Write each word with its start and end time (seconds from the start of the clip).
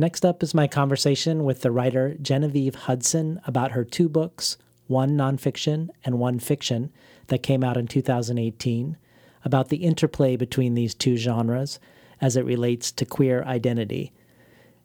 Next 0.00 0.24
up 0.24 0.42
is 0.42 0.54
my 0.54 0.66
conversation 0.66 1.44
with 1.44 1.60
the 1.60 1.70
writer 1.70 2.16
Genevieve 2.22 2.74
Hudson 2.74 3.38
about 3.46 3.72
her 3.72 3.84
two 3.84 4.08
books, 4.08 4.56
one 4.86 5.10
nonfiction 5.10 5.90
and 6.02 6.18
one 6.18 6.38
fiction, 6.38 6.90
that 7.26 7.42
came 7.42 7.62
out 7.62 7.76
in 7.76 7.86
2018, 7.86 8.96
about 9.44 9.68
the 9.68 9.76
interplay 9.76 10.36
between 10.36 10.72
these 10.72 10.94
two 10.94 11.18
genres 11.18 11.78
as 12.18 12.34
it 12.34 12.46
relates 12.46 12.90
to 12.92 13.04
queer 13.04 13.42
identity. 13.42 14.14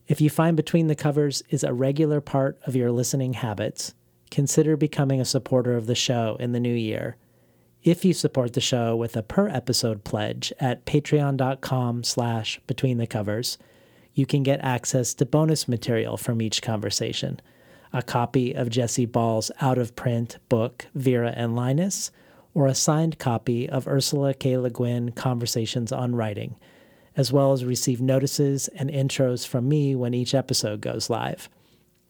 If 0.10 0.20
you 0.20 0.30
find 0.30 0.58
Between 0.58 0.88
the 0.88 0.96
Covers 0.96 1.44
is 1.50 1.63
a 1.63 1.74
regular 1.74 2.20
part 2.20 2.60
of 2.68 2.76
your 2.76 2.92
listening 2.92 3.36
habits, 3.36 3.94
consider 4.32 4.76
becoming 4.76 5.22
a 5.22 5.26
supporter 5.26 5.78
of 5.78 5.88
the 5.88 5.96
show 5.96 6.36
in 6.42 6.52
the 6.52 6.60
new 6.60 6.76
year. 6.76 7.16
If 7.84 8.04
you 8.04 8.13
support 8.13 8.52
the 8.52 8.60
show 8.60 8.97
with 8.97 9.16
a 9.16 9.24
per 9.24 9.47
episode 9.47 10.04
pledge 10.04 10.52
at 10.60 10.86
patreon.com 10.86 12.04
slash 12.04 12.60
between 12.68 12.97
the 12.97 13.08
covers, 13.08 13.58
you 14.16 14.26
can 14.26 14.44
get 14.44 14.62
access 14.62 15.13
to 15.13 15.26
bonus 15.26 15.68
material 15.68 16.16
from 16.16 16.41
each 16.41 16.62
conversation, 16.62 17.39
a 17.91 18.02
copy 18.02 18.53
of 18.53 18.70
Jesse 18.70 19.05
Ball's 19.05 19.52
out 19.59 19.77
of 19.77 19.95
print 19.95 20.38
book, 20.48 20.88
Vera 20.95 21.34
and 21.35 21.55
Linus, 21.55 22.12
or 22.53 22.66
a 22.66 22.73
signed 22.73 23.20
copy 23.20 23.70
of 23.70 23.88
Ursula 23.88 24.34
K. 24.34 24.58
Le 24.58 24.70
Guin 24.70 25.12
Conversations 25.12 25.91
on 25.91 26.16
Writing, 26.16 26.55
as 27.17 27.34
well 27.34 27.52
as 27.52 27.66
receive 27.66 28.02
notices 28.02 28.70
and 28.70 28.89
intros 28.89 29.45
from 29.45 29.67
me 29.67 29.94
when 29.95 30.13
each 30.13 30.34
episode 30.34 30.80
goes 30.80 31.09
live. 31.09 31.50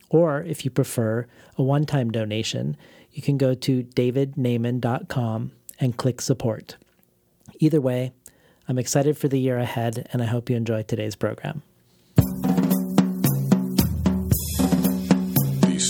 Or, 0.10 0.44
if 0.44 0.64
you 0.64 0.70
prefer, 0.70 1.26
a 1.58 1.64
one 1.64 1.86
time 1.86 2.12
donation, 2.12 2.78
you 3.12 3.24
can 3.24 3.38
go 3.38 3.56
to 3.56 3.84
davidnaimon.com 3.84 5.52
and 5.80 5.98
click 5.98 6.22
support. 6.22 6.78
Either 7.60 7.82
way, 7.82 8.14
I'm 8.68 8.78
excited 8.78 9.18
for 9.18 9.28
the 9.28 9.40
year 9.40 9.58
ahead, 9.58 10.08
and 10.14 10.22
I 10.22 10.26
hope 10.26 10.52
you 10.52 10.56
enjoy 10.56 10.84
today's 10.84 11.16
program. 11.16 11.64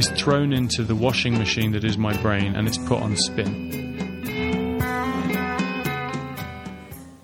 is 0.00 0.08
thrown 0.18 0.50
into 0.50 0.82
the 0.82 0.94
washing 0.94 1.36
machine 1.36 1.72
that 1.72 1.84
is 1.84 1.98
my 1.98 2.16
brain, 2.22 2.56
and 2.56 2.66
it's 2.66 2.78
put 2.78 3.02
on 3.02 3.14
spin. 3.14 4.78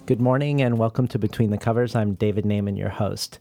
Good 0.04 0.20
morning 0.20 0.60
and 0.60 0.76
welcome 0.76 1.08
to 1.08 1.18
Between 1.18 1.48
the 1.48 1.56
Covers. 1.56 1.96
I'm 1.96 2.12
David 2.12 2.44
Naimon, 2.44 2.76
your 2.76 2.90
host. 2.90 3.38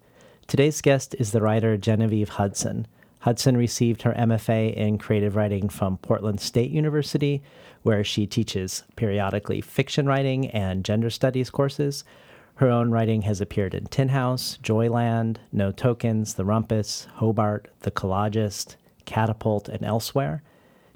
Today's 0.48 0.80
guest 0.80 1.18
is 1.20 1.34
the 1.34 1.42
writer 1.42 1.76
Genevieve 1.76 2.30
Hudson. 2.30 2.88
Hudson 3.20 3.58
received 3.58 4.04
her 4.04 4.14
MFA 4.14 4.74
in 4.74 4.98
creative 4.98 5.36
writing 5.36 5.68
from 5.68 5.98
Portland 5.98 6.40
State 6.40 6.72
University, 6.72 7.44
where 7.84 8.06
she 8.06 8.26
teaches 8.26 8.86
periodically 8.96 9.60
fiction 9.60 10.06
writing 10.06 10.48
and 10.52 10.86
gender 10.86 11.10
studies 11.10 11.50
courses. 11.50 12.06
Her 12.56 12.70
own 12.70 12.90
writing 12.90 13.24
has 13.24 13.42
appeared 13.42 13.74
in 13.74 13.88
Tin 13.88 14.08
House, 14.08 14.58
Joyland, 14.64 15.40
No 15.52 15.74
Tokens, 15.74 16.36
The 16.36 16.46
Rumpus, 16.46 17.08
Hobart, 17.16 17.70
The 17.82 17.92
Collagist, 17.92 18.78
Catapult, 19.06 19.70
and 19.70 19.84
elsewhere. 19.84 20.44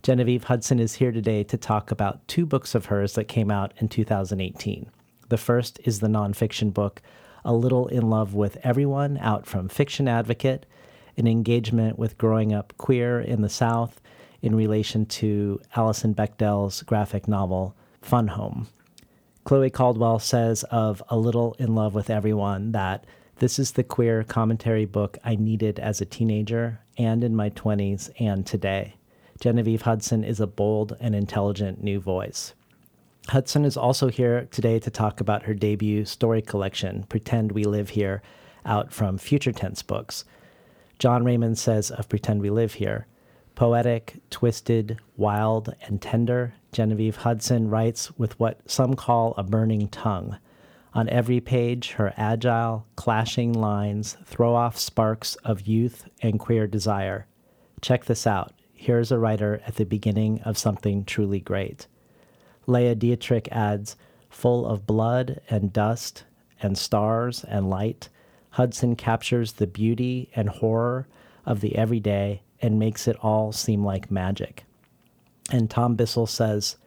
Genevieve 0.02 0.46
Hudson 0.46 0.80
is 0.80 0.96
here 0.96 1.12
today 1.12 1.44
to 1.44 1.58
talk 1.58 1.92
about 1.92 2.28
two 2.28 2.46
books 2.46 2.74
of 2.74 2.86
hers 2.86 3.14
that 3.14 3.26
came 3.26 3.52
out 3.52 3.74
in 3.78 3.90
2018. 3.90 4.90
The 5.28 5.38
first 5.38 5.80
is 5.84 6.00
the 6.00 6.08
nonfiction 6.08 6.74
book, 6.74 7.02
A 7.44 7.54
Little 7.54 7.88
in 7.88 8.10
Love 8.10 8.34
with 8.34 8.58
Everyone, 8.64 9.18
out 9.18 9.46
from 9.46 9.70
Fiction 9.70 10.08
Advocate, 10.08 10.66
an 11.18 11.28
engagement 11.28 12.00
with 12.00 12.18
growing 12.18 12.54
up 12.54 12.74
queer 12.78 13.20
in 13.20 13.42
the 13.42 13.50
South 13.50 14.00
in 14.42 14.56
relation 14.56 15.06
to 15.06 15.60
Alison 15.76 16.16
Bechdel's 16.16 16.82
graphic 16.84 17.28
novel, 17.28 17.76
Fun 18.02 18.30
Home. 18.30 18.68
Chloe 19.44 19.70
Caldwell 19.70 20.20
says 20.20 20.64
of 20.66 21.04
A 21.10 21.18
Little 21.18 21.56
in 21.60 21.76
Love 21.76 21.94
with 21.94 22.10
Everyone 22.10 22.72
that 22.72 23.06
this 23.40 23.58
is 23.58 23.72
the 23.72 23.84
queer 23.84 24.24
commentary 24.24 24.86
book 24.86 25.18
I 25.24 25.36
needed 25.36 25.80
as 25.80 26.02
a 26.02 26.06
teenager 26.06 26.82
and 26.98 27.24
in 27.24 27.36
my 27.36 27.50
20s 27.50 28.10
and 28.20 28.46
today. 28.46 28.96
Genevieve 29.40 29.84
Hudson 29.84 30.26
is 30.26 30.42
a 30.42 30.48
bold 30.48 30.98
and 31.00 31.16
intelligent 31.16 31.82
new 31.82 32.02
voice. 32.02 32.54
Hudson 33.30 33.64
is 33.64 33.78
also 33.78 34.10
here 34.10 34.48
today 34.52 34.78
to 34.80 34.92
talk 34.92 35.22
about 35.22 35.44
her 35.44 35.54
debut 35.54 36.04
story 36.04 36.42
collection, 36.42 37.06
Pretend 37.08 37.54
We 37.54 37.64
Live 37.64 37.90
Here, 37.90 38.22
out 38.66 38.92
from 38.92 39.18
Future 39.18 39.54
Tense 39.54 39.84
Books. 39.84 40.26
Jon 40.98 41.24
Raymond 41.24 41.58
says 41.58 41.92
of 41.92 42.10
Pretend 42.10 42.42
We 42.42 42.50
Live 42.50 42.74
Here, 42.74 43.08
poetic, 43.56 44.20
twisted, 44.30 45.00
wild, 45.16 45.74
and 45.84 46.02
tender, 46.02 46.56
Genevieve 46.74 47.18
Hudson 47.18 47.70
writes 47.70 48.12
with 48.18 48.38
what 48.38 48.60
some 48.70 48.96
call 48.96 49.34
a 49.38 49.44
burning 49.44 49.88
tongue. 49.88 50.38
On 50.94 51.08
every 51.10 51.40
page, 51.40 51.92
her 51.92 52.14
agile, 52.18 52.86
clashing 52.96 53.54
lines 53.54 54.18
throw 54.26 54.56
off 54.56 54.78
sparks 54.78 55.36
of 55.44 55.68
youth 55.68 56.08
and 56.22 56.40
queer 56.40 56.66
desire. 56.66 57.28
Check 57.82 58.06
this 58.06 58.26
out. 58.26 58.54
Here's 58.74 59.12
a 59.12 59.20
writer 59.20 59.62
at 59.68 59.76
the 59.76 59.86
beginning 59.86 60.42
of 60.42 60.58
something 60.58 61.06
truly 61.06 61.40
great. 61.40 61.88
Leah 62.66 62.96
Dieterich 62.96 63.48
adds, 63.52 63.96
full 64.30 64.66
of 64.66 64.88
blood 64.88 65.42
and 65.50 65.74
dust 65.74 66.24
and 66.62 66.78
stars 66.78 67.44
and 67.44 67.70
light, 67.70 68.10
Hudson 68.52 68.96
captures 68.96 69.54
the 69.54 69.68
beauty 69.68 70.30
and 70.36 70.50
horror 70.50 71.08
of 71.46 71.62
the 71.62 71.76
everyday 71.76 72.42
and 72.62 72.80
makes 72.80 73.08
it 73.08 73.16
all 73.22 73.52
seem 73.52 73.84
like 73.84 74.12
magic. 74.12 74.66
And 75.52 75.70
Tom 75.70 75.96
Bissell 75.96 76.28
says, 76.28 76.78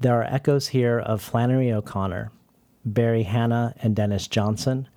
There 0.00 0.20
are 0.20 0.24
echoes 0.24 0.68
here 0.68 0.98
of 0.98 1.22
Flannery 1.22 1.72
O'Connor, 1.72 2.32
Barry 2.84 3.22
Hannah, 3.22 3.74
and 3.80 3.96
Denis 3.96 4.28
Johnson, 4.28 4.88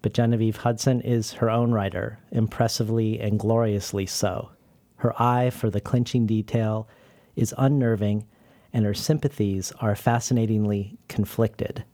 but 0.00 0.14
Genevieve 0.14 0.58
Hudson 0.58 1.00
is 1.00 1.34
her 1.34 1.50
own 1.50 1.72
writer, 1.72 2.18
impressively 2.30 3.20
and 3.20 3.38
gloriously 3.38 4.06
so. 4.06 4.50
Her 4.96 5.20
eye 5.20 5.50
for 5.50 5.70
the 5.70 5.80
clinching 5.80 6.26
detail 6.26 6.88
is 7.34 7.54
unnerving 7.58 8.26
and 8.72 8.84
her 8.84 8.94
sympathies 8.94 9.72
are 9.80 9.94
fascinatingly 9.94 10.96
conflicted. 11.08 11.84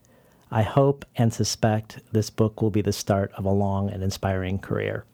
I 0.51 0.63
hope 0.63 1.05
and 1.17 1.33
suspect 1.33 2.01
this 2.13 2.31
book 2.31 2.63
will 2.63 2.71
be 2.71 2.83
the 2.83 2.93
start 2.93 3.33
of 3.37 3.45
a 3.45 3.51
long 3.51 3.91
and 3.91 4.03
inspiring 4.03 4.59
career. 4.59 5.05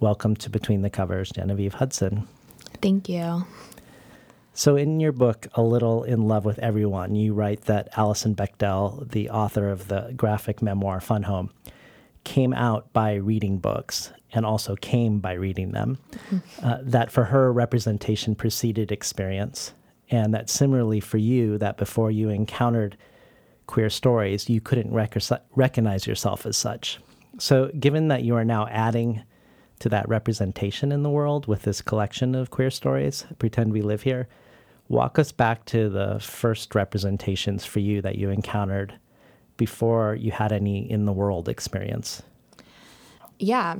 Welcome 0.00 0.36
to 0.36 0.50
Between 0.50 0.82
the 0.82 0.90
Covers, 0.90 1.30
Genevieve 1.30 1.74
Hudson. 1.74 2.28
Thank 2.80 3.08
you. 3.08 3.44
So, 4.56 4.76
in 4.76 5.00
your 5.00 5.10
book, 5.10 5.48
A 5.54 5.62
Little 5.62 6.04
in 6.04 6.28
Love 6.28 6.44
with 6.44 6.60
Everyone, 6.60 7.16
you 7.16 7.34
write 7.34 7.62
that 7.62 7.88
Alison 7.96 8.36
Bechdel, 8.36 9.10
the 9.10 9.28
author 9.30 9.68
of 9.68 9.88
the 9.88 10.12
graphic 10.16 10.62
memoir 10.62 11.00
Fun 11.00 11.24
Home, 11.24 11.50
came 12.22 12.54
out 12.54 12.92
by 12.92 13.14
reading 13.14 13.58
books 13.58 14.12
and 14.32 14.46
also 14.46 14.76
came 14.76 15.18
by 15.18 15.32
reading 15.32 15.72
them. 15.72 15.98
Mm-hmm. 16.30 16.64
Uh, 16.64 16.78
that 16.82 17.10
for 17.10 17.24
her, 17.24 17.52
representation 17.52 18.36
preceded 18.36 18.92
experience 18.92 19.74
and 20.08 20.32
that 20.34 20.48
similarly 20.48 21.00
for 21.00 21.18
you, 21.18 21.58
that 21.58 21.76
before 21.76 22.12
you 22.12 22.28
encountered 22.28 22.96
queer 23.66 23.90
stories, 23.90 24.48
you 24.48 24.60
couldn't 24.60 24.92
rec- 24.92 25.16
recognize 25.56 26.06
yourself 26.06 26.46
as 26.46 26.56
such. 26.56 27.00
So, 27.38 27.72
given 27.80 28.06
that 28.06 28.22
you 28.22 28.36
are 28.36 28.44
now 28.44 28.68
adding 28.68 29.24
to 29.80 29.88
that 29.88 30.08
representation 30.08 30.92
in 30.92 31.02
the 31.02 31.10
world 31.10 31.48
with 31.48 31.62
this 31.62 31.82
collection 31.82 32.36
of 32.36 32.50
queer 32.50 32.70
stories, 32.70 33.26
Pretend 33.40 33.72
We 33.72 33.82
Live 33.82 34.02
Here, 34.02 34.28
walk 34.88 35.18
us 35.18 35.32
back 35.32 35.64
to 35.66 35.88
the 35.88 36.18
first 36.20 36.74
representations 36.74 37.64
for 37.64 37.80
you 37.80 38.02
that 38.02 38.16
you 38.16 38.30
encountered 38.30 38.94
before 39.56 40.14
you 40.14 40.30
had 40.32 40.52
any 40.52 40.90
in 40.90 41.04
the 41.04 41.12
world 41.12 41.48
experience. 41.48 42.22
Yeah. 43.38 43.76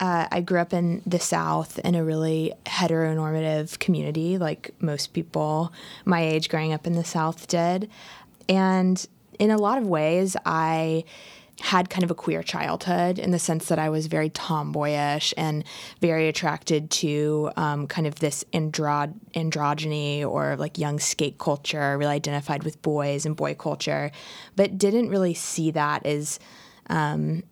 uh, 0.00 0.26
I 0.32 0.40
grew 0.40 0.58
up 0.58 0.72
in 0.72 1.02
the 1.06 1.20
South 1.20 1.78
in 1.80 1.94
a 1.94 2.02
really 2.02 2.54
heteronormative 2.64 3.78
community, 3.78 4.38
like 4.38 4.74
most 4.80 5.12
people 5.12 5.72
my 6.04 6.22
age 6.22 6.48
growing 6.48 6.72
up 6.72 6.86
in 6.86 6.94
the 6.94 7.04
South 7.04 7.46
did. 7.46 7.90
And 8.48 9.06
in 9.38 9.50
a 9.50 9.58
lot 9.58 9.78
of 9.78 9.86
ways, 9.86 10.36
I 10.46 11.04
had 11.60 11.90
kind 11.90 12.02
of 12.02 12.10
a 12.10 12.14
queer 12.14 12.42
childhood 12.42 13.18
in 13.18 13.30
the 13.30 13.38
sense 13.38 13.66
that 13.66 13.78
I 13.78 13.88
was 13.90 14.06
very 14.06 14.30
tomboyish 14.30 15.34
and 15.36 15.64
very 16.00 16.28
attracted 16.28 16.90
to 16.92 17.50
um, 17.56 17.86
kind 17.86 18.06
of 18.06 18.16
this 18.16 18.44
andro- 18.52 19.14
androgyny 19.34 20.26
or 20.26 20.56
like 20.56 20.78
young 20.78 20.98
skate 20.98 21.38
culture, 21.38 21.96
really 21.98 22.14
identified 22.14 22.64
with 22.64 22.80
boys 22.82 23.26
and 23.26 23.36
boy 23.36 23.54
culture, 23.54 24.10
but 24.56 24.78
didn't 24.78 25.08
really 25.08 25.34
see 25.34 25.70
that 25.72 26.04
as. 26.06 26.38
Um, 26.88 27.44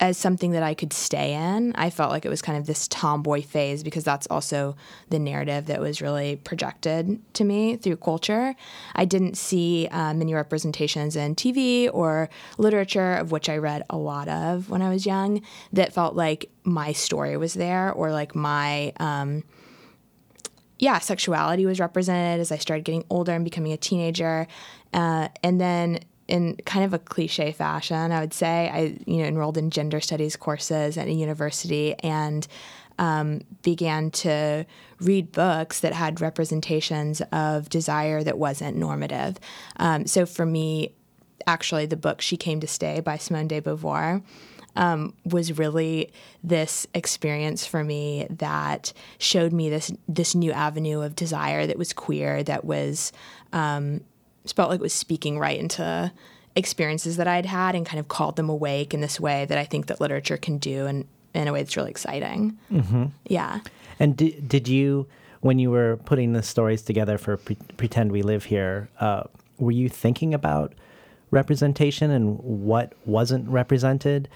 as 0.00 0.18
something 0.18 0.50
that 0.52 0.62
I 0.62 0.74
could 0.74 0.92
stay 0.92 1.34
in. 1.34 1.72
I 1.76 1.88
felt 1.88 2.10
like 2.10 2.24
it 2.24 2.28
was 2.28 2.42
kind 2.42 2.58
of 2.58 2.66
this 2.66 2.88
tomboy 2.88 3.42
phase 3.42 3.84
because 3.84 4.02
that's 4.02 4.26
also 4.26 4.76
the 5.08 5.18
narrative 5.18 5.66
that 5.66 5.80
was 5.80 6.02
really 6.02 6.36
projected 6.36 7.20
to 7.34 7.44
me 7.44 7.76
through 7.76 7.96
culture. 7.96 8.56
I 8.94 9.04
didn't 9.04 9.36
see 9.36 9.88
uh, 9.90 10.12
many 10.14 10.34
representations 10.34 11.14
in 11.14 11.36
TV 11.36 11.88
or 11.92 12.28
literature, 12.58 13.14
of 13.14 13.30
which 13.30 13.48
I 13.48 13.56
read 13.58 13.84
a 13.88 13.96
lot 13.96 14.28
of 14.28 14.68
when 14.68 14.82
I 14.82 14.88
was 14.88 15.06
young, 15.06 15.42
that 15.72 15.92
felt 15.92 16.16
like 16.16 16.50
my 16.64 16.92
story 16.92 17.36
was 17.36 17.54
there 17.54 17.92
or 17.92 18.10
like 18.10 18.34
my. 18.34 18.92
Um, 18.98 19.44
yeah, 20.80 20.98
sexuality 20.98 21.66
was 21.66 21.78
represented 21.78 22.40
as 22.40 22.50
I 22.50 22.58
started 22.58 22.84
getting 22.84 23.04
older 23.08 23.32
and 23.32 23.44
becoming 23.44 23.72
a 23.72 23.76
teenager. 23.76 24.48
Uh, 24.92 25.28
and 25.42 25.60
then 25.60 26.00
in 26.28 26.56
kind 26.64 26.84
of 26.84 26.94
a 26.94 26.98
cliche 26.98 27.52
fashion, 27.52 28.12
I 28.12 28.20
would 28.20 28.34
say. 28.34 28.70
I 28.72 28.98
you 29.06 29.18
know 29.18 29.24
enrolled 29.24 29.58
in 29.58 29.70
gender 29.70 30.00
studies 30.00 30.36
courses 30.36 30.96
at 30.96 31.08
a 31.08 31.12
university 31.12 31.94
and 32.00 32.46
um, 32.98 33.40
began 33.62 34.10
to 34.10 34.64
read 35.00 35.32
books 35.32 35.80
that 35.80 35.92
had 35.92 36.20
representations 36.20 37.20
of 37.32 37.68
desire 37.68 38.22
that 38.22 38.38
wasn't 38.38 38.76
normative. 38.76 39.38
Um, 39.76 40.06
so 40.06 40.26
for 40.26 40.46
me, 40.46 40.94
actually, 41.46 41.86
the 41.86 41.96
book 41.96 42.20
"She 42.20 42.36
Came 42.36 42.60
to 42.60 42.66
Stay" 42.66 43.00
by 43.00 43.18
Simone 43.18 43.48
de 43.48 43.60
Beauvoir. 43.60 44.22
Um, 44.76 45.14
was 45.24 45.56
really 45.56 46.10
this 46.42 46.84
experience 46.94 47.64
for 47.64 47.84
me 47.84 48.26
that 48.28 48.92
showed 49.18 49.52
me 49.52 49.70
this 49.70 49.92
this 50.08 50.34
new 50.34 50.50
avenue 50.50 51.00
of 51.00 51.14
desire 51.14 51.64
that 51.64 51.78
was 51.78 51.92
queer, 51.92 52.42
that 52.42 52.64
was 52.64 53.12
um, 53.52 54.00
felt 54.52 54.70
like 54.70 54.80
it 54.80 54.82
was 54.82 54.92
speaking 54.92 55.38
right 55.38 55.58
into 55.58 56.12
experiences 56.56 57.16
that 57.16 57.26
I'd 57.26 57.46
had 57.46 57.74
and 57.74 57.84
kind 57.84 57.98
of 57.98 58.08
called 58.08 58.36
them 58.36 58.48
awake 58.48 58.94
in 58.94 59.00
this 59.00 59.18
way 59.18 59.44
that 59.46 59.58
I 59.58 59.64
think 59.64 59.86
that 59.86 60.00
literature 60.00 60.36
can 60.36 60.58
do 60.58 60.86
and 60.86 61.06
in 61.34 61.48
a 61.48 61.52
way 61.52 61.62
that's 61.62 61.76
really 61.76 61.90
exciting. 61.90 62.56
Mm-hmm. 62.70 63.06
Yeah. 63.26 63.60
And 63.98 64.16
did, 64.16 64.48
did 64.48 64.68
you, 64.68 65.06
when 65.40 65.58
you 65.58 65.70
were 65.70 65.98
putting 66.04 66.32
the 66.32 66.42
stories 66.42 66.82
together 66.82 67.18
for 67.18 67.36
Pre- 67.36 67.56
Pretend 67.76 68.12
We 68.12 68.22
Live 68.22 68.44
Here, 68.44 68.88
uh, 69.00 69.24
were 69.58 69.72
you 69.72 69.88
thinking 69.88 70.32
about 70.32 70.74
representation 71.30 72.10
and 72.10 72.38
what 72.38 72.92
wasn't 73.04 73.48
represented? 73.48 74.28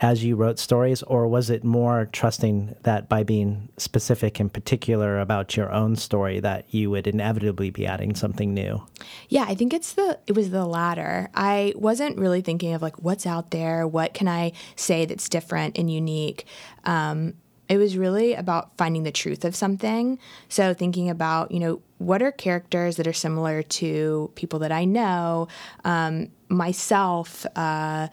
As 0.00 0.24
you 0.24 0.34
wrote 0.34 0.58
stories, 0.58 1.02
or 1.02 1.28
was 1.28 1.50
it 1.50 1.62
more 1.62 2.08
trusting 2.10 2.74
that 2.82 3.08
by 3.08 3.22
being 3.22 3.68
specific 3.76 4.40
and 4.40 4.52
particular 4.52 5.20
about 5.20 5.56
your 5.56 5.70
own 5.72 5.94
story 5.94 6.40
that 6.40 6.64
you 6.72 6.90
would 6.90 7.06
inevitably 7.06 7.70
be 7.70 7.86
adding 7.86 8.14
something 8.14 8.54
new? 8.54 8.82
Yeah, 9.28 9.44
I 9.46 9.54
think 9.54 9.74
it's 9.74 9.92
the 9.92 10.18
it 10.26 10.34
was 10.34 10.50
the 10.50 10.64
latter. 10.64 11.28
I 11.34 11.74
wasn't 11.76 12.18
really 12.18 12.40
thinking 12.40 12.72
of 12.72 12.80
like 12.80 12.96
what's 12.98 13.26
out 13.26 13.50
there, 13.50 13.86
what 13.86 14.14
can 14.14 14.26
I 14.26 14.52
say 14.74 15.04
that's 15.04 15.28
different 15.28 15.78
and 15.78 15.90
unique. 15.90 16.46
Um, 16.84 17.34
it 17.68 17.78
was 17.78 17.96
really 17.96 18.34
about 18.34 18.76
finding 18.76 19.04
the 19.04 19.12
truth 19.12 19.44
of 19.44 19.54
something. 19.54 20.18
So 20.48 20.74
thinking 20.74 21.08
about, 21.08 21.52
you 21.52 21.60
know, 21.60 21.80
what 21.98 22.20
are 22.20 22.32
characters 22.32 22.96
that 22.96 23.06
are 23.06 23.12
similar 23.12 23.62
to 23.62 24.32
people 24.34 24.58
that 24.60 24.72
I 24.72 24.84
know, 24.86 25.46
um, 25.84 26.30
myself. 26.48 27.46
Uh, 27.54 28.08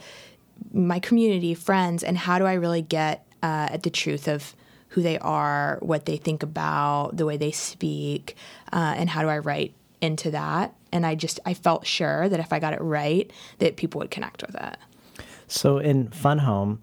my 0.74 1.00
community, 1.00 1.54
friends, 1.54 2.04
and 2.04 2.18
how 2.18 2.40
do 2.40 2.46
I 2.46 2.54
really 2.54 2.81
get 2.81 3.25
uh, 3.44 3.69
at 3.72 3.84
the 3.84 3.90
truth 3.90 4.28
of 4.28 4.56
who 4.90 5.02
they 5.02 5.19
are, 5.19 5.78
what 5.81 6.06
they 6.06 6.18
think 6.18 6.44
about, 6.44 7.18
the 7.18 7.25
way 7.25 7.38
they 7.38 7.52
speak, 7.52 8.36
uh, 8.72 8.96
and 8.98 9.10
how 9.10 9.22
do 9.22 9.28
I 9.28 9.38
write 9.40 9.74
into 10.02 10.31
that? 10.31 10.74
And 10.92 11.06
I 11.06 11.16
just 11.16 11.40
I 11.46 11.54
felt 11.54 11.86
sure 11.86 12.30
that 12.30 12.40
if 12.40 12.54
I 12.54 12.60
got 12.60 12.74
it 12.74 12.81
right, 12.81 13.31
that 13.60 13.75
people 13.75 14.00
would 14.00 14.12
connect 14.12 14.46
with 14.46 14.56
it. 14.56 14.78
So 15.48 15.78
in 15.78 16.10
Fun 16.10 16.40
Home, 16.40 16.80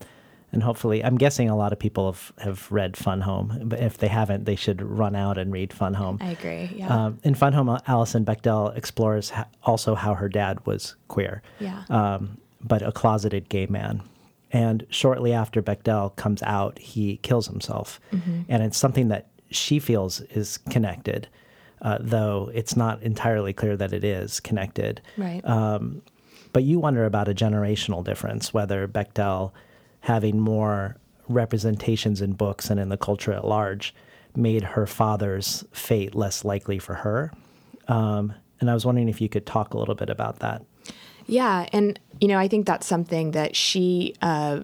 and 0.53 0.63
hopefully, 0.63 1.05
I'm 1.05 1.19
guessing 1.19 1.51
a 1.51 1.57
lot 1.57 1.73
of 1.73 1.81
people 1.81 2.13
have, 2.13 2.33
have 2.39 2.71
read 2.71 2.97
Fun 2.97 3.23
Home, 3.23 3.63
but 3.65 3.81
if 3.81 3.99
they 3.99 4.07
haven't, 4.07 4.45
they 4.45 4.55
should 4.55 4.81
run 4.81 5.17
out 5.17 5.37
and 5.37 5.53
read 5.53 5.73
Fun 5.73 5.95
Home. 5.95 6.19
I 6.21 6.31
agree. 6.31 6.71
Yeah. 6.77 7.07
Um, 7.07 7.19
in 7.25 7.35
Fun 7.35 7.53
Home, 7.55 7.77
Alison 7.89 8.25
Bechdel 8.25 8.77
explores 8.77 9.33
also 9.65 9.97
how 9.97 10.15
her 10.15 10.29
dad 10.29 10.65
was 10.65 10.95
queer. 11.09 11.43
Yeah. 11.59 11.83
Um, 11.91 12.39
but 12.65 12.83
a 12.83 12.93
closeted 12.93 13.49
gay 13.49 13.67
man. 13.67 14.03
And 14.51 14.87
shortly 14.91 15.33
after 15.33 15.63
Bechdel 15.63 16.15
comes 16.17 16.43
out, 16.43 16.79
he 16.79 17.19
kills 17.19 17.47
himself. 17.47 18.01
Mm-hmm. 18.13 18.43
And 18.49 18.63
it's 18.63 18.79
something 18.79 19.09
that 19.09 19.29
she 19.51 19.79
feels 19.79 20.21
is 20.21 20.59
connected, 20.71 21.29
uh, 21.83 21.99
though 22.01 22.51
it's 22.55 22.77
not 22.77 23.03
entirely 23.03 23.53
clear 23.53 23.77
that 23.77 23.93
it 23.93 24.05
is 24.05 24.41
connected. 24.41 25.01
Right. 25.17 25.45
Um, 25.45 26.03
but 26.53 26.63
you 26.63 26.79
wonder 26.79 27.05
about 27.05 27.29
a 27.29 27.35
generational 27.35 28.05
difference, 28.05 28.55
whether 28.55 28.87
Bechdel 28.87 29.53
having 30.01 30.39
more 30.39 30.97
representations 31.29 32.21
in 32.21 32.33
books 32.33 32.71
and 32.71 32.79
in 32.79 32.91
the 32.91 32.97
culture 32.97 33.33
at 33.33 33.45
large 33.45 33.95
made 34.37 34.63
her 34.63 34.87
father's 34.87 35.65
fate 35.73 36.15
less 36.15 36.45
likely 36.45 36.79
for 36.79 36.95
her. 36.95 37.33
Um, 37.89 38.33
and 38.61 38.71
I 38.71 38.75
was 38.75 38.87
wondering 38.87 39.09
if 39.09 39.21
you 39.21 39.29
could 39.29 39.47
talk 39.47 39.75
a 39.75 39.79
little 39.79 39.95
bit 39.95 40.11
about 40.11 40.41
that. 40.41 40.63
Yeah, 41.27 41.67
and 41.73 41.99
you 42.21 42.29
know, 42.29 42.39
I 42.39 42.49
think 42.49 42.67
that's 42.67 42.87
something 42.87 43.33
that 43.33 43.57
she 43.57 44.15
uh, 44.23 44.61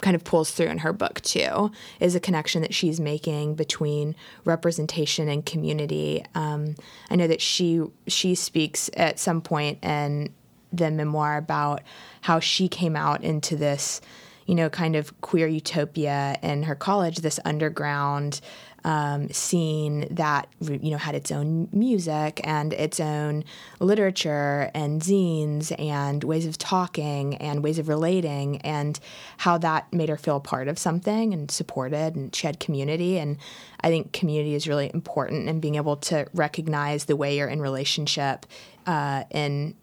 kind 0.00 0.14
of 0.14 0.24
pulls 0.24 0.50
through 0.50 0.66
in 0.66 0.78
her 0.78 0.92
book 0.92 1.20
too, 1.22 1.70
is 2.00 2.14
a 2.14 2.20
connection 2.20 2.60
that 2.62 2.74
she's 2.74 3.00
making 3.00 3.54
between 3.54 4.14
representation 4.44 5.28
and 5.28 5.46
community. 5.46 6.24
Um, 6.34 6.74
I 7.10 7.16
know 7.16 7.26
that 7.26 7.40
she 7.40 7.82
she 8.06 8.34
speaks 8.34 8.90
at 8.96 9.18
some 9.18 9.40
point 9.40 9.82
in 9.82 10.34
the 10.72 10.90
memoir 10.90 11.36
about 11.36 11.82
how 12.22 12.40
she 12.40 12.68
came 12.68 12.96
out 12.96 13.22
into 13.22 13.56
this, 13.56 14.00
you 14.46 14.54
know, 14.54 14.68
kind 14.68 14.96
of 14.96 15.18
queer 15.20 15.46
utopia 15.46 16.38
in 16.42 16.64
her 16.64 16.74
college, 16.74 17.18
this 17.18 17.38
underground 17.44 18.40
um, 18.84 19.28
scene 19.30 20.06
that 20.10 20.48
you 20.60 20.90
know 20.90 20.98
had 20.98 21.14
its 21.14 21.30
own 21.30 21.68
music 21.72 22.40
and 22.44 22.72
its 22.72 22.98
own 23.00 23.44
literature 23.80 24.70
and 24.74 25.02
zines 25.02 25.72
and 25.78 26.24
ways 26.24 26.46
of 26.46 26.58
talking 26.58 27.36
and 27.36 27.62
ways 27.62 27.78
of 27.78 27.88
relating 27.88 28.60
and 28.62 28.98
how 29.38 29.56
that 29.58 29.92
made 29.92 30.08
her 30.08 30.16
feel 30.16 30.40
part 30.40 30.68
of 30.68 30.78
something 30.78 31.32
and 31.32 31.50
supported 31.50 32.16
and 32.16 32.34
she 32.34 32.46
had 32.46 32.58
community 32.58 33.18
and 33.18 33.38
I 33.80 33.88
think 33.88 34.12
community 34.12 34.54
is 34.54 34.66
really 34.66 34.90
important 34.92 35.48
and 35.48 35.60
being 35.60 35.76
able 35.76 35.96
to 35.96 36.26
recognize 36.34 37.04
the 37.04 37.16
way 37.16 37.36
you're 37.36 37.48
in 37.48 37.60
relationship 37.60 38.46
uh, 38.86 39.24
in 39.30 39.74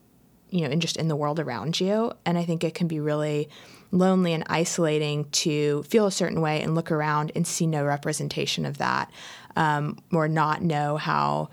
you 0.51 0.61
know, 0.61 0.71
and 0.71 0.81
just 0.81 0.97
in 0.97 1.07
the 1.07 1.15
world 1.15 1.39
around 1.39 1.79
you. 1.79 2.11
And 2.25 2.37
I 2.37 2.43
think 2.43 2.63
it 2.63 2.73
can 2.73 2.87
be 2.87 2.99
really 2.99 3.49
lonely 3.91 4.33
and 4.33 4.43
isolating 4.47 5.25
to 5.31 5.83
feel 5.83 6.05
a 6.05 6.11
certain 6.11 6.41
way 6.41 6.61
and 6.61 6.75
look 6.75 6.91
around 6.91 7.31
and 7.35 7.45
see 7.45 7.65
no 7.65 7.83
representation 7.83 8.65
of 8.65 8.77
that, 8.77 9.11
um, 9.55 9.97
or 10.11 10.27
not 10.27 10.61
know 10.61 10.97
how, 10.97 11.49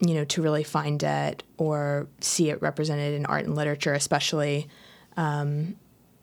you 0.00 0.14
know, 0.14 0.24
to 0.24 0.42
really 0.42 0.64
find 0.64 1.02
it 1.02 1.42
or 1.56 2.08
see 2.20 2.50
it 2.50 2.60
represented 2.60 3.14
in 3.14 3.24
art 3.26 3.44
and 3.44 3.54
literature, 3.54 3.94
especially. 3.94 4.68
Um, 5.16 5.76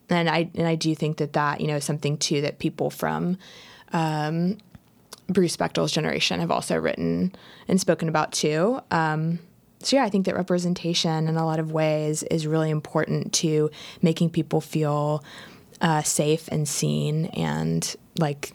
and 0.09 0.29
I 0.29 0.49
and 0.55 0.67
I 0.67 0.75
do 0.75 0.95
think 0.95 1.17
that 1.17 1.33
that 1.33 1.61
you 1.61 1.67
know 1.67 1.75
is 1.75 1.85
something 1.85 2.17
too 2.17 2.41
that 2.41 2.59
people 2.59 2.89
from 2.89 3.37
um, 3.93 4.57
Bruce 5.27 5.55
Bechdel's 5.57 5.91
generation 5.91 6.39
have 6.39 6.51
also 6.51 6.75
written 6.77 7.35
and 7.67 7.79
spoken 7.79 8.09
about 8.09 8.31
too. 8.31 8.81
Um, 8.91 9.39
so 9.81 9.95
yeah, 9.95 10.03
I 10.03 10.09
think 10.09 10.25
that 10.25 10.35
representation 10.35 11.27
in 11.27 11.37
a 11.37 11.45
lot 11.45 11.59
of 11.59 11.71
ways 11.71 12.23
is 12.23 12.45
really 12.45 12.69
important 12.69 13.33
to 13.33 13.69
making 14.01 14.29
people 14.31 14.61
feel 14.61 15.23
uh, 15.81 16.01
safe 16.01 16.49
and 16.49 16.67
seen 16.67 17.27
and 17.27 17.95
like 18.17 18.53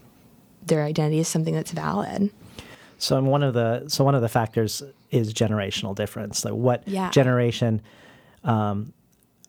their 0.66 0.85
identity 0.85 1.19
is 1.19 1.28
something 1.28 1.54
that's 1.54 1.73
valid. 1.73 2.31
So 2.99 3.23
one 3.23 3.43
of 3.43 3.54
the 3.54 3.88
so 3.88 4.04
one 4.04 4.14
of 4.14 4.23
the 4.23 4.28
factors 4.28 4.83
is 5.11 5.33
generational 5.33 5.95
difference. 5.95 6.45
Like 6.45 6.54
what 6.54 6.87
yeah. 6.87 7.11
generation 7.11 7.83
um, 8.45 8.93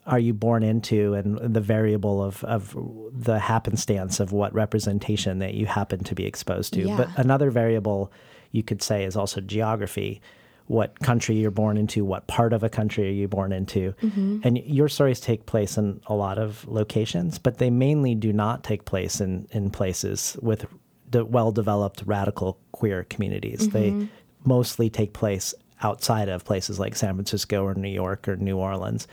are 0.06 0.18
you 0.18 0.32
born 0.32 0.62
into, 0.62 1.14
and 1.14 1.38
the 1.54 1.60
variable 1.60 2.22
of 2.22 2.42
of 2.44 2.76
the 3.12 3.38
happenstance 3.38 4.20
of 4.20 4.32
what 4.32 4.52
representation 4.54 5.38
that 5.40 5.54
you 5.54 5.66
happen 5.66 6.04
to 6.04 6.14
be 6.14 6.26
exposed 6.26 6.72
to. 6.74 6.82
Yeah. 6.82 6.96
But 6.96 7.18
another 7.18 7.50
variable 7.50 8.12
you 8.52 8.62
could 8.62 8.82
say 8.82 9.04
is 9.04 9.16
also 9.16 9.40
geography 9.40 10.20
what 10.68 10.98
country 11.00 11.36
you're 11.36 11.50
born 11.50 11.76
into, 11.76 12.04
what 12.04 12.26
part 12.26 12.52
of 12.52 12.62
a 12.62 12.68
country 12.68 13.08
are 13.08 13.12
you 13.12 13.28
born 13.28 13.52
into. 13.52 13.92
Mhm. 14.02 14.44
And 14.44 14.58
your 14.58 14.88
stories 14.88 15.20
take 15.20 15.46
place 15.46 15.78
in 15.78 16.00
a 16.06 16.14
lot 16.14 16.38
of 16.38 16.66
locations, 16.68 17.38
but 17.38 17.58
they 17.58 17.70
mainly 17.70 18.14
do 18.14 18.32
not 18.32 18.64
take 18.64 18.84
place 18.84 19.20
in, 19.20 19.46
in 19.52 19.70
places 19.70 20.36
with 20.42 20.66
de- 21.10 21.24
well 21.24 21.52
developed 21.52 22.02
radical 22.04 22.58
queer 22.72 23.04
communities. 23.04 23.68
They 23.68 23.90
Mhm. 23.92 24.08
mostly 24.44 24.90
take 24.90 25.12
place 25.12 25.54
outside 25.82 26.28
of 26.28 26.44
places 26.44 26.80
like 26.80 26.96
San 26.96 27.14
Francisco 27.14 27.62
or 27.64 27.74
New 27.74 27.88
York 27.88 28.26
or 28.28 28.36
New 28.36 28.56
Orleans. 28.56 29.06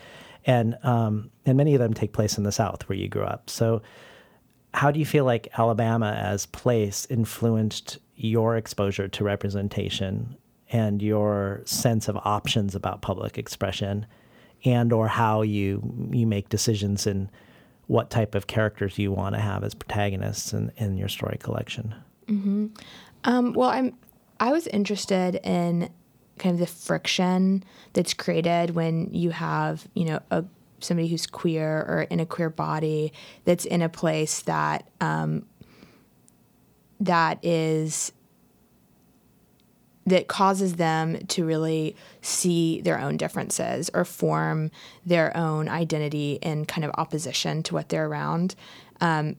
And, 0.45 0.77
um, 0.83 1.29
and 1.45 1.55
many 1.57 1.75
of 1.75 1.79
them 1.79 1.93
take 1.93 2.13
place 2.13 2.37
in 2.37 2.43
the 2.45 2.51
South 2.51 2.87
where 2.89 2.97
you 2.97 3.07
grew 3.07 3.23
up. 3.23 3.49
So, 3.49 3.81
how 4.73 4.89
do 4.89 4.99
you 4.99 5.05
feel 5.05 5.23
like 5.23 5.47
Alabama 5.57 6.13
as 6.19 6.47
place 6.47 7.05
influenced 7.11 7.99
your 8.15 8.57
exposure 8.57 9.07
to 9.07 9.23
representation 9.23 10.35
and 10.73 11.01
your 11.01 11.61
sense 11.65 12.09
of 12.09 12.17
options 12.17 12.75
about 12.75 13.01
public 13.01 13.37
expression 13.37 14.05
and 14.65 14.91
or 14.91 15.07
how 15.07 15.43
you 15.43 16.09
you 16.11 16.25
make 16.25 16.49
decisions 16.49 17.07
in 17.07 17.29
what 17.87 18.09
type 18.09 18.33
of 18.33 18.47
characters 18.47 18.97
you 18.97 19.11
want 19.11 19.35
to 19.35 19.41
have 19.41 19.63
as 19.63 19.73
protagonists 19.73 20.51
in, 20.51 20.71
in 20.77 20.97
your 20.97 21.07
story 21.07 21.37
collection? 21.39 21.95
hmm 22.27 22.67
Um, 23.23 23.53
well, 23.53 23.69
I'm. 23.69 23.95
I 24.39 24.51
was 24.51 24.67
interested 24.67 25.35
in 25.43 25.89
kind 26.39 26.53
of 26.53 26.59
the 26.59 26.67
friction 26.67 27.63
that's 27.93 28.13
created 28.13 28.71
when 28.71 29.13
you 29.13 29.29
have, 29.29 29.87
you 29.93 30.05
know, 30.05 30.19
a 30.31 30.43
somebody 30.79 31.07
who's 31.07 31.27
queer 31.27 31.85
or 31.87 32.01
in 32.09 32.19
a 32.19 32.25
queer 32.25 32.49
body 32.49 33.13
that's 33.45 33.63
in 33.63 33.81
a 33.81 33.89
place 33.89 34.41
that 34.41 34.89
um, 34.99 35.45
that 36.99 37.43
is 37.43 38.11
that 40.05 40.27
causes 40.27 40.75
them 40.75 41.25
to 41.27 41.45
really 41.45 41.95
see 42.21 42.81
their 42.81 42.99
own 42.99 43.17
differences 43.17 43.89
or 43.93 44.03
form 44.03 44.69
their 45.05 45.35
own 45.35 45.69
identity 45.69 46.39
in 46.41 46.65
kind 46.65 46.83
of 46.83 46.91
opposition 46.97 47.63
to 47.63 47.73
what 47.73 47.89
they're 47.89 48.07
around. 48.07 48.55
Um, 48.99 49.37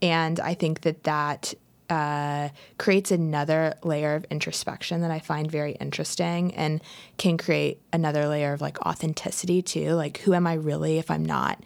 and 0.00 0.38
I 0.40 0.54
think 0.54 0.82
that 0.82 1.04
that 1.04 1.54
uh, 1.88 2.48
creates 2.78 3.10
another 3.10 3.74
layer 3.82 4.14
of 4.14 4.24
introspection 4.30 5.02
that 5.02 5.10
I 5.10 5.18
find 5.18 5.50
very 5.50 5.72
interesting 5.72 6.54
and 6.54 6.80
can 7.16 7.38
create 7.38 7.80
another 7.92 8.26
layer 8.26 8.52
of 8.52 8.60
like 8.60 8.80
authenticity 8.84 9.62
too. 9.62 9.90
Like, 9.90 10.18
who 10.18 10.34
am 10.34 10.46
I 10.46 10.54
really 10.54 10.98
if 10.98 11.10
I'm 11.10 11.24
not 11.24 11.62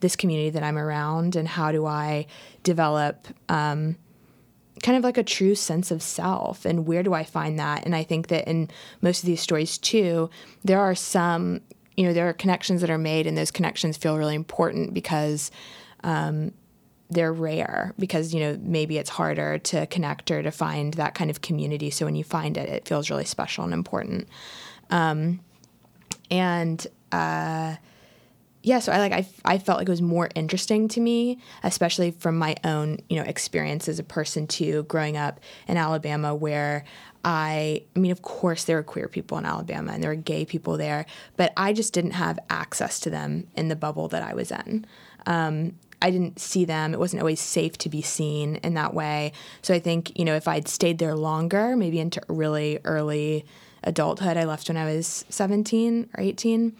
this 0.00 0.16
community 0.16 0.50
that 0.50 0.62
I'm 0.62 0.78
around? 0.78 1.34
And 1.36 1.48
how 1.48 1.72
do 1.72 1.86
I 1.86 2.26
develop 2.62 3.26
um, 3.48 3.96
kind 4.84 4.98
of 4.98 5.02
like 5.02 5.16
a 5.16 5.22
true 5.22 5.54
sense 5.54 5.90
of 5.90 6.02
self? 6.02 6.66
And 6.66 6.86
where 6.86 7.02
do 7.02 7.14
I 7.14 7.24
find 7.24 7.58
that? 7.58 7.86
And 7.86 7.96
I 7.96 8.02
think 8.02 8.28
that 8.28 8.46
in 8.46 8.68
most 9.00 9.22
of 9.22 9.26
these 9.26 9.40
stories 9.40 9.78
too, 9.78 10.28
there 10.62 10.78
are 10.78 10.94
some, 10.94 11.62
you 11.96 12.06
know, 12.06 12.12
there 12.12 12.28
are 12.28 12.34
connections 12.34 12.82
that 12.82 12.90
are 12.90 12.98
made, 12.98 13.26
and 13.26 13.36
those 13.36 13.50
connections 13.50 13.96
feel 13.96 14.16
really 14.16 14.36
important 14.36 14.94
because. 14.94 15.50
Um, 16.04 16.52
they're 17.10 17.34
rare 17.34 17.92
because 17.98 18.32
you 18.32 18.40
know 18.40 18.58
maybe 18.62 18.96
it's 18.96 19.10
harder 19.10 19.58
to 19.58 19.86
connect 19.86 20.30
or 20.30 20.42
to 20.42 20.50
find 20.50 20.94
that 20.94 21.14
kind 21.14 21.30
of 21.30 21.42
community 21.42 21.90
so 21.90 22.06
when 22.06 22.16
you 22.16 22.24
find 22.24 22.56
it 22.56 22.68
it 22.68 22.88
feels 22.88 23.10
really 23.10 23.26
special 23.26 23.62
and 23.62 23.74
important 23.74 24.26
um, 24.90 25.38
and 26.30 26.86
uh, 27.12 27.76
yeah 28.64 28.78
so 28.78 28.90
i 28.92 28.98
like 28.98 29.12
I, 29.12 29.26
I 29.44 29.58
felt 29.58 29.78
like 29.78 29.88
it 29.88 29.90
was 29.90 30.02
more 30.02 30.28
interesting 30.34 30.88
to 30.88 31.00
me 31.00 31.38
especially 31.62 32.10
from 32.10 32.36
my 32.36 32.56
own 32.64 32.98
you 33.08 33.16
know 33.16 33.24
experience 33.24 33.88
as 33.88 33.98
a 33.98 34.04
person 34.04 34.46
too 34.46 34.82
growing 34.84 35.16
up 35.16 35.40
in 35.68 35.76
alabama 35.76 36.34
where 36.34 36.84
I, 37.26 37.84
I 37.96 37.98
mean, 37.98 38.12
of 38.12 38.20
course, 38.20 38.64
there 38.64 38.76
were 38.76 38.82
queer 38.82 39.08
people 39.08 39.38
in 39.38 39.46
Alabama 39.46 39.92
and 39.92 40.02
there 40.02 40.10
were 40.10 40.14
gay 40.14 40.44
people 40.44 40.76
there, 40.76 41.06
but 41.36 41.54
I 41.56 41.72
just 41.72 41.94
didn't 41.94 42.10
have 42.10 42.38
access 42.50 43.00
to 43.00 43.08
them 43.08 43.46
in 43.56 43.68
the 43.68 43.76
bubble 43.76 44.08
that 44.08 44.22
I 44.22 44.34
was 44.34 44.50
in. 44.50 44.84
Um, 45.26 45.72
I 46.02 46.10
didn't 46.10 46.38
see 46.38 46.66
them. 46.66 46.92
It 46.92 47.00
wasn't 47.00 47.22
always 47.22 47.40
safe 47.40 47.78
to 47.78 47.88
be 47.88 48.02
seen 48.02 48.56
in 48.56 48.74
that 48.74 48.92
way. 48.92 49.32
So 49.62 49.72
I 49.72 49.78
think, 49.78 50.18
you 50.18 50.26
know, 50.26 50.34
if 50.34 50.46
I'd 50.46 50.68
stayed 50.68 50.98
there 50.98 51.14
longer, 51.14 51.76
maybe 51.76 51.98
into 51.98 52.20
really 52.28 52.78
early 52.84 53.46
adulthood, 53.82 54.36
I 54.36 54.44
left 54.44 54.68
when 54.68 54.76
I 54.76 54.84
was 54.84 55.24
17 55.30 56.10
or 56.14 56.22
18. 56.22 56.76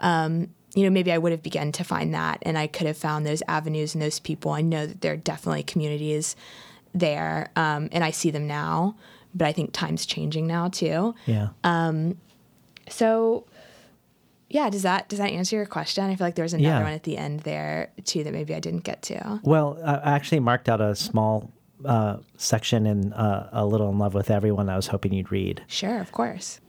Um, 0.00 0.48
you 0.74 0.82
know, 0.84 0.90
maybe 0.90 1.12
I 1.12 1.18
would 1.18 1.32
have 1.32 1.42
begun 1.42 1.70
to 1.72 1.84
find 1.84 2.12
that 2.14 2.38
and 2.42 2.58
I 2.58 2.66
could 2.66 2.86
have 2.86 2.96
found 2.96 3.24
those 3.24 3.42
avenues 3.48 3.94
and 3.94 4.02
those 4.02 4.18
people. 4.18 4.50
I 4.52 4.60
know 4.60 4.86
that 4.86 5.00
there 5.02 5.12
are 5.12 5.16
definitely 5.16 5.62
communities 5.62 6.34
there 6.92 7.50
um, 7.56 7.88
and 7.92 8.02
I 8.02 8.10
see 8.10 8.30
them 8.30 8.46
now, 8.46 8.96
but 9.34 9.46
I 9.46 9.52
think 9.52 9.72
time's 9.72 10.04
changing 10.06 10.46
now 10.46 10.68
too. 10.68 11.14
Yeah. 11.26 11.48
Um, 11.62 12.18
so 12.88 13.46
yeah, 14.50 14.70
does 14.70 14.82
that 14.82 15.08
does 15.08 15.18
that 15.18 15.30
answer 15.30 15.56
your 15.56 15.66
question? 15.66 16.04
I 16.04 16.14
feel 16.16 16.26
like 16.26 16.34
there 16.34 16.44
was 16.44 16.54
another 16.54 16.76
Yeah. 16.78 16.82
one 16.82 16.92
at 16.92 17.02
the 17.04 17.16
end 17.16 17.40
there 17.40 17.90
too 18.04 18.22
that 18.24 18.32
maybe 18.32 18.54
I 18.54 18.60
didn't 18.60 18.84
get 18.84 19.02
to. 19.02 19.40
Well, 19.42 19.78
I 19.84 20.12
actually 20.14 20.40
marked 20.40 20.68
out 20.68 20.80
a 20.80 20.94
small 20.94 21.50
uh, 21.84 22.18
section 22.36 22.86
in 22.86 23.12
uh, 23.12 23.48
A 23.52 23.66
Little 23.66 23.90
in 23.90 23.98
Love 23.98 24.14
with 24.14 24.30
Everyone 24.30 24.68
I 24.68 24.76
was 24.76 24.86
hoping 24.88 25.12
you'd 25.12 25.30
read. 25.32 25.62
Sure, 25.66 25.98
of 26.00 26.12
course. 26.12 26.60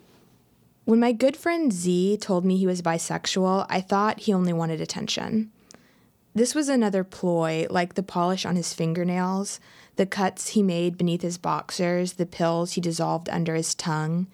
When 0.86 1.00
my 1.00 1.13
good 1.13 1.36
friend 1.36 1.74
Z 1.74 2.18
told 2.18 2.46
me 2.46 2.58
he 2.58 2.68
was 2.68 2.84
bisexual, 2.84 3.65
I 3.70 3.82
thought 3.82 4.20
he 4.20 4.34
only 4.34 4.54
wanted 4.54 4.80
attention. 4.80 5.51
This 6.36 6.54
was 6.54 6.70
another 6.70 7.04
ploy, 7.04 7.65
like 7.72 7.96
the 7.96 8.04
polish 8.04 8.46
on 8.46 8.56
his 8.56 8.72
fingernails, 8.72 9.60
the 9.96 10.06
cuts 10.06 10.50
he 10.50 10.62
made 10.62 10.96
beneath 10.96 11.24
his 11.24 11.39
boxers, 11.39 12.13
the 12.13 12.27
pills 12.27 12.74
he 12.74 12.82
dissolved 12.82 13.30
under 13.30 13.56
his 13.56 13.74
tongue. 13.74 14.27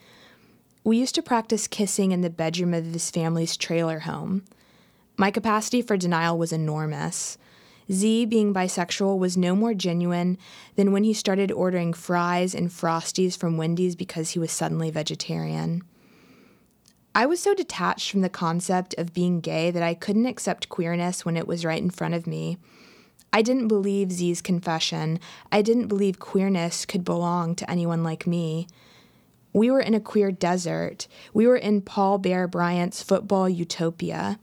We 0.84 0.98
used 0.98 1.16
to 1.16 1.22
practice 1.22 1.68
kissing 1.68 2.12
in 2.12 2.20
the 2.20 2.30
bedroom 2.30 2.74
of 2.74 2.86
his 2.86 3.10
family's 3.10 3.56
trailer 3.56 4.00
home. 4.00 4.44
My 5.16 5.32
capacity 5.32 5.82
for 5.82 5.96
denial 5.96 6.38
was 6.38 6.52
enormous. 6.52 7.38
Z 7.90 8.26
being 8.26 8.54
bisexual 8.54 9.18
was 9.18 9.38
no 9.38 9.56
more 9.56 9.74
genuine 9.74 10.38
than 10.76 10.92
when 10.92 11.06
he 11.06 11.14
started 11.14 11.50
ordering 11.50 11.94
fries 11.94 12.54
and 12.54 12.70
frosties 12.70 13.38
from 13.38 13.56
Wendy's 13.56 13.96
because 13.96 14.32
he 14.32 14.40
was 14.40 14.52
suddenly 14.52 14.92
vegetarian. 14.92 15.84
I 17.14 17.26
was 17.26 17.42
so 17.42 17.54
detached 17.54 18.10
from 18.10 18.22
the 18.22 18.30
concept 18.30 18.96
of 18.98 19.14
being 19.14 19.42
gay 19.42 19.70
that 19.72 19.84
I 19.84 19.94
couldn't 19.94 20.28
accept 20.28 20.70
queerness 20.70 21.26
when 21.26 21.36
it 21.36 21.48
was 21.48 21.66
right 21.66 21.82
in 21.82 21.90
front 21.90 22.14
of 22.14 22.26
me. 22.26 22.58
I 23.34 23.42
didn't 23.42 23.68
believe 23.68 24.12
Z's 24.12 24.42
confession. 24.42 25.20
I 25.52 25.62
didn't 25.62 25.88
believe 25.88 26.20
queerness 26.20 26.86
could 26.86 27.04
belong 27.04 27.56
to 27.56 27.70
anyone 27.70 28.04
like 28.04 28.26
me. 28.26 28.68
We 29.52 29.70
were 29.70 29.82
in 29.82 29.94
a 29.94 30.00
queer 30.00 30.32
desert. 30.32 31.08
We 31.34 31.48
were 31.48 31.58
in 31.58 31.82
Paul 31.82 32.18
Bear 32.18 32.48
Bryant's 32.48 33.04
football 33.04 33.50
utopia. 33.50 34.40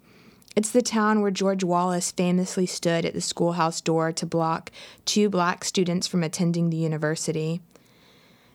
It's 0.55 0.71
the 0.71 0.83
town 0.83 1.23
where 1.23 1.31
George 1.31 1.65
Wallace 1.65 2.11
famously 2.13 2.67
stood 2.67 3.07
at 3.07 3.15
the 3.15 3.21
schoolhouse 3.21 3.81
door 3.81 4.13
to 4.13 4.27
block 4.27 4.73
two 5.07 5.31
black 5.31 5.65
students 5.65 6.07
from 6.07 6.23
attending 6.23 6.69
the 6.69 6.77
university. 6.77 7.63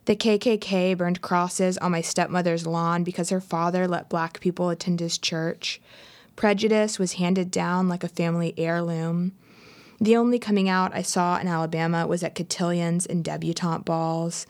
The 0.06 0.18
KKK 0.18 0.98
burned 0.98 1.22
crosses 1.22 1.78
on 1.78 1.92
my 1.94 2.02
stepmother's 2.02 2.68
lawn 2.68 3.04
because 3.04 3.30
her 3.30 3.40
father 3.40 3.88
let 3.88 4.10
black 4.10 4.42
people 4.42 4.70
attend 4.70 5.00
his 5.00 5.18
church. 5.18 5.80
Prejudice 6.36 7.00
was 7.00 7.14
handed 7.14 7.50
down 7.52 7.88
like 7.88 8.04
a 8.04 8.10
family 8.10 8.54
heirloom. 8.58 9.32
The 10.02 10.18
only 10.18 10.40
coming 10.40 10.68
out 10.68 10.94
I 10.94 11.04
saw 11.04 11.38
in 11.38 11.48
Alabama 11.48 12.06
was 12.06 12.22
at 12.22 12.36
cotillions 12.36 13.06
and 13.06 13.24
debutante 13.24 13.86
balls. 13.86 14.46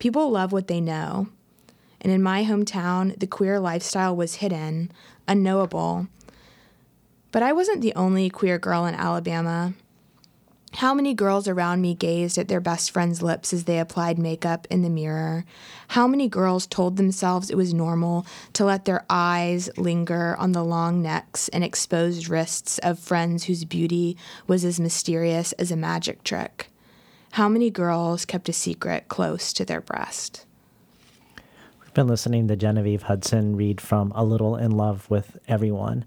People 0.00 0.30
love 0.30 0.50
what 0.50 0.66
they 0.66 0.80
know. 0.80 1.28
And 2.00 2.12
in 2.12 2.22
my 2.22 2.44
hometown, 2.44 3.16
the 3.18 3.28
queer 3.28 3.60
lifestyle 3.60 4.16
was 4.16 4.36
hidden, 4.36 4.90
unknowable. 5.28 6.08
But 7.30 7.44
I 7.44 7.52
wasn't 7.52 7.80
the 7.80 7.94
only 7.94 8.28
queer 8.28 8.58
girl 8.58 8.86
in 8.86 8.94
Alabama. 8.96 9.74
How 10.76 10.92
many 10.92 11.14
girls 11.14 11.48
around 11.48 11.80
me 11.80 11.94
gazed 11.94 12.36
at 12.36 12.48
their 12.48 12.60
best 12.60 12.90
friend's 12.90 13.22
lips 13.22 13.54
as 13.54 13.64
they 13.64 13.78
applied 13.78 14.18
makeup 14.18 14.66
in 14.68 14.82
the 14.82 14.90
mirror? 14.90 15.46
How 15.88 16.06
many 16.06 16.28
girls 16.28 16.66
told 16.66 16.98
themselves 16.98 17.48
it 17.48 17.56
was 17.56 17.72
normal 17.72 18.26
to 18.52 18.66
let 18.66 18.84
their 18.84 19.06
eyes 19.08 19.70
linger 19.78 20.36
on 20.36 20.52
the 20.52 20.62
long 20.62 21.00
necks 21.00 21.48
and 21.48 21.64
exposed 21.64 22.28
wrists 22.28 22.76
of 22.80 22.98
friends 22.98 23.44
whose 23.44 23.64
beauty 23.64 24.18
was 24.46 24.66
as 24.66 24.78
mysterious 24.78 25.52
as 25.52 25.70
a 25.70 25.76
magic 25.76 26.22
trick? 26.24 26.68
How 27.32 27.48
many 27.48 27.70
girls 27.70 28.26
kept 28.26 28.50
a 28.50 28.52
secret 28.52 29.08
close 29.08 29.54
to 29.54 29.64
their 29.64 29.80
breast? 29.80 30.44
We've 31.80 31.94
been 31.94 32.06
listening 32.06 32.48
to 32.48 32.56
Genevieve 32.56 33.04
Hudson 33.04 33.56
read 33.56 33.80
from 33.80 34.12
A 34.14 34.22
Little 34.22 34.56
in 34.56 34.72
Love 34.72 35.08
with 35.08 35.38
Everyone. 35.48 36.04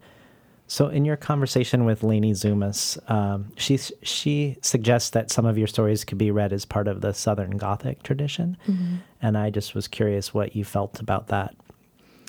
So, 0.72 0.88
in 0.88 1.04
your 1.04 1.18
conversation 1.18 1.84
with 1.84 2.04
Leni 2.04 2.34
Zumas, 2.34 2.98
um, 3.10 3.52
she 3.58 3.80
she 4.04 4.56
suggests 4.62 5.10
that 5.10 5.32
some 5.32 5.48
of 5.48 5.58
your 5.58 5.66
stories 5.66 6.06
could 6.06 6.20
be 6.20 6.30
read 6.30 6.54
as 6.54 6.64
part 6.64 6.88
of 6.88 7.02
the 7.02 7.12
Southern 7.12 7.58
Gothic 7.58 8.04
tradition, 8.04 8.56
Mhm. 8.68 9.00
and 9.20 9.36
I 9.36 9.50
just 9.50 9.74
was 9.74 9.88
curious 9.88 10.32
what 10.32 10.56
you 10.56 10.64
felt 10.64 11.00
about 11.00 11.28
that. 11.30 11.56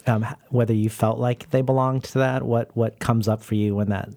Um, 0.07 0.27
whether 0.49 0.73
you 0.73 0.89
felt 0.89 1.19
like 1.19 1.51
they 1.51 1.61
belonged 1.61 2.05
to 2.05 2.19
that, 2.21 2.43
what 2.43 2.75
what 2.75 2.99
comes 2.99 3.29
up 3.29 3.43
for 3.43 3.57
you 3.57 3.75
when 3.77 3.91
that 3.91 4.09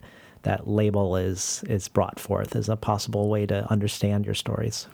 that 0.44 0.70
label 0.70 1.18
is 1.18 1.62
is 1.68 1.90
brought 1.90 2.18
forth 2.18 2.56
as 2.56 2.70
a 2.70 2.78
possible 2.78 3.28
way 3.28 3.46
to 3.46 3.70
understand 3.70 4.26
your 4.26 4.36
stories. 4.36 4.88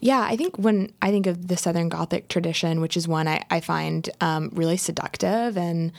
Yeah, 0.00 0.22
I 0.28 0.34
think 0.36 0.56
when 0.58 0.90
I 1.00 1.12
think 1.12 1.28
of 1.28 1.46
the 1.46 1.56
Southern 1.56 1.88
Gothic 1.88 2.26
tradition, 2.26 2.80
which 2.80 2.96
is 2.96 3.06
one 3.06 3.28
I, 3.28 3.44
I 3.48 3.60
find 3.60 4.10
um, 4.20 4.50
really 4.52 4.76
seductive 4.76 5.56
and 5.56 5.92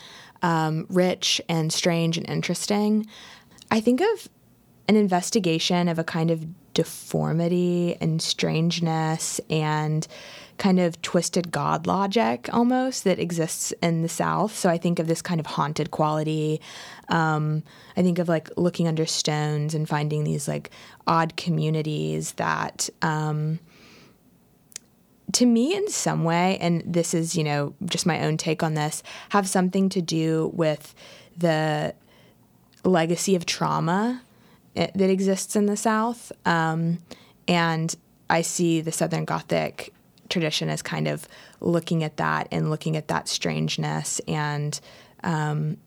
um, 0.44 0.86
rich 0.90 1.42
and 1.50 1.74
strange 1.74 2.18
and 2.18 2.30
interesting, 2.30 3.08
I 3.72 3.80
think 3.80 4.02
of 4.02 4.30
an 4.88 4.96
investigation 4.96 5.88
of 5.88 5.98
a 5.98 6.04
kind 6.04 6.30
of 6.30 6.46
deformity 6.74 7.96
and 8.02 8.22
strangeness 8.22 9.40
and 9.50 10.08
kind 10.58 10.80
of 10.80 11.02
twisted 11.02 11.52
God 11.52 11.88
logic 11.88 12.50
almost 12.54 13.04
that 13.06 13.20
exists 13.20 13.72
in 13.82 14.02
the 14.02 14.10
South. 14.10 14.56
So 14.56 14.70
I 14.70 14.78
think 14.78 15.00
of 15.00 15.08
this 15.08 15.22
kind 15.22 15.40
of 15.40 15.46
haunted 15.46 15.92
quality. 15.92 16.62
Um, 17.10 17.64
I 17.98 18.04
think 18.04 18.20
of 18.20 18.28
like 18.28 18.50
looking 18.58 18.88
under 18.88 19.06
stones 19.06 19.74
and 19.74 19.88
finding 19.90 20.24
these 20.24 20.48
like 20.48 20.70
odd 21.08 21.36
communities 21.38 22.34
that. 22.34 22.90
Um, 23.02 23.60
to 25.34 25.46
me, 25.46 25.76
in 25.76 25.90
some 25.90 26.24
way, 26.24 26.58
and 26.60 26.84
this 26.86 27.14
is, 27.14 27.36
you 27.36 27.44
know, 27.44 27.74
just 27.86 28.06
my 28.06 28.24
own 28.24 28.38
take 28.38 28.64
on 28.64 28.74
this, 28.76 29.04
have 29.30 29.48
something 29.48 29.90
to 29.90 30.02
do 30.02 30.52
with 30.54 30.94
the 31.38 31.94
legacy 32.84 33.36
of 33.36 33.46
trauma 33.46 34.22
eh, 34.76 34.88
that 34.96 35.10
exists 35.10 35.56
in 35.56 35.66
the 35.66 35.78
South. 35.78 36.32
Um, 36.46 37.00
and 37.48 37.96
I 38.30 38.42
see 38.42 38.82
the 38.82 38.92
Southern 38.92 39.26
Gothic 39.26 39.94
tradition 40.30 40.70
as 40.70 40.82
kind 40.82 41.08
of 41.08 41.28
looking 41.60 42.04
at 42.04 42.18
that 42.18 42.48
and 42.52 42.70
looking 42.70 42.96
at 42.96 43.08
that 43.08 43.28
strangeness. 43.28 44.20
And 44.28 44.80
um, 45.24 45.78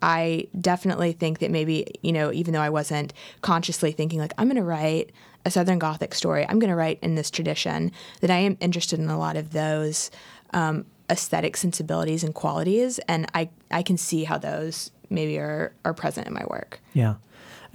I 0.00 0.48
definitely 0.60 1.12
think 1.12 1.40
that 1.40 1.50
maybe, 1.50 1.86
you 2.02 2.12
know, 2.12 2.32
even 2.32 2.54
though 2.54 2.60
I 2.60 2.70
wasn't 2.70 3.12
consciously 3.42 3.92
thinking, 3.92 4.18
like, 4.18 4.32
I'm 4.38 4.46
going 4.46 4.56
to 4.56 4.62
write 4.62 5.12
a 5.48 5.50
Southern 5.50 5.78
Gothic 5.78 6.14
story, 6.14 6.46
I'm 6.46 6.58
going 6.58 6.70
to 6.70 6.76
write 6.76 6.98
in 7.02 7.14
this 7.16 7.30
tradition, 7.30 7.90
that 8.20 8.30
I 8.30 8.36
am 8.36 8.56
interested 8.60 9.00
in 9.00 9.08
a 9.08 9.18
lot 9.18 9.36
of 9.36 9.52
those 9.52 10.10
um, 10.52 10.84
aesthetic 11.10 11.56
sensibilities 11.56 12.22
and 12.22 12.34
qualities. 12.34 13.00
And 13.08 13.26
I, 13.34 13.48
I 13.70 13.82
can 13.82 13.96
see 13.96 14.24
how 14.24 14.38
those 14.38 14.92
maybe 15.10 15.38
are, 15.38 15.72
are 15.84 15.94
present 15.94 16.26
in 16.26 16.34
my 16.34 16.44
work. 16.48 16.80
Yeah. 16.92 17.14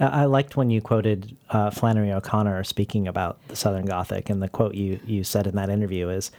I 0.00 0.24
liked 0.24 0.56
when 0.56 0.70
you 0.70 0.80
quoted 0.80 1.36
uh, 1.50 1.70
Flannery 1.70 2.12
O'Connor 2.12 2.64
speaking 2.64 3.06
about 3.08 3.38
the 3.48 3.56
Southern 3.56 3.86
Gothic, 3.86 4.30
and 4.30 4.42
the 4.42 4.48
quote 4.48 4.74
you, 4.74 5.00
you 5.04 5.22
said 5.24 5.46
in 5.46 5.54
that 5.56 5.68
interview 5.68 6.08
is 6.08 6.30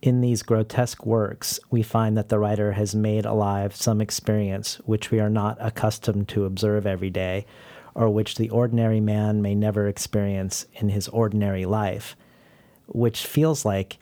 In 0.00 0.20
these 0.20 0.42
grotesque 0.42 1.04
works, 1.04 1.60
we 1.70 1.82
find 1.82 2.16
that 2.16 2.28
the 2.28 2.38
writer 2.38 2.72
has 2.72 2.94
made 2.94 3.26
alive 3.26 3.74
some 3.74 4.00
experience 4.00 4.76
which 4.86 5.10
we 5.10 5.20
are 5.20 5.30
not 5.30 5.58
accustomed 5.60 6.28
to 6.28 6.44
observe 6.44 6.86
every 6.86 7.10
day, 7.10 7.44
or 7.94 8.10
which 8.10 8.36
the 8.36 8.50
ordinary 8.50 9.00
man 9.00 9.42
may 9.42 9.54
never 9.54 9.88
experience 9.88 10.66
in 10.74 10.88
his 10.88 11.08
ordinary 11.08 11.66
life, 11.66 12.16
which 12.86 13.26
feels 13.26 13.64
like 13.64 13.98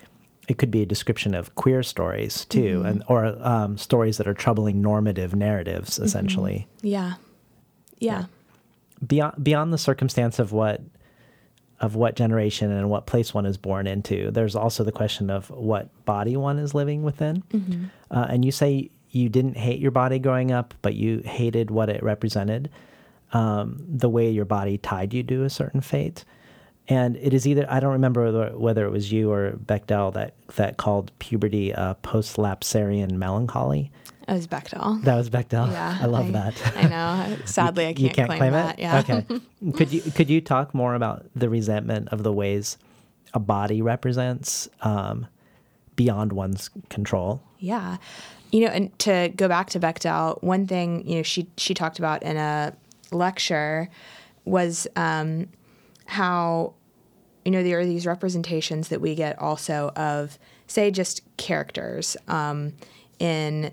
it 0.49 0.59
could 0.59 0.71
be 0.71 0.83
a 0.83 0.87
description 0.87 1.35
of 1.35 1.55
queer 1.55 1.83
stories 1.83 2.45
too, 2.45 2.79
mm-hmm. 2.79 2.87
and 2.87 3.05
or 3.09 3.27
um, 3.47 3.77
stories 3.77 4.17
that 4.19 4.29
are 4.29 4.35
troubling 4.35 4.81
normative 4.81 5.35
narratives, 5.35 5.95
mm-hmm. 5.95 6.05
essentially. 6.05 6.67
Mm-hmm. 6.79 6.87
Yeah. 6.87 7.15
yeah. 7.99 8.19
yeah 8.21 8.25
beyond 9.05 9.43
beyond 9.43 9.73
the 9.73 9.79
circumstance 9.79 10.39
of 10.39 10.53
what 10.53 10.81
of 11.81 11.95
what 11.95 12.17
generation 12.17 12.73
and 12.73 12.89
what 12.89 13.05
place 13.05 13.35
one 13.35 13.45
is 13.45 13.59
born 13.59 13.87
into, 13.87 14.31
there's 14.31 14.57
also 14.57 14.83
the 14.83 14.93
question 14.93 15.29
of 15.29 15.51
what 15.51 15.91
body 16.07 16.35
one 16.35 16.59
is 16.59 16.75
living 16.75 17.03
within. 17.03 17.43
Mm-hmm. 17.53 17.85
Uh, 18.11 18.27
and 18.31 18.47
you 18.47 18.51
say 18.51 18.89
you 19.11 19.29
didn't 19.29 19.59
hate 19.59 19.79
your 19.79 19.91
body 19.91 20.19
growing 20.19 20.51
up, 20.51 20.73
but 20.81 20.95
you 20.95 21.19
hated 21.19 21.71
what 21.71 21.91
it 21.91 22.03
represented, 22.03 22.71
um, 23.37 23.77
the 23.87 24.09
way 24.09 24.31
your 24.31 24.47
body 24.47 24.79
tied 24.79 25.13
you 25.13 25.23
to 25.23 25.45
a 25.45 25.51
certain 25.51 25.83
fate. 25.83 26.25
And 26.89 27.17
it 27.17 27.35
is 27.35 27.47
either 27.47 27.67
I 27.69 27.81
don't 27.81 27.93
remember 27.93 28.51
whether 28.57 28.87
it 28.87 28.91
was 28.91 29.13
you 29.13 29.31
or 29.31 29.53
Bechdel 29.53 30.15
that 30.15 30.35
that 30.55 30.77
called 30.79 31.13
puberty 31.19 31.73
a 31.73 31.97
post-lapsarian 32.03 33.13
melancholy. 33.13 33.91
It 34.27 34.33
was 34.33 34.47
Bechdel. 34.47 35.03
That 35.03 35.17
was 35.17 35.29
Bechdel. 35.29 35.71
Yeah, 35.71 35.99
I 36.01 36.07
love 36.07 36.29
I, 36.29 36.31
that. 36.31 36.77
I 36.77 36.83
know. 36.89 37.37
Sadly, 37.45 37.87
I 37.87 37.93
can't, 37.93 37.99
you 37.99 38.11
can't 38.11 38.29
claim, 38.29 38.39
claim 38.39 38.53
that. 38.53 38.79
It? 38.79 38.83
Yeah. 38.83 38.99
Okay. 39.01 39.27
could 39.75 39.93
you 39.93 40.01
could 40.13 40.31
you 40.31 40.41
talk 40.41 40.75
more 40.75 40.95
about 40.95 41.27
the 41.35 41.49
resentment 41.49 42.09
of 42.09 42.23
the 42.23 42.33
ways 42.33 42.79
a 43.35 43.39
body 43.39 43.83
represents 43.83 44.69
um, 44.81 45.27
beyond 45.97 46.33
one's 46.33 46.71
control? 46.89 47.43
Yeah, 47.59 47.97
you 48.53 48.61
know, 48.61 48.69
and 48.69 48.97
to 49.01 49.33
go 49.37 49.49
back 49.49 49.71
to 49.71 49.81
Bechdel, 49.81 50.43
one 50.43 50.67
thing 50.67 51.07
you 51.07 51.17
know 51.17 51.23
she 51.23 51.49
she 51.57 51.75
talked 51.75 51.99
about 51.99 52.23
in 52.23 52.37
a 52.37 52.73
lecture 53.11 53.89
was 54.45 54.87
um, 54.97 55.49
how 56.07 56.75
you 57.45 57.51
know 57.51 57.63
there 57.63 57.79
are 57.79 57.85
these 57.85 58.07
representations 58.07 58.89
that 58.89 59.01
we 59.01 59.15
get 59.15 59.39
also 59.39 59.93
of 59.97 60.39
say 60.67 60.91
just 60.91 61.23
characters 61.37 62.17
um, 62.29 62.73
in 63.19 63.73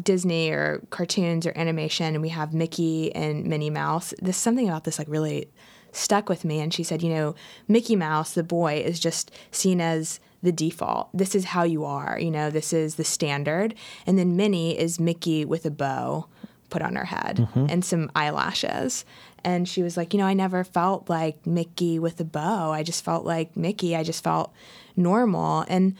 Disney 0.00 0.50
or 0.50 0.82
cartoons 0.90 1.46
or 1.46 1.52
animation, 1.56 2.14
and 2.14 2.22
we 2.22 2.28
have 2.28 2.54
Mickey 2.54 3.14
and 3.14 3.44
Minnie 3.46 3.70
Mouse. 3.70 4.14
There's 4.20 4.36
something 4.36 4.68
about 4.68 4.84
this 4.84 4.98
like 4.98 5.08
really 5.08 5.48
stuck 5.92 6.28
with 6.28 6.44
me. 6.44 6.60
And 6.60 6.72
she 6.72 6.82
said, 6.82 7.02
you 7.02 7.12
know, 7.12 7.34
Mickey 7.68 7.96
Mouse, 7.96 8.34
the 8.34 8.42
boy, 8.42 8.74
is 8.74 9.00
just 9.00 9.30
seen 9.50 9.80
as 9.80 10.20
the 10.42 10.52
default. 10.52 11.08
This 11.12 11.34
is 11.34 11.46
how 11.46 11.64
you 11.64 11.84
are. 11.84 12.18
You 12.18 12.30
know, 12.30 12.50
this 12.50 12.72
is 12.72 12.94
the 12.94 13.04
standard. 13.04 13.74
And 14.06 14.18
then 14.18 14.36
Minnie 14.36 14.78
is 14.78 15.00
Mickey 15.00 15.44
with 15.44 15.66
a 15.66 15.70
bow 15.70 16.26
put 16.70 16.82
on 16.82 16.96
her 16.96 17.04
head 17.04 17.36
mm-hmm. 17.36 17.66
and 17.68 17.84
some 17.84 18.10
eyelashes. 18.14 19.04
And 19.44 19.68
she 19.68 19.82
was 19.82 19.96
like, 19.96 20.12
you 20.12 20.18
know, 20.18 20.26
I 20.26 20.34
never 20.34 20.64
felt 20.64 21.08
like 21.08 21.46
Mickey 21.46 21.98
with 21.98 22.20
a 22.20 22.24
bow. 22.24 22.72
I 22.72 22.82
just 22.82 23.04
felt 23.04 23.24
like 23.24 23.56
Mickey. 23.56 23.96
I 23.96 24.02
just 24.02 24.22
felt 24.22 24.52
normal. 24.96 25.64
And 25.68 25.96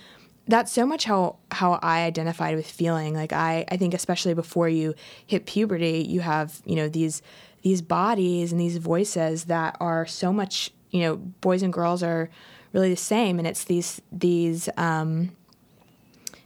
that's 0.46 0.72
so 0.72 0.84
much 0.84 1.04
how 1.04 1.36
how 1.50 1.78
I 1.82 2.02
identified 2.02 2.56
with 2.56 2.66
feeling. 2.66 3.14
Like 3.14 3.32
I 3.32 3.64
I 3.68 3.76
think 3.76 3.94
especially 3.94 4.34
before 4.34 4.68
you 4.68 4.94
hit 5.26 5.46
puberty, 5.46 6.04
you 6.08 6.20
have, 6.20 6.60
you 6.64 6.76
know, 6.76 6.88
these 6.88 7.22
these 7.62 7.82
bodies 7.82 8.52
and 8.52 8.60
these 8.60 8.78
voices 8.78 9.44
that 9.44 9.76
are 9.80 10.06
so 10.06 10.32
much, 10.32 10.70
you 10.90 11.00
know, 11.00 11.16
boys 11.16 11.62
and 11.62 11.72
girls 11.72 12.02
are 12.02 12.30
really 12.72 12.90
the 12.90 12.96
same 12.96 13.38
and 13.38 13.46
it's 13.46 13.64
these 13.64 14.00
these 14.12 14.68
um, 14.76 15.30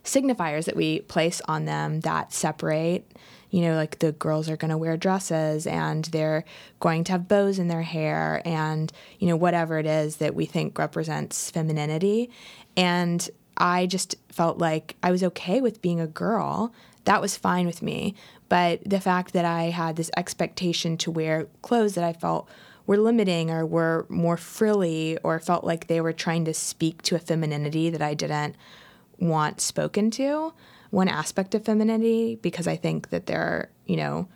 signifiers 0.05 0.67
that 0.67 0.77
we 0.77 1.01
place 1.01 1.41
on 1.47 1.65
them 1.65 2.01
that 2.01 2.33
separate 2.33 3.11
you 3.55 3.61
know, 3.61 3.77
like 3.77 4.01
the 4.01 4.11
girls 4.11 4.51
are 4.51 4.57
going 4.57 4.73
to 4.73 4.77
wear 4.77 4.97
dresses 4.97 5.65
and 5.65 6.07
they're 6.07 6.45
going 6.81 7.05
to 7.05 7.13
have 7.13 7.29
bows 7.29 7.61
in 7.61 7.69
their 7.69 7.83
hair 7.83 8.43
and, 8.45 8.93
you 9.21 9.29
know, 9.29 9.37
whatever 9.37 9.79
it 9.79 9.87
is 9.87 10.17
that 10.17 10.35
we 10.35 10.45
think 10.45 10.77
represents 10.77 11.53
femininity. 11.53 12.31
And 12.77 13.31
I 13.57 13.87
just 13.87 14.17
felt 14.29 14.59
like 14.59 14.97
I 15.05 15.13
was 15.13 15.23
okay 15.23 15.61
with 15.61 15.81
being 15.81 16.01
a 16.01 16.09
girl. 16.09 16.75
That 17.05 17.21
was 17.21 17.37
fine 17.37 17.65
with 17.65 17.81
me. 17.81 18.17
But 18.49 18.81
the 18.85 18.99
fact 18.99 19.33
that 19.35 19.45
I 19.45 19.71
had 19.71 19.95
this 19.95 20.11
expectation 20.17 20.97
to 20.97 21.13
wear 21.13 21.47
clothes 21.63 21.95
that 21.95 22.03
I 22.03 22.13
felt 22.13 22.49
were 22.89 22.99
limiting 22.99 23.53
or 23.53 23.65
were 23.65 24.05
more 24.09 24.37
frilly 24.37 25.17
or 25.23 25.39
felt 25.39 25.63
like 25.63 25.87
they 25.87 26.01
were 26.01 26.13
trying 26.13 26.45
to 26.47 26.55
speak 26.55 27.03
to 27.03 27.15
a 27.15 27.21
femininity 27.21 27.89
that 27.91 28.03
I 28.03 28.15
didn't 28.15 28.57
want 29.21 29.61
spoken 29.61 30.11
to, 30.11 30.53
one 30.95 31.09
aspect 31.09 31.55
of 31.55 31.65
femininity, 31.65 32.37
because 32.37 32.69
I 32.69 32.77
think 32.77 33.11
that 33.11 33.27
there 33.27 33.41
are, 33.41 33.69
you 33.87 33.97
know, 33.97 34.29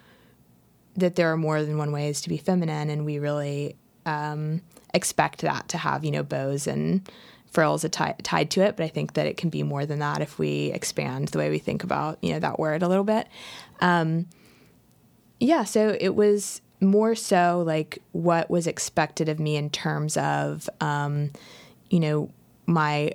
that 0.96 1.14
there 1.14 1.32
are 1.32 1.36
more 1.36 1.62
than 1.62 1.78
one 1.78 1.92
ways 1.92 2.20
to 2.22 2.28
be 2.28 2.36
feminine, 2.36 2.90
and 2.90 3.04
we 3.04 3.18
really 3.18 3.76
um, 4.04 4.62
expect 4.92 5.42
that 5.42 5.68
to 5.68 5.78
have, 5.78 6.04
you 6.04 6.10
know, 6.10 6.24
bows 6.24 6.66
and 6.66 7.08
frills 7.50 7.86
tied 7.92 8.50
to 8.50 8.60
it, 8.60 8.76
but 8.76 8.84
I 8.84 8.88
think 8.88 9.14
that 9.14 9.26
it 9.26 9.36
can 9.36 9.50
be 9.50 9.62
more 9.62 9.86
than 9.86 10.00
that 10.00 10.20
if 10.20 10.38
we 10.38 10.70
expand 10.72 11.28
the 11.28 11.38
way 11.38 11.50
we 11.50 11.58
think 11.58 11.82
about 11.82 12.18
you 12.22 12.32
know 12.32 12.40
that 12.40 12.58
word 12.58 12.82
a 12.82 12.88
little 12.88 13.04
bit. 13.04 13.26
Um, 13.80 14.26
yeah, 15.40 15.64
so 15.64 15.96
it 16.00 16.14
was 16.14 16.60
more 16.80 17.14
so 17.14 17.62
like 17.66 18.00
what 18.12 18.50
was 18.50 18.66
expected 18.66 19.28
of 19.28 19.40
me 19.40 19.56
in 19.56 19.70
terms 19.70 20.16
of 20.16 20.68
um, 20.80 21.30
you 21.90 22.00
know 22.00 22.30
my 22.66 23.12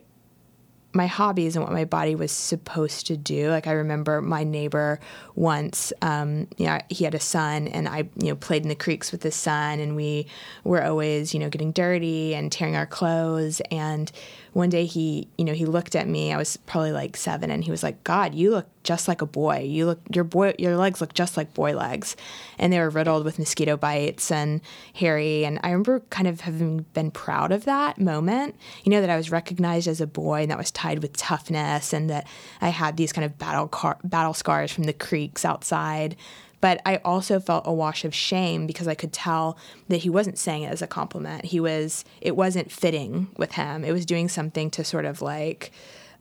my 0.94 1.08
hobbies 1.08 1.56
and 1.56 1.64
what 1.64 1.74
my 1.74 1.86
body 1.86 2.16
was 2.16 2.32
supposed 2.32 3.08
to 3.08 3.18
do. 3.18 3.50
Like 3.50 3.68
I 3.68 3.72
remember 3.72 4.22
my 4.22 4.44
neighbor 4.44 5.00
once, 5.36 5.92
um, 6.02 6.48
you 6.58 6.66
know, 6.66 6.80
he 6.90 7.04
had 7.04 7.16
a 7.16 7.20
son, 7.20 7.68
and 7.68 7.88
I, 7.88 8.10
you 8.18 8.30
know, 8.30 8.36
played 8.36 8.64
in 8.64 8.70
the 8.70 8.76
creeks 8.76 9.12
with 9.12 9.24
his 9.24 9.36
son, 9.36 9.80
and 9.80 9.96
we 9.96 10.28
were 10.64 10.84
always, 10.84 11.34
you 11.34 11.40
know, 11.40 11.50
getting 11.50 11.72
dirty 11.72 12.36
and 12.36 12.52
tearing 12.52 12.76
our 12.76 12.86
clothes. 12.86 13.62
And 13.72 14.12
one 14.54 14.70
day 14.70 14.86
he, 14.86 15.28
you 15.38 15.46
know, 15.46 15.54
he 15.54 15.66
looked 15.66 15.96
at 15.96 16.08
me. 16.08 16.32
I 16.32 16.38
was 16.38 16.58
probably 16.58 16.92
like 16.92 17.18
seven, 17.18 17.50
and 17.50 17.64
he 17.64 17.72
was 17.72 17.84
like, 17.84 18.04
"God, 18.04 18.36
you 18.36 18.52
look 18.52 18.68
just 18.84 19.08
like 19.08 19.22
a 19.22 19.26
boy. 19.26 19.60
You 19.60 19.86
look 19.86 20.00
your 20.14 20.24
boy 20.24 20.54
your 20.60 20.78
legs 20.78 21.02
look 21.02 21.14
just 21.14 21.36
like 21.38 21.54
boy 21.54 21.76
legs." 21.76 22.16
And 22.60 22.72
they 22.72 22.80
were 22.80 22.90
riddled 22.90 23.26
with 23.26 23.40
mosquito 23.40 23.78
bites 23.78 24.32
and 24.32 24.62
hairy. 24.94 25.44
And 25.46 25.60
I 25.64 25.70
remember 25.70 26.02
kind 26.10 26.28
of 26.28 26.42
having 26.42 26.86
been 26.94 27.12
proud 27.12 27.52
of 27.52 27.66
that 27.66 28.00
moment. 28.00 28.56
You 28.84 28.92
know, 28.92 29.02
that 29.02 29.10
I 29.10 29.18
was 29.18 29.32
recognized 29.32 29.88
as 29.88 30.02
a 30.02 30.08
boy, 30.08 30.44
and 30.44 30.52
that 30.52 30.58
was 30.58 30.72
tied 30.72 31.02
with 31.02 31.18
toughness, 31.18 31.94
and 31.94 32.10
that 32.10 32.28
I 32.62 32.70
had 32.70 32.98
these 32.98 33.12
kind 33.12 33.26
of 33.26 33.38
battle 33.38 33.68
car- 33.68 34.00
battle 34.04 34.34
scars 34.34 34.72
from 34.72 34.84
the 34.84 34.94
creeks 34.94 35.46
outside 35.46 36.16
But 36.64 36.82
I 36.86 36.96
also 37.04 37.42
felt 37.42 37.64
a 37.68 37.74
wash 37.74 38.06
of 38.06 38.16
shame 38.16 38.66
because 38.68 38.88
I 38.88 38.96
could 38.96 39.12
tell 39.12 39.58
that 39.90 39.98
he 39.98 40.10
wasn't 40.10 40.38
saying 40.40 40.64
it 40.64 40.72
as 40.72 40.82
a 40.82 40.88
compliment. 40.88 41.44
He 41.44 41.60
was, 41.60 42.06
it 42.22 42.38
wasn't 42.38 42.72
fitting 42.72 43.28
with 43.36 43.52
him. 43.52 43.84
It 43.84 43.92
was 43.92 44.06
doing 44.06 44.30
something 44.30 44.72
to 44.72 44.86
sort 44.86 45.04
of 45.04 45.22
like, 45.22 45.72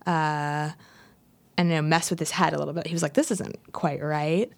uh, 0.05 0.71
and 1.57 1.69
you 1.69 1.75
know, 1.75 1.81
mess 1.81 2.09
with 2.09 2.19
his 2.19 2.31
head 2.31 2.51
a 2.51 2.57
little 2.59 2.73
bit. 2.73 2.87
He 2.87 2.93
was 2.93 3.01
like, 3.01 3.13
this 3.13 3.31
isn't 3.31 3.55
quite 3.71 4.01
right. 4.03 4.51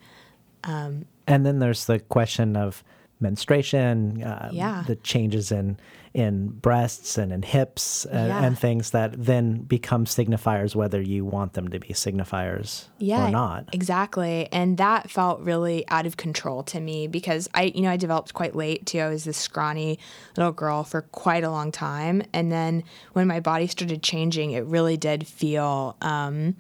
Um, 0.64 1.06
and 1.28 1.46
then 1.46 1.60
there's 1.60 1.86
the 1.86 2.00
question 2.00 2.58
of 2.58 2.84
menstruation, 3.20 4.24
uh, 4.24 4.50
Yeah. 4.52 4.84
the 4.88 4.96
changes 4.96 5.52
in 5.52 5.78
in 6.16 6.48
breasts 6.48 7.18
and 7.18 7.34
in 7.34 7.42
hips 7.42 8.06
and, 8.06 8.30
Yeah. 8.30 8.46
and 8.46 8.58
things 8.58 8.92
that 8.92 9.12
then 9.18 9.58
become 9.64 10.06
signifiers 10.06 10.74
whether 10.74 11.02
you 11.02 11.26
want 11.26 11.54
them 11.54 11.68
to 11.68 11.78
be 11.78 11.90
signifiers 11.90 12.86
yeah 13.00 13.28
or 13.28 13.32
not. 13.32 13.66
exactly 13.74 14.48
and 14.54 14.78
that 14.78 15.12
felt 15.12 15.42
really 15.42 15.84
out 15.90 16.06
of 16.06 16.16
control 16.16 16.64
to 16.64 16.80
me 16.80 17.08
because 17.08 17.50
i 17.54 17.64
you 17.76 17.82
know 17.82 17.90
i 17.90 17.98
developed 17.98 18.34
quite 18.34 18.56
late 18.56 18.86
too 18.86 19.00
i 19.00 19.10
was 19.10 19.26
this 19.26 19.36
scrawny 19.36 20.00
little 20.38 20.54
girl 20.54 20.86
for 20.86 21.02
quite 21.02 21.44
a 21.44 21.52
long 21.52 21.70
time 21.70 22.24
and 22.32 22.50
then 22.50 22.82
when 23.12 23.28
my 23.28 23.42
body 23.42 23.68
started 23.68 24.02
changing 24.02 24.52
it 24.52 24.64
really 24.66 24.96
did 24.96 25.28
feel 25.28 25.98
um, 26.02 26.56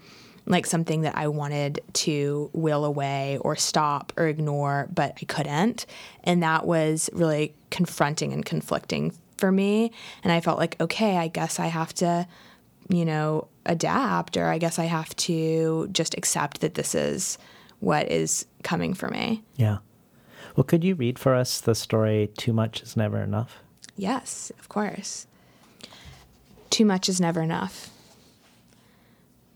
like 0.45 0.65
something 0.65 1.01
that 1.01 1.15
i 1.15 1.29
wanted 1.29 1.79
to 1.93 2.49
will 2.51 2.83
away 2.83 3.37
or 3.39 3.55
stop 3.55 4.11
or 4.17 4.27
ignore 4.27 4.89
but 4.93 5.17
i 5.21 5.25
couldn't 5.25 5.85
and 6.25 6.43
that 6.43 6.67
was 6.67 7.09
really 7.13 7.55
confronting 7.71 8.33
and 8.33 8.45
conflicting 8.45 9.13
for 9.38 9.52
me 9.52 9.91
and 10.24 10.32
i 10.32 10.39
felt 10.39 10.58
like 10.58 10.80
okay 10.80 11.17
i 11.17 11.28
guess 11.28 11.60
i 11.60 11.67
have 11.67 11.93
to 11.93 12.28
you 12.89 13.06
know, 13.06 13.48
adapt, 13.65 14.38
or 14.38 14.45
I 14.48 14.58
guess 14.58 14.78
I 14.78 14.86
have 14.86 15.15
to 15.17 15.88
just 15.91 16.15
accept 16.17 16.62
that 16.62 16.76
this 16.76 16.93
is 16.93 17.38
what 17.80 18.12
is 18.12 18.45
coming 18.63 18.93
for 18.93 19.10
me. 19.10 19.43
Yeah. 19.56 19.78
Well, 20.56 20.63
could 20.63 20.84
you 20.84 20.95
read 20.95 21.19
for 21.19 21.34
us 21.34 21.60
the 21.60 21.76
story 21.76 22.30
Too 22.38 22.54
Much 22.54 22.82
is 22.82 22.95
Never 22.95 23.21
Enough? 23.21 23.62
Yes, 23.98 24.52
of 24.60 24.69
course. 24.69 25.28
Too 26.69 26.86
much 26.86 27.10
is 27.10 27.21
never 27.21 27.41
enough. 27.41 27.89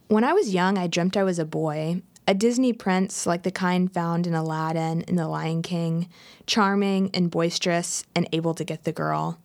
When 0.07 0.23
I 0.23 0.33
was 0.33 0.53
young, 0.53 0.77
I 0.77 0.87
dreamt 0.87 1.17
I 1.17 1.23
was 1.23 1.39
a 1.39 1.45
boy, 1.45 2.01
a 2.27 2.33
Disney 2.33 2.73
prince 2.73 3.25
like 3.25 3.43
the 3.43 3.51
kind 3.51 3.91
found 3.91 4.25
in 4.25 4.33
Aladdin 4.33 5.03
and 5.07 5.19
The 5.19 5.27
Lion 5.27 5.61
King, 5.61 6.09
charming 6.47 7.11
and 7.13 7.29
boisterous 7.29 8.03
and 8.15 8.27
able 8.31 8.53
to 8.55 8.63
get 8.63 8.85
the 8.85 8.91
girl. 8.91 9.39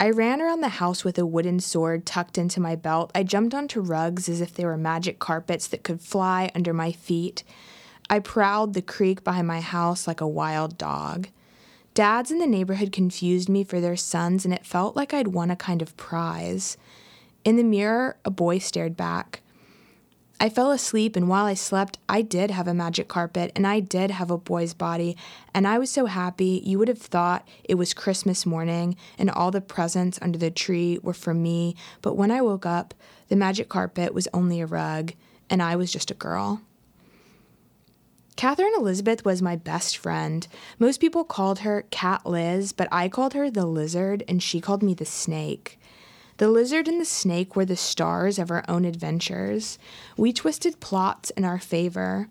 I 0.00 0.10
ran 0.10 0.40
around 0.40 0.60
the 0.60 0.68
house 0.68 1.02
with 1.02 1.18
a 1.18 1.26
wooden 1.26 1.58
sword 1.58 2.06
tucked 2.06 2.38
into 2.38 2.60
my 2.60 2.76
belt. 2.76 3.10
I 3.16 3.24
jumped 3.24 3.52
onto 3.52 3.80
rugs 3.80 4.28
as 4.28 4.40
if 4.40 4.54
they 4.54 4.64
were 4.64 4.76
magic 4.76 5.18
carpets 5.18 5.66
that 5.68 5.82
could 5.82 6.00
fly 6.00 6.52
under 6.54 6.72
my 6.72 6.92
feet. 6.92 7.42
I 8.08 8.20
prowled 8.20 8.74
the 8.74 8.82
creek 8.82 9.24
behind 9.24 9.48
my 9.48 9.60
house 9.60 10.06
like 10.06 10.20
a 10.20 10.28
wild 10.28 10.78
dog. 10.78 11.28
Dads 11.94 12.30
in 12.30 12.38
the 12.38 12.46
neighborhood 12.46 12.92
confused 12.92 13.48
me 13.48 13.64
for 13.64 13.80
their 13.80 13.96
sons, 13.96 14.44
and 14.44 14.54
it 14.54 14.64
felt 14.64 14.94
like 14.94 15.12
I'd 15.12 15.28
won 15.28 15.50
a 15.50 15.56
kind 15.56 15.82
of 15.82 15.96
prize. 15.96 16.76
In 17.44 17.56
the 17.56 17.64
mirror, 17.64 18.18
a 18.24 18.30
boy 18.30 18.58
stared 18.58 18.96
back. 18.96 19.42
I 20.40 20.48
fell 20.48 20.70
asleep, 20.70 21.16
and 21.16 21.28
while 21.28 21.46
I 21.46 21.54
slept, 21.54 21.98
I 22.08 22.22
did 22.22 22.52
have 22.52 22.68
a 22.68 22.74
magic 22.74 23.08
carpet, 23.08 23.50
and 23.56 23.66
I 23.66 23.80
did 23.80 24.12
have 24.12 24.30
a 24.30 24.38
boy's 24.38 24.72
body, 24.72 25.16
and 25.52 25.66
I 25.66 25.78
was 25.78 25.90
so 25.90 26.06
happy 26.06 26.62
you 26.64 26.78
would 26.78 26.86
have 26.86 27.02
thought 27.02 27.46
it 27.64 27.74
was 27.74 27.92
Christmas 27.92 28.46
morning, 28.46 28.96
and 29.18 29.30
all 29.30 29.50
the 29.50 29.60
presents 29.60 30.16
under 30.22 30.38
the 30.38 30.52
tree 30.52 31.00
were 31.02 31.12
for 31.12 31.34
me. 31.34 31.74
But 32.02 32.16
when 32.16 32.30
I 32.30 32.40
woke 32.40 32.66
up, 32.66 32.94
the 33.28 33.34
magic 33.34 33.68
carpet 33.68 34.14
was 34.14 34.28
only 34.32 34.60
a 34.60 34.66
rug, 34.66 35.12
and 35.50 35.60
I 35.60 35.74
was 35.74 35.90
just 35.90 36.12
a 36.12 36.14
girl. 36.14 36.60
Catherine 38.36 38.72
Elizabeth 38.76 39.24
was 39.24 39.42
my 39.42 39.56
best 39.56 39.96
friend. 39.96 40.46
Most 40.78 41.00
people 41.00 41.24
called 41.24 41.58
her 41.60 41.82
Cat 41.90 42.24
Liz, 42.24 42.70
but 42.70 42.86
I 42.92 43.08
called 43.08 43.34
her 43.34 43.50
the 43.50 43.66
lizard, 43.66 44.22
and 44.28 44.40
she 44.40 44.60
called 44.60 44.84
me 44.84 44.94
the 44.94 45.04
snake. 45.04 45.80
The 46.38 46.48
lizard 46.48 46.86
and 46.86 47.00
the 47.00 47.04
snake 47.04 47.56
were 47.56 47.64
the 47.64 47.76
stars 47.76 48.38
of 48.38 48.50
our 48.52 48.64
own 48.68 48.84
adventures. 48.84 49.76
We 50.16 50.32
twisted 50.32 50.78
plots 50.78 51.30
in 51.30 51.44
our 51.44 51.58
favor. 51.58 52.28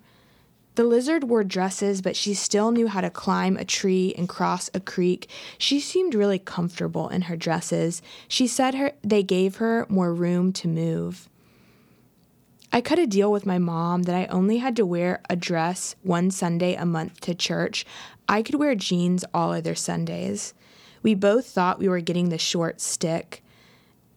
The 0.75 0.85
lizard 0.85 1.25
wore 1.25 1.43
dresses, 1.43 2.01
but 2.01 2.15
she 2.15 2.33
still 2.33 2.71
knew 2.71 2.87
how 2.87 3.01
to 3.01 3.09
climb 3.09 3.57
a 3.57 3.65
tree 3.65 4.13
and 4.17 4.29
cross 4.29 4.69
a 4.73 4.79
creek. 4.79 5.29
She 5.57 5.81
seemed 5.81 6.15
really 6.15 6.39
comfortable 6.39 7.09
in 7.09 7.23
her 7.23 7.35
dresses. 7.35 8.01
She 8.29 8.47
said 8.47 8.75
her 8.75 8.93
they 9.03 9.23
gave 9.23 9.57
her 9.57 9.85
more 9.89 10.13
room 10.13 10.53
to 10.53 10.69
move. 10.69 11.27
I 12.71 12.79
cut 12.79 12.99
a 12.99 13.07
deal 13.07 13.31
with 13.31 13.45
my 13.45 13.57
mom 13.57 14.03
that 14.03 14.15
I 14.15 14.27
only 14.27 14.57
had 14.57 14.77
to 14.77 14.85
wear 14.85 15.21
a 15.29 15.35
dress 15.35 15.95
one 16.03 16.31
Sunday 16.31 16.75
a 16.75 16.85
month 16.85 17.19
to 17.21 17.35
church. 17.35 17.85
I 18.29 18.41
could 18.41 18.55
wear 18.55 18.75
jeans 18.75 19.25
all 19.33 19.51
other 19.51 19.75
Sundays. 19.75 20.53
We 21.03 21.13
both 21.13 21.47
thought 21.47 21.79
we 21.79 21.89
were 21.89 21.99
getting 21.99 22.29
the 22.29 22.37
short 22.37 22.79
stick. 22.79 23.43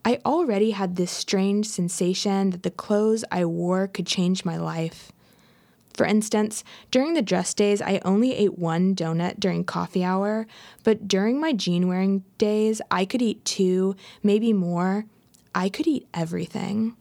I 0.04 0.18
already 0.24 0.70
had 0.70 0.96
this 0.96 1.10
strange 1.10 1.66
sensation 1.66 2.50
that 2.50 2.62
the 2.62 2.70
clothes 2.70 3.24
I 3.30 3.44
wore 3.44 3.86
could 3.86 4.06
change 4.06 4.44
my 4.44 4.56
life. 4.56 5.12
For 5.92 6.06
instance, 6.06 6.64
during 6.90 7.12
the 7.14 7.20
dress 7.22 7.52
days, 7.52 7.82
I 7.82 8.00
only 8.04 8.34
ate 8.34 8.58
one 8.58 8.94
donut 8.94 9.38
during 9.38 9.64
coffee 9.64 10.02
hour, 10.02 10.46
but 10.82 11.06
during 11.06 11.38
my 11.38 11.52
jean 11.52 11.88
wearing 11.88 12.24
days, 12.38 12.80
I 12.90 13.04
could 13.04 13.20
eat 13.20 13.44
two, 13.44 13.96
maybe 14.22 14.52
more. 14.52 15.04
I 15.54 15.68
could 15.68 15.86
eat 15.86 16.08
everything. 16.14 16.96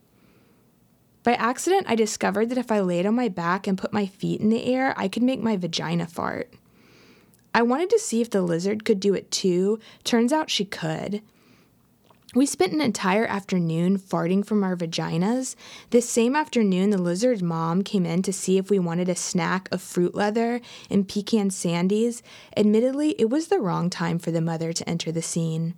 By 1.24 1.34
accident, 1.36 1.86
I 1.88 1.96
discovered 1.96 2.50
that 2.50 2.58
if 2.58 2.72
I 2.72 2.80
laid 2.82 3.06
on 3.06 3.16
my 3.16 3.30
back 3.30 3.68
and 3.68 3.78
put 3.78 3.94
my 3.94 4.06
feet 4.06 4.42
in 4.42 4.50
the 4.50 4.66
air, 4.66 4.94
I 4.98 5.08
could 5.08 5.24
make 5.24 5.42
my 5.42 5.56
vagina 5.56 6.08
fart. 6.08 6.52
I 7.54 7.62
wanted 7.62 7.90
to 7.92 8.00
see 8.00 8.22
if 8.22 8.30
the 8.30 8.42
lizard 8.42 8.84
could 8.84 9.00
do 9.00 9.14
it 9.14 9.32
too. 9.32 9.80
Turns 10.04 10.34
out 10.34 10.50
she 10.50 10.66
could. 10.66 11.22
We 12.36 12.46
spent 12.46 12.74
an 12.74 12.82
entire 12.82 13.26
afternoon 13.26 13.98
farting 13.98 14.46
from 14.46 14.64
our 14.64 14.76
vaginas. 14.76 15.56
This 15.90 16.08
same 16.08 16.36
afternoon, 16.36 16.92
the 16.92 17.02
lizard's 17.02 17.42
mom 17.42 17.82
came 17.82 18.06
in 18.06 18.22
to 18.22 18.32
see 18.32 18.60
if 18.60 18.70
we 18.70 18.78
wanted 18.78 19.10
a 19.10 19.16
snack 19.16 19.68
of 19.72 19.82
fruit 19.82 20.14
leather 20.14 20.62
and 20.92 21.08
pecan 21.08 21.50
sandies. 21.50 22.22
Admittedly, 22.56 23.16
it 23.18 23.32
was 23.32 23.48
the 23.48 23.60
wrong 23.60 23.90
time 23.90 24.20
for 24.20 24.30
the 24.30 24.42
mother 24.42 24.72
to 24.74 24.88
enter 24.88 25.12
the 25.12 25.24
scene. 25.24 25.74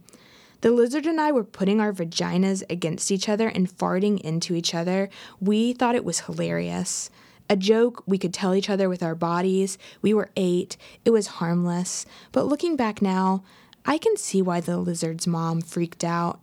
The 0.59 0.71
lizard 0.71 1.05
and 1.05 1.21
I 1.21 1.31
were 1.31 1.45
putting 1.45 1.79
our 1.79 1.93
vaginas 1.93 2.63
against 2.69 3.11
each 3.11 3.29
other 3.29 3.47
and 3.47 3.69
farting 3.69 4.19
into 4.19 4.53
each 4.53 4.75
other. 4.75 5.09
We 5.39 5.71
thought 5.71 5.95
it 5.95 6.03
was 6.03 6.21
hilarious. 6.21 7.09
A 7.49 7.55
joke 7.55 8.03
we 8.05 8.17
could 8.17 8.33
tell 8.33 8.53
each 8.53 8.69
other 8.69 8.89
with 8.89 9.01
our 9.01 9.15
bodies. 9.15 9.77
We 10.01 10.13
were 10.13 10.31
eight. 10.35 10.75
It 11.05 11.11
was 11.11 11.27
harmless. 11.27 12.05
But 12.33 12.47
looking 12.47 12.75
back 12.75 13.01
now, 13.01 13.43
I 13.86 13.98
can 13.98 14.17
see 14.17 14.41
why 14.41 14.62
the 14.62 14.78
lizard's 14.78 15.28
mom 15.28 15.62
freaked 15.62 16.04
out. 16.04 16.39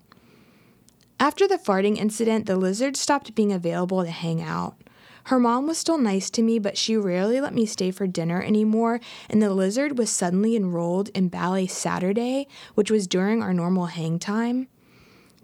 After 1.20 1.48
the 1.48 1.58
farting 1.58 1.96
incident, 1.96 2.46
the 2.46 2.56
lizard 2.56 2.96
stopped 2.96 3.34
being 3.34 3.52
available 3.52 4.04
to 4.04 4.10
hang 4.10 4.42
out. 4.42 4.76
Her 5.24 5.38
mom 5.38 5.66
was 5.66 5.76
still 5.76 5.98
nice 5.98 6.30
to 6.30 6.42
me, 6.42 6.58
but 6.58 6.78
she 6.78 6.96
rarely 6.96 7.40
let 7.40 7.54
me 7.54 7.66
stay 7.66 7.90
for 7.90 8.06
dinner 8.06 8.40
anymore, 8.40 8.98
and 9.28 9.42
the 9.42 9.52
lizard 9.52 9.98
was 9.98 10.10
suddenly 10.10 10.56
enrolled 10.56 11.10
in 11.10 11.28
Ballet 11.28 11.66
Saturday, 11.66 12.48
which 12.74 12.90
was 12.90 13.06
during 13.06 13.42
our 13.42 13.52
normal 13.52 13.86
hang 13.86 14.18
time. 14.18 14.68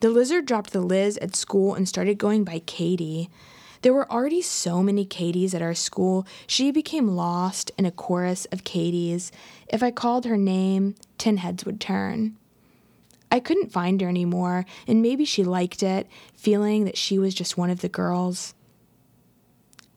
The 0.00 0.10
lizard 0.10 0.46
dropped 0.46 0.72
the 0.72 0.80
Liz 0.80 1.18
at 1.18 1.36
school 1.36 1.74
and 1.74 1.88
started 1.88 2.18
going 2.18 2.44
by 2.44 2.60
Katie. 2.60 3.30
There 3.84 3.92
were 3.92 4.10
already 4.10 4.40
so 4.40 4.82
many 4.82 5.04
Katies 5.04 5.52
at 5.52 5.60
our 5.60 5.74
school, 5.74 6.26
she 6.46 6.70
became 6.70 7.06
lost 7.16 7.70
in 7.76 7.84
a 7.84 7.90
chorus 7.90 8.46
of 8.46 8.64
Katies. 8.64 9.30
If 9.68 9.82
I 9.82 9.90
called 9.90 10.24
her 10.24 10.38
name, 10.38 10.94
ten 11.18 11.36
heads 11.36 11.66
would 11.66 11.82
turn. 11.82 12.34
I 13.30 13.40
couldn't 13.40 13.72
find 13.72 14.00
her 14.00 14.08
anymore, 14.08 14.64
and 14.86 15.02
maybe 15.02 15.26
she 15.26 15.44
liked 15.44 15.82
it, 15.82 16.08
feeling 16.34 16.86
that 16.86 16.96
she 16.96 17.18
was 17.18 17.34
just 17.34 17.58
one 17.58 17.68
of 17.68 17.82
the 17.82 17.90
girls. 17.90 18.54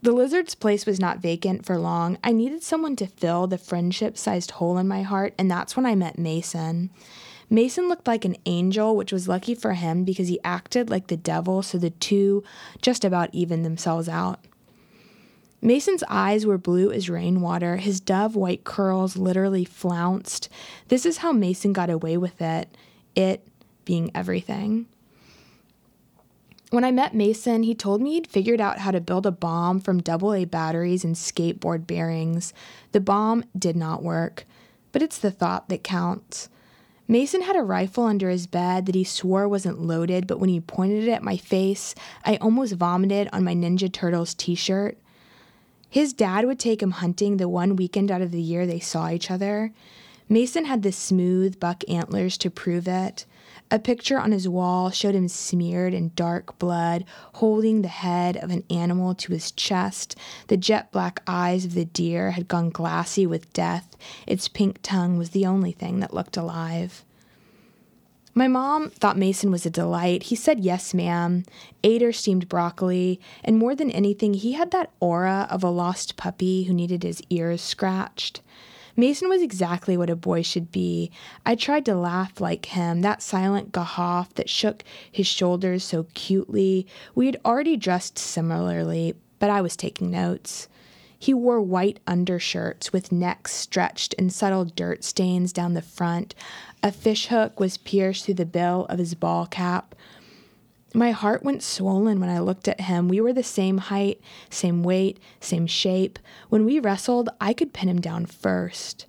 The 0.02 0.12
lizard's 0.12 0.54
place 0.54 0.86
was 0.86 1.00
not 1.00 1.19
vacant 1.19 1.65
for 1.65 1.78
long. 1.78 2.17
I 2.21 2.34
needed 2.34 2.63
someone 2.63 2.97
to 2.97 3.08
fill 3.08 3.47
the 3.47 3.58
friendship 3.58 4.17
sized 4.17 4.52
hole 4.52 4.78
in 4.78 4.89
my 4.89 5.04
heart, 5.04 5.34
and 5.38 5.50
that's 5.50 5.78
when 5.78 5.86
I 5.86 5.95
met 5.95 6.19
Mason. 6.19 6.89
Mason 7.50 7.88
looked 7.88 8.08
like 8.08 8.26
an 8.26 8.36
angel, 8.46 8.96
which 8.96 9.14
was 9.14 9.28
lucky 9.28 9.56
for 9.56 9.74
him 9.74 10.04
because 10.04 10.28
he 10.28 10.40
acted 10.44 10.90
like 10.90 11.08
the 11.08 11.18
devil, 11.18 11.62
so 11.62 11.78
the 11.78 11.92
two 11.92 12.44
just 12.82 13.06
about 13.06 13.34
evened 13.34 13.66
themselves 13.66 14.10
out. 14.10 14.40
Mason's 15.62 16.04
eyes 16.08 16.46
were 16.46 16.58
blue 16.58 16.92
as 16.92 17.10
rainwater. 17.10 17.78
His 17.78 18.00
dove 18.00 18.36
white 18.36 18.64
curls 18.64 19.18
literally 19.18 19.66
flounced. 19.66 20.50
This 20.90 21.06
is 21.06 21.18
how 21.18 21.32
Mason 21.32 21.74
got 21.74 21.90
away 21.90 22.18
with 22.18 22.42
it, 22.42 22.70
it 23.16 23.48
being 23.86 24.12
everything. 24.14 24.86
When 26.70 26.84
I 26.84 26.92
met 26.92 27.16
Mason, 27.16 27.64
he 27.64 27.74
told 27.74 28.02
me 28.02 28.14
he'd 28.14 28.28
figured 28.28 28.60
out 28.60 28.80
how 28.80 28.92
to 28.92 29.00
build 29.00 29.26
a 29.26 29.32
bomb 29.32 29.80
from 29.80 30.02
AA 30.08 30.44
batteries 30.44 31.06
and 31.06 31.16
skateboard 31.16 31.88
bearings. 31.88 32.54
The 32.92 33.00
bomb 33.00 33.46
did 33.58 33.78
not 33.78 34.04
work, 34.04 34.46
but 34.92 35.02
it's 35.02 35.18
the 35.18 35.32
thought 35.32 35.70
that 35.70 35.84
counts. 35.84 36.50
Mason 37.10 37.41
had 37.41 37.56
a 37.56 37.63
rifle 37.63 38.04
under 38.04 38.30
his 38.30 38.48
bed 38.48 38.86
that 38.86 38.96
he 38.96 39.04
swore 39.04 39.48
wasn't 39.48 39.82
loaded, 39.82 40.28
but 40.28 40.39
when 40.39 40.50
he 40.50 40.60
pointed 40.60 41.08
it 41.08 41.12
at 41.12 41.24
my 41.24 41.38
face, 41.38 41.96
I 42.26 42.36
almost 42.38 42.74
vomited 42.74 43.30
on 43.32 43.46
my 43.46 43.56
Ninja 43.56 43.91
Turtles 43.91 44.34
t 44.34 44.56
shirt. 44.56 44.98
His 45.89 46.12
dad 46.12 46.46
would 46.46 46.60
take 46.60 46.82
him 46.82 46.91
hunting 46.91 47.38
the 47.38 47.48
one 47.48 47.78
weekend 47.78 48.12
out 48.12 48.22
of 48.22 48.32
the 48.32 48.41
year 48.41 48.65
they 48.65 48.82
saw 48.82 49.10
each 49.10 49.32
other. 49.32 49.72
Mason 50.28 50.65
had 50.65 50.84
the 50.84 50.91
smooth 50.91 51.60
buck 51.60 51.84
antlers 51.88 52.38
to 52.39 52.50
prove 52.50 52.88
it. 52.88 53.26
A 53.69 53.80
picture 53.80 54.17
on 54.17 54.32
his 54.32 54.47
wall 54.47 54.91
showed 54.91 55.13
him 55.13 55.27
smeared 55.27 55.93
in 55.93 56.13
dark 56.15 56.58
blood, 56.58 57.03
holding 57.34 57.82
the 57.82 57.89
head 57.89 58.38
of 58.38 58.49
an 58.49 58.63
animal 58.69 59.13
to 59.15 59.34
his 59.34 59.51
chest. 59.51 60.15
The 60.47 60.56
jet 60.56 60.89
black 60.93 61.21
eyes 61.27 61.65
of 61.65 61.73
the 61.73 61.84
deer 61.84 62.32
had 62.32 62.47
gone 62.47 62.69
glassy 62.69 63.25
with 63.25 63.51
death. 63.51 63.97
Its 64.25 64.47
pink 64.47 64.80
tongue 64.82 65.17
was 65.17 65.32
the 65.32 65.45
only 65.45 65.73
thing 65.73 65.99
that 65.99 66.13
looked 66.13 66.38
alive. 66.38 67.03
My 68.34 68.47
mom 68.47 68.91
thought 68.91 69.17
Mason 69.17 69.51
was 69.51 69.65
a 69.65 69.69
delight. 69.69 70.23
He 70.23 70.36
said 70.36 70.62
yes, 70.62 70.93
ma'am, 70.93 71.43
ate 71.84 72.15
steamed 72.15 72.47
broccoli, 72.47 73.19
and 73.43 73.58
more 73.58 73.75
than 73.75 73.91
anything, 73.91 74.36
he 74.36 74.53
had 74.53 74.71
that 74.71 74.91
aura 75.01 75.45
of 75.49 75.63
a 75.63 75.69
lost 75.69 76.15
puppy 76.15 76.63
who 76.63 76.73
needed 76.73 77.03
his 77.03 77.21
ears 77.30 77.62
scratched. 77.62 78.41
Mason 79.00 79.30
was 79.30 79.44
exactly 79.44 79.96
what 79.96 80.10
a 80.10 80.16
boy 80.16 80.42
should 80.42 80.72
be. 80.72 81.12
I 81.46 81.54
tried 81.54 81.86
to 81.86 81.94
laugh 81.94 82.42
like 82.42 82.66
him, 82.66 83.02
that 83.02 83.22
silent 83.22 83.72
gahoff 83.72 84.34
that 84.34 84.50
shook 84.50 84.84
his 85.12 85.28
shoulders 85.28 85.84
so 85.84 86.08
cutely. 86.16 86.88
We 87.14 87.28
had 87.28 87.40
already 87.46 87.78
dressed 87.78 88.18
similarly, 88.18 89.14
but 89.38 89.52
I 89.52 89.62
was 89.62 89.76
taking 89.76 90.10
notes. 90.10 90.68
He 91.20 91.32
wore 91.32 91.62
white 91.62 92.00
undershirts 92.08 92.92
with 92.92 93.12
necks 93.12 93.54
stretched 93.54 94.16
and 94.18 94.34
subtle 94.34 94.66
dirt 94.66 95.04
stains 95.04 95.54
down 95.54 95.76
the 95.76 95.82
front. 95.84 96.34
A 96.82 96.92
fishhook 96.92 97.60
was 97.60 97.78
pierced 97.78 98.26
through 98.26 98.36
the 98.36 98.46
bill 98.48 98.88
of 98.90 98.98
his 98.98 99.14
ball 99.14 99.46
cap. 99.46 99.94
My 100.98 101.12
heart 101.12 101.44
went 101.44 101.62
swollen 101.62 102.20
when 102.20 102.32
I 102.32 102.40
looked 102.40 102.68
at 102.68 102.82
him. 102.82 103.08
We 103.08 103.22
were 103.22 103.32
the 103.32 103.44
same 103.44 103.78
height, 103.78 104.20
same 104.50 104.82
weight, 104.82 105.20
same 105.40 105.68
shape. 105.68 106.18
When 106.50 106.66
we 106.66 106.80
wrestled, 106.80 107.30
I 107.40 107.54
could 107.54 107.72
pin 107.72 107.88
him 107.88 108.02
down 108.02 108.26
first. 108.26 109.06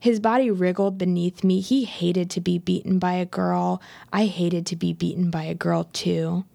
His 0.00 0.18
body 0.18 0.50
wriggled 0.50 0.98
beneath 0.98 1.44
me. 1.44 1.60
He 1.60 1.84
hated 1.84 2.30
to 2.30 2.40
be 2.40 2.58
beaten 2.58 2.98
by 2.98 3.12
a 3.12 3.26
girl. 3.26 3.80
I 4.12 4.24
hated 4.24 4.66
to 4.66 4.76
be 4.76 4.92
beaten 4.92 5.30
by 5.30 5.44
a 5.44 5.54
girl, 5.54 5.84
too. 5.92 6.46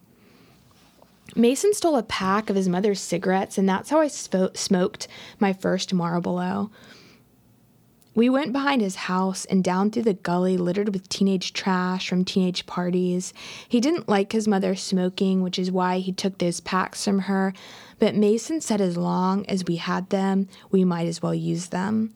Mason 1.38 1.74
stole 1.74 1.96
a 1.96 2.04
pack 2.04 2.50
of 2.50 2.58
his 2.58 2.68
mother's 2.68 3.00
cigarettes, 3.00 3.58
and 3.58 3.70
that's 3.70 3.92
how 3.92 4.02
I 4.02 4.10
smoked 4.10 5.08
my 5.40 5.54
first 5.54 5.94
Marlboro. 5.94 6.70
We 8.16 8.30
went 8.30 8.54
behind 8.54 8.82
his 8.82 8.96
house 8.96 9.44
and 9.44 9.62
down 9.62 9.92
through 9.92 10.04
the 10.04 10.14
gully 10.14 10.56
littered 10.56 10.94
with 10.94 11.10
teenage 11.10 11.52
trash 11.52 12.08
from 12.08 12.24
teenage 12.24 12.66
parties. 12.66 13.34
He 13.68 13.82
didn't 13.82 14.08
like 14.08 14.32
his 14.32 14.48
mother 14.48 14.74
smoking, 14.74 15.42
which 15.42 15.60
is 15.60 15.70
why 15.70 16.00
he 16.00 16.14
took 16.14 16.38
those 16.38 16.62
packs 16.62 17.04
from 17.04 17.20
her, 17.20 17.54
but 18.00 18.16
Mason 18.16 18.62
said 18.62 18.80
as 18.80 18.96
long 18.96 19.46
as 19.48 19.66
we 19.66 19.76
had 19.76 20.10
them, 20.12 20.48
we 20.72 20.86
might 20.86 21.08
as 21.08 21.22
well 21.22 21.36
use 21.36 21.68
them. 21.68 22.14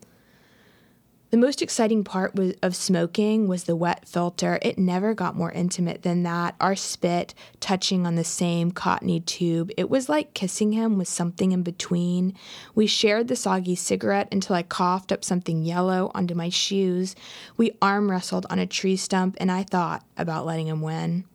The 1.31 1.37
most 1.37 1.61
exciting 1.61 2.03
part 2.03 2.33
was, 2.33 2.55
of 2.63 2.75
smoking 2.75 3.47
was 3.47 3.65
the 3.65 3.75
wet 3.75 4.07
filter. 4.07 4.57
It 4.63 4.79
never 4.79 5.13
got 5.13 5.35
more 5.35 5.51
intimate 5.51 6.01
than 6.01 6.23
that. 6.23 6.55
Our 6.59 6.75
spit 6.75 7.35
touching 7.59 8.07
on 8.07 8.15
the 8.15 8.23
same 8.23 8.71
cottony 8.71 9.19
tube. 9.19 9.71
It 9.77 9.91
was 9.91 10.09
like 10.09 10.33
kissing 10.33 10.71
him 10.71 10.97
with 10.97 11.07
something 11.07 11.51
in 11.51 11.61
between. 11.61 12.33
We 12.73 12.87
shared 12.87 13.27
the 13.27 13.35
soggy 13.35 13.75
cigarette 13.75 14.29
until 14.31 14.55
I 14.55 14.63
coughed 14.63 15.11
up 15.11 15.23
something 15.23 15.63
yellow 15.63 16.09
onto 16.15 16.33
my 16.33 16.49
shoes. 16.49 17.15
We 17.57 17.77
arm 17.79 18.09
wrestled 18.09 18.47
on 18.49 18.57
a 18.57 18.65
tree 18.65 18.95
stump, 18.95 19.37
and 19.39 19.51
I 19.51 19.61
thought 19.61 20.03
about 20.17 20.47
letting 20.47 20.65
him 20.65 20.81
win. 20.81 21.25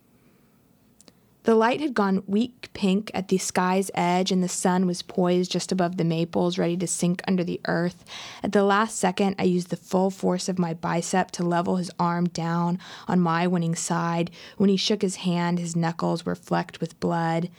The 1.45 1.55
light 1.55 1.81
had 1.81 1.93
gone 1.93 2.23
weak 2.27 2.71
pink 2.73 3.11
at 3.13 3.29
the 3.29 3.37
sky's 3.37 3.91
edge, 3.95 4.33
and 4.33 4.43
the 4.43 4.49
sun 4.49 4.87
was 4.87 5.03
poised 5.03 5.53
just 5.53 5.71
above 5.71 5.99
the 5.99 6.05
maples, 6.05 6.57
ready 6.57 6.77
to 6.79 6.87
sink 6.87 7.21
under 7.29 7.45
the 7.45 7.61
earth. 7.67 8.03
At 8.43 8.53
the 8.53 8.65
last 8.65 8.99
second, 8.99 9.37
I 9.39 9.43
used 9.43 9.69
the 9.69 9.77
full 9.77 10.11
force 10.11 10.49
of 10.49 10.59
my 10.59 10.73
bicep 10.73 11.31
to 11.33 11.43
level 11.43 11.77
his 11.77 11.91
arm 11.99 12.31
down 12.31 12.79
on 13.07 13.21
my 13.21 13.47
winning 13.47 13.75
side. 13.75 14.31
When 14.57 14.71
he 14.71 14.79
shook 14.79 15.03
his 15.03 15.17
hand, 15.17 15.59
his 15.59 15.77
knuckles 15.77 16.25
were 16.25 16.35
flecked 16.35 16.81
with 16.81 16.99
blood. 16.99 17.51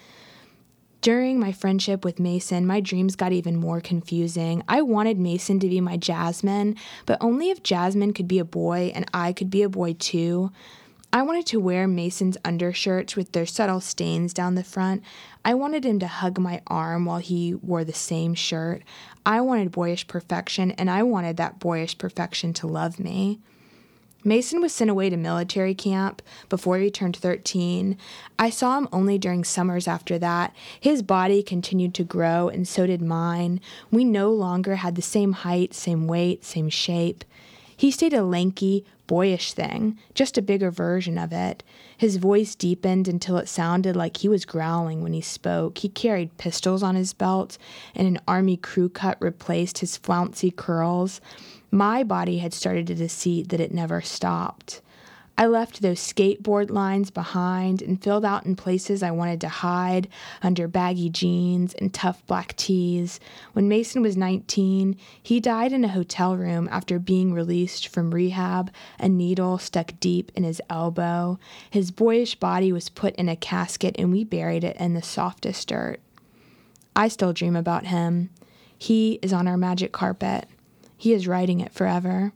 During 1.02 1.40
my 1.40 1.52
friendship 1.52 2.04
with 2.04 2.20
Mason, 2.20 2.66
my 2.66 2.80
dreams 2.80 3.16
got 3.16 3.34
even 3.34 3.56
more 3.56 3.82
confusing. 3.82 4.64
I 4.68 4.82
wanted 4.82 5.20
Mason 5.20 5.60
to 5.60 5.70
be 5.70 5.80
my 5.80 5.98
Jasmine, 5.98 6.76
but 7.06 7.20
only 7.22 7.52
if 7.52 7.62
Jasmine 7.62 8.14
could 8.14 8.28
be 8.28 8.40
a 8.40 8.46
boy 8.46 8.92
and 8.96 9.06
I 9.14 9.32
could 9.32 9.52
be 9.52 9.62
a 9.62 9.70
boy 9.70 9.94
too. 9.94 10.52
I 11.14 11.22
wanted 11.22 11.46
to 11.48 11.60
wear 11.60 11.88
Mason's 11.88 12.38
undershirts 12.44 13.16
with 13.16 13.32
their 13.32 13.46
subtle 13.46 13.80
stains 13.80 14.34
down 14.34 14.56
the 14.56 14.64
front. 14.64 15.02
I 15.46 15.54
wanted 15.54 15.86
him 15.86 16.00
to 16.00 16.08
hug 16.08 16.38
my 16.38 16.62
arm 16.68 17.06
while 17.06 17.20
he 17.20 17.54
wore 17.54 17.84
the 17.84 17.94
same 17.94 18.34
shirt. 18.34 18.84
I 19.26 19.42
wanted 19.42 19.72
boyish 19.72 20.08
perfection, 20.08 20.72
and 20.72 20.90
I 20.90 21.04
wanted 21.04 21.38
that 21.38 21.60
boyish 21.60 21.98
perfection 21.98 22.54
to 22.54 22.68
love 22.68 23.00
me. 23.00 23.40
Mason 24.26 24.60
was 24.60 24.74
sent 24.74 24.90
away 24.90 25.12
to 25.12 25.18
military 25.18 25.76
camp 25.76 26.24
before 26.50 26.80
he 26.80 26.90
turned 26.90 27.16
13. 27.16 27.96
I 28.40 28.50
saw 28.50 28.78
him 28.80 28.90
only 28.92 29.20
during 29.20 29.44
summers 29.44 29.88
after 29.88 30.18
that. 30.18 30.54
His 30.80 31.04
body 31.04 31.44
continued 31.44 31.94
to 31.94 32.04
grow, 32.04 32.50
and 32.50 32.68
so 32.68 32.88
did 32.88 33.04
mine. 33.04 33.62
We 33.92 34.04
no 34.04 34.32
longer 34.32 34.78
had 34.78 34.96
the 34.96 35.04
same 35.04 35.34
height, 35.34 35.76
same 35.76 36.08
weight, 36.08 36.44
same 36.44 36.70
shape. 36.70 37.24
He 37.78 37.92
stayed 37.92 38.14
a 38.14 38.24
lanky, 38.24 38.86
boyish 39.08 39.54
thing, 39.54 39.98
just 40.14 40.38
a 40.38 40.42
bigger 40.42 40.72
version 40.72 41.18
of 41.18 41.32
it. 41.34 41.64
His 41.98 42.18
voice 42.18 42.56
deepened 42.56 43.08
until 43.08 43.38
it 43.38 43.50
sounded 43.50 43.96
like 43.96 44.18
he 44.18 44.30
was 44.30 44.46
growling 44.46 45.04
when 45.04 45.14
he 45.14 45.22
spoke. 45.22 45.80
He 45.80 45.90
carried 45.90 46.38
pistols 46.38 46.84
on 46.84 46.96
his 46.96 47.14
belt, 47.14 47.58
and 47.94 48.08
an 48.08 48.20
army 48.28 48.58
crew 48.58 48.90
cut 48.90 49.18
replaced 49.20 49.80
his 49.80 49.98
flouncy 49.98 50.52
curls. 50.52 51.22
My 51.72 52.04
body 52.04 52.38
had 52.38 52.54
started 52.54 52.90
a 52.90 52.96
deceit 52.96 53.50
that 53.50 53.60
it 53.60 53.74
never 53.74 54.02
stopped. 54.02 54.82
I 55.38 55.48
left 55.48 55.82
those 55.82 56.00
skateboard 56.00 56.70
lines 56.70 57.12
behind 57.12 57.82
and 57.82 58.02
filled 58.02 58.24
out 58.24 58.46
in 58.46 58.56
places 58.56 59.04
I 59.04 59.12
wanted 59.12 59.42
to 59.42 59.50
hide 59.50 60.08
under 60.42 60.68
baggy 60.68 61.10
jeans 61.10 61.74
and 61.74 61.94
tough 61.94 62.26
black 62.26 62.56
tees. 62.56 63.20
When 63.52 63.68
Mason 63.68 64.02
was 64.02 64.16
19, 64.16 64.96
he 65.22 65.42
died 65.42 65.74
in 65.74 65.84
a 65.84 65.90
hotel 65.90 66.38
room 66.38 66.70
after 66.72 67.00
being 67.00 67.34
released 67.34 67.90
from 67.90 68.14
rehab, 68.14 68.72
a 68.98 69.10
needle 69.10 69.58
stuck 69.58 70.00
deep 70.00 70.32
in 70.36 70.46
his 70.46 70.62
elbow. 70.70 71.38
His 71.70 71.92
boyish 71.92 72.36
body 72.36 72.72
was 72.72 72.88
put 72.88 73.14
in 73.16 73.28
a 73.28 73.36
casket 73.36 73.96
and 74.00 74.14
we 74.14 74.24
buried 74.24 74.64
it 74.64 74.78
in 74.78 74.94
the 74.94 75.02
softest 75.02 75.68
dirt. 75.68 76.00
I 76.96 77.10
still 77.10 77.34
dream 77.34 77.58
about 77.58 77.88
him. 77.88 78.30
He 78.78 79.20
is 79.22 79.34
on 79.34 79.50
our 79.50 79.58
magic 79.58 79.92
carpet. 79.92 80.48
He 80.98 81.12
is 81.12 81.28
writing 81.28 81.60
it 81.60 81.74
forever. 81.74 82.32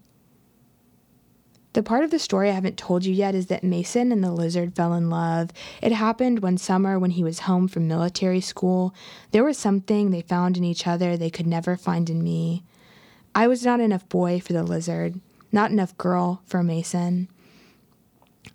The 1.74 1.84
part 1.84 2.04
of 2.04 2.10
the 2.10 2.18
story 2.18 2.50
I 2.50 2.54
haven't 2.54 2.78
told 2.78 3.06
you 3.06 3.14
yet 3.14 3.36
is 3.36 3.48
that 3.48 3.64
Mason 3.64 4.12
and 4.12 4.24
the 4.24 4.32
lizard 4.32 4.76
fell 4.76 4.94
in 4.94 5.10
love. 5.10 5.52
It 5.82 5.92
happened 5.92 6.40
one 6.40 6.58
summer 6.58 6.98
when 6.98 7.12
he 7.12 7.24
was 7.24 7.42
home 7.42 7.68
from 7.68 7.88
military 7.88 8.42
school. 8.42 8.94
There 9.32 9.44
was 9.44 9.58
something 9.58 10.10
they 10.10 10.22
found 10.22 10.58
in 10.58 10.64
each 10.64 10.88
other 10.88 11.16
they 11.16 11.30
could 11.30 11.46
never 11.46 11.78
find 11.78 12.10
in 12.10 12.24
me. 12.24 12.64
I 13.36 13.48
was 13.48 13.64
not 13.64 13.80
enough 13.80 14.10
boy 14.10 14.40
for 14.40 14.54
the 14.54 14.64
lizard, 14.64 15.20
not 15.52 15.70
enough 15.70 15.96
girl 15.98 16.42
for 16.46 16.64
Mason. 16.64 17.30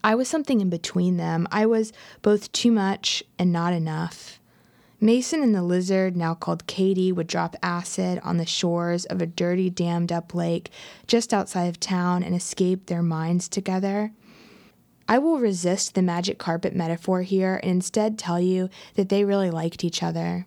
I 0.03 0.17
was 0.17 0.29
something 0.29 0.61
in 0.61 0.69
between 0.69 1.17
them. 1.17 1.47
I 1.53 1.67
was 1.67 1.93
both 2.21 2.51
too 2.51 2.73
much 2.73 3.23
and 3.39 3.53
not 3.53 3.73
enough. 3.73 4.41
Mason 5.05 5.43
and 5.43 5.55
the 5.55 5.63
lizard, 5.63 6.17
now 6.17 6.33
called 6.33 6.67
Katie, 6.67 7.13
would 7.13 7.27
drop 7.27 7.57
acid 7.63 8.19
on 8.25 8.39
the 8.39 8.47
shores 8.47 9.05
of 9.05 9.21
a 9.21 9.27
dirty, 9.27 9.69
dammed 9.69 10.11
up 10.11 10.35
lake 10.35 10.71
just 11.07 11.35
outside 11.35 11.67
of 11.67 11.79
town 11.79 12.23
and 12.23 12.35
escape 12.35 12.87
their 12.87 13.03
minds 13.03 13.47
together. 13.47 14.13
I 15.07 15.19
will 15.19 15.41
resist 15.41 15.95
the 15.95 16.01
magic 16.01 16.39
carpet 16.39 16.75
metaphor 16.75 17.21
here 17.21 17.61
and 17.63 17.73
instead 17.73 18.17
tell 18.19 18.41
you 18.41 18.71
that 18.95 19.11
they 19.11 19.27
really 19.27 19.51
liked 19.51 19.85
each 19.85 20.03
other. 20.03 20.47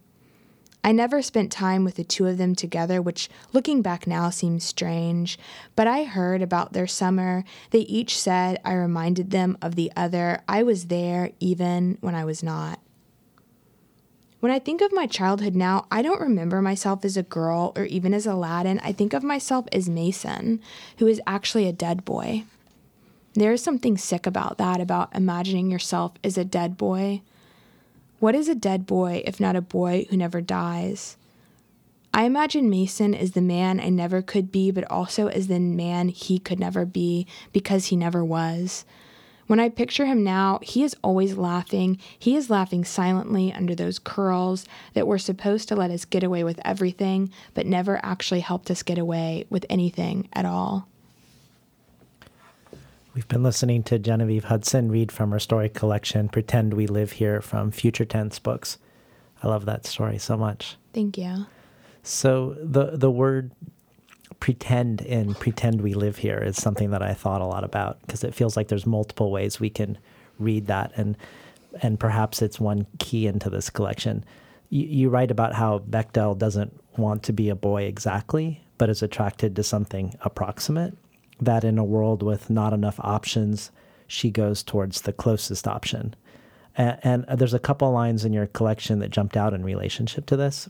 I 0.84 0.92
never 0.92 1.22
spent 1.22 1.52
time 1.52 1.84
with 1.84 1.94
the 1.94 2.04
two 2.04 2.26
of 2.26 2.40
them 2.40 2.56
together, 2.56 3.00
which 3.00 3.30
looking 3.54 3.84
back 3.84 4.08
now 4.08 4.32
seems 4.32 4.64
strange, 4.64 5.38
but 5.76 5.86
I 5.86 6.04
heard 6.04 6.42
about 6.42 6.74
their 6.74 6.88
summer. 6.88 7.44
They 7.70 7.82
each 7.82 8.18
said 8.18 8.60
I 8.66 8.74
reminded 8.74 9.30
them 9.30 9.56
of 9.62 9.76
the 9.76 9.92
other. 9.96 10.42
I 10.50 10.64
was 10.64 10.88
there 10.88 11.30
even 11.40 12.00
when 12.02 12.16
I 12.16 12.26
was 12.26 12.42
not. 12.42 12.80
When 14.48 14.56
I 14.56 14.60
think 14.60 14.80
of 14.80 14.94
my 14.94 15.08
childhood 15.08 15.58
now, 15.58 15.88
I 15.92 16.02
don't 16.02 16.22
remember 16.22 16.62
myself 16.62 17.04
as 17.04 17.18
a 17.18 17.22
girl 17.22 17.74
or 17.76 17.84
even 17.84 18.14
as 18.14 18.26
Aladdin. 18.26 18.80
I 18.82 18.94
think 18.94 19.12
of 19.12 19.22
myself 19.22 19.66
as 19.74 19.90
Mason, 19.90 20.62
who 21.00 21.08
is 21.08 21.20
actually 21.28 21.68
a 21.68 21.74
dead 21.74 22.06
boy. 22.06 22.46
There 23.34 23.52
is 23.52 23.62
something 23.62 23.98
sick 23.98 24.26
about 24.26 24.58
that, 24.58 24.80
about 24.80 25.14
imagining 25.14 25.70
yourself 25.70 26.14
as 26.24 26.38
a 26.38 26.46
dead 26.46 26.78
boy. 26.78 27.24
What 28.20 28.36
is 28.36 28.48
a 28.48 28.56
dead 28.56 28.86
boy 28.86 29.22
if 29.26 29.42
not 29.42 29.58
a 29.58 29.62
boy 29.62 30.08
who 30.10 30.16
never 30.16 30.40
dies? 30.40 31.18
I 32.14 32.24
imagine 32.24 32.70
Mason 32.70 33.14
as 33.14 33.32
the 33.34 33.42
man 33.42 33.82
I 33.82 33.90
never 33.90 34.22
could 34.22 34.50
be, 34.50 34.72
but 34.72 34.90
also 34.90 35.28
as 35.28 35.48
the 35.48 35.60
man 35.60 36.08
he 36.08 36.40
could 36.40 36.58
never 36.58 36.86
be 36.86 37.28
because 37.52 37.88
he 37.88 37.98
never 37.98 38.24
was. 38.24 38.86
When 39.48 39.62
I 39.62 39.70
picture 39.70 40.06
him 40.06 40.24
now, 40.24 40.60
he 40.62 40.84
is 40.84 40.96
always 41.02 41.38
laughing. 41.38 41.98
He 42.20 42.36
is 42.36 42.50
laughing 42.50 42.84
silently 42.84 43.54
under 43.54 43.74
those 43.74 43.98
curls 43.98 44.66
that 44.94 45.08
were 45.08 45.18
supposed 45.18 45.70
to 45.70 45.76
let 45.76 45.90
us 45.90 46.04
get 46.04 46.24
away 46.24 46.44
with 46.44 46.60
everything, 46.66 47.32
but 47.54 47.66
never 47.66 48.00
actually 48.04 48.42
helped 48.42 48.70
us 48.70 48.84
get 48.84 48.98
away 48.98 49.46
with 49.50 49.66
anything 49.70 50.28
at 50.34 50.46
all. 50.46 50.88
We've 53.14 53.28
been 53.28 53.42
listening 53.42 53.84
to 53.84 53.98
Genevieve 53.98 54.44
Hudson 54.44 54.92
read 54.92 55.12
from 55.12 55.32
her 55.32 55.40
story 55.40 55.70
collection, 55.70 56.30
Pretend 56.30 56.74
We 56.74 56.86
Live 56.86 57.14
Here 57.14 57.42
from 57.42 57.72
Future 57.72 58.06
Tense 58.06 58.38
Books. 58.38 58.78
I 59.42 59.48
love 59.48 59.66
that 59.66 59.86
story 59.86 60.18
so 60.20 60.38
much. 60.38 60.76
Thank 60.94 61.18
you. 61.18 61.48
So 62.04 62.56
the 62.62 62.98
the 62.98 63.10
word 63.10 63.52
pretend 64.40 65.02
in 65.02 65.34
pretend 65.34 65.82
we 65.82 65.94
live 65.94 66.18
here 66.18 66.38
is 66.38 66.58
something 66.58 66.92
that 66.92 67.02
I 67.02 67.14
thought 67.14 67.42
a 67.42 67.46
lot 67.46 67.64
about 67.64 68.00
because 68.02 68.24
it 68.24 68.36
feels 68.36 68.56
like 68.56 68.68
there's 68.68 68.86
multiple 68.86 69.32
ways 69.32 69.60
we 69.60 69.70
can 69.70 69.98
read 70.40 70.68
that 70.68 70.92
and 70.96 71.18
and 71.82 72.00
perhaps 72.00 72.42
it's 72.42 72.60
one 72.60 72.88
key 73.00 73.28
into 73.28 73.50
this 73.50 73.70
collection. 73.70 74.24
You, 74.70 74.86
you 74.86 75.10
write 75.10 75.32
about 75.32 75.54
how 75.54 75.80
Bechdel 75.80 76.38
doesn't 76.38 76.74
want 76.98 77.24
to 77.24 77.34
be 77.34 77.50
a 77.50 77.56
boy 77.56 77.84
exactly, 77.84 78.64
but 78.78 78.90
is 78.90 79.04
attracted 79.04 79.56
to 79.56 79.64
something 79.64 80.16
approximate. 80.22 80.98
That 81.40 81.64
in 81.64 81.78
a 81.78 81.84
world 81.84 82.24
with 82.24 82.50
not 82.50 82.74
enough 82.74 83.00
options, 83.02 83.72
she 84.08 84.32
goes 84.32 84.64
towards 84.64 85.02
the 85.02 85.14
closest 85.14 85.68
option. 85.68 86.16
And, 86.76 87.26
and 87.28 87.40
there's 87.40 87.54
a 87.54 87.60
couple 87.60 87.92
lines 87.92 88.26
in 88.26 88.34
your 88.34 88.48
collection 88.48 89.00
that 89.00 89.10
jumped 89.10 89.38
out 89.38 89.54
in 89.54 89.64
relationship 89.64 90.26
to 90.28 90.38
this. 90.38 90.70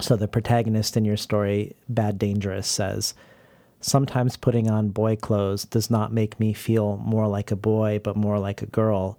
So 0.00 0.16
the 0.16 0.28
protagonist 0.28 0.96
in 0.96 1.04
your 1.04 1.16
story, 1.16 1.76
Bad 1.88 2.18
Dangerous, 2.18 2.66
says, 2.66 3.14
Sometimes 3.80 4.36
putting 4.36 4.68
on 4.68 4.88
boy 4.88 5.14
clothes 5.14 5.64
does 5.64 5.90
not 5.90 6.12
make 6.12 6.40
me 6.40 6.52
feel 6.52 6.96
more 6.96 7.28
like 7.28 7.50
a 7.50 7.56
boy, 7.56 8.00
but 8.02 8.16
more 8.16 8.38
like 8.38 8.62
a 8.62 8.66
girl, 8.66 9.18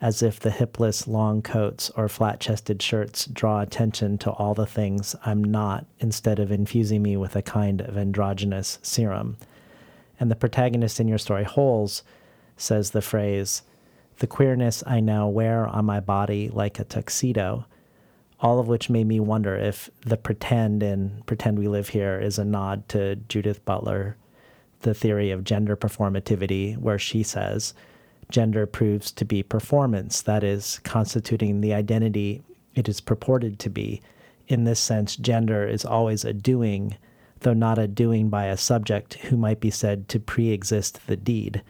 as 0.00 0.22
if 0.22 0.38
the 0.38 0.50
hipless 0.50 1.06
long 1.06 1.42
coats 1.42 1.90
or 1.96 2.08
flat 2.08 2.40
chested 2.40 2.80
shirts 2.80 3.26
draw 3.26 3.60
attention 3.60 4.16
to 4.18 4.30
all 4.30 4.54
the 4.54 4.66
things 4.66 5.16
I'm 5.26 5.42
not 5.42 5.84
instead 5.98 6.38
of 6.38 6.52
infusing 6.52 7.02
me 7.02 7.16
with 7.16 7.36
a 7.36 7.42
kind 7.42 7.80
of 7.80 7.98
androgynous 7.98 8.78
serum. 8.82 9.36
And 10.18 10.30
the 10.30 10.36
protagonist 10.36 11.00
in 11.00 11.08
your 11.08 11.18
story, 11.18 11.44
Holes, 11.44 12.02
says 12.56 12.92
the 12.92 13.02
phrase, 13.02 13.62
The 14.20 14.26
queerness 14.26 14.84
I 14.86 15.00
now 15.00 15.28
wear 15.28 15.66
on 15.66 15.84
my 15.84 16.00
body 16.00 16.48
like 16.48 16.78
a 16.78 16.84
tuxedo 16.84 17.66
all 18.40 18.58
of 18.58 18.68
which 18.68 18.90
made 18.90 19.06
me 19.06 19.20
wonder 19.20 19.56
if 19.56 19.90
the 20.04 20.16
pretend 20.16 20.82
in 20.82 21.22
Pretend 21.26 21.58
We 21.58 21.68
Live 21.68 21.90
Here 21.90 22.18
is 22.20 22.38
a 22.38 22.44
nod 22.44 22.88
to 22.90 23.16
Judith 23.16 23.64
Butler, 23.64 24.16
the 24.82 24.94
theory 24.94 25.30
of 25.30 25.44
gender 25.44 25.76
performativity, 25.76 26.76
where 26.76 26.98
she 26.98 27.22
says 27.22 27.74
gender 28.30 28.66
proves 28.66 29.12
to 29.12 29.24
be 29.24 29.42
performance, 29.42 30.22
that 30.22 30.42
is, 30.42 30.80
constituting 30.84 31.60
the 31.60 31.74
identity 31.74 32.42
it 32.74 32.88
is 32.88 33.00
purported 33.00 33.58
to 33.60 33.70
be. 33.70 34.02
In 34.48 34.64
this 34.64 34.80
sense, 34.80 35.16
gender 35.16 35.66
is 35.66 35.84
always 35.84 36.24
a 36.24 36.32
doing, 36.32 36.96
though 37.40 37.54
not 37.54 37.78
a 37.78 37.86
doing 37.86 38.28
by 38.28 38.46
a 38.46 38.56
subject 38.56 39.14
who 39.14 39.36
might 39.36 39.60
be 39.60 39.70
said 39.70 40.08
to 40.08 40.20
pre 40.20 40.50
exist 40.50 41.06
the 41.06 41.16
deed. 41.16 41.62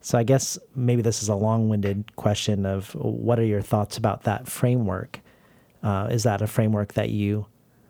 So 0.00 0.16
I 0.16 0.22
guess 0.22 0.58
maybe 0.74 1.02
this 1.02 1.22
is 1.22 1.28
a 1.28 1.34
long 1.34 1.68
winded 1.68 2.16
question 2.16 2.64
of 2.64 2.94
what 2.94 3.38
are 3.38 3.44
your 3.44 3.62
thoughts 3.62 3.96
about 3.96 4.22
that 4.22 4.48
framework? 4.48 5.20
Uh, 5.82 6.08
is 6.10 6.24
that 6.24 6.42
a 6.42 6.46
framework 6.46 6.94
that 6.94 7.10
you 7.10 7.46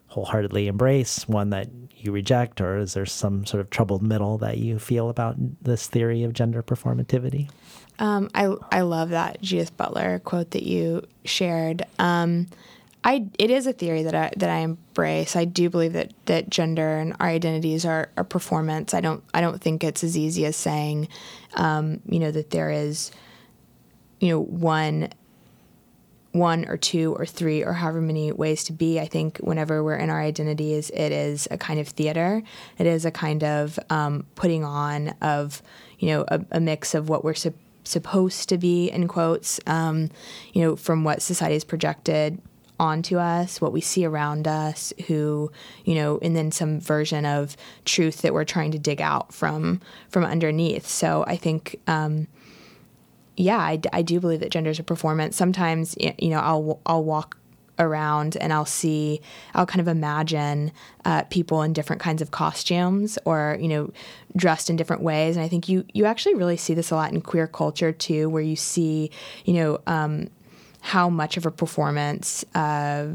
wholeheartedly 0.09 0.66
embrace, 0.66 1.29
one 1.29 1.51
that 1.51 1.68
you 1.96 2.12
reject, 2.12 2.61
or 2.61 2.79
is 2.79 2.94
there 2.94 3.07
some 3.07 3.44
sort 3.44 3.61
of 3.61 3.70
troubled 3.70 4.03
middle 4.03 4.38
that 4.38 4.59
you 4.59 4.79
feel 4.79 5.09
about 5.09 5.37
this 5.62 5.87
theory 5.87 6.22
of 6.22 6.33
gender 6.33 6.62
performativity? 6.62 7.51
Um, 7.98 8.31
I 8.35 8.55
I 8.70 8.83
love 8.83 9.11
that 9.11 9.40
Judith 9.42 9.77
Butler 9.77 10.20
quote 10.20 10.53
that 10.53 10.62
you 10.62 11.03
shared. 11.24 11.85
Um, 11.98 12.46
I 13.05 13.27
it 13.38 13.51
is 13.51 13.66
a 13.66 13.72
theory 13.72 14.03
that 14.05 14.14
I 14.14 14.31
that 14.37 14.51
I 14.51 14.59
embrace. 14.59 15.37
I 15.37 15.44
do 15.44 15.68
believe 15.70 15.92
that 15.94 16.12
that 16.27 16.48
gender 16.48 16.98
and 16.98 17.14
our 17.20 17.29
identities 17.29 17.85
are, 17.85 18.11
are 18.16 18.24
performance. 18.24 18.94
I 18.94 19.01
don't 19.01 19.22
I 19.35 19.40
don't 19.40 19.61
think 19.61 19.83
it's 19.83 20.05
as 20.05 20.16
easy 20.16 20.44
as 20.46 20.57
saying, 20.57 21.09
um, 21.55 22.01
you 22.07 22.18
know, 22.18 22.31
that 22.31 22.51
there 22.51 22.70
is, 22.70 23.11
you 24.20 24.29
know, 24.29 24.40
one 24.40 25.11
one 26.38 26.68
or 26.68 26.77
two 26.77 27.14
or 27.16 27.27
three 27.27 27.64
or 27.64 27.72
however 27.72 28.01
many 28.01 28.33
ways 28.33 28.64
to 28.64 28.72
be. 28.72 29.01
I 29.01 29.07
think 29.07 29.38
whenever 29.38 29.83
we're 29.83 29.96
in 29.96 30.11
our 30.11 30.20
identities, 30.20 30.90
it 30.90 31.12
is 31.12 31.48
a 31.51 31.59
kind 31.59 31.81
of 31.81 31.88
theater. 31.88 32.42
It 32.79 32.87
is 32.87 33.05
a 33.05 33.11
kind 33.11 33.44
of 33.44 33.79
um, 33.90 34.27
putting 34.35 34.64
on 34.64 35.09
of, 35.20 35.62
you 35.98 36.09
know, 36.09 36.24
a, 36.29 36.40
a 36.53 36.61
mix 36.61 36.94
of 36.94 37.09
what 37.09 37.24
we're 37.24 37.35
su- 37.35 37.55
supposed 37.85 38.48
to 38.48 38.59
be, 38.59 38.90
in 38.90 39.09
quotes, 39.09 39.61
um, 39.66 40.11
you 40.53 40.62
know, 40.62 40.77
from 40.77 41.05
what 41.05 41.22
society 41.22 41.55
has 41.55 41.64
projected 41.64 42.40
onto 42.81 43.18
us, 43.18 43.61
what 43.61 43.72
we 43.72 43.81
see 43.81 44.05
around 44.05 44.46
us, 44.46 44.92
who, 45.09 45.51
you 45.85 45.94
know, 45.94 46.18
and 46.22 46.37
then 46.37 46.53
some 46.53 46.81
version 46.81 47.27
of 47.27 47.57
truth 47.85 48.22
that 48.22 48.33
we're 48.33 48.44
trying 48.44 48.70
to 48.70 48.79
dig 48.79 49.01
out 49.01 49.35
from 49.35 49.81
from 50.09 50.24
underneath. 50.24 50.87
So 50.87 51.24
I 51.27 51.37
think 51.37 51.81
um, 51.88 52.29
yeah, 53.38 53.59
I, 53.59 53.81
I 53.92 54.03
do 54.03 54.20
believe 54.20 54.40
that 54.40 54.51
gender 54.51 54.70
is 54.70 54.79
a 54.79 54.83
performance. 54.83 55.37
Sometimes, 55.37 55.96
you 55.98 56.31
know, 56.31 56.40
I'll 56.40 56.81
I'll 56.85 57.05
walk 57.05 57.38
around 57.79 58.37
and 58.38 58.53
I'll 58.53 58.66
see, 58.66 59.20
I'll 59.55 59.64
kind 59.64 59.81
of 59.81 59.87
imagine 59.87 60.72
uh, 61.05 61.22
people 61.31 61.62
in 61.62 61.72
different 61.72 62.03
kinds 62.03 62.20
of 62.20 62.33
costumes 62.33 63.18
or, 63.24 63.57
you 63.61 63.68
know, 63.68 63.92
dressed 64.35 64.68
in 64.68 64.74
different 64.74 65.03
ways. 65.03 65.37
And 65.37 65.44
I 65.44 65.48
think 65.48 65.68
you, 65.68 65.85
you 65.94 66.05
actually 66.05 66.35
really 66.35 66.57
see 66.57 66.74
this 66.74 66.90
a 66.90 66.96
lot 66.96 67.12
in 67.12 67.20
queer 67.20 67.46
culture 67.46 67.92
too, 67.92 68.29
where 68.29 68.42
you 68.42 68.57
see, 68.57 69.12
you 69.44 69.55
know, 69.55 69.79
um, 69.87 70.29
how 70.81 71.09
much 71.09 71.37
of 71.37 71.46
a 71.46 71.53
performance 71.53 72.44
uh, 72.57 73.07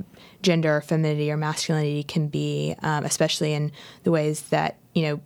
gender 0.42 0.80
femininity 0.80 1.30
or 1.30 1.36
masculinity 1.36 2.04
can 2.04 2.30
be, 2.30 2.74
um, 2.84 3.04
especially 3.04 3.52
in 3.54 3.70
the 4.04 4.12
ways 4.12 4.44
that, 4.44 4.78
you 4.94 5.02
know, 5.04 5.22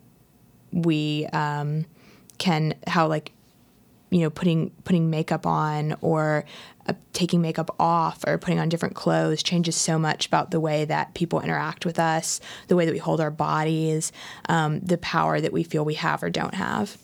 we 0.72 1.28
um, 1.28 1.86
can, 2.40 2.74
how 2.88 3.08
like 3.08 3.34
you 4.10 4.20
know 4.20 4.30
putting 4.30 4.70
putting 4.84 5.10
makeup 5.10 5.46
on 5.46 5.96
or 6.02 6.46
uh, 6.88 6.94
taking 7.14 7.42
makeup 7.42 7.76
off 7.80 8.24
or 8.26 8.38
putting 8.38 8.60
on 8.60 8.70
different 8.70 8.96
clothes 8.96 9.44
changes 9.44 9.76
so 9.76 10.00
much 10.00 10.28
about 10.28 10.52
the 10.52 10.60
way 10.60 10.86
that 10.86 11.14
people 11.14 11.42
interact 11.42 11.86
with 11.86 12.00
us, 12.00 12.40
the 12.68 12.76
way 12.76 12.86
that 12.86 12.94
we 12.94 12.98
hold 12.98 13.20
our 13.20 13.32
bodies, 13.32 14.12
um, 14.48 14.80
the 14.80 14.98
power 14.98 15.42
that 15.42 15.52
we 15.52 15.64
feel 15.64 15.84
we 15.84 15.96
have 15.96 16.24
or 16.24 16.30
don't 16.30 16.54
have. 16.54 16.98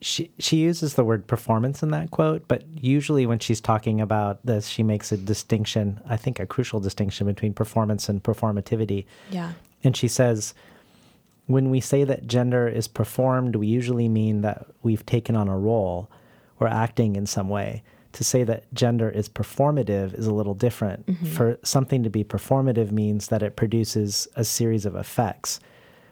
She 0.00 0.30
she 0.40 0.56
uses 0.56 0.94
the 0.94 1.04
word 1.04 1.28
performance 1.28 1.82
in 1.82 1.90
that 1.92 2.10
quote, 2.10 2.48
but 2.48 2.64
usually 2.74 3.24
when 3.24 3.38
she's 3.38 3.60
talking 3.60 4.00
about 4.00 4.44
this, 4.44 4.66
she 4.66 4.82
makes 4.82 5.12
a 5.12 5.16
distinction. 5.16 6.00
I 6.08 6.16
think 6.16 6.40
a 6.40 6.46
crucial 6.46 6.80
distinction 6.80 7.28
between 7.28 7.54
performance 7.54 8.08
and 8.08 8.22
performativity. 8.22 9.06
Yeah, 9.30 9.52
and 9.84 9.96
she 9.96 10.08
says. 10.08 10.54
When 11.46 11.70
we 11.70 11.80
say 11.80 12.04
that 12.04 12.28
gender 12.28 12.68
is 12.68 12.86
performed, 12.86 13.56
we 13.56 13.66
usually 13.66 14.08
mean 14.08 14.42
that 14.42 14.64
we've 14.84 15.04
taken 15.04 15.34
on 15.34 15.48
a 15.48 15.58
role 15.58 16.08
or 16.62 16.68
acting 16.68 17.16
in 17.16 17.26
some 17.26 17.48
way. 17.48 17.82
To 18.12 18.24
say 18.24 18.44
that 18.44 18.72
gender 18.74 19.08
is 19.08 19.28
performative 19.28 20.12
is 20.18 20.26
a 20.26 20.34
little 20.34 20.54
different. 20.54 21.06
Mm-hmm. 21.06 21.26
For 21.26 21.58
something 21.62 22.02
to 22.02 22.10
be 22.10 22.24
performative 22.24 22.92
means 22.92 23.28
that 23.28 23.42
it 23.42 23.56
produces 23.56 24.28
a 24.36 24.44
series 24.44 24.84
of 24.84 24.94
effects. 24.94 25.60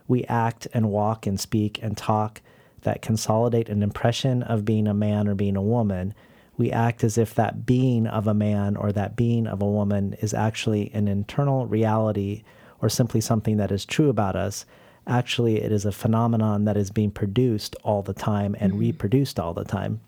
We 0.09 0.25
act 0.25 0.67
and 0.73 0.91
walk 0.91 1.27
and 1.27 1.39
speak 1.39 1.79
and 1.83 1.97
talk 1.97 2.41
that 2.83 3.03
consolidate 3.03 3.69
an 3.69 3.83
impression 3.83 4.43
of 4.43 4.65
being 4.65 4.87
a 4.87 4.95
man 4.95 5.29
or 5.29 5.35
being 5.35 5.57
a 5.57 5.63
woman. 5.63 6.15
We 6.57 6.73
act 6.73 7.05
as 7.05 7.19
if 7.19 7.35
that 7.35 7.67
being 7.67 8.07
of 8.07 8.27
a 8.27 8.35
man 8.35 8.77
or 8.77 8.93
that 8.93 9.17
being 9.17 9.47
of 9.47 9.63
a 9.63 9.67
woman 9.67 10.15
is 10.21 10.35
actually 10.35 10.91
an 10.95 11.09
internal 11.09 11.67
reality 11.67 12.43
or 12.81 12.89
simply 12.89 13.21
something 13.21 13.59
that 13.59 13.71
is 13.71 13.85
true 13.85 14.09
about 14.09 14.37
us. 14.37 14.65
Actually, 15.07 15.61
it 15.61 15.73
is 15.73 15.85
a 15.85 15.93
phenomenon 15.93 16.65
that 16.65 16.77
is 16.77 16.91
being 16.91 17.11
produced 17.11 17.77
all 17.83 18.03
the 18.03 18.15
time 18.15 18.57
and 18.59 18.73
mm-hmm. 18.73 18.81
reproduced 18.81 19.39
all 19.39 19.55
the 19.55 19.65
time. 19.65 20.01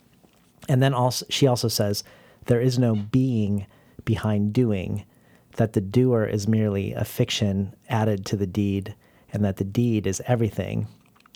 And 0.68 0.83
then 0.83 0.94
also 0.94 1.27
she 1.29 1.46
also 1.46 1.68
says 1.68 2.05
there 2.46 2.61
is 2.61 2.79
no 2.79 2.94
being 2.94 3.66
behind 4.05 4.53
doing, 4.53 5.05
that 5.57 5.75
the 5.75 5.81
doer 5.81 6.25
is 6.25 6.48
merely 6.48 6.92
a 6.92 7.05
fiction 7.05 7.75
added 7.88 8.25
to 8.27 8.37
the 8.37 8.46
deed, 8.46 8.94
and 9.33 9.44
that 9.44 9.57
the 9.57 9.64
deed 9.64 10.07
is 10.07 10.22
everything. 10.27 10.87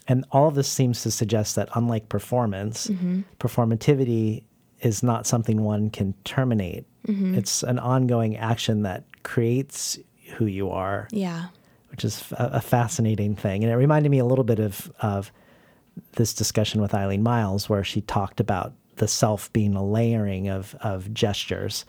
And 0.09 0.25
all 0.31 0.49
of 0.49 0.55
this 0.55 0.69
seems 0.69 1.03
to 1.03 1.11
suggest 1.11 1.57
that 1.57 1.69
unlike 1.75 2.09
performance, 2.09 2.87
mm-hmm. 2.87 3.23
performativity 3.39 4.45
is 4.81 5.03
not 5.03 5.27
something 5.27 5.63
one 5.63 5.91
can 5.91 6.15
terminate. 6.25 6.87
Mm-hmm. 7.07 7.35
It's 7.35 7.63
an 7.63 7.79
ongoing 7.79 8.37
action 8.37 8.83
that 8.83 9.05
creates 9.23 9.99
who 10.35 10.47
you 10.47 10.71
are. 10.71 11.09
Yeah. 11.11 11.47
Which 11.91 12.05
is 12.05 12.23
a, 12.33 12.51
a 12.55 12.61
fascinating 12.61 13.37
thing. 13.37 13.65
And 13.65 13.73
it 13.73 13.77
reminded 13.77 14.11
me 14.11 14.19
a 14.19 14.25
little 14.25 14.45
bit 14.45 14.61
of, 14.61 14.93
of 15.01 15.33
this 16.13 16.35
discussion 16.35 16.81
with 16.81 16.95
Eileen 16.95 17.23
Myles, 17.23 17.69
where 17.69 17.85
she 17.85 18.01
talked 18.03 18.41
about 18.41 18.75
the 18.97 19.09
self 19.09 19.53
being 19.53 19.75
a 19.75 19.85
layering 19.85 20.49
of, 20.49 20.75
of 20.81 21.13
gestures. 21.13 21.85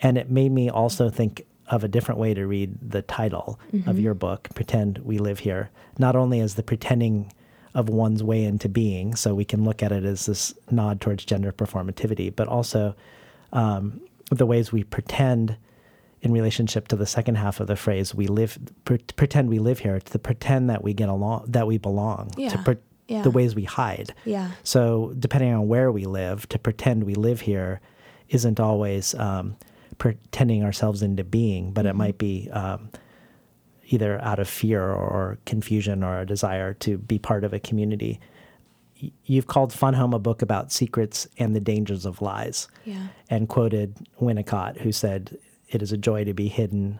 And 0.00 0.16
it 0.16 0.30
made 0.30 0.52
me 0.52 0.70
also 0.70 1.10
think 1.10 1.44
of 1.68 1.84
a 1.84 1.88
different 1.88 2.18
way 2.18 2.32
to 2.34 2.46
read 2.46 2.78
the 2.80 3.02
title 3.02 3.60
mm-hmm. 3.72 3.88
of 3.88 3.98
your 3.98 4.14
book, 4.14 4.48
Pretend 4.54 4.98
We 4.98 5.18
Live 5.18 5.40
Here, 5.40 5.70
not 5.98 6.16
only 6.16 6.40
as 6.40 6.54
the 6.54 6.62
pretending 6.62 7.32
of 7.74 7.88
one's 7.88 8.22
way 8.22 8.44
into 8.44 8.68
being. 8.68 9.14
So 9.14 9.34
we 9.34 9.44
can 9.44 9.64
look 9.64 9.82
at 9.82 9.92
it 9.92 10.04
as 10.04 10.26
this 10.26 10.54
nod 10.70 11.00
towards 11.00 11.24
gender 11.24 11.52
performativity, 11.52 12.34
but 12.34 12.48
also 12.48 12.94
um, 13.52 14.00
the 14.30 14.46
ways 14.46 14.72
we 14.72 14.84
pretend 14.84 15.56
in 16.20 16.32
relationship 16.32 16.88
to 16.88 16.96
the 16.96 17.06
second 17.06 17.36
half 17.36 17.60
of 17.60 17.66
the 17.66 17.76
phrase 17.76 18.14
we 18.14 18.26
live 18.26 18.58
pre- 18.84 18.98
pretend 18.98 19.48
we 19.48 19.60
live 19.60 19.78
here 19.78 20.00
to 20.00 20.18
pretend 20.18 20.68
that 20.68 20.82
we 20.82 20.92
get 20.92 21.08
along 21.08 21.44
that 21.46 21.66
we 21.66 21.78
belong 21.78 22.32
Yeah. 22.36 22.48
to 22.48 22.58
pre- 22.58 22.76
Yeah. 23.08 23.22
the 23.22 23.30
ways 23.30 23.54
we 23.54 23.64
hide 23.64 24.14
Yeah. 24.24 24.50
so 24.62 25.14
depending 25.18 25.52
on 25.54 25.66
where 25.66 25.90
we 25.90 26.04
live 26.04 26.48
to 26.50 26.58
pretend 26.58 27.04
we 27.04 27.14
live 27.14 27.40
here 27.40 27.80
isn't 28.28 28.60
always 28.60 29.14
um, 29.14 29.56
pretending 29.96 30.62
ourselves 30.62 31.02
into 31.02 31.24
being 31.24 31.72
but 31.72 31.86
it 31.86 31.94
might 31.94 32.18
be 32.18 32.50
um, 32.52 32.90
either 33.86 34.20
out 34.22 34.38
of 34.38 34.48
fear 34.48 34.82
or 34.92 35.38
confusion 35.46 36.04
or 36.04 36.20
a 36.20 36.26
desire 36.26 36.74
to 36.74 36.98
be 36.98 37.18
part 37.18 37.44
of 37.44 37.52
a 37.54 37.58
community 37.60 38.20
you've 39.24 39.46
called 39.46 39.72
fun 39.72 39.94
home 39.94 40.12
a 40.12 40.18
book 40.18 40.42
about 40.42 40.72
secrets 40.72 41.26
and 41.38 41.54
the 41.56 41.60
dangers 41.60 42.04
of 42.04 42.20
lies 42.20 42.68
Yeah. 42.84 43.06
and 43.30 43.48
quoted 43.48 43.94
Winnicott, 44.20 44.80
who 44.80 44.90
said, 44.90 45.38
It 45.68 45.82
is 45.82 45.92
a 45.92 45.96
joy 45.96 46.24
to 46.24 46.34
be 46.34 46.48
hidden, 46.48 46.98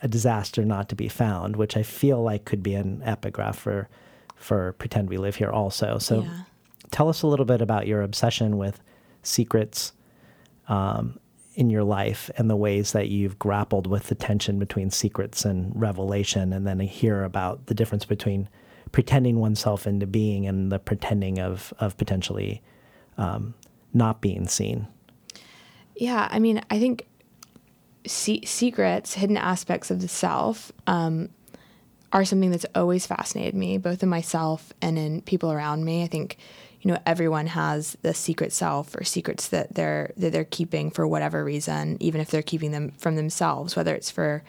a 0.00 0.08
disaster 0.08 0.64
not 0.64 0.88
to 0.88 0.94
be 0.96 1.08
found, 1.08 1.56
which 1.56 1.76
I 1.76 1.82
feel 1.82 2.22
like 2.22 2.46
could 2.46 2.62
be 2.62 2.74
an 2.74 3.02
epigraph 3.04 3.58
for, 3.58 3.88
for 4.36 4.72
Pretend 4.74 5.08
We 5.08 5.18
Live 5.18 5.36
Here 5.36 5.50
also. 5.50 5.98
So 5.98 6.22
Yeah. 6.22 6.42
tell 6.90 7.08
us 7.08 7.22
a 7.22 7.26
little 7.26 7.46
bit 7.46 7.60
about 7.60 7.86
your 7.86 8.02
obsession 8.02 8.56
with 8.58 8.80
secrets 9.22 9.92
um, 10.68 11.18
in 11.54 11.70
your 11.70 11.84
life 11.84 12.30
and 12.36 12.50
the 12.50 12.56
ways 12.56 12.92
that 12.92 13.08
you've 13.08 13.38
grappled 13.38 13.86
with 13.86 14.08
the 14.08 14.14
tension 14.14 14.58
between 14.58 14.90
secrets 14.90 15.44
and 15.44 15.72
revelation, 15.74 16.52
and 16.52 16.66
then 16.66 16.78
hear 16.80 17.24
about 17.24 17.66
the 17.66 17.74
difference 17.74 18.04
between 18.04 18.48
pretending 18.92 19.40
oneself 19.40 19.86
into 19.86 20.06
being 20.06 20.46
and 20.46 20.70
the 20.70 20.78
pretending 20.78 21.38
of, 21.38 21.72
of 21.78 21.96
potentially 21.96 22.62
um, 23.18 23.54
not 23.94 24.20
being 24.20 24.46
seen. 24.46 24.86
Yeah, 25.96 26.28
I 26.30 26.38
mean, 26.38 26.60
I 26.70 26.78
think 26.78 27.06
se- 28.06 28.44
secrets, 28.44 29.14
hidden 29.14 29.36
aspects 29.38 29.90
of 29.90 30.00
the 30.00 30.08
self, 30.08 30.70
um, 30.86 31.30
are 32.16 32.24
something 32.24 32.50
that's 32.50 32.64
always 32.74 33.06
fascinated 33.06 33.54
me, 33.54 33.76
both 33.76 34.02
in 34.02 34.08
myself 34.08 34.72
and 34.80 34.98
in 34.98 35.20
people 35.20 35.52
around 35.52 35.84
me. 35.84 36.02
I 36.02 36.06
think, 36.06 36.38
you 36.80 36.90
know, 36.90 36.98
everyone 37.04 37.46
has 37.48 37.94
the 38.00 38.14
secret 38.14 38.54
self 38.54 38.96
or 38.96 39.04
secrets 39.04 39.48
that 39.48 39.74
they're 39.74 40.12
that 40.16 40.32
they're 40.32 40.44
keeping 40.44 40.90
for 40.90 41.06
whatever 41.06 41.44
reason, 41.44 41.98
even 42.00 42.22
if 42.22 42.30
they're 42.30 42.40
keeping 42.40 42.70
them 42.70 42.92
from 42.96 43.16
themselves, 43.16 43.76
whether 43.76 43.94
it's 43.94 44.10
for 44.10 44.42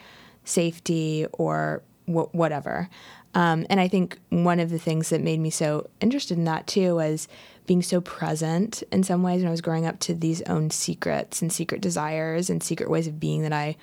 safety 0.44 1.26
or 1.32 1.82
wh- 2.06 2.34
whatever. 2.34 2.88
Um, 3.34 3.66
and 3.68 3.78
I 3.78 3.86
think 3.86 4.18
one 4.30 4.60
of 4.60 4.70
the 4.70 4.78
things 4.78 5.10
that 5.10 5.20
made 5.20 5.38
me 5.38 5.50
so 5.50 5.90
interested 6.00 6.38
in 6.38 6.44
that 6.44 6.66
too 6.66 6.94
was 6.94 7.28
being 7.66 7.82
so 7.82 8.00
present 8.00 8.82
in 8.90 9.02
some 9.02 9.22
ways 9.22 9.42
when 9.42 9.48
I 9.48 9.50
was 9.50 9.60
growing 9.60 9.84
up 9.84 10.00
to 10.00 10.14
these 10.14 10.40
own 10.42 10.70
secrets 10.70 11.42
and 11.42 11.52
secret 11.52 11.82
desires 11.82 12.48
and 12.48 12.62
secret 12.62 12.88
ways 12.88 13.06
of 13.06 13.20
being 13.20 13.42
that 13.42 13.52
I 13.52 13.76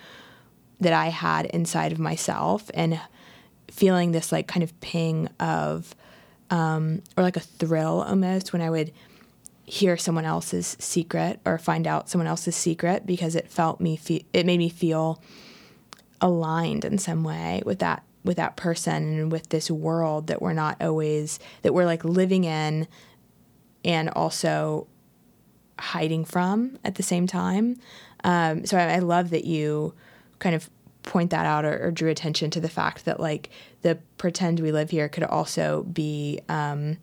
that 0.80 0.92
I 0.92 1.10
had 1.10 1.46
inside 1.46 1.92
of 1.92 2.00
myself 2.00 2.72
and 2.74 3.00
feeling 3.70 4.12
this 4.12 4.32
like 4.32 4.48
kind 4.48 4.64
of 4.64 4.80
ping 4.82 5.30
of 5.40 5.96
um, 6.50 7.02
or 7.18 7.24
like 7.24 7.38
a 7.38 7.42
thrill 7.42 8.04
almost 8.08 8.54
when 8.54 8.62
I 8.62 8.70
would 8.70 8.92
hear 9.66 9.98
someone 9.98 10.26
else's 10.26 10.78
secret 10.80 11.40
or 11.46 11.58
find 11.58 11.88
out 11.88 12.10
someone 12.10 12.28
else's 12.28 12.56
secret 12.56 13.06
because 13.06 13.36
it 13.36 13.48
felt 13.48 13.82
me 13.82 13.96
fe- 13.96 14.26
it 14.32 14.46
made 14.46 14.60
me 14.60 14.70
feel 14.70 15.22
aligned 16.22 16.86
in 16.86 16.98
some 16.98 17.24
way 17.24 17.62
with 17.66 17.80
that 17.80 18.04
with 18.24 18.38
that 18.38 18.56
person 18.56 19.20
and 19.20 19.32
with 19.32 19.50
this 19.50 19.70
world 19.70 20.28
that 20.28 20.42
we're 20.42 20.54
not 20.54 20.82
always 20.82 21.40
that 21.64 21.74
we're 21.74 21.86
like 21.86 22.04
living 22.06 22.44
in 22.44 22.88
and 23.84 24.10
also 24.10 24.88
hiding 25.80 26.26
from 26.26 26.78
at 26.84 26.96
the 26.96 27.04
same 27.04 27.28
time. 27.28 27.78
Um, 28.24 28.66
so 28.66 28.78
I, 28.78 28.96
I 28.96 29.00
love 29.00 29.30
that 29.30 29.46
you 29.46 29.94
kind 30.40 30.56
of 30.56 30.70
point 31.06 31.30
that 31.32 31.46
out 31.46 31.66
or, 31.66 31.88
or 31.88 31.92
drew 31.92 32.10
attention 32.10 32.50
to 32.52 32.60
the 32.60 32.70
fact 32.70 33.06
that 33.06 33.20
like 33.20 33.50
the 33.82 33.96
pretend 34.18 34.60
we 34.60 34.72
live 34.72 34.90
here 34.90 35.08
could 35.08 35.24
also 35.24 35.84
be, 35.84 36.40
um, 36.50 36.98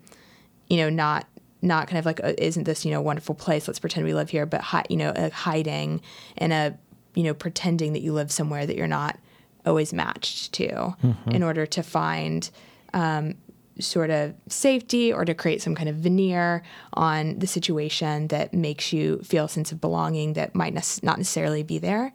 you 0.69 0.77
know, 0.77 0.91
not 0.91 1.27
not 1.65 1.87
kind 1.87 1.99
of 1.99 2.05
like 2.05 2.19
a, 2.21 2.45
isn't 2.45 2.65
this 2.65 2.85
you 2.85 2.91
know 2.91 2.99
a 2.99 3.03
wonderful 3.03 3.35
place? 3.35 3.69
Let's 3.69 3.79
pretend 3.79 4.05
we 4.05 4.15
live 4.15 4.31
here, 4.31 4.47
but 4.47 4.61
hi, 4.61 4.85
you 4.89 4.97
know, 4.97 5.13
a 5.15 5.31
hiding 5.31 6.01
and 6.37 6.53
a 6.53 6.77
you 7.15 7.23
know 7.23 7.35
pretending 7.35 7.93
that 7.93 8.01
you 8.03 8.13
live 8.13 8.33
somewhere 8.33 8.67
that 8.67 8.77
you're 8.77 8.87
not 8.89 9.19
always 9.65 9.93
matched 9.93 10.53
to 10.55 10.67
Mhm. 11.05 11.33
in 11.35 11.43
order 11.45 11.67
to 11.67 11.83
find 11.85 12.51
um, 12.95 13.35
sort 13.79 14.11
of 14.11 14.35
safety 14.49 15.13
or 15.13 15.25
to 15.25 15.35
create 15.35 15.63
some 15.63 15.75
kind 15.75 15.89
of 15.89 15.97
veneer 15.97 16.63
on 16.95 17.39
the 17.39 17.47
situation 17.47 18.27
that 18.29 18.53
makes 18.53 18.93
you 18.93 19.19
feel 19.23 19.45
a 19.45 19.49
sense 19.49 19.71
of 19.73 19.81
belonging 19.81 20.33
that 20.35 20.55
might 20.55 20.75
nec- 20.75 21.03
not 21.03 21.17
necessarily 21.17 21.63
be 21.63 21.79
there. 21.79 22.13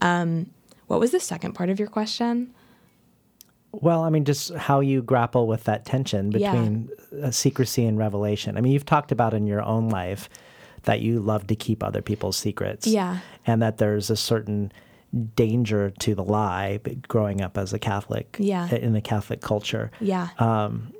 Um, 0.00 0.50
what 0.86 1.00
was 1.00 1.10
the 1.10 1.20
second 1.20 1.52
part 1.54 1.70
of 1.70 1.78
your 1.78 1.88
question? 1.88 2.54
Well, 3.72 4.02
I 4.04 4.10
mean, 4.10 4.24
just 4.24 4.54
how 4.54 4.80
you 4.80 5.02
grapple 5.02 5.46
with 5.46 5.64
that 5.64 5.84
tension 5.84 6.30
between 6.30 6.88
uh, 7.22 7.30
secrecy 7.30 7.84
and 7.84 7.98
revelation. 7.98 8.56
I 8.56 8.60
mean, 8.60 8.72
you've 8.72 8.86
talked 8.86 9.12
about 9.12 9.34
in 9.34 9.46
your 9.46 9.62
own 9.62 9.88
life 9.90 10.28
that 10.84 11.00
you 11.00 11.20
love 11.20 11.46
to 11.48 11.56
keep 11.56 11.82
other 11.82 12.00
people's 12.00 12.36
secrets. 12.36 12.86
Yeah. 12.86 13.18
And 13.46 13.60
that 13.60 13.78
there's 13.78 14.08
a 14.08 14.16
certain 14.16 14.72
danger 15.34 15.90
to 15.90 16.14
the 16.14 16.24
lie 16.24 16.78
growing 17.08 17.40
up 17.40 17.58
as 17.58 17.72
a 17.72 17.78
Catholic 17.78 18.36
Yeah. 18.38 18.68
in 18.74 18.92
the 18.92 19.00
Catholic 19.00 19.40
culture. 19.40 19.90
Yeah. 20.00 20.28
Um, 20.38 20.92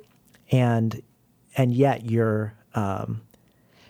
and 0.51 1.01
and 1.55 1.73
yet 1.73 2.05
you're 2.05 2.53
um, 2.75 3.21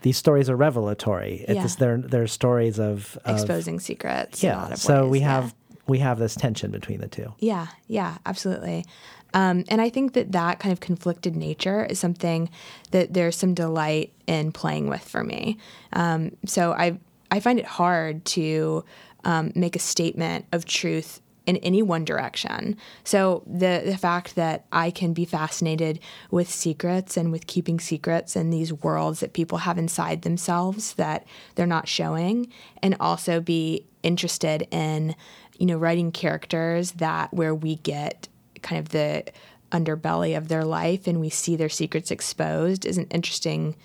these 0.01 0.17
stories 0.17 0.49
are 0.49 0.55
revelatory. 0.55 1.43
Yeah. 1.47 1.63
It's 1.65 1.75
they're 1.75 1.97
they're 1.97 2.27
stories 2.27 2.79
of, 2.79 3.17
of 3.25 3.35
Exposing 3.37 3.79
secrets. 3.79 4.41
Yeah. 4.43 4.61
lot 4.61 4.71
of 4.73 4.77
So 4.79 5.03
ways, 5.03 5.11
we 5.11 5.19
yeah. 5.19 5.31
have 5.41 5.55
we 5.87 5.99
have 5.99 6.19
this 6.19 6.35
tension 6.35 6.71
between 6.71 6.99
the 6.99 7.07
two. 7.07 7.33
Yeah, 7.39 7.67
yeah, 7.87 8.17
absolutely. 8.25 8.85
Um, 9.33 9.65
and 9.67 9.81
I 9.81 9.89
think 9.89 10.13
that 10.13 10.31
that 10.31 10.59
kind 10.59 10.71
of 10.71 10.79
conflicted 10.79 11.35
nature 11.35 11.85
is 11.85 11.99
something 11.99 12.49
that 12.91 13.13
there's 13.13 13.35
some 13.35 13.53
delight 13.53 14.13
in 14.25 14.51
playing 14.51 14.87
with 14.87 15.01
for 15.01 15.23
me. 15.23 15.57
Um, 15.93 16.35
so 16.45 16.73
I 16.73 16.99
I 17.29 17.39
find 17.39 17.59
it 17.59 17.65
hard 17.65 18.23
to 18.25 18.85
um, 19.25 19.51
make 19.53 19.75
a 19.75 19.79
statement 19.79 20.45
of 20.53 20.65
truth 20.65 21.21
in 21.45 21.57
any 21.57 21.81
one 21.81 22.05
direction. 22.05 22.77
So 23.03 23.43
the 23.45 23.81
the 23.85 23.97
fact 23.97 24.35
that 24.35 24.65
I 24.71 24.91
can 24.91 25.13
be 25.13 25.25
fascinated 25.25 25.99
with 26.29 26.49
secrets 26.49 27.17
and 27.17 27.31
with 27.31 27.47
keeping 27.47 27.79
secrets 27.79 28.35
and 28.35 28.51
these 28.51 28.71
worlds 28.71 29.21
that 29.21 29.33
people 29.33 29.59
have 29.59 29.77
inside 29.77 30.21
themselves 30.21 30.93
that 30.93 31.25
they're 31.55 31.65
not 31.65 31.87
showing, 31.87 32.51
and 32.83 32.95
also 32.99 33.39
be 33.39 33.85
interested 34.03 34.67
in 34.71 35.15
you 35.57 35.65
know 35.65 35.77
writing 35.77 36.11
characters 36.11 36.91
that 36.93 37.33
where 37.33 37.53
we 37.55 37.75
get 37.77 38.27
kind 38.61 38.79
of 38.79 38.89
the 38.89 39.23
underbelly 39.71 40.37
of 40.37 40.47
their 40.47 40.63
life 40.63 41.07
and 41.07 41.19
we 41.19 41.29
see 41.29 41.55
their 41.55 41.69
secrets 41.69 42.09
exposed 42.11 42.85
is 42.85 42.97
an 42.97 43.05
interesting 43.09 43.75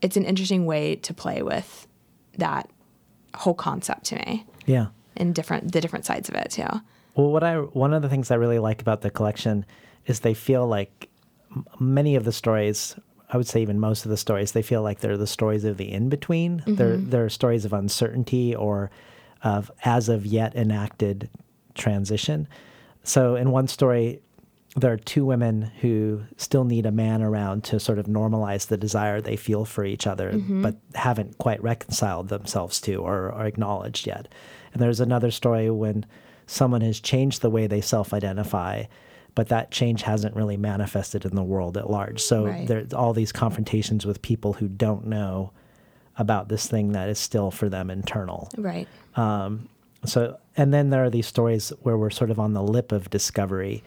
it's 0.00 0.16
an 0.16 0.24
interesting 0.24 0.66
way 0.66 0.96
to 0.96 1.14
play 1.14 1.42
with 1.42 1.86
that 2.38 2.68
whole 3.34 3.54
concept 3.54 4.04
to 4.04 4.16
me 4.16 4.44
Yeah. 4.66 4.86
and 5.16 5.34
different 5.34 5.72
the 5.72 5.80
different 5.80 6.04
sides 6.04 6.28
of 6.28 6.34
it 6.34 6.50
too. 6.50 6.66
Well, 7.14 7.30
what 7.30 7.44
I 7.44 7.56
one 7.56 7.92
of 7.94 8.02
the 8.02 8.08
things 8.08 8.30
I 8.30 8.34
really 8.36 8.58
like 8.58 8.80
about 8.80 9.02
the 9.02 9.10
collection 9.10 9.64
is 10.06 10.20
they 10.20 10.34
feel 10.34 10.66
like 10.66 11.08
many 11.78 12.16
of 12.16 12.24
the 12.24 12.32
stories. 12.32 12.96
I 13.30 13.36
would 13.38 13.46
say 13.46 13.62
even 13.62 13.78
most 13.80 14.04
of 14.04 14.10
the 14.10 14.16
stories, 14.16 14.52
they 14.52 14.62
feel 14.62 14.82
like 14.82 15.00
they're 15.00 15.16
the 15.16 15.26
stories 15.26 15.64
of 15.64 15.76
the 15.78 15.90
in 15.92 16.08
between. 16.08 16.62
They're 16.66 16.96
Mhm. 16.98 17.10
they're 17.10 17.28
stories 17.30 17.64
of 17.64 17.72
uncertainty 17.72 18.54
or 18.54 18.90
of 19.42 19.70
as 19.84 20.08
of 20.08 20.24
yet 20.26 20.54
enacted 20.54 21.28
transition. 21.74 22.46
So 23.02 23.34
in 23.36 23.50
one 23.50 23.66
story, 23.68 24.20
there 24.76 24.92
are 24.92 24.96
two 24.96 25.26
women 25.26 25.62
who 25.80 26.22
still 26.36 26.64
need 26.64 26.86
a 26.86 26.90
man 26.92 27.22
around 27.22 27.64
to 27.64 27.78
sort 27.80 27.98
of 27.98 28.06
normalize 28.06 28.68
the 28.68 28.76
desire 28.78 29.20
they 29.20 29.36
feel 29.36 29.64
for 29.64 29.84
each 29.84 30.06
other, 30.06 30.32
Mhm. 30.32 30.62
but 30.62 30.76
haven't 30.94 31.36
quite 31.38 31.62
reconciled 31.62 32.28
themselves 32.28 32.80
to 32.82 32.96
or, 32.96 33.30
or 33.32 33.44
acknowledged 33.44 34.06
yet. 34.06 34.28
And 34.72 34.80
there's 34.80 35.00
another 35.00 35.30
story 35.30 35.68
when 35.70 36.06
someone 36.46 36.80
has 36.80 37.00
changed 37.00 37.42
the 37.42 37.50
way 37.50 37.66
they 37.66 37.82
self 37.82 38.14
identify, 38.14 38.84
but 39.34 39.48
that 39.48 39.70
change 39.70 40.02
hasn't 40.02 40.36
really 40.36 40.56
manifested 40.56 41.24
in 41.26 41.34
the 41.36 41.42
world 41.42 41.76
at 41.76 41.90
large. 41.90 42.20
So 42.22 42.46
Right. 42.46 42.66
there's 42.66 42.94
all 42.94 43.12
these 43.12 43.32
confrontations 43.32 44.06
with 44.06 44.22
people 44.22 44.54
who 44.54 44.68
don't 44.68 45.06
know 45.06 45.50
about 46.22 46.48
this 46.48 46.66
thing 46.66 46.92
that 46.92 47.08
is 47.10 47.18
still 47.18 47.50
for 47.50 47.68
them 47.68 47.90
internal. 47.90 48.48
Right. 48.56 48.88
Um, 49.16 49.68
so, 50.06 50.38
and 50.56 50.72
then 50.72 50.88
there 50.90 51.04
are 51.04 51.10
these 51.10 51.26
stories 51.26 51.70
where 51.82 51.98
we're 51.98 52.10
sort 52.10 52.30
of 52.30 52.38
on 52.38 52.54
the 52.54 52.62
lip 52.62 52.90
of 52.92 53.10
discovery, 53.10 53.84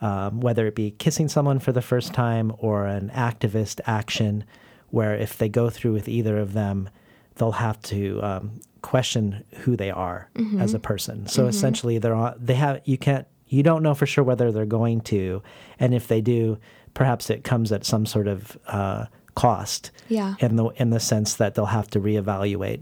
um, 0.00 0.40
whether 0.40 0.66
it 0.68 0.74
be 0.76 0.92
kissing 0.92 1.28
someone 1.28 1.58
for 1.58 1.72
the 1.72 1.82
first 1.82 2.12
time 2.14 2.52
or 2.58 2.86
an 2.86 3.10
activist 3.14 3.80
action, 3.86 4.44
where 4.90 5.14
if 5.16 5.36
they 5.36 5.48
go 5.48 5.68
through 5.68 5.92
with 5.92 6.08
either 6.08 6.38
of 6.38 6.52
them, 6.52 6.88
they'll 7.36 7.52
have 7.52 7.80
to 7.82 8.22
um, 8.22 8.60
question 8.82 9.44
who 9.62 9.76
they 9.76 9.90
are 9.90 10.28
as 10.60 10.72
a 10.74 10.78
person. 10.78 11.26
So 11.26 11.44
Mhm. 11.44 11.48
essentially, 11.48 11.98
they're 11.98 12.14
on, 12.14 12.34
they 12.38 12.54
have 12.54 12.80
you 12.84 12.96
can't 12.98 13.26
you 13.50 13.62
don't 13.62 13.82
know 13.82 13.94
for 13.94 14.06
sure 14.06 14.22
whether 14.24 14.52
they're 14.52 14.66
going 14.66 15.00
to, 15.00 15.42
and 15.80 15.94
if 15.94 16.06
they 16.06 16.20
do, 16.20 16.58
perhaps 16.94 17.30
it 17.30 17.44
comes 17.44 17.72
at 17.72 17.84
some 17.84 18.04
sort 18.06 18.28
of 18.28 18.58
uh, 18.66 19.06
cost. 19.38 19.92
Yeah. 20.08 20.34
In 20.40 20.56
the 20.56 20.66
in 20.76 20.90
the 20.90 20.98
sense 20.98 21.34
that 21.34 21.54
they'll 21.54 21.66
have 21.66 21.88
to 21.90 22.00
reevaluate 22.00 22.80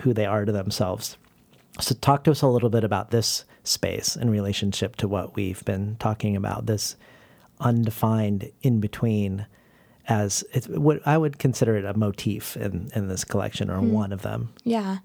who 0.00 0.12
they 0.12 0.26
are 0.26 0.44
to 0.44 0.52
themselves. 0.52 1.16
So 1.80 1.94
talk 1.94 2.24
to 2.24 2.30
us 2.32 2.42
a 2.42 2.46
little 2.46 2.68
bit 2.68 2.84
about 2.84 3.10
this 3.10 3.44
space 3.64 4.14
in 4.16 4.28
relationship 4.28 4.96
to 4.96 5.08
what 5.08 5.34
we've 5.34 5.64
been 5.64 5.96
talking 5.98 6.36
about. 6.36 6.66
This 6.66 6.96
undefined 7.60 8.50
in 8.62 8.80
between 8.80 9.46
as 10.08 10.44
it's 10.52 10.68
what 10.68 11.00
I 11.06 11.16
would 11.18 11.38
consider 11.38 11.76
it 11.76 11.84
a 11.84 11.94
motif 11.94 12.56
in, 12.56 12.90
in 12.94 13.08
this 13.08 13.24
collection 13.24 13.70
or 13.70 13.78
Hmm. 13.78 13.92
one 13.92 14.12
of 14.12 14.22
them. 14.22 14.50
Yeah. 14.64 14.98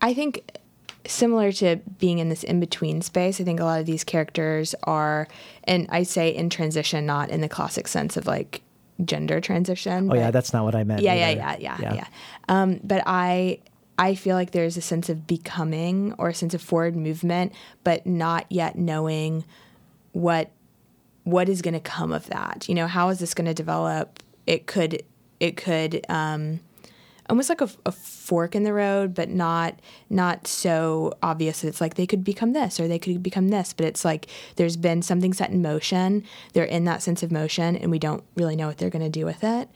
I 0.00 0.12
think 0.14 0.58
similar 1.06 1.52
to 1.52 1.76
being 1.98 2.18
in 2.18 2.28
this 2.28 2.42
in 2.42 2.60
between 2.60 3.00
space, 3.02 3.40
I 3.40 3.44
think 3.44 3.60
a 3.60 3.64
lot 3.64 3.80
of 3.80 3.86
these 3.86 4.04
characters 4.04 4.74
are, 4.84 5.28
and 5.64 5.86
I 5.90 6.02
say 6.02 6.28
in 6.34 6.50
transition, 6.50 7.06
not 7.06 7.30
in 7.30 7.40
the 7.40 7.48
classic 7.48 7.88
sense 7.88 8.16
of 8.16 8.26
like 8.26 8.62
gender 9.04 9.40
transition. 9.40 10.10
Oh 10.10 10.14
yeah, 10.14 10.30
that's 10.30 10.52
not 10.52 10.64
what 10.64 10.74
I 10.74 10.84
meant. 10.84 11.02
yeah, 11.02 11.14
yeah, 11.14 11.28
either. 11.30 11.62
yeah, 11.62 11.76
yeah, 11.80 11.94
yeah. 11.94 12.06
Um, 12.48 12.80
but 12.84 13.02
I, 13.06 13.60
I 13.98 14.14
feel 14.14 14.36
like 14.36 14.52
there's 14.52 14.76
a 14.76 14.80
sense 14.80 15.08
of 15.08 15.26
becoming 15.26 16.14
or 16.18 16.28
a 16.28 16.34
sense 16.34 16.54
of 16.54 16.62
forward 16.62 16.96
movement, 16.96 17.52
but 17.82 18.06
not 18.06 18.46
yet 18.50 18.76
knowing 18.76 19.44
what 20.12 20.50
what 21.24 21.48
is 21.48 21.62
going 21.62 21.74
to 21.74 21.80
come 21.80 22.12
of 22.12 22.26
that. 22.26 22.68
You 22.68 22.74
know, 22.74 22.86
how 22.86 23.08
is 23.08 23.18
this 23.18 23.34
going 23.34 23.46
to 23.46 23.54
develop? 23.54 24.22
It 24.46 24.66
could, 24.66 25.02
it 25.40 25.56
could, 25.56 26.04
um, 26.10 26.60
almost 27.28 27.48
like 27.48 27.60
a, 27.60 27.68
a 27.86 27.92
fork 27.92 28.54
in 28.54 28.64
the 28.64 28.72
road, 28.72 29.14
but 29.14 29.28
not 29.28 29.78
not 30.10 30.46
so 30.46 31.16
obvious. 31.22 31.64
It's 31.64 31.80
like 31.80 31.94
they 31.94 32.06
could 32.06 32.24
become 32.24 32.52
this 32.52 32.78
or 32.78 32.88
they 32.88 32.98
could 32.98 33.22
become 33.22 33.48
this, 33.48 33.72
but 33.72 33.86
it's 33.86 34.04
like 34.04 34.26
there's 34.56 34.76
been 34.76 35.02
something 35.02 35.32
set 35.32 35.50
in 35.50 35.62
motion. 35.62 36.24
They're 36.52 36.64
in 36.64 36.84
that 36.84 37.02
sense 37.02 37.22
of 37.22 37.32
motion, 37.32 37.76
and 37.76 37.90
we 37.90 37.98
don't 37.98 38.24
really 38.36 38.56
know 38.56 38.66
what 38.66 38.78
they're 38.78 38.90
going 38.90 39.04
to 39.04 39.08
do 39.08 39.24
with 39.24 39.42
it. 39.44 39.68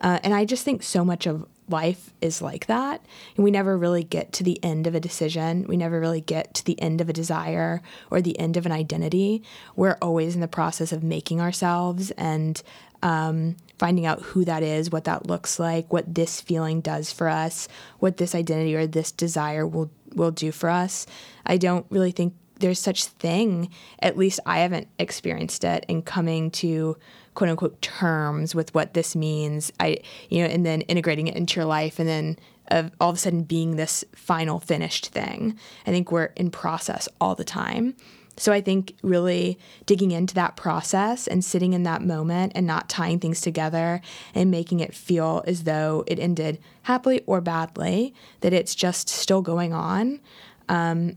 Uh, 0.00 0.18
and 0.24 0.34
I 0.34 0.44
just 0.44 0.64
think 0.64 0.82
so 0.82 1.04
much 1.04 1.26
of 1.26 1.46
life 1.72 2.12
is 2.20 2.40
like 2.40 2.66
that. 2.66 3.04
And 3.36 3.44
we 3.44 3.50
never 3.50 3.76
really 3.76 4.04
get 4.04 4.32
to 4.34 4.44
the 4.44 4.62
end 4.62 4.86
of 4.86 4.94
a 4.94 5.00
decision. 5.00 5.64
We 5.66 5.76
never 5.76 5.98
really 5.98 6.20
get 6.20 6.54
to 6.54 6.64
the 6.64 6.80
end 6.80 7.00
of 7.00 7.08
a 7.08 7.12
desire 7.12 7.82
or 8.10 8.20
the 8.20 8.38
end 8.38 8.56
of 8.56 8.66
an 8.66 8.72
identity. 8.72 9.42
We're 9.74 9.98
always 10.00 10.34
in 10.34 10.40
the 10.40 10.48
process 10.48 10.92
of 10.92 11.02
making 11.02 11.40
ourselves 11.40 12.10
and 12.12 12.62
um, 13.02 13.56
finding 13.78 14.06
out 14.06 14.22
who 14.22 14.44
that 14.44 14.62
is, 14.62 14.90
what 14.90 15.04
that 15.04 15.26
looks 15.26 15.58
like, 15.58 15.92
what 15.92 16.14
this 16.14 16.40
feeling 16.40 16.80
does 16.80 17.12
for 17.12 17.28
us, 17.28 17.66
what 17.98 18.18
this 18.18 18.34
identity 18.34 18.76
or 18.76 18.86
this 18.86 19.10
desire 19.10 19.66
will 19.66 19.90
will 20.14 20.30
do 20.30 20.52
for 20.52 20.68
us. 20.68 21.06
I 21.46 21.56
don't 21.56 21.86
really 21.90 22.12
think 22.12 22.34
there's 22.60 22.78
such 22.78 23.04
thing. 23.04 23.70
At 23.98 24.16
least 24.16 24.40
I 24.46 24.60
haven't 24.60 24.88
experienced 24.98 25.64
it 25.64 25.84
in 25.88 26.02
coming 26.02 26.50
to 26.52 26.96
quote 27.34 27.50
unquote 27.50 27.80
terms 27.82 28.54
with 28.54 28.74
what 28.74 28.94
this 28.94 29.16
means. 29.16 29.72
I 29.80 29.98
you 30.28 30.42
know, 30.42 30.48
and 30.48 30.64
then 30.64 30.82
integrating 30.82 31.28
it 31.28 31.36
into 31.36 31.56
your 31.56 31.66
life, 31.66 31.98
and 31.98 32.08
then 32.08 32.38
of 32.68 32.90
all 33.00 33.10
of 33.10 33.16
a 33.16 33.18
sudden 33.18 33.42
being 33.42 33.76
this 33.76 34.04
final 34.14 34.60
finished 34.60 35.08
thing. 35.08 35.58
I 35.86 35.90
think 35.90 36.10
we're 36.10 36.32
in 36.36 36.50
process 36.50 37.08
all 37.20 37.34
the 37.34 37.44
time. 37.44 37.94
So 38.36 38.52
I 38.52 38.60
think 38.60 38.94
really 39.02 39.58
digging 39.84 40.10
into 40.10 40.34
that 40.34 40.56
process 40.56 41.26
and 41.26 41.44
sitting 41.44 41.74
in 41.74 41.82
that 41.82 42.02
moment 42.02 42.52
and 42.54 42.66
not 42.66 42.88
tying 42.88 43.20
things 43.20 43.40
together 43.40 44.00
and 44.34 44.50
making 44.50 44.80
it 44.80 44.94
feel 44.94 45.44
as 45.46 45.64
though 45.64 46.02
it 46.06 46.18
ended 46.18 46.58
happily 46.82 47.22
or 47.26 47.40
badly, 47.40 48.14
that 48.40 48.54
it's 48.54 48.74
just 48.74 49.08
still 49.10 49.42
going 49.42 49.74
on, 49.74 50.20
um, 50.68 51.16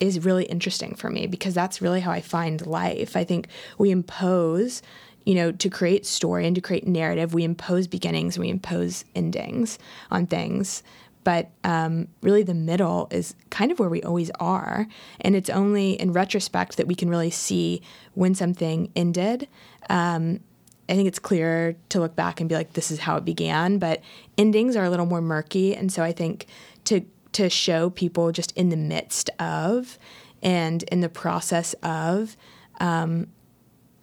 is 0.00 0.24
really 0.24 0.44
interesting 0.44 0.94
for 0.94 1.10
me 1.10 1.26
because 1.26 1.54
that's 1.54 1.80
really 1.82 2.00
how 2.00 2.10
I 2.10 2.20
find 2.20 2.66
life. 2.66 3.16
I 3.16 3.24
think 3.24 3.48
we 3.78 3.90
impose, 3.90 4.82
you 5.30 5.36
know, 5.36 5.52
to 5.52 5.70
create 5.70 6.04
story 6.04 6.44
and 6.44 6.56
to 6.56 6.60
create 6.60 6.88
narrative, 6.88 7.32
we 7.32 7.44
impose 7.44 7.86
beginnings, 7.86 8.36
we 8.36 8.48
impose 8.48 9.04
endings 9.14 9.78
on 10.10 10.26
things. 10.26 10.82
But 11.22 11.52
um, 11.62 12.08
really 12.20 12.42
the 12.42 12.52
middle 12.52 13.06
is 13.12 13.36
kind 13.48 13.70
of 13.70 13.78
where 13.78 13.88
we 13.88 14.02
always 14.02 14.32
are. 14.40 14.88
And 15.20 15.36
it's 15.36 15.48
only 15.48 15.92
in 15.92 16.12
retrospect 16.12 16.78
that 16.78 16.88
we 16.88 16.96
can 16.96 17.08
really 17.08 17.30
see 17.30 17.80
when 18.14 18.34
something 18.34 18.90
ended. 18.96 19.46
Um, 19.88 20.40
i 20.88 20.94
think 20.94 21.06
it's 21.06 21.20
clearer 21.20 21.76
to 21.90 22.00
look 22.00 22.16
back 22.16 22.40
and 22.40 22.48
be 22.48 22.56
like 22.56 22.72
this 22.72 22.90
is 22.90 22.98
how 22.98 23.16
it 23.16 23.24
began. 23.24 23.78
But 23.78 24.02
endings 24.36 24.74
are 24.74 24.84
a 24.84 24.90
little 24.90 25.06
more 25.06 25.22
murky. 25.22 25.76
And 25.76 25.92
so 25.92 26.02
i 26.02 26.10
think 26.10 26.46
to 26.86 27.02
to 27.34 27.48
show 27.48 27.88
people 27.88 28.32
just 28.32 28.50
in 28.56 28.70
the 28.70 28.76
midst 28.76 29.30
of 29.38 29.96
and 30.42 30.82
in 30.90 31.02
the 31.02 31.08
process 31.08 31.72
of 31.84 32.36
um, 32.80 33.28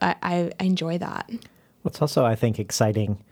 I, 0.01 0.15
I, 0.21 0.51
I 0.59 0.63
enjoy 0.63 0.97
that 0.99 1.29
It's 1.85 2.01
also, 2.01 2.25
I 2.25 2.35
think, 2.35 2.59
exciting 2.59 3.23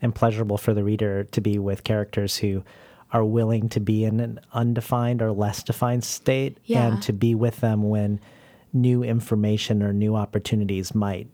and 0.00 0.14
pleasurable 0.14 0.58
for 0.58 0.74
the 0.74 0.84
reader 0.84 1.24
to 1.24 1.40
be 1.40 1.58
with 1.58 1.84
characters 1.84 2.36
who 2.36 2.62
are 3.12 3.24
willing 3.24 3.68
to 3.70 3.80
be 3.80 4.04
in 4.04 4.20
an 4.20 4.40
undefined 4.52 5.22
or 5.22 5.32
less 5.32 5.62
defined 5.62 6.04
state 6.04 6.58
Yeah. 6.64 6.86
and 6.88 7.02
to 7.02 7.12
be 7.12 7.34
with 7.34 7.60
them 7.60 7.88
when 7.88 8.20
new 8.72 9.02
information 9.04 9.82
or 9.82 9.92
new 9.92 10.16
opportunities 10.16 10.94
might 10.94 11.28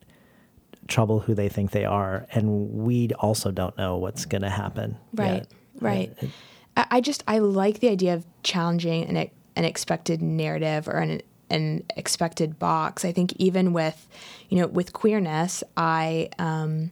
trouble 0.89 1.21
who 1.21 1.35
they 1.35 1.49
think 1.49 1.71
they 1.71 1.85
are. 1.85 2.27
And 2.33 2.71
we 2.73 3.09
also 3.19 3.51
don't 3.51 3.77
know 3.79 3.97
what's 3.97 4.25
going 4.27 4.43
to 4.43 4.51
happen. 4.51 4.97
Right, 5.15 5.35
yet. 5.35 5.47
right. 5.81 6.17
I, 6.77 6.87
I 6.91 7.01
just 7.01 7.25
I 7.27 7.39
like 7.39 7.81
the 7.81 7.89
idea 7.89 8.15
of 8.15 8.27
challenging 8.43 9.05
an 9.05 9.31
an 9.57 9.65
expected 9.65 10.21
narrative 10.23 10.87
or 10.89 10.99
an 10.99 11.21
an 11.51 11.85
expected 11.97 12.59
box. 12.59 13.05
I 13.05 13.13
think 13.13 13.33
even 13.37 13.73
with 13.73 14.09
you 14.49 14.59
know 14.59 14.67
with 14.67 14.93
queerness, 14.93 15.63
I 15.77 16.31
um, 16.39 16.91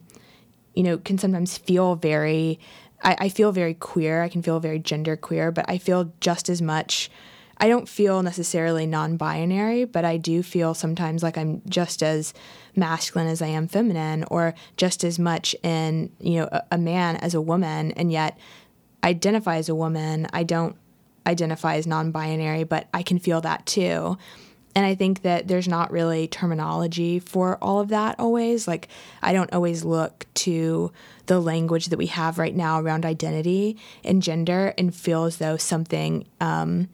you 0.73 0.83
know 0.83 0.97
can 0.97 1.17
sometimes 1.17 1.57
feel 1.57 1.95
very. 1.95 2.59
I, 3.01 3.15
I 3.19 3.29
feel 3.29 3.53
very 3.53 3.75
queer. 3.75 4.21
I 4.21 4.29
can 4.29 4.41
feel 4.41 4.59
very 4.59 4.79
gender 4.79 5.15
queer, 5.15 5.51
but 5.51 5.65
I 5.69 5.77
feel 5.77 6.11
just 6.19 6.49
as 6.49 6.61
much. 6.61 7.09
I 7.61 7.67
don't 7.67 7.89
feel 7.89 8.23
necessarily 8.23 8.85
non-binary, 8.85 9.83
but 9.83 10.05
I 10.05 10.15
do 10.15 10.41
feel 10.41 10.73
sometimes 10.73 11.21
like 11.21 11.37
I'm 11.37 11.61
just 11.67 12.01
as 12.01 12.33
masculine 12.73 13.27
as 13.27 13.41
I 13.41 13.47
am 13.47 13.67
feminine, 13.67 14.23
or 14.31 14.53
just 14.77 15.03
as 15.03 15.19
much 15.19 15.55
in 15.63 16.11
you 16.19 16.39
know 16.39 16.49
a, 16.51 16.63
a 16.71 16.77
man 16.77 17.17
as 17.17 17.33
a 17.33 17.41
woman, 17.41 17.91
and 17.91 18.11
yet 18.11 18.37
identify 19.03 19.57
as 19.57 19.69
a 19.69 19.75
woman. 19.75 20.27
I 20.31 20.43
don't 20.43 20.75
identify 21.27 21.75
as 21.75 21.87
non-binary, 21.87 22.63
but 22.63 22.87
I 22.93 23.03
can 23.03 23.19
feel 23.19 23.41
that 23.41 23.65
too. 23.65 24.17
And 24.79 24.85
I 24.85 24.95
think 24.95 25.23
that 25.23 25.49
there's 25.49 25.67
not 25.67 25.91
really 25.91 26.29
terminology 26.29 27.19
for 27.19 27.57
all 27.61 27.81
of 27.81 27.89
that 27.89 28.17
always. 28.17 28.65
Like, 28.65 28.87
I 29.21 29.33
don't 29.33 29.51
always 29.51 29.83
look 29.83 30.25
to 30.35 30.93
the 31.25 31.41
language 31.41 31.87
that 31.87 31.99
we 31.99 32.05
have 32.05 32.39
right 32.39 32.55
now 32.55 32.79
around 32.79 33.05
identity 33.05 33.75
and 34.05 34.23
gender 34.23 34.73
and 34.77 34.95
feel 34.95 35.25
as 35.25 35.35
though 35.35 35.57
something, 35.57 36.25
um, 36.39 36.87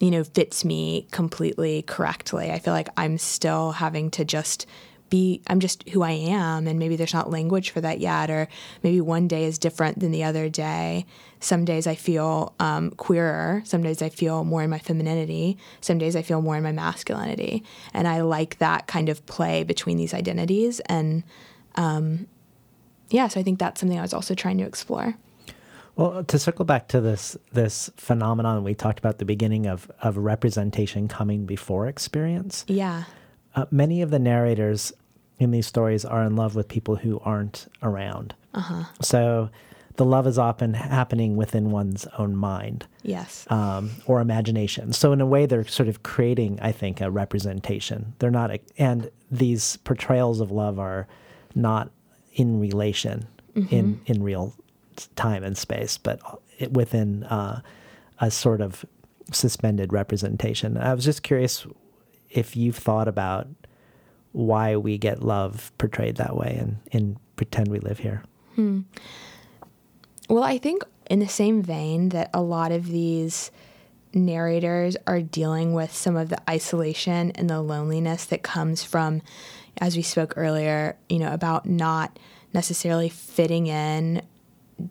you 0.00 0.10
know, 0.10 0.24
fits 0.24 0.64
me 0.64 1.06
completely 1.12 1.82
correctly. 1.82 2.50
I 2.50 2.58
feel 2.58 2.74
like 2.74 2.88
I'm 2.96 3.18
still 3.18 3.70
having 3.70 4.10
to 4.10 4.24
just 4.24 4.66
be, 5.10 5.42
I'm 5.46 5.60
just 5.60 5.88
who 5.90 6.02
I 6.02 6.12
am. 6.12 6.66
And 6.66 6.78
maybe 6.78 6.96
there's 6.96 7.14
not 7.14 7.30
language 7.30 7.70
for 7.70 7.80
that 7.80 8.00
yet. 8.00 8.30
Or 8.30 8.48
maybe 8.82 9.00
one 9.00 9.28
day 9.28 9.44
is 9.44 9.58
different 9.58 10.00
than 10.00 10.10
the 10.10 10.24
other 10.24 10.48
day. 10.48 11.06
Some 11.40 11.64
days 11.64 11.86
I 11.86 11.94
feel 11.94 12.54
um, 12.60 12.90
queerer. 12.92 13.62
Some 13.64 13.82
days 13.82 14.02
I 14.02 14.08
feel 14.08 14.44
more 14.44 14.62
in 14.62 14.70
my 14.70 14.78
femininity. 14.78 15.58
Some 15.80 15.98
days 15.98 16.16
I 16.16 16.22
feel 16.22 16.42
more 16.42 16.56
in 16.56 16.62
my 16.62 16.72
masculinity. 16.72 17.62
And 17.92 18.08
I 18.08 18.22
like 18.22 18.58
that 18.58 18.86
kind 18.86 19.08
of 19.08 19.24
play 19.26 19.62
between 19.62 19.96
these 19.96 20.14
identities. 20.14 20.80
And 20.80 21.22
um, 21.76 22.26
yeah, 23.10 23.28
so 23.28 23.40
I 23.40 23.42
think 23.42 23.58
that's 23.58 23.80
something 23.80 23.98
I 23.98 24.02
was 24.02 24.14
also 24.14 24.34
trying 24.34 24.58
to 24.58 24.64
explore. 24.64 25.16
Well, 25.96 26.24
to 26.24 26.38
circle 26.38 26.66
back 26.66 26.88
to 26.88 27.00
this 27.00 27.38
this 27.52 27.90
phenomenon 27.96 28.62
we 28.62 28.74
talked 28.74 28.98
about 28.98 29.14
at 29.14 29.18
the 29.18 29.24
beginning 29.24 29.66
of 29.66 29.90
of 30.02 30.18
representation 30.18 31.08
coming 31.08 31.46
before 31.46 31.86
experience. 31.86 32.66
Yeah. 32.68 33.04
Uh, 33.56 33.64
many 33.70 34.02
of 34.02 34.10
the 34.10 34.18
narrators 34.18 34.92
in 35.38 35.50
these 35.50 35.66
stories 35.66 36.04
are 36.04 36.22
in 36.22 36.36
love 36.36 36.54
with 36.54 36.68
people 36.68 36.96
who 36.96 37.18
aren't 37.24 37.66
around. 37.82 38.34
Uh-huh. 38.54 38.84
So 39.02 39.50
the 39.96 40.04
love 40.04 40.26
is 40.26 40.38
often 40.38 40.74
happening 40.74 41.36
within 41.36 41.70
one's 41.70 42.06
own 42.18 42.36
mind 42.36 42.86
Yes. 43.02 43.46
um, 43.50 43.90
or 44.06 44.20
imagination. 44.20 44.92
So 44.92 45.12
in 45.12 45.20
a 45.22 45.26
way, 45.26 45.46
they're 45.46 45.66
sort 45.66 45.88
of 45.88 46.02
creating, 46.02 46.58
I 46.60 46.70
think, 46.72 47.00
a 47.00 47.10
representation. 47.10 48.12
They're 48.18 48.30
not, 48.30 48.50
and 48.78 49.10
these 49.30 49.78
portrayals 49.78 50.40
of 50.40 50.50
love 50.50 50.78
are 50.78 51.06
not 51.54 51.90
in 52.34 52.60
relation 52.60 53.26
in 53.70 53.98
in 54.04 54.22
real 54.22 54.54
time 55.16 55.42
and 55.42 55.56
space, 55.56 55.96
but 55.96 56.20
within 56.70 57.24
uh, 57.24 57.62
a 58.20 58.30
sort 58.30 58.60
of 58.60 58.84
suspended 59.32 59.94
representation. 59.94 60.76
I 60.76 60.92
was 60.92 61.06
just 61.06 61.22
curious 61.22 61.66
if 62.36 62.56
you've 62.56 62.76
thought 62.76 63.08
about 63.08 63.48
why 64.32 64.76
we 64.76 64.98
get 64.98 65.22
love 65.22 65.72
portrayed 65.78 66.16
that 66.16 66.36
way 66.36 66.56
and 66.60 66.76
in 66.92 67.16
Pretend 67.36 67.68
We 67.68 67.78
Live 67.78 67.98
Here. 67.98 68.22
Hmm. 68.54 68.82
Well, 70.28 70.42
I 70.42 70.58
think 70.58 70.84
in 71.08 71.20
the 71.20 71.28
same 71.28 71.62
vein 71.62 72.10
that 72.10 72.30
a 72.34 72.42
lot 72.42 72.72
of 72.72 72.86
these 72.86 73.50
narrators 74.12 74.96
are 75.06 75.20
dealing 75.20 75.72
with 75.72 75.94
some 75.94 76.16
of 76.16 76.28
the 76.28 76.50
isolation 76.50 77.30
and 77.32 77.48
the 77.48 77.60
loneliness 77.60 78.24
that 78.26 78.42
comes 78.42 78.82
from, 78.82 79.22
as 79.78 79.96
we 79.96 80.02
spoke 80.02 80.34
earlier, 80.36 80.96
you 81.08 81.18
know, 81.18 81.32
about 81.32 81.66
not 81.66 82.18
necessarily 82.52 83.08
fitting 83.08 83.66
in 83.66 84.22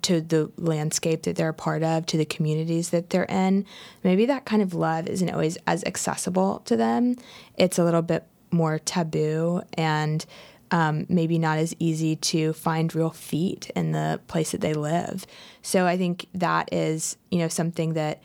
to 0.01 0.21
the 0.21 0.51
landscape 0.57 1.23
that 1.23 1.35
they're 1.35 1.49
a 1.49 1.53
part 1.53 1.83
of, 1.83 2.05
to 2.07 2.17
the 2.17 2.25
communities 2.25 2.89
that 2.89 3.09
they're 3.09 3.25
in. 3.25 3.65
Maybe 4.03 4.25
that 4.25 4.45
kind 4.45 4.61
of 4.61 4.73
love 4.73 5.07
isn't 5.07 5.29
always 5.29 5.57
as 5.67 5.83
accessible 5.83 6.59
to 6.65 6.75
them. 6.75 7.15
It's 7.57 7.77
a 7.77 7.83
little 7.83 8.01
bit 8.01 8.25
more 8.51 8.79
taboo 8.79 9.61
and 9.73 10.25
um, 10.71 11.05
maybe 11.09 11.37
not 11.37 11.57
as 11.59 11.75
easy 11.77 12.15
to 12.15 12.53
find 12.53 12.93
real 12.95 13.11
feet 13.11 13.69
in 13.75 13.91
the 13.91 14.19
place 14.27 14.51
that 14.51 14.61
they 14.61 14.73
live. 14.73 15.25
So 15.61 15.85
I 15.85 15.97
think 15.97 16.25
that 16.33 16.73
is, 16.73 17.17
you 17.29 17.39
know, 17.39 17.47
something 17.47 17.93
that 17.93 18.21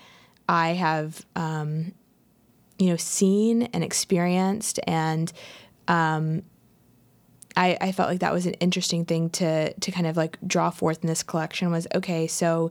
I 0.49 0.71
have, 0.71 1.25
um, 1.37 1.93
you 2.79 2.89
know, 2.89 2.97
seen 2.97 3.65
and 3.75 3.85
experienced, 3.85 4.81
and 4.87 5.31
um, 5.87 6.43
I, 7.57 7.77
I 7.81 7.93
felt 7.93 8.09
like 8.09 8.21
that 8.21 8.33
was 8.33 8.47
an 8.47 8.55
interesting 8.55 9.05
thing 9.05 9.31
to 9.31 9.73
to 9.73 9.91
kind 9.91 10.07
of 10.07 10.17
like 10.17 10.39
draw 10.47 10.71
forth 10.71 11.03
in 11.03 11.09
this 11.09 11.23
collection. 11.23 11.71
Was 11.71 11.87
okay, 11.95 12.27
so 12.27 12.71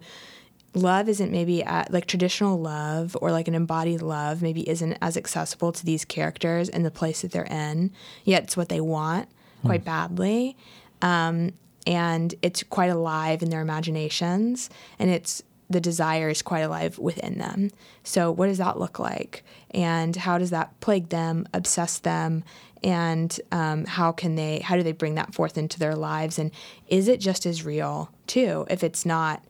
love 0.73 1.09
isn't 1.09 1.31
maybe 1.31 1.63
at, 1.63 1.91
like 1.91 2.05
traditional 2.05 2.59
love 2.59 3.17
or 3.21 3.31
like 3.31 3.47
an 3.47 3.55
embodied 3.55 4.01
love 4.01 4.41
maybe 4.41 4.67
isn't 4.69 4.97
as 5.01 5.17
accessible 5.17 5.71
to 5.71 5.83
these 5.83 6.05
characters 6.05 6.69
in 6.69 6.83
the 6.83 6.91
place 6.91 7.21
that 7.23 7.31
they're 7.31 7.43
in 7.45 7.91
yet 8.23 8.43
it's 8.43 8.55
what 8.55 8.69
they 8.69 8.79
want 8.79 9.27
quite 9.65 9.81
mm. 9.81 9.85
badly 9.85 10.57
um, 11.01 11.51
and 11.87 12.35
it's 12.43 12.61
quite 12.63 12.91
alive 12.91 13.41
in 13.41 13.49
their 13.49 13.61
imaginations 13.61 14.69
and 14.99 15.09
it's 15.09 15.41
the 15.69 15.79
desire 15.79 16.29
is 16.29 16.41
quite 16.41 16.61
alive 16.61 16.97
within 16.97 17.37
them. 17.37 17.69
So, 18.03 18.31
what 18.31 18.47
does 18.47 18.57
that 18.57 18.79
look 18.79 18.97
like? 18.97 19.43
And 19.71 20.15
how 20.15 20.39
does 20.39 20.49
that 20.49 20.77
plague 20.79 21.09
them, 21.09 21.47
obsess 21.53 21.99
them? 21.99 22.43
And 22.83 23.37
um, 23.51 23.85
how 23.85 24.11
can 24.11 24.35
they, 24.35 24.59
how 24.59 24.75
do 24.75 24.83
they 24.83 24.93
bring 24.93 25.15
that 25.15 25.33
forth 25.33 25.57
into 25.57 25.79
their 25.79 25.95
lives? 25.95 26.39
And 26.39 26.51
is 26.87 27.07
it 27.07 27.19
just 27.19 27.45
as 27.45 27.65
real, 27.65 28.11
too, 28.27 28.65
if 28.69 28.83
it's 28.83 29.05
not 29.05 29.43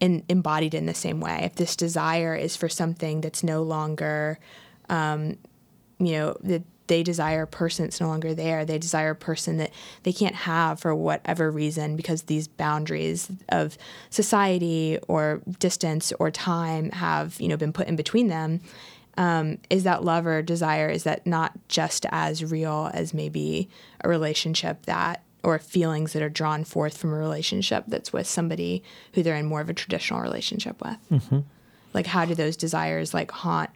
in, 0.00 0.24
embodied 0.28 0.74
in 0.74 0.86
the 0.86 0.94
same 0.94 1.20
way? 1.20 1.42
If 1.44 1.54
this 1.54 1.76
desire 1.76 2.34
is 2.34 2.56
for 2.56 2.68
something 2.68 3.20
that's 3.20 3.42
no 3.44 3.62
longer, 3.62 4.38
um, 4.88 5.38
you 5.98 6.12
know, 6.12 6.36
that 6.42 6.62
they 6.86 7.02
desire 7.02 7.42
a 7.42 7.46
person 7.46 7.84
that's 7.84 8.00
no 8.00 8.08
longer 8.08 8.34
there. 8.34 8.64
They 8.64 8.78
desire 8.78 9.10
a 9.10 9.16
person 9.16 9.56
that 9.58 9.72
they 10.02 10.12
can't 10.12 10.34
have 10.34 10.80
for 10.80 10.94
whatever 10.94 11.50
reason 11.50 11.96
because 11.96 12.22
these 12.22 12.48
boundaries 12.48 13.30
of 13.48 13.76
society 14.10 14.98
or 15.08 15.42
distance 15.58 16.12
or 16.18 16.30
time 16.30 16.90
have 16.90 17.40
you 17.40 17.48
know 17.48 17.56
been 17.56 17.72
put 17.72 17.88
in 17.88 17.96
between 17.96 18.28
them. 18.28 18.60
Um, 19.18 19.58
is 19.70 19.84
that 19.84 20.04
love 20.04 20.26
or 20.26 20.42
desire 20.42 20.90
is 20.90 21.04
that 21.04 21.26
not 21.26 21.52
just 21.68 22.04
as 22.10 22.44
real 22.44 22.90
as 22.92 23.14
maybe 23.14 23.68
a 24.04 24.08
relationship 24.08 24.84
that 24.84 25.22
or 25.42 25.58
feelings 25.58 26.12
that 26.12 26.22
are 26.22 26.28
drawn 26.28 26.64
forth 26.64 26.98
from 26.98 27.14
a 27.14 27.16
relationship 27.16 27.84
that's 27.88 28.12
with 28.12 28.26
somebody 28.26 28.82
who 29.14 29.22
they're 29.22 29.36
in 29.36 29.46
more 29.46 29.62
of 29.62 29.70
a 29.70 29.74
traditional 29.74 30.20
relationship 30.20 30.82
with 30.84 30.98
mm-hmm. 31.10 31.38
like 31.94 32.06
how 32.06 32.26
do 32.26 32.34
those 32.34 32.58
desires 32.58 33.14
like 33.14 33.30
haunt 33.30 33.70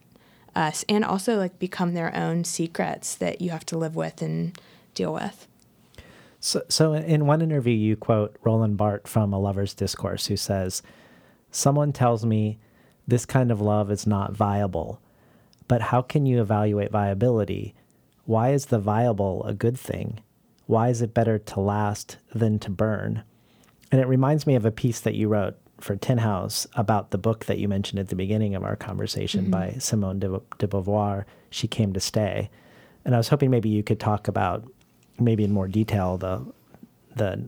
us 0.55 0.85
and 0.89 1.05
also 1.05 1.37
like 1.37 1.59
become 1.59 1.95
their 1.95 2.15
own 2.17 2.45
secrets 2.45 3.15
that 3.17 3.41
you 3.41 3.51
have 3.51 3.67
to 3.67 3.79
live 3.79 3.97
with 3.97 4.23
and 4.23 4.59
deal 4.95 5.13
with. 5.13 5.47
So, 6.41 6.63
so 6.69 6.95
in 6.95 7.27
one 7.27 7.43
interview, 7.43 7.75
you 7.75 7.97
quote 7.97 8.37
Roland 8.43 8.77
Barthes 8.77 9.11
from 9.11 9.33
A 9.33 9.39
Lover's 9.39 9.75
Discourse, 9.75 10.27
who 10.27 10.37
says, 10.37 10.83
Someone 11.51 11.93
tells 11.93 12.25
me 12.25 12.59
this 13.07 13.27
kind 13.27 13.51
of 13.51 13.61
love 13.61 13.91
is 13.91 14.07
not 14.07 14.33
viable, 14.33 15.01
but 15.71 15.83
how 15.83 16.03
can 16.03 16.27
you 16.27 16.41
evaluate 16.41 16.91
viability? 16.91 17.77
Why 18.25 18.51
is 18.51 18.67
the 18.67 18.81
viable 18.81 19.45
a 19.45 19.55
good 19.55 19.79
thing? 19.79 20.19
Why 20.67 20.89
is 20.89 21.01
it 21.01 21.15
better 21.15 21.39
to 21.39 21.61
last 21.61 22.17
than 22.35 22.59
to 22.59 22.71
burn? 22.71 23.23
And 23.93 24.01
it 24.01 24.09
reminds 24.09 24.49
me 24.49 24.57
of 24.57 24.67
a 24.67 24.73
piece 24.73 24.99
that 24.99 25.15
you 25.15 25.29
wrote 25.29 25.57
for 25.79 25.95
Tin 25.95 26.19
House 26.19 26.67
about 26.75 27.13
the 27.13 27.19
book 27.19 27.45
that 27.45 27.59
you 27.59 27.69
mentioned 27.69 28.01
at 28.01 28.09
the 28.09 28.17
beginning 28.17 28.57
of 28.57 28.65
our 28.65 28.75
conversation 28.75 29.43
mm-hmm. 29.43 29.53
by 29.53 29.75
Simone 29.79 30.19
de, 30.19 30.41
de 30.59 30.67
Beauvoir, 30.67 31.25
She 31.51 31.69
Came 31.69 31.93
to 31.93 32.01
Stay. 32.01 32.51
And 33.05 33.15
I 33.15 33.19
was 33.19 33.29
hoping 33.29 33.49
maybe 33.49 33.69
you 33.69 33.85
could 33.85 34.01
talk 34.01 34.27
about, 34.27 34.69
maybe 35.21 35.45
in 35.45 35.53
more 35.53 35.69
detail, 35.69 36.19
the, 36.19 36.45
the 37.15 37.45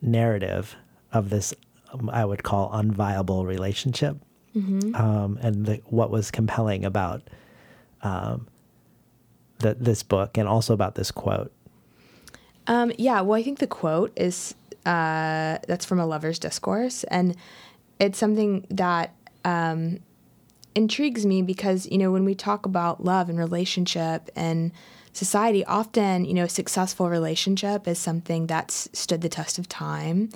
narrative 0.00 0.74
of 1.12 1.30
this, 1.30 1.54
um, 1.92 2.10
I 2.10 2.24
would 2.24 2.42
call, 2.42 2.72
unviable 2.72 3.46
relationship 3.46 4.16
mm-hmm. 4.52 4.96
um, 4.96 5.38
and 5.40 5.64
the, 5.66 5.76
what 5.84 6.10
was 6.10 6.32
compelling 6.32 6.84
about 6.84 7.22
um, 8.02 8.46
the, 9.58 9.74
this 9.74 10.02
book 10.02 10.36
and 10.36 10.48
also 10.48 10.74
about 10.74 10.94
this 10.94 11.10
quote. 11.10 11.52
Um, 12.66 12.92
yeah, 12.98 13.20
well, 13.22 13.38
I 13.38 13.42
think 13.42 13.58
the 13.58 13.66
quote 13.66 14.12
is 14.16 14.54
uh, 14.86 15.58
that's 15.66 15.84
from 15.84 15.98
a 15.98 16.06
lover's 16.06 16.38
discourse, 16.38 17.04
and 17.04 17.36
it's 17.98 18.18
something 18.18 18.66
that 18.70 19.14
um, 19.44 19.98
intrigues 20.74 21.26
me 21.26 21.42
because 21.42 21.86
you 21.90 21.98
know 21.98 22.10
when 22.10 22.24
we 22.24 22.34
talk 22.34 22.66
about 22.66 23.04
love 23.04 23.28
and 23.28 23.38
relationship 23.38 24.30
and 24.36 24.72
society, 25.12 25.64
often 25.64 26.24
you 26.24 26.34
know 26.34 26.46
successful 26.46 27.08
relationship 27.08 27.88
is 27.88 27.98
something 27.98 28.46
that's 28.46 28.88
stood 28.92 29.20
the 29.22 29.28
test 29.28 29.58
of 29.58 29.68
time. 29.68 30.30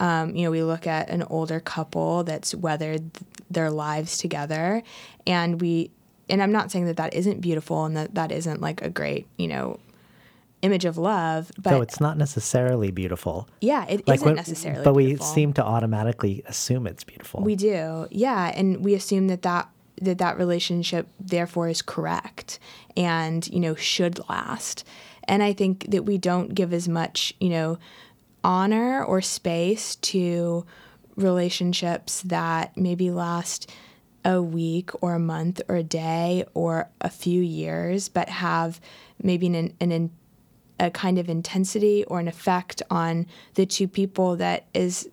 Um, 0.00 0.34
you 0.34 0.44
know, 0.44 0.50
we 0.50 0.62
look 0.62 0.86
at 0.86 1.10
an 1.10 1.22
older 1.24 1.60
couple 1.60 2.24
that's 2.24 2.54
weathered 2.54 3.10
their 3.50 3.70
lives 3.70 4.18
together, 4.18 4.82
and 5.26 5.60
we. 5.60 5.90
And 6.32 6.42
I'm 6.42 6.50
not 6.50 6.70
saying 6.70 6.86
that 6.86 6.96
that 6.96 7.12
isn't 7.12 7.42
beautiful 7.42 7.84
and 7.84 7.94
that 7.94 8.14
that 8.14 8.32
isn't 8.32 8.62
like 8.62 8.80
a 8.80 8.88
great, 8.88 9.26
you 9.36 9.46
know, 9.46 9.78
image 10.62 10.86
of 10.86 10.96
love. 10.96 11.52
But 11.58 11.70
so 11.70 11.82
it's 11.82 12.00
not 12.00 12.16
necessarily 12.16 12.90
beautiful. 12.90 13.50
Yeah, 13.60 13.84
it 13.86 14.08
like 14.08 14.24
not 14.24 14.36
necessarily. 14.36 14.82
But 14.82 14.94
beautiful. 14.94 15.26
we 15.26 15.34
seem 15.34 15.52
to 15.52 15.62
automatically 15.62 16.42
assume 16.46 16.86
it's 16.86 17.04
beautiful. 17.04 17.42
We 17.42 17.54
do, 17.54 18.08
yeah, 18.10 18.50
and 18.54 18.82
we 18.82 18.94
assume 18.94 19.28
that 19.28 19.42
that 19.42 19.68
that 20.00 20.16
that 20.18 20.38
relationship 20.38 21.06
therefore 21.20 21.68
is 21.68 21.82
correct 21.82 22.58
and 22.96 23.46
you 23.48 23.60
know 23.60 23.74
should 23.74 24.26
last. 24.30 24.86
And 25.24 25.42
I 25.42 25.52
think 25.52 25.90
that 25.90 26.06
we 26.06 26.16
don't 26.16 26.54
give 26.54 26.72
as 26.72 26.88
much 26.88 27.34
you 27.40 27.50
know 27.50 27.78
honor 28.42 29.04
or 29.04 29.20
space 29.20 29.96
to 29.96 30.64
relationships 31.14 32.22
that 32.22 32.74
maybe 32.74 33.10
last 33.10 33.70
a 34.24 34.40
week 34.40 34.90
or 35.02 35.14
a 35.14 35.18
month 35.18 35.60
or 35.68 35.76
a 35.76 35.82
day 35.82 36.44
or 36.54 36.88
a 37.00 37.10
few 37.10 37.42
years, 37.42 38.08
but 38.08 38.28
have 38.28 38.80
maybe 39.22 39.46
an, 39.46 39.74
an 39.80 40.10
a 40.80 40.90
kind 40.90 41.18
of 41.18 41.28
intensity 41.28 42.04
or 42.04 42.18
an 42.18 42.28
effect 42.28 42.82
on 42.90 43.26
the 43.54 43.64
two 43.64 43.86
people 43.86 44.36
that 44.36 44.66
is 44.74 45.08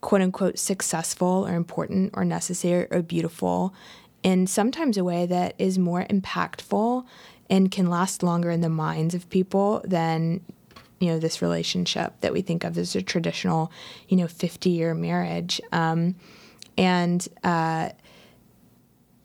quote 0.00 0.22
unquote 0.22 0.58
successful 0.58 1.46
or 1.46 1.54
important 1.54 2.10
or 2.14 2.24
necessary 2.24 2.86
or 2.90 3.02
beautiful 3.02 3.74
in 4.22 4.46
sometimes 4.46 4.96
a 4.96 5.04
way 5.04 5.26
that 5.26 5.54
is 5.58 5.78
more 5.78 6.04
impactful 6.04 7.04
and 7.50 7.70
can 7.70 7.88
last 7.88 8.22
longer 8.22 8.50
in 8.50 8.62
the 8.62 8.68
minds 8.68 9.14
of 9.14 9.28
people 9.28 9.82
than 9.84 10.40
you 11.00 11.08
know 11.08 11.18
this 11.18 11.42
relationship 11.42 12.14
that 12.20 12.32
we 12.32 12.40
think 12.40 12.64
of 12.64 12.78
as 12.78 12.96
a 12.96 13.02
traditional 13.02 13.70
you 14.08 14.16
know 14.16 14.26
50 14.26 14.70
year 14.70 14.94
marriage. 14.94 15.60
Um, 15.70 16.14
and 16.76 17.26
uh, 17.44 17.90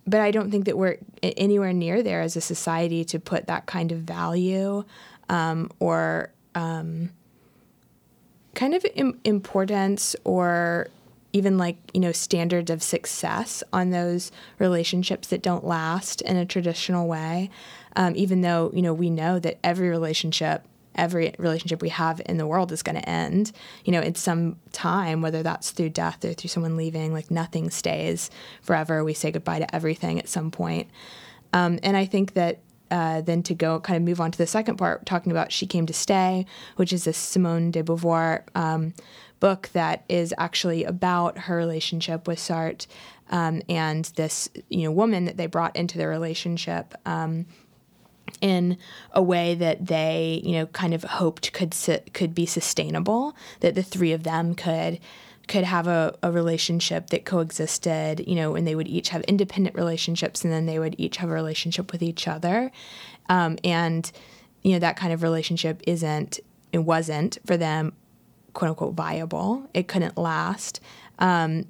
but 0.09 0.21
I 0.21 0.31
don't 0.31 0.49
think 0.49 0.65
that 0.65 0.77
we're 0.77 0.97
anywhere 1.21 1.73
near 1.73 2.01
there 2.01 2.21
as 2.21 2.35
a 2.35 2.41
society 2.41 3.03
to 3.05 3.19
put 3.19 3.47
that 3.47 3.65
kind 3.65 3.91
of 3.91 3.99
value 3.99 4.83
um, 5.29 5.69
or 5.79 6.31
um, 6.55 7.11
kind 8.55 8.73
of 8.73 8.85
Im- 8.95 9.19
importance 9.23 10.15
or 10.23 10.87
even 11.31 11.59
like 11.59 11.77
you 11.93 11.99
know 11.99 12.11
standards 12.11 12.71
of 12.71 12.81
success 12.81 13.63
on 13.71 13.91
those 13.91 14.31
relationships 14.57 15.27
that 15.27 15.43
don't 15.43 15.63
last 15.63 16.21
in 16.21 16.35
a 16.35 16.45
traditional 16.45 17.07
way. 17.07 17.49
Um, 17.95 18.13
even 18.15 18.41
though 18.41 18.71
you 18.73 18.81
know 18.81 18.93
we 18.93 19.09
know 19.09 19.39
that 19.39 19.59
every 19.63 19.89
relationship 19.89 20.63
every 20.95 21.33
relationship 21.37 21.81
we 21.81 21.89
have 21.89 22.21
in 22.25 22.37
the 22.37 22.47
world 22.47 22.71
is 22.71 22.83
going 22.83 22.95
to 22.95 23.09
end. 23.09 23.51
You 23.85 23.91
know 23.91 24.01
in 24.01 24.15
some 24.15 24.57
time 24.71 25.21
whether 25.21 25.43
that's 25.43 25.71
through 25.71 25.89
death 25.89 26.23
or 26.25 26.33
through 26.33 26.49
someone 26.49 26.77
leaving 26.77 27.13
like 27.13 27.31
nothing 27.31 27.69
stays 27.69 28.29
forever. 28.61 29.03
We 29.03 29.13
say 29.13 29.31
goodbye 29.31 29.59
to 29.59 29.75
everything 29.75 30.19
at 30.19 30.29
some 30.29 30.51
point. 30.51 30.89
Um, 31.51 31.79
and 31.81 31.97
i 31.97 32.05
think 32.05 32.33
that 32.33 32.59
uh, 32.91 33.21
then 33.21 33.43
to 33.43 33.53
go 33.53 33.79
kind 33.79 33.97
of 33.97 34.03
move 34.03 34.19
on 34.19 34.31
to 34.31 34.37
the 34.37 34.47
second 34.47 34.77
part, 34.77 35.05
talking 35.05 35.31
about 35.31 35.51
She 35.51 35.67
Came 35.67 35.85
to 35.85 35.93
Stay, 35.93 36.45
which 36.75 36.91
is 36.91 37.05
a 37.05 37.13
Simone 37.13 37.71
de 37.71 37.83
Beauvoir 37.83 38.43
um, 38.55 38.93
book 39.39 39.69
that 39.73 40.03
is 40.09 40.33
actually 40.37 40.83
about 40.83 41.37
her 41.37 41.55
relationship 41.55 42.27
with 42.27 42.39
Sartre 42.39 42.87
um, 43.29 43.61
and 43.69 44.05
this 44.15 44.49
you 44.69 44.83
know 44.83 44.91
woman 44.91 45.25
that 45.25 45.37
they 45.37 45.45
brought 45.45 45.75
into 45.75 45.97
their 45.97 46.09
relationship. 46.09 46.93
In 48.41 48.77
a 49.11 49.21
way 49.21 49.55
that 49.55 49.87
they, 49.87 50.41
you 50.43 50.53
know, 50.53 50.65
kind 50.67 50.93
of 50.93 51.03
hoped 51.03 51.53
could 51.53 51.75
could 52.13 52.33
be 52.33 52.45
sustainable, 52.45 53.35
that 53.59 53.75
the 53.75 53.83
three 53.83 54.13
of 54.13 54.23
them 54.23 54.55
could 54.55 54.99
could 55.49 55.63
have 55.63 55.87
a, 55.87 56.15
a 56.21 56.31
relationship 56.31 57.09
that 57.09 57.25
coexisted, 57.25 58.25
you 58.27 58.35
know, 58.35 58.55
and 58.55 58.67
they 58.67 58.75
would 58.75 58.87
each 58.87 59.09
have 59.09 59.23
independent 59.23 59.75
relationships 59.75 60.43
and 60.43 60.53
then 60.53 60.67
they 60.67 60.77
would 60.77 60.95
each 60.99 61.17
have 61.17 61.27
a 61.27 61.33
relationship 61.33 61.91
with 61.91 62.03
each 62.03 62.27
other. 62.27 62.71
Um, 63.29 63.57
and, 63.63 64.09
you 64.61 64.73
know, 64.73 64.79
that 64.79 64.95
kind 64.95 65.11
of 65.11 65.23
relationship 65.23 65.81
isn't, 65.87 66.39
it 66.71 66.77
wasn't 66.77 67.39
for 67.47 67.57
them, 67.57 67.93
quote 68.53 68.69
unquote, 68.69 68.93
viable. 68.93 69.67
It 69.73 69.87
couldn't 69.87 70.19
last. 70.19 70.79
Um, 71.17 71.65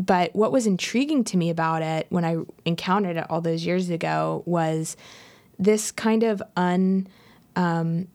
but 0.00 0.34
what 0.34 0.50
was 0.50 0.66
intriguing 0.66 1.22
to 1.24 1.36
me 1.36 1.48
about 1.48 1.82
it 1.82 2.06
when 2.10 2.24
I 2.24 2.38
encountered 2.64 3.16
it 3.16 3.30
all 3.30 3.40
those 3.40 3.64
years 3.64 3.88
ago 3.88 4.42
was 4.46 4.96
this 5.58 5.90
kind 5.90 6.22
of 6.22 6.42
un, 6.56 7.06
um, 7.54 8.08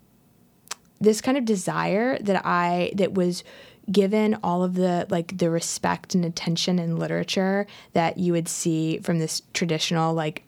this 1.00 1.22
kind 1.22 1.38
of 1.38 1.46
desire 1.46 2.18
that 2.20 2.46
I 2.46 2.92
that 2.96 3.14
was 3.14 3.44
given 3.92 4.38
all 4.44 4.64
of 4.64 4.76
the 4.76 5.08
like 5.10 5.38
the 5.38 5.50
respect 5.50 6.14
and 6.16 6.24
attention 6.24 6.80
in 6.80 6.98
literature 6.98 7.66
that 7.94 8.18
you 8.18 8.32
would 8.34 8.48
see 8.48 9.00
from 9.00 9.20
this 9.20 9.42
traditional 9.54 10.14
like 10.14 10.44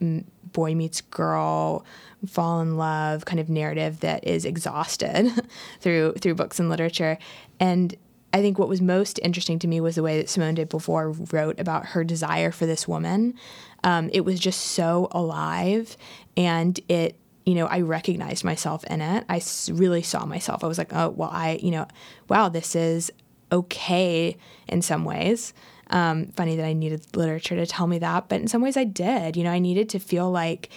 boy 0.52 0.76
meets 0.76 1.02
girl 1.02 1.84
fall 2.28 2.62
in 2.62 2.78
love 2.78 3.26
kind 3.26 3.40
of 3.40 3.50
narrative 3.50 4.00
that 4.02 4.26
is 4.26 4.46
exhausted 4.46 5.32
through 5.80 6.14
through 6.14 6.36
books 6.36 6.60
and 6.60 6.70
literature 6.70 7.18
and 7.60 7.96
I 8.36 8.42
think 8.42 8.58
what 8.58 8.68
was 8.68 8.82
most 8.82 9.20
interesting 9.22 9.60
to 9.60 9.68
me 9.68 9.80
was 9.80 9.96
the 9.96 10.02
way 10.02 10.18
that 10.18 10.28
Simone 10.28 10.56
de 10.56 10.66
Beauvoir 10.66 11.32
wrote 11.32 11.60
about 11.60 11.86
her 11.88 12.04
desire 12.04 12.50
for 12.50 12.66
this 12.66 12.88
woman. 12.88 13.36
Um, 13.84 14.10
it 14.14 14.22
was 14.22 14.40
just 14.40 14.62
so 14.62 15.08
alive, 15.12 15.98
and 16.38 16.80
it, 16.88 17.18
you 17.46 17.56
know, 17.56 17.66
I 17.66 17.82
recognized 17.82 18.44
myself 18.44 18.84
in 18.86 19.02
it. 19.02 19.26
I 19.28 19.42
really 19.70 20.02
saw 20.02 20.26
myself. 20.26 20.64
I 20.64 20.68
was 20.68 20.78
like, 20.78 20.94
oh, 20.94 21.10
well, 21.10 21.30
I, 21.32 21.60
you 21.62 21.72
know, 21.72 21.88
wow, 22.30 22.50
this 22.50 22.76
is 22.76 23.12
okay 23.52 24.38
in 24.68 24.82
some 24.82 25.04
ways. 25.06 25.54
Um, 25.90 26.28
funny 26.28 26.56
that 26.56 26.66
I 26.66 26.74
needed 26.74 27.06
literature 27.16 27.56
to 27.56 27.66
tell 27.66 27.88
me 27.88 28.00
that, 28.00 28.30
but 28.30 28.42
in 28.42 28.48
some 28.48 28.62
ways 28.62 28.78
I 28.78 28.86
did. 28.86 29.36
You 29.36 29.44
know, 29.44 29.52
I 29.52 29.60
needed 29.60 29.90
to 29.90 30.00
feel 30.00 30.32
like 30.32 30.70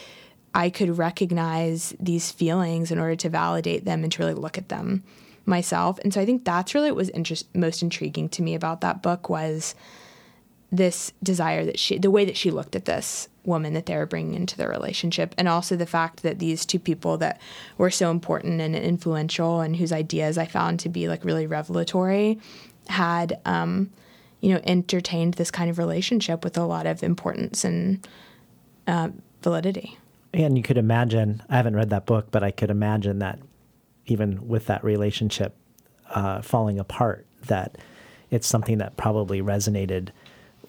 I 0.53 0.71
could 0.71 0.99
recognize 0.99 1.95
these 2.01 2.33
feelings 2.33 2.91
in 2.91 2.99
order 2.99 3.17
to 3.17 3.29
validate 3.29 3.85
them 3.85 4.03
and 4.03 4.13
to 4.13 4.23
really 4.23 4.35
look 4.35 4.59
at 4.59 4.69
them 4.69 5.05
myself. 5.47 5.99
And 6.01 6.13
so 6.13 6.21
I 6.21 6.27
think 6.27 6.45
that's 6.45 6.75
really 6.75 6.91
what 6.91 6.97
was 6.97 7.11
interest, 7.11 7.55
most 7.55 7.83
intriguing 7.83 8.29
to 8.31 8.43
me 8.43 8.55
about 8.55 8.81
that 8.81 9.03
book 9.03 9.29
was 9.29 9.75
this 10.73 11.13
desire 11.23 11.65
that 11.65 11.79
she, 11.79 11.99
the 11.99 12.11
way 12.11 12.25
that 12.25 12.37
she 12.37 12.51
looked 12.51 12.75
at 12.75 12.85
this 12.87 13.29
woman 13.45 13.75
that 13.75 13.87
they 13.87 13.97
were 13.97 14.07
bringing 14.07 14.35
into 14.35 14.57
their 14.57 14.69
relationship, 14.69 15.35
and 15.39 15.49
also 15.49 15.77
the 15.77 15.87
fact 15.87 16.23
that 16.23 16.39
these 16.39 16.67
two 16.67 16.81
people 16.81 17.17
that 17.17 17.41
were 17.79 17.91
so 17.91 18.11
important 18.11 18.61
and 18.61 18.75
influential 18.75 19.61
and 19.61 19.77
whose 19.77 19.93
ideas 19.93 20.37
I 20.37 20.47
found 20.47 20.81
to 20.81 20.89
be 20.89 21.09
like 21.09 21.25
really 21.25 21.47
revelatory 21.47 22.41
had, 22.89 23.39
um, 23.45 23.91
you 24.41 24.53
know, 24.53 24.61
entertained 24.65 25.35
this 25.35 25.51
kind 25.51 25.71
of 25.71 25.79
relationship 25.79 26.43
with 26.43 26.59
a 26.59 26.65
lot 26.65 26.87
of 26.87 27.03
importance 27.03 27.65
and 27.65 28.07
uh, 28.87 29.11
validity. 29.43 29.97
And 30.35 30.57
you 30.57 30.63
could 30.63 30.79
imagine, 30.79 31.43
I 31.49 31.57
haven't 31.57 31.77
read 31.77 31.91
that 31.91 32.07
book, 32.07 32.31
but 32.31 32.43
I 32.43 32.51
could 32.51 32.71
imagine 32.71 33.21
that 33.21 33.39
even 34.07 34.49
with 34.49 34.67
that 34.67 34.85
relationship 34.85 35.57
uh, 36.11 36.43
falling 36.43 36.79
apart, 36.79 37.27
that 37.47 37.79
it's 38.31 38.47
something 38.47 38.79
that 38.79 38.97
probably 38.97 39.41
resonated 39.41 40.09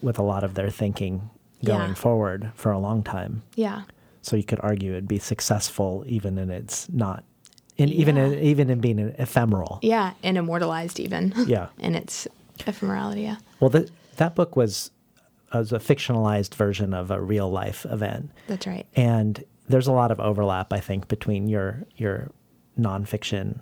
with 0.02 0.20
a 0.20 0.24
lot 0.24 0.44
of 0.44 0.54
their 0.54 0.70
thinking 0.70 1.30
going 1.64 1.90
yeah. 1.90 1.94
forward 1.96 2.52
for 2.56 2.72
a 2.72 2.80
long 2.80 3.04
time. 3.04 3.44
Yeah. 3.56 3.84
So 4.22 4.36
you 4.36 4.44
could 4.44 4.60
argue 4.62 4.92
it'd 4.92 5.08
be 5.08 5.20
successful 5.20 6.04
even 6.08 6.38
in 6.38 6.50
its 6.50 6.90
not, 6.90 7.24
in, 7.78 7.90
yeah. 7.90 7.96
even 7.96 8.18
in, 8.18 8.40
even 8.40 8.70
in 8.70 8.80
being 8.80 9.00
ephemeral. 9.00 9.80
Yeah, 9.82 10.14
and 10.24 10.38
immortalized 10.38 11.00
even. 11.00 11.34
Yeah. 11.48 11.68
in 11.80 11.96
its 11.96 12.28
ephemerality. 12.60 13.24
Yeah. 13.24 13.38
Well, 13.60 13.70
the, 13.70 13.90
that 14.18 14.36
book 14.36 14.56
was 14.56 14.92
was 15.54 15.72
a 15.72 15.80
fictionalized 15.80 16.56
version 16.56 16.94
of 16.94 17.10
a 17.10 17.22
real 17.22 17.50
life 17.50 17.86
event. 17.90 18.32
That's 18.48 18.68
right. 18.68 18.86
And 18.96 19.44
there's 19.70 19.88
a 19.88 19.94
lot 19.94 20.12
of 20.12 20.20
overlap, 20.20 20.74
I 20.74 20.80
think, 20.80 21.08
between 21.08 21.48
your 21.48 21.86
your 21.96 22.30
nonfiction 22.78 23.60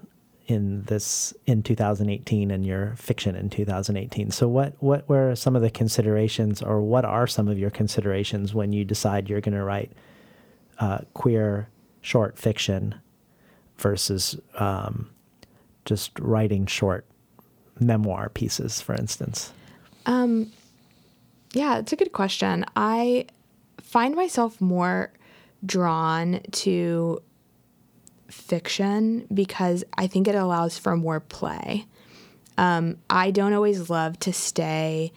in 0.47 0.83
this 0.83 1.33
in 1.45 1.63
2018 1.63 2.51
and 2.51 2.65
your 2.65 2.95
fiction 2.97 3.35
in 3.35 3.49
2018. 3.49 4.31
So 4.31 4.47
what 4.47 4.73
what 4.79 5.07
were 5.09 5.35
some 5.35 5.55
of 5.55 5.61
the 5.61 5.69
considerations, 5.69 6.61
or 6.61 6.81
what 6.81 7.05
are 7.05 7.27
some 7.27 7.47
of 7.47 7.57
your 7.57 7.69
considerations 7.69 8.53
when 8.53 8.71
you 8.71 8.85
decide 8.85 9.29
you're 9.29 9.41
going 9.41 9.55
to 9.55 9.63
write 9.63 9.91
uh, 10.79 10.99
queer 11.13 11.69
short 12.01 12.37
fiction 12.37 12.95
versus 13.77 14.39
um, 14.55 15.09
just 15.85 16.17
writing 16.19 16.65
short 16.65 17.05
memoir 17.79 18.29
pieces, 18.29 18.81
for 18.81 18.93
instance? 18.93 19.51
Um, 20.05 20.51
yeah, 21.53 21.79
it's 21.79 21.93
a 21.93 21.95
good 21.95 22.11
question. 22.11 22.65
I 22.75 23.25
find 23.81 24.15
myself 24.15 24.61
more 24.61 25.11
drawn 25.65 26.41
to 26.51 27.21
fiction 28.29 29.27
because 29.33 29.83
I 29.97 30.07
think 30.07 30.27
it 30.27 30.35
allows 30.35 30.77
for 30.77 30.95
more 30.97 31.19
play. 31.19 31.85
Um, 32.57 32.97
I 33.09 33.31
don't 33.31 33.53
always 33.53 33.89
love 33.89 34.19
to 34.19 34.33
stay 34.33 35.11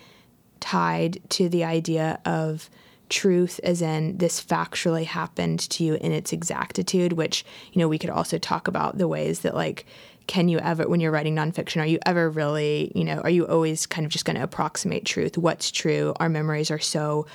tied 0.60 1.20
to 1.30 1.48
the 1.48 1.64
idea 1.64 2.20
of 2.24 2.68
truth 3.08 3.58
as 3.62 3.80
in 3.80 4.18
this 4.18 4.42
factually 4.42 5.04
happened 5.04 5.60
to 5.70 5.84
you 5.84 5.94
in 5.94 6.12
its 6.12 6.32
exactitude, 6.32 7.14
which, 7.14 7.44
you 7.72 7.78
know, 7.78 7.88
we 7.88 7.98
could 7.98 8.10
also 8.10 8.38
talk 8.38 8.68
about 8.68 8.98
the 8.98 9.08
ways 9.08 9.40
that, 9.40 9.54
like, 9.54 9.86
can 10.26 10.48
you 10.48 10.58
ever, 10.58 10.86
when 10.86 11.00
you're 11.00 11.10
writing 11.10 11.34
nonfiction, 11.34 11.80
are 11.80 11.86
you 11.86 11.98
ever 12.04 12.28
really, 12.28 12.92
you 12.94 13.04
know, 13.04 13.20
are 13.20 13.30
you 13.30 13.46
always 13.46 13.86
kind 13.86 14.04
of 14.04 14.12
just 14.12 14.26
going 14.26 14.36
to 14.36 14.42
approximate 14.42 15.06
truth? 15.06 15.38
What's 15.38 15.70
true? 15.70 16.12
Our 16.20 16.28
memories 16.28 16.70
are 16.70 16.78
so 16.78 17.26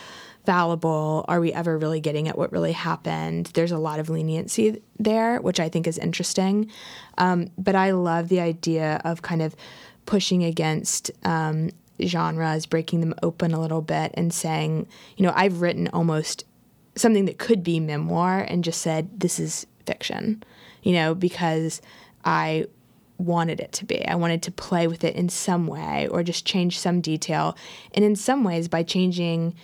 fallible? 0.46 1.26
Are 1.28 1.40
we 1.40 1.54
ever 1.54 1.78
really 1.78 2.00
getting 2.00 2.28
at 2.28 2.38
what 2.38 2.52
really 2.52 2.72
happened? 2.72 3.48
There's 3.54 3.72
a 3.72 3.78
lot 3.78 4.00
of 4.00 4.10
leniency 4.10 4.82
there, 5.00 5.40
which 5.40 5.60
I 5.60 5.70
think 5.70 5.88
is 5.88 5.98
interesting. 5.98 6.70
Um, 7.18 7.50
but 7.58 7.76
I 7.76 7.92
love 7.92 8.30
the 8.30 8.40
idea 8.40 9.02
of 9.06 9.22
kind 9.22 9.42
of 9.42 9.56
pushing 10.06 10.44
against 10.44 11.12
um, 11.24 11.70
genres, 12.02 12.66
breaking 12.66 13.00
them 13.00 13.16
open 13.24 13.54
a 13.54 13.62
little 13.62 13.82
bit, 13.82 14.12
and 14.16 14.34
saying, 14.34 14.88
you 15.18 15.26
know, 15.26 15.34
I've 15.36 15.62
written 15.62 15.88
almost 15.90 16.44
something 16.96 17.26
that 17.26 17.38
could 17.38 17.64
be 17.64 17.80
memoir 17.80 18.40
and 18.40 18.64
just 18.64 18.82
said, 18.82 19.20
this 19.20 19.40
is 19.40 19.66
fiction, 19.86 20.44
you 20.84 20.94
know, 20.94 21.16
because 21.16 21.82
I 22.26 22.68
wanted 23.18 23.60
it 23.60 23.72
to 23.74 23.86
be. 23.86 24.06
I 24.06 24.16
wanted 24.16 24.42
to 24.44 24.52
play 24.52 24.88
with 24.88 25.04
it 25.04 25.16
in 25.16 25.30
some 25.30 25.68
way 25.68 26.08
or 26.10 26.24
just 26.24 26.46
change 26.46 26.80
some 26.80 27.02
detail. 27.02 27.58
And 27.94 28.04
in 28.04 28.16
some 28.16 28.44
ways, 28.44 28.68
by 28.68 28.84
changing 28.84 29.56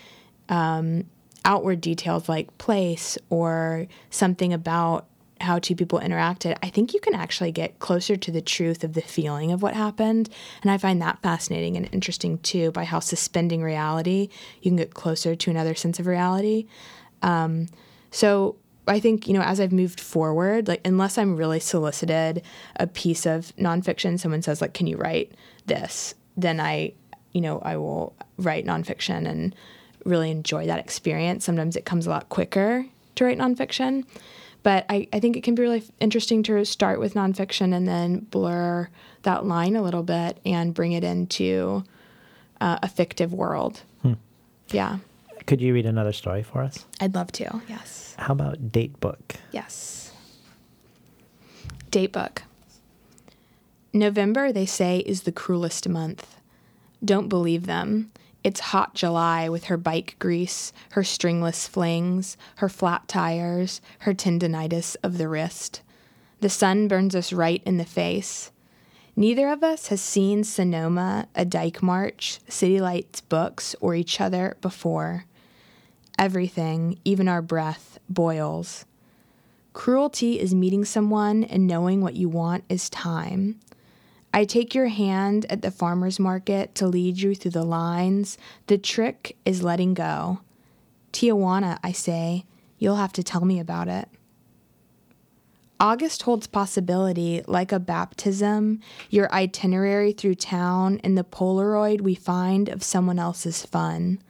um, 0.50 1.06
outward 1.46 1.82
details 1.82 2.28
like 2.28 2.56
place 2.58 3.18
or 3.30 3.88
something 4.10 4.52
about 4.54 5.06
how 5.42 5.58
two 5.58 5.76
people 5.76 6.00
interacted, 6.00 6.58
I 6.62 6.70
think 6.70 6.94
you 6.94 7.00
can 7.00 7.16
actually 7.16 7.54
get 7.54 7.80
closer 7.80 8.18
to 8.18 8.32
the 8.32 8.42
truth 8.42 8.84
of 8.84 8.94
the 8.94 9.02
feeling 9.02 9.54
of 9.54 9.62
what 9.62 9.74
happened. 9.74 10.30
And 10.62 10.70
I 10.70 10.78
find 10.78 11.02
that 11.02 11.22
fascinating 11.22 11.78
and 11.78 11.88
interesting 11.94 12.40
too, 12.40 12.72
by 12.72 12.84
how 12.84 13.00
suspending 13.00 13.64
reality, 13.64 14.28
you 14.62 14.70
can 14.70 14.76
get 14.76 14.94
closer 14.94 15.36
to 15.36 15.50
another 15.50 15.76
sense 15.76 15.98
of 15.98 16.08
reality. 16.08 16.68
Um, 17.22 17.68
so 18.12 18.58
I 18.86 19.00
think, 19.00 19.28
you 19.28 19.34
know, 19.34 19.42
as 19.42 19.60
I've 19.62 19.72
moved 19.72 20.00
forward, 20.00 20.68
like, 20.68 20.82
unless 20.86 21.18
I'm 21.18 21.38
really 21.38 21.60
solicited 21.60 22.42
a 22.76 22.88
piece 22.88 23.26
of 23.26 23.56
nonfiction, 23.56 24.20
someone 24.20 24.42
says, 24.42 24.62
like, 24.62 24.74
can 24.74 24.88
you 24.88 24.98
write 24.98 25.32
this? 25.68 26.16
Then 26.36 26.60
I, 26.60 26.94
you 27.32 27.40
know, 27.40 27.60
I 27.60 27.78
will 27.78 28.16
write 28.38 28.66
nonfiction 28.66 29.28
and 29.28 29.56
really 30.06 30.32
enjoy 30.32 30.66
that 30.68 30.80
experience. 30.80 31.46
Sometimes 31.46 31.76
it 31.76 31.86
comes 31.86 32.08
a 32.08 32.10
lot 32.10 32.30
quicker 32.30 32.86
to 33.16 33.26
write 33.26 33.38
nonfiction. 33.38 34.06
But 34.62 34.86
I, 34.90 35.08
I 35.14 35.20
think 35.20 35.38
it 35.38 35.44
can 35.44 35.56
be 35.56 35.62
really 35.62 35.84
interesting 36.00 36.44
to 36.44 36.66
start 36.66 37.00
with 37.00 37.14
nonfiction 37.14 37.74
and 37.74 37.88
then 37.88 38.20
blur 38.20 38.90
that 39.24 39.46
line 39.46 39.76
a 39.76 39.82
little 39.82 40.04
bit 40.04 40.38
and 40.46 40.74
bring 40.74 40.92
it 40.92 41.04
into 41.04 41.84
uh, 42.60 42.80
a 42.84 42.88
fictive 42.90 43.34
world. 43.34 43.82
Hmm. 44.02 44.14
Yeah. 44.70 44.98
Could 45.46 45.62
you 45.62 45.74
read 45.74 45.86
another 45.86 46.14
story 46.14 46.44
for 46.44 46.62
us? 46.62 46.86
I'd 47.00 47.16
love 47.16 47.32
to, 47.34 47.62
yes. 47.68 48.16
How 48.20 48.34
about 48.34 48.72
Date 48.72 49.00
Book? 49.00 49.36
Yes. 49.52 50.12
Date 51.90 52.12
Book. 52.12 52.44
November, 53.94 54.52
they 54.52 54.66
say, 54.66 55.00
is 55.00 55.22
the 55.22 55.32
cruelest 55.32 55.88
month. 55.90 56.36
Don't 57.04 57.30
believe 57.30 57.66
them. 57.66 58.12
It's 58.44 58.60
hot 58.60 58.96
July 58.96 59.50
with 59.50 59.66
her 59.66 59.78
bike 59.78 60.16
grease, 60.20 60.72
her 60.92 61.04
stringless 61.04 61.68
flings, 61.68 62.38
her 62.58 62.70
flat 62.70 63.08
tires, 63.08 63.82
her 64.00 64.14
tendonitis 64.14 64.96
of 65.04 65.18
the 65.18 65.28
wrist. 65.28 65.82
The 66.40 66.50
sun 66.50 66.88
burns 66.88 67.16
us 67.16 67.34
right 67.34 67.62
in 67.66 67.78
the 67.78 67.86
face. 67.86 68.52
Neither 69.16 69.50
of 69.50 69.62
us 69.62 69.88
has 69.88 70.00
seen 70.00 70.46
Sonoma, 70.46 71.28
a 71.36 71.44
Dyke 71.44 71.84
March, 71.84 72.40
City 72.48 72.80
Lights 72.80 73.20
books, 73.20 73.76
or 73.82 73.94
each 73.94 74.22
other 74.22 74.56
before. 74.62 75.26
Everything, 76.18 76.98
even 77.04 77.28
our 77.28 77.42
breath, 77.42 78.00
boils. 78.08 78.86
Cruelty 79.74 80.40
is 80.40 80.56
meeting 80.56 80.86
someone 80.86 81.44
and 81.44 81.68
knowing 81.68 82.00
what 82.00 82.16
you 82.16 82.30
want 82.30 82.64
is 82.70 82.90
time. 82.90 83.60
I 84.34 84.46
take 84.46 84.76
your 84.76 84.88
hand 84.88 85.46
at 85.50 85.62
the 85.62 85.72
farmer's 85.72 86.20
market 86.20 86.76
to 86.76 86.88
lead 86.88 87.20
you 87.20 87.36
through 87.36 87.52
the 87.52 87.64
lines. 87.64 88.38
The 88.68 88.78
trick 88.78 89.36
is 89.46 89.64
letting 89.64 89.94
go. 89.94 90.42
Tijuana, 91.12 91.80
I 91.84 91.92
say, 91.92 92.46
you'll 92.78 92.98
have 92.98 93.14
to 93.14 93.24
tell 93.24 93.44
me 93.44 93.60
about 93.60 93.88
it. 93.88 94.08
August 95.82 96.24
holds 96.24 96.46
possibility 96.46 97.42
like 97.48 97.72
a 97.72 97.80
baptism, 97.80 98.82
your 99.10 99.32
itinerary 99.32 100.12
through 100.12 100.36
town, 100.36 101.00
and 101.04 101.18
the 101.18 101.24
Polaroid 101.24 102.02
we 102.02 102.16
find 102.16 102.68
of 102.68 102.84
someone 102.84 103.18
else's 103.18 103.66
fun. 103.66 104.22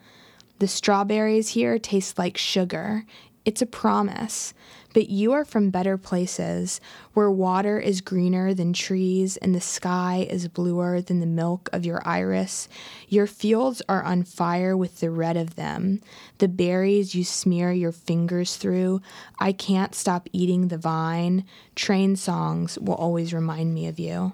The 0.60 0.68
strawberries 0.68 1.50
here 1.50 1.80
taste 1.80 2.20
like 2.20 2.38
sugar. 2.38 3.04
It's 3.45 3.64
a 3.64 3.66
promise. 3.66 4.54
But 4.94 5.10
you 5.10 5.34
are 5.34 5.46
from 5.46 5.70
better 5.70 5.98
places, 5.98 6.82
where 7.14 7.30
water 7.30 7.80
is 7.80 8.02
greener 8.02 8.54
than 8.54 8.74
trees 8.74 9.38
and 9.38 9.54
the 9.54 9.62
sky 9.62 10.26
is 10.30 10.48
bluer 10.48 11.00
than 11.02 11.20
the 11.20 11.26
milk 11.26 11.70
of 11.72 11.86
your 11.86 12.02
iris. 12.08 12.68
Your 13.08 13.28
fields 13.28 13.82
are 13.88 14.04
on 14.04 14.24
fire 14.24 14.76
with 14.76 15.00
the 15.00 15.12
red 15.12 15.38
of 15.38 15.56
them. 15.56 16.02
The 16.40 16.48
berries 16.48 17.14
you 17.14 17.24
smear 17.24 17.72
your 17.72 17.92
fingers 17.92 18.56
through. 18.56 19.02
I 19.38 19.52
can't 19.52 19.94
stop 19.94 20.28
eating 20.34 20.68
the 20.70 20.78
vine. 20.78 21.46
Train 21.76 22.16
songs 22.16 22.80
will 22.80 22.96
always 22.96 23.34
remind 23.34 23.74
me 23.74 23.88
of 23.88 24.00
you. 24.00 24.34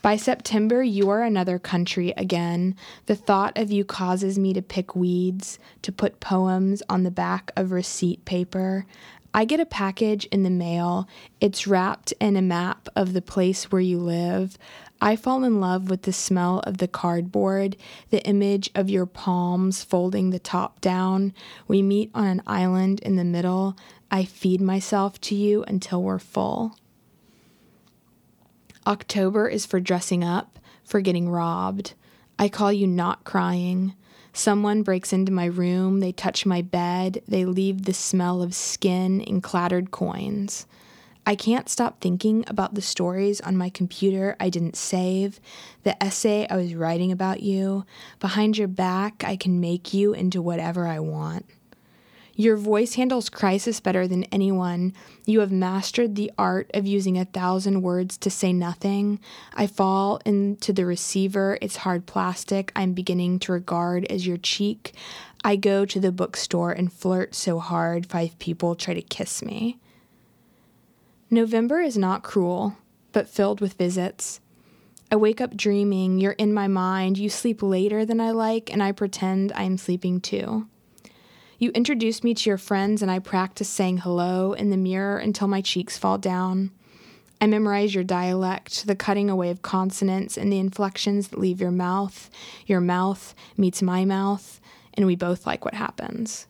By 0.00 0.16
September, 0.16 0.80
you 0.80 1.10
are 1.10 1.22
another 1.22 1.58
country 1.58 2.14
again. 2.16 2.76
The 3.06 3.16
thought 3.16 3.58
of 3.58 3.72
you 3.72 3.84
causes 3.84 4.38
me 4.38 4.52
to 4.52 4.62
pick 4.62 4.94
weeds, 4.94 5.58
to 5.82 5.90
put 5.90 6.20
poems 6.20 6.84
on 6.88 7.02
the 7.02 7.10
back 7.10 7.50
of 7.56 7.72
receipt 7.72 8.24
paper. 8.24 8.86
I 9.34 9.44
get 9.44 9.58
a 9.58 9.66
package 9.66 10.24
in 10.26 10.44
the 10.44 10.50
mail. 10.50 11.08
It's 11.40 11.66
wrapped 11.66 12.12
in 12.20 12.36
a 12.36 12.42
map 12.42 12.88
of 12.94 13.12
the 13.12 13.20
place 13.20 13.72
where 13.72 13.80
you 13.80 13.98
live. 13.98 14.56
I 15.00 15.16
fall 15.16 15.42
in 15.42 15.60
love 15.60 15.90
with 15.90 16.02
the 16.02 16.12
smell 16.12 16.60
of 16.60 16.78
the 16.78 16.88
cardboard, 16.88 17.76
the 18.10 18.24
image 18.24 18.70
of 18.76 18.88
your 18.88 19.04
palms 19.04 19.82
folding 19.82 20.30
the 20.30 20.38
top 20.38 20.80
down. 20.80 21.34
We 21.66 21.82
meet 21.82 22.12
on 22.14 22.26
an 22.26 22.42
island 22.46 23.00
in 23.00 23.16
the 23.16 23.24
middle. 23.24 23.76
I 24.12 24.24
feed 24.24 24.60
myself 24.60 25.20
to 25.22 25.34
you 25.34 25.64
until 25.64 26.04
we're 26.04 26.20
full. 26.20 26.77
October 28.88 29.46
is 29.46 29.66
for 29.66 29.80
dressing 29.80 30.24
up, 30.24 30.58
for 30.82 31.02
getting 31.02 31.28
robbed. 31.28 31.92
I 32.38 32.48
call 32.48 32.72
you 32.72 32.86
not 32.86 33.22
crying. 33.22 33.94
Someone 34.32 34.82
breaks 34.82 35.12
into 35.12 35.30
my 35.30 35.44
room, 35.44 36.00
they 36.00 36.10
touch 36.10 36.46
my 36.46 36.62
bed, 36.62 37.20
they 37.28 37.44
leave 37.44 37.84
the 37.84 37.92
smell 37.92 38.40
of 38.40 38.54
skin 38.54 39.20
and 39.20 39.42
clattered 39.42 39.90
coins. 39.90 40.66
I 41.26 41.34
can't 41.34 41.68
stop 41.68 42.00
thinking 42.00 42.44
about 42.46 42.74
the 42.74 42.80
stories 42.80 43.42
on 43.42 43.58
my 43.58 43.68
computer 43.68 44.36
I 44.40 44.48
didn't 44.48 44.76
save, 44.76 45.38
the 45.82 46.02
essay 46.02 46.46
I 46.48 46.56
was 46.56 46.74
writing 46.74 47.12
about 47.12 47.42
you. 47.42 47.84
Behind 48.20 48.56
your 48.56 48.68
back, 48.68 49.22
I 49.22 49.36
can 49.36 49.60
make 49.60 49.92
you 49.92 50.14
into 50.14 50.40
whatever 50.40 50.86
I 50.86 51.00
want. 51.00 51.44
Your 52.40 52.56
voice 52.56 52.94
handles 52.94 53.30
crisis 53.30 53.80
better 53.80 54.06
than 54.06 54.22
anyone. 54.24 54.92
You 55.26 55.40
have 55.40 55.50
mastered 55.50 56.14
the 56.14 56.30
art 56.38 56.70
of 56.72 56.86
using 56.86 57.18
a 57.18 57.24
thousand 57.24 57.82
words 57.82 58.16
to 58.18 58.30
say 58.30 58.52
nothing. 58.52 59.18
I 59.54 59.66
fall 59.66 60.20
into 60.24 60.72
the 60.72 60.86
receiver, 60.86 61.58
it's 61.60 61.78
hard 61.78 62.06
plastic 62.06 62.70
I'm 62.76 62.92
beginning 62.92 63.40
to 63.40 63.52
regard 63.52 64.04
as 64.04 64.24
your 64.24 64.36
cheek. 64.36 64.94
I 65.42 65.56
go 65.56 65.84
to 65.86 65.98
the 65.98 66.12
bookstore 66.12 66.70
and 66.70 66.92
flirt 66.92 67.34
so 67.34 67.58
hard, 67.58 68.06
five 68.06 68.38
people 68.38 68.76
try 68.76 68.94
to 68.94 69.02
kiss 69.02 69.42
me. 69.42 69.80
November 71.30 71.80
is 71.80 71.98
not 71.98 72.22
cruel, 72.22 72.76
but 73.10 73.28
filled 73.28 73.60
with 73.60 73.72
visits. 73.72 74.38
I 75.10 75.16
wake 75.16 75.40
up 75.40 75.56
dreaming, 75.56 76.20
you're 76.20 76.32
in 76.32 76.54
my 76.54 76.68
mind, 76.68 77.18
you 77.18 77.30
sleep 77.30 77.64
later 77.64 78.04
than 78.04 78.20
I 78.20 78.30
like, 78.30 78.72
and 78.72 78.80
I 78.80 78.92
pretend 78.92 79.50
I 79.56 79.64
am 79.64 79.76
sleeping 79.76 80.20
too. 80.20 80.68
You 81.60 81.70
introduce 81.70 82.22
me 82.22 82.34
to 82.34 82.50
your 82.50 82.56
friends, 82.56 83.02
and 83.02 83.10
I 83.10 83.18
practice 83.18 83.68
saying 83.68 83.98
hello 83.98 84.52
in 84.52 84.70
the 84.70 84.76
mirror 84.76 85.18
until 85.18 85.48
my 85.48 85.60
cheeks 85.60 85.98
fall 85.98 86.16
down. 86.16 86.70
I 87.40 87.48
memorize 87.48 87.96
your 87.96 88.04
dialect, 88.04 88.86
the 88.86 88.94
cutting 88.94 89.28
away 89.28 89.50
of 89.50 89.60
consonants 89.60 90.36
and 90.36 90.52
the 90.52 90.60
inflections 90.60 91.28
that 91.28 91.40
leave 91.40 91.60
your 91.60 91.72
mouth. 91.72 92.30
Your 92.66 92.80
mouth 92.80 93.34
meets 93.56 93.82
my 93.82 94.04
mouth, 94.04 94.60
and 94.94 95.04
we 95.04 95.16
both 95.16 95.48
like 95.48 95.64
what 95.64 95.74
happens. 95.74 96.46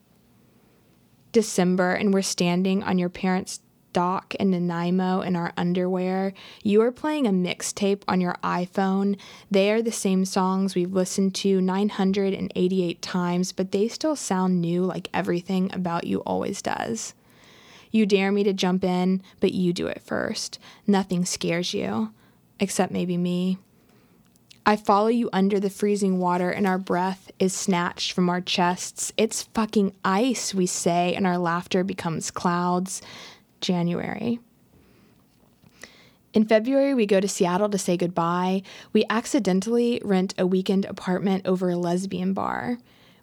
December, 1.32 1.94
and 1.94 2.12
we're 2.12 2.20
standing 2.20 2.82
on 2.82 2.98
your 2.98 3.09
parents' 3.09 3.61
dock 3.93 4.34
and 4.39 4.51
Nanaimo 4.51 5.20
in 5.20 5.36
our 5.36 5.53
underwear. 5.57 6.32
You 6.62 6.82
are 6.82 6.93
playing 6.93 7.26
a 7.26 7.30
mixtape 7.30 8.03
on 8.09 8.20
your 8.20 8.36
iPhone. 8.45 9.18
They 9.51 9.70
are 9.70 9.82
the 9.82 9.93
same 9.93 10.24
songs 10.24 10.74
we've 10.74 10.93
listened 10.93 11.34
to 11.36 11.61
988 11.61 13.03
times, 13.03 13.53
but 13.53 13.72
they 13.72 13.89
still 13.89 14.16
sound 14.16 14.61
new 14.61 14.84
like 14.84 15.09
everything 15.12 15.70
about 15.72 16.05
you 16.05 16.20
always 16.20 16.62
does. 16.62 17.14
You 17.91 18.07
dare 18.07 18.32
me 18.32 18.45
to 18.45 18.53
jump 18.53 18.84
in, 18.84 19.22
but 19.41 19.53
you 19.53 19.72
do 19.72 19.86
it 19.86 20.03
first. 20.03 20.59
Nothing 20.86 21.24
scares 21.24 21.72
you, 21.72 22.12
except 22.61 22.93
maybe 22.93 23.16
me. 23.16 23.59
I 24.68 24.76
follow 24.76 25.07
you 25.09 25.30
under 25.32 25.59
the 25.59 25.70
freezing 25.70 26.18
water, 26.18 26.51
and 26.51 26.66
our 26.66 26.76
breath 26.76 27.30
is 27.39 27.55
snatched 27.55 28.12
from 28.12 28.28
our 28.28 28.43
chests. 28.43 29.14
It's 29.16 29.45
fucking 29.55 29.95
ice, 30.05 30.53
we 30.53 30.66
say, 30.66 31.14
and 31.14 31.26
our 31.26 31.39
laughter 31.39 31.82
becomes 31.82 32.30
clouds. 32.30 33.01
January. 33.61 34.40
In 36.34 36.44
February, 36.46 36.94
we 36.94 37.06
go 37.06 37.20
to 37.20 37.28
Seattle 37.28 37.70
to 37.70 37.78
say 37.78 37.96
goodbye. 37.96 38.62
We 38.92 39.04
accidentally 39.09 40.00
rent 40.04 40.34
a 40.38 40.46
weekend 40.46 40.84
apartment 40.84 41.46
over 41.46 41.70
a 41.70 41.76
lesbian 41.76 42.34
bar. 42.34 42.78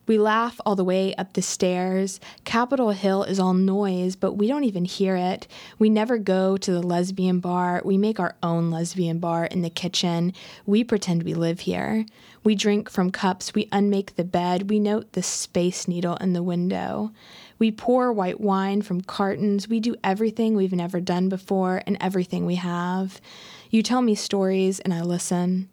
We 0.07 0.19
laugh 0.19 0.61
all 0.65 0.75
the 0.75 0.83
way 0.83 1.15
up 1.15 1.33
the 1.33 1.41
stairs. 1.41 2.19
Capitol 2.43 2.91
Hill 2.91 3.23
is 3.23 3.39
all 3.39 3.53
noise, 3.53 4.15
but 4.15 4.33
we 4.33 4.47
don't 4.47 4.63
even 4.63 4.85
hear 4.85 5.15
it. 5.15 5.47
We 5.79 5.89
never 5.89 6.17
go 6.17 6.57
to 6.57 6.71
the 6.71 6.81
lesbian 6.81 7.39
bar. 7.39 7.81
We 7.83 7.97
make 7.97 8.19
our 8.19 8.35
own 8.43 8.69
lesbian 8.69 9.19
bar 9.19 9.45
in 9.45 9.61
the 9.61 9.69
kitchen. 9.69 10.33
We 10.65 10.83
pretend 10.83 11.23
we 11.23 11.33
live 11.33 11.61
here. 11.61 12.05
We 12.43 12.53
drink 12.53 12.89
from 12.89 13.09
cups. 13.09 13.55
We 13.55 13.67
unmake 13.71 14.15
the 14.15 14.23
bed. 14.23 14.69
We 14.69 14.79
note 14.79 15.13
the 15.13 15.23
space 15.23 15.87
needle 15.87 16.17
in 16.17 16.33
the 16.33 16.43
window. 16.43 17.11
We 17.57 17.71
pour 17.71 18.11
white 18.11 18.41
wine 18.41 18.81
from 18.81 19.01
cartons. 19.01 19.67
We 19.67 19.79
do 19.79 19.95
everything 20.03 20.55
we've 20.55 20.73
never 20.73 20.99
done 20.99 21.29
before 21.29 21.81
and 21.87 21.97
everything 22.01 22.45
we 22.45 22.55
have. 22.55 23.21
You 23.69 23.81
tell 23.81 24.01
me 24.01 24.15
stories 24.15 24.79
and 24.79 24.93
I 24.93 25.01
listen. 25.01 25.69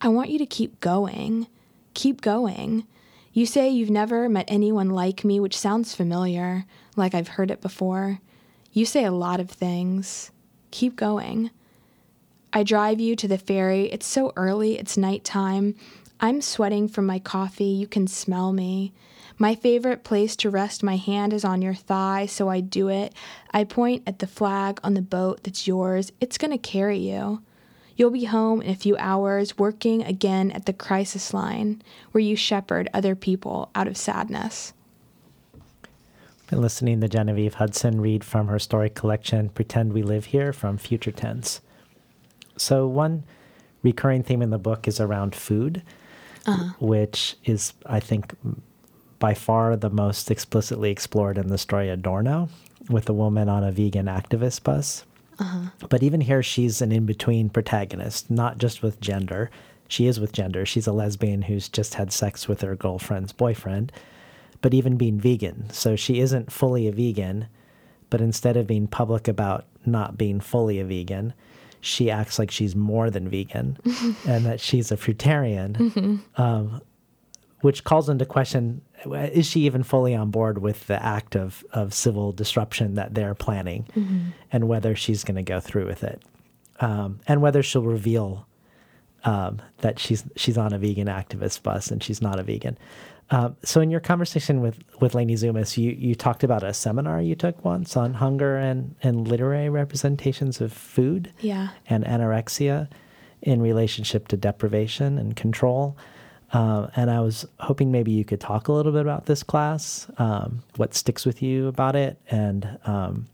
I 0.00 0.08
want 0.08 0.30
you 0.30 0.38
to 0.38 0.46
keep 0.46 0.80
going. 0.80 1.46
Keep 1.94 2.20
going. 2.20 2.86
You 3.32 3.46
say 3.46 3.68
you've 3.68 3.90
never 3.90 4.28
met 4.28 4.46
anyone 4.48 4.90
like 4.90 5.24
me, 5.24 5.40
which 5.40 5.56
sounds 5.56 5.94
familiar, 5.94 6.64
like 6.96 7.14
I've 7.14 7.28
heard 7.28 7.50
it 7.50 7.60
before. 7.60 8.20
You 8.72 8.84
say 8.84 9.04
a 9.04 9.10
lot 9.10 9.40
of 9.40 9.50
things. 9.50 10.30
Keep 10.70 10.96
going. 10.96 11.50
I 12.52 12.62
drive 12.62 13.00
you 13.00 13.16
to 13.16 13.28
the 13.28 13.38
ferry. 13.38 13.86
It's 13.92 14.06
so 14.06 14.32
early, 14.36 14.78
it's 14.78 14.96
nighttime. 14.96 15.74
I'm 16.20 16.40
sweating 16.40 16.88
from 16.88 17.04
my 17.04 17.18
coffee. 17.18 17.64
You 17.64 17.86
can 17.86 18.06
smell 18.06 18.52
me. 18.52 18.92
My 19.38 19.54
favorite 19.54 20.02
place 20.02 20.34
to 20.36 20.50
rest 20.50 20.82
my 20.82 20.96
hand 20.96 21.32
is 21.32 21.44
on 21.44 21.60
your 21.60 21.74
thigh, 21.74 22.26
so 22.26 22.48
I 22.48 22.60
do 22.60 22.88
it. 22.88 23.12
I 23.50 23.64
point 23.64 24.02
at 24.06 24.20
the 24.20 24.26
flag 24.26 24.80
on 24.82 24.94
the 24.94 25.02
boat 25.02 25.42
that's 25.42 25.66
yours. 25.66 26.10
It's 26.20 26.38
going 26.38 26.52
to 26.52 26.58
carry 26.58 26.98
you. 26.98 27.42
You'll 27.96 28.10
be 28.10 28.24
home 28.24 28.62
in 28.62 28.70
a 28.70 28.76
few 28.76 28.96
hours, 28.98 29.58
working 29.58 30.02
again 30.02 30.50
at 30.50 30.66
the 30.66 30.72
crisis 30.72 31.34
line, 31.34 31.82
where 32.12 32.22
you 32.22 32.36
shepherd 32.36 32.88
other 32.92 33.14
people 33.14 33.70
out 33.74 33.88
of 33.88 33.96
sadness. 33.96 34.72
Been 36.48 36.62
listening 36.62 37.00
to 37.00 37.08
Genevieve 37.08 37.54
Hudson 37.54 38.00
read 38.00 38.22
from 38.22 38.48
her 38.48 38.58
story 38.58 38.88
collection, 38.88 39.48
Pretend 39.48 39.92
We 39.92 40.02
Live 40.02 40.26
Here 40.26 40.52
from 40.52 40.78
Future 40.78 41.10
Tense. 41.10 41.60
So, 42.56 42.86
one 42.86 43.24
recurring 43.82 44.22
theme 44.22 44.42
in 44.42 44.50
the 44.50 44.58
book 44.58 44.86
is 44.86 45.00
around 45.00 45.34
food, 45.34 45.82
uh-huh. 46.46 46.74
which 46.78 47.36
is, 47.44 47.72
I 47.86 48.00
think, 48.00 48.34
by 49.18 49.34
far 49.34 49.76
the 49.76 49.90
most 49.90 50.30
explicitly 50.30 50.90
explored 50.90 51.38
in 51.38 51.48
the 51.48 51.58
story 51.58 51.88
Adorno, 51.88 52.48
with 52.88 53.08
a 53.08 53.14
woman 53.14 53.48
on 53.48 53.64
a 53.64 53.72
vegan 53.72 54.06
activist 54.06 54.62
bus. 54.62 55.04
Uh-huh. 55.38 55.70
But 55.88 56.02
even 56.02 56.20
here, 56.20 56.42
she's 56.42 56.80
an 56.80 56.92
in 56.92 57.06
between 57.06 57.50
protagonist, 57.50 58.30
not 58.30 58.58
just 58.58 58.82
with 58.82 59.00
gender. 59.00 59.50
She 59.88 60.06
is 60.06 60.18
with 60.18 60.32
gender. 60.32 60.64
She's 60.66 60.86
a 60.86 60.92
lesbian 60.92 61.42
who's 61.42 61.68
just 61.68 61.94
had 61.94 62.12
sex 62.12 62.48
with 62.48 62.60
her 62.62 62.74
girlfriend's 62.74 63.32
boyfriend, 63.32 63.92
but 64.62 64.74
even 64.74 64.96
being 64.96 65.20
vegan. 65.20 65.70
So 65.70 65.94
she 65.96 66.20
isn't 66.20 66.52
fully 66.52 66.88
a 66.88 66.92
vegan, 66.92 67.48
but 68.10 68.20
instead 68.20 68.56
of 68.56 68.66
being 68.66 68.86
public 68.86 69.28
about 69.28 69.66
not 69.84 70.16
being 70.16 70.40
fully 70.40 70.80
a 70.80 70.84
vegan, 70.84 71.34
she 71.80 72.10
acts 72.10 72.38
like 72.38 72.50
she's 72.50 72.74
more 72.74 73.10
than 73.10 73.28
vegan 73.28 73.78
and 74.26 74.44
that 74.46 74.60
she's 74.60 74.90
a 74.90 74.96
fruitarian, 74.96 75.76
mm-hmm. 75.76 76.42
um, 76.42 76.80
which 77.60 77.84
calls 77.84 78.08
into 78.08 78.24
question 78.24 78.80
is 79.14 79.46
she 79.46 79.60
even 79.66 79.82
fully 79.82 80.14
on 80.14 80.30
board 80.30 80.58
with 80.58 80.86
the 80.86 81.02
act 81.04 81.36
of, 81.36 81.64
of 81.72 81.92
civil 81.94 82.32
disruption 82.32 82.94
that 82.94 83.14
they're 83.14 83.34
planning 83.34 83.86
mm-hmm. 83.96 84.30
and 84.52 84.68
whether 84.68 84.94
she's 84.96 85.24
going 85.24 85.36
to 85.36 85.42
go 85.42 85.60
through 85.60 85.86
with 85.86 86.02
it. 86.04 86.22
um, 86.80 87.20
and 87.26 87.40
whether 87.42 87.62
she'll 87.62 87.82
reveal 87.82 88.46
um, 89.24 89.60
that 89.78 89.98
she's 89.98 90.24
she's 90.36 90.56
on 90.58 90.72
a 90.72 90.78
vegan 90.78 91.08
activist 91.08 91.62
bus 91.62 91.90
and 91.90 92.02
she's 92.02 92.22
not 92.22 92.38
a 92.38 92.42
vegan. 92.42 92.78
Um, 93.30 93.56
so 93.64 93.80
in 93.80 93.90
your 93.90 93.98
conversation 94.00 94.60
with 94.60 94.78
with 95.00 95.14
Leni 95.14 95.34
Zumas, 95.34 95.76
you 95.76 95.90
you 95.90 96.14
talked 96.14 96.44
about 96.44 96.62
a 96.62 96.72
seminar 96.72 97.20
you 97.20 97.34
took 97.34 97.64
once 97.64 97.96
on 97.96 98.14
hunger 98.14 98.56
and 98.56 98.94
and 99.02 99.26
literary 99.26 99.68
representations 99.68 100.60
of 100.60 100.72
food, 100.72 101.32
Yeah. 101.40 101.68
and 101.88 102.04
anorexia 102.04 102.88
in 103.42 103.60
relationship 103.60 104.28
to 104.28 104.36
deprivation 104.36 105.18
and 105.18 105.34
control. 105.34 105.96
Uh, 106.52 106.88
and 106.94 107.10
I 107.10 107.20
was 107.20 107.46
hoping 107.58 107.90
maybe 107.90 108.12
you 108.12 108.24
could 108.24 108.40
talk 108.40 108.68
a 108.68 108.72
little 108.72 108.92
bit 108.92 109.00
about 109.00 109.26
this 109.26 109.42
class, 109.42 110.06
um, 110.18 110.62
what 110.76 110.94
sticks 110.94 111.26
with 111.26 111.42
you 111.42 111.66
about 111.66 111.96
it, 111.96 112.18
and 112.30 112.78
um, 112.84 113.26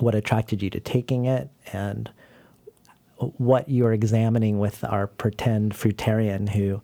what 0.00 0.14
attracted 0.14 0.62
you 0.62 0.70
to 0.70 0.80
taking 0.80 1.26
it, 1.26 1.50
and 1.72 2.10
what 3.18 3.68
you're 3.68 3.92
examining 3.92 4.58
with 4.58 4.84
our 4.84 5.06
pretend 5.06 5.74
fruitarian 5.74 6.48
who 6.48 6.82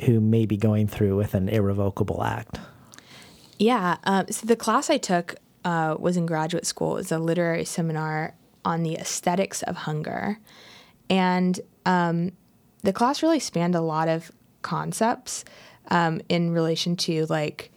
who 0.00 0.20
may 0.20 0.44
be 0.44 0.56
going 0.58 0.86
through 0.86 1.16
with 1.16 1.32
an 1.34 1.48
irrevocable 1.48 2.22
act. 2.22 2.58
Yeah. 3.58 3.96
Um, 4.04 4.26
so 4.30 4.46
the 4.46 4.56
class 4.56 4.90
I 4.90 4.98
took 4.98 5.36
uh, 5.64 5.96
was 5.98 6.18
in 6.18 6.26
graduate 6.26 6.66
school. 6.66 6.92
It 6.96 6.98
was 6.98 7.12
a 7.12 7.18
literary 7.18 7.64
seminar 7.64 8.34
on 8.64 8.82
the 8.82 8.96
aesthetics 8.96 9.62
of 9.62 9.76
hunger. 9.76 10.38
And 11.08 11.58
um, 11.86 12.32
the 12.82 12.92
class 12.92 13.22
really 13.22 13.40
spanned 13.40 13.74
a 13.74 13.80
lot 13.80 14.08
of 14.08 14.30
concepts 14.66 15.44
um, 15.90 16.20
in 16.28 16.50
relation 16.50 16.96
to 16.96 17.26
like, 17.26 17.70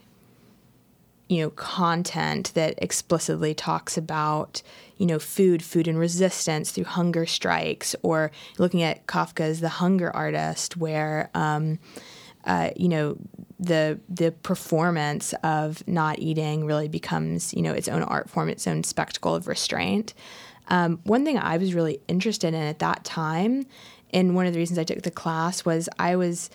you 1.30 1.42
know, 1.42 1.52
content 1.52 2.52
that 2.56 2.74
explicitly 2.80 3.54
talks 3.54 3.98
about, 3.98 4.64
you 4.98 5.06
know, 5.06 5.20
food, 5.20 5.62
food 5.62 5.88
and 5.88 6.00
resistance 6.00 6.72
through 6.72 6.86
hunger 6.86 7.26
strikes, 7.28 7.96
or 8.02 8.32
looking 8.58 8.82
at 8.82 9.06
Kafka's 9.06 9.60
The 9.60 9.70
Hunger 9.70 10.10
Artist, 10.16 10.76
where, 10.76 11.30
um, 11.36 11.78
uh, 12.46 12.70
you 12.76 12.90
know, 12.90 13.16
the 13.60 14.00
the 14.10 14.32
performance 14.32 15.36
of 15.44 15.88
not 15.88 16.18
eating 16.18 16.66
really 16.66 16.88
becomes, 16.88 17.54
you 17.54 17.62
know, 17.62 17.74
its 17.74 17.88
own 17.88 18.04
art 18.04 18.28
form, 18.30 18.50
its 18.50 18.66
own 18.66 18.84
spectacle 18.84 19.36
of 19.36 19.48
restraint. 19.48 20.16
Um, 20.70 21.00
one 21.04 21.26
thing 21.26 21.38
I 21.38 21.58
was 21.58 21.74
really 21.74 22.00
interested 22.08 22.48
in 22.48 22.64
at 22.74 22.80
that 22.80 23.04
time, 23.04 23.66
and 24.14 24.34
one 24.34 24.48
of 24.48 24.54
the 24.54 24.60
reasons 24.60 24.80
I 24.80 24.84
took 24.84 25.04
the 25.04 25.12
class 25.24 25.66
was 25.66 25.90
I 26.00 26.16
was 26.16 26.50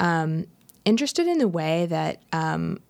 um, 0.00 0.46
interested 0.84 1.26
in 1.26 1.38
the 1.38 1.48
way 1.48 1.86
that 1.86 2.22
um, 2.32 2.80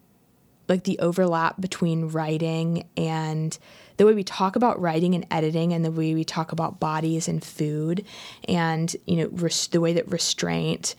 like 0.69 0.85
the 0.85 0.99
overlap 0.99 1.61
between 1.61 2.09
writing 2.09 2.87
and 2.97 3.59
the 3.97 4.05
way 4.05 4.15
we 4.15 4.25
talk 4.25 4.57
about 4.57 4.81
writing 4.81 5.15
and 5.15 5.27
editing 5.31 5.73
and 5.73 5.85
the 5.85 5.91
way 5.91 6.15
we 6.15 6.25
talk 6.25 6.53
about 6.53 6.81
bodies 6.81 7.29
and 7.29 7.43
food 7.43 8.05
and 8.49 8.95
you 9.07 9.17
know 9.17 9.29
res- 9.33 9.69
the 9.69 9.81
way 9.81 9.93
that 9.93 10.11
restraint 10.11 10.95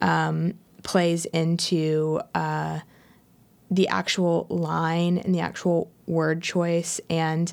um, 0.00 0.54
plays 0.82 1.24
into 1.26 2.20
uh, 2.34 2.80
the 3.70 3.88
actual 3.88 4.46
line 4.48 5.18
and 5.18 5.34
the 5.34 5.40
actual 5.40 5.90
word 6.06 6.42
choice 6.42 7.00
and 7.10 7.52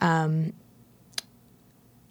um, 0.00 0.52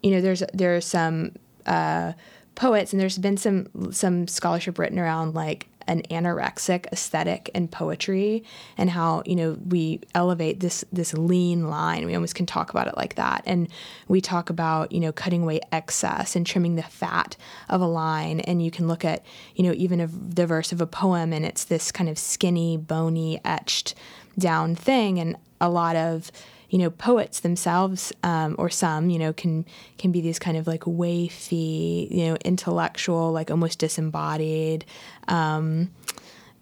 you 0.01 0.11
know 0.11 0.21
there's 0.21 0.43
there's 0.53 0.85
some 0.85 1.31
uh, 1.65 2.13
poets 2.55 2.93
and 2.93 3.01
there's 3.01 3.17
been 3.17 3.37
some 3.37 3.67
some 3.91 4.27
scholarship 4.27 4.77
written 4.77 4.99
around 4.99 5.33
like 5.33 5.67
an 5.87 6.01
anorexic 6.03 6.85
aesthetic 6.91 7.49
in 7.53 7.67
poetry 7.67 8.43
and 8.77 8.89
how 8.89 9.23
you 9.25 9.35
know 9.35 9.57
we 9.67 9.99
elevate 10.15 10.59
this 10.59 10.85
this 10.91 11.13
lean 11.13 11.67
line. 11.69 12.05
We 12.05 12.15
almost 12.15 12.35
can 12.35 12.45
talk 12.45 12.69
about 12.69 12.87
it 12.87 12.97
like 12.97 13.15
that. 13.15 13.43
And 13.45 13.67
we 14.07 14.21
talk 14.21 14.49
about 14.49 14.91
you 14.91 14.99
know 14.99 15.11
cutting 15.11 15.43
away 15.43 15.61
excess 15.71 16.35
and 16.35 16.45
trimming 16.45 16.75
the 16.75 16.83
fat 16.83 17.35
of 17.69 17.81
a 17.81 17.87
line. 17.87 18.39
And 18.41 18.63
you 18.63 18.71
can 18.71 18.87
look 18.87 19.03
at 19.05 19.25
you 19.55 19.63
know 19.63 19.73
even 19.73 19.99
a, 19.99 20.07
the 20.07 20.47
verse 20.47 20.71
of 20.71 20.81
a 20.81 20.87
poem 20.87 21.33
and 21.33 21.45
it's 21.45 21.65
this 21.65 21.91
kind 21.91 22.09
of 22.09 22.17
skinny 22.17 22.77
bony 22.77 23.39
etched 23.43 23.95
down 24.37 24.75
thing. 24.75 25.19
And 25.19 25.37
a 25.59 25.69
lot 25.69 25.95
of 25.95 26.31
you 26.73 26.79
know 26.79 26.89
poets 26.89 27.41
themselves 27.41 28.11
um, 28.23 28.55
or 28.57 28.67
some 28.67 29.11
you 29.11 29.19
know 29.19 29.31
can 29.31 29.63
can 29.99 30.11
be 30.11 30.21
these 30.21 30.39
kind 30.39 30.57
of 30.57 30.65
like 30.65 30.81
wafy 30.81 32.09
you 32.09 32.25
know 32.25 32.35
intellectual 32.43 33.31
like 33.31 33.51
almost 33.51 33.77
disembodied 33.77 34.83
um, 35.27 35.91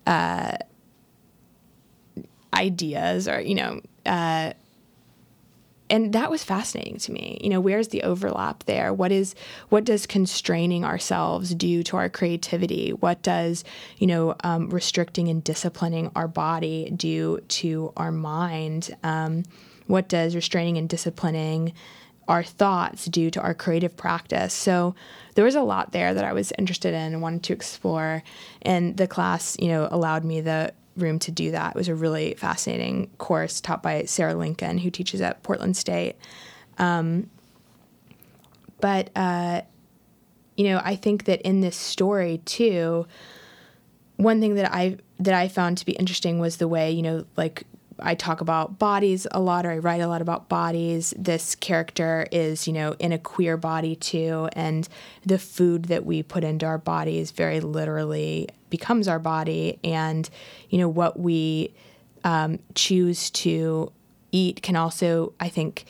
uh, 0.06 0.52
ideas 2.54 3.26
or 3.30 3.40
you 3.40 3.56
know 3.56 3.80
uh, 4.06 4.52
and 5.90 6.14
that 6.14 6.30
was 6.32 6.44
fascinating 6.44 6.98
to 7.00 7.12
me. 7.12 7.38
You 7.42 7.50
know 7.50 7.62
where's 7.62 7.90
the 7.90 8.04
overlap 8.04 8.66
there? 8.66 8.94
What 8.94 9.14
is 9.14 9.34
what 9.70 9.86
does 9.86 10.06
constraining 10.06 10.84
ourselves 10.84 11.56
do 11.56 11.84
to 11.84 11.96
our 11.96 12.10
creativity? 12.10 12.92
What 12.92 13.22
does 13.22 13.64
you 13.98 14.08
know 14.08 14.36
um, 14.44 14.70
restricting 14.70 15.30
and 15.30 15.42
disciplining 15.42 16.12
our 16.18 16.28
body 16.28 16.92
do 16.94 17.40
to 17.48 17.94
our 17.96 18.12
mind? 18.12 18.94
Um, 19.04 19.44
what 19.88 20.08
does 20.08 20.36
restraining 20.36 20.78
and 20.78 20.90
disciplining 20.90 21.74
our 22.28 22.44
thoughts 22.44 23.06
do 23.06 23.30
to 23.30 23.42
our 23.42 23.54
creative 23.54 23.98
practice. 23.98 24.54
So 24.54 24.96
there 25.36 25.44
was 25.44 25.56
a 25.56 25.64
lot 25.64 25.92
there 25.92 26.14
that 26.14 26.24
i 26.24 26.34
was 26.34 26.54
interested 26.58 26.94
in 26.94 27.14
and 27.14 27.22
wanted 27.22 27.44
to 27.44 27.54
explore. 27.54 28.24
And 28.62 28.96
the 28.98 29.08
class 29.08 29.58
you 29.60 29.68
know 29.68 29.88
allowed 29.92 30.24
me 30.24 30.42
the 30.42 30.74
room 30.98 31.20
to 31.20 31.32
do 31.32 31.52
that. 31.52 31.72
It 31.72 31.76
was 31.76 31.88
a 31.88 31.96
really 31.96 32.36
fascinating 32.36 33.10
course 33.18 33.60
taught 33.62 33.84
by 33.84 34.06
sarah 34.06 34.36
lincoln 34.36 34.78
who 34.78 34.90
teaches 34.90 35.22
at 35.22 35.44
portland 35.44 35.76
state. 35.78 36.16
Um, 36.78 37.30
but 38.80 39.10
uh, 39.16 39.62
you 40.56 40.66
know 40.66 40.82
i 40.84 40.96
think 40.96 41.26
that 41.26 41.42
in 41.42 41.62
this 41.62 41.76
story 41.76 42.40
too 42.46 43.06
one 44.18 44.40
thing 44.40 44.56
that 44.56 44.72
i 44.74 44.98
that 45.20 45.34
i 45.34 45.48
found 45.48 45.78
to 45.78 45.86
be 45.86 45.94
interesting 45.94 46.40
was 46.40 46.58
the 46.58 46.68
way 46.68 46.92
you 46.92 47.02
know 47.02 47.26
like 47.38 47.64
I 48.02 48.16
talk 48.16 48.42
about 48.42 48.80
bodies 48.80 49.28
a 49.32 49.40
lot, 49.40 49.66
or 49.66 49.72
I 49.72 49.78
write 49.78 50.02
a 50.02 50.08
lot 50.08 50.22
about 50.22 50.50
bodies. 50.50 51.14
This 51.18 51.56
character 51.56 52.28
is, 52.32 52.68
you 52.68 52.74
know, 52.74 52.96
in 53.00 53.12
a 53.12 53.18
queer 53.18 53.58
body 53.58 53.96
too, 53.96 54.50
and 54.54 54.88
the 55.26 55.38
food 55.38 55.86
that 55.86 56.06
we 56.06 56.24
put 56.24 56.44
into 56.44 56.66
our 56.66 56.78
bodies 56.78 57.32
very 57.32 57.60
literally 57.60 58.50
becomes 58.70 59.08
our 59.08 59.20
body, 59.20 59.80
and 59.84 60.30
you 60.70 60.78
know 60.78 60.90
what 60.90 61.20
we 61.20 61.74
um, 62.24 62.60
choose 62.76 63.30
to 63.32 63.92
eat 64.32 64.62
can 64.62 64.76
also, 64.76 65.34
I 65.40 65.50
think, 65.50 65.86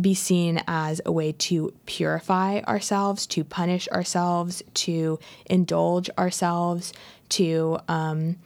be 0.00 0.14
seen 0.14 0.62
as 0.66 1.00
a 1.04 1.12
way 1.12 1.32
to 1.32 1.72
purify 1.86 2.60
ourselves, 2.60 3.26
to 3.26 3.44
punish 3.44 3.88
ourselves, 3.88 4.62
to 4.74 5.18
indulge 5.46 6.08
ourselves, 6.18 6.92
to 7.28 7.78
um, 7.88 8.36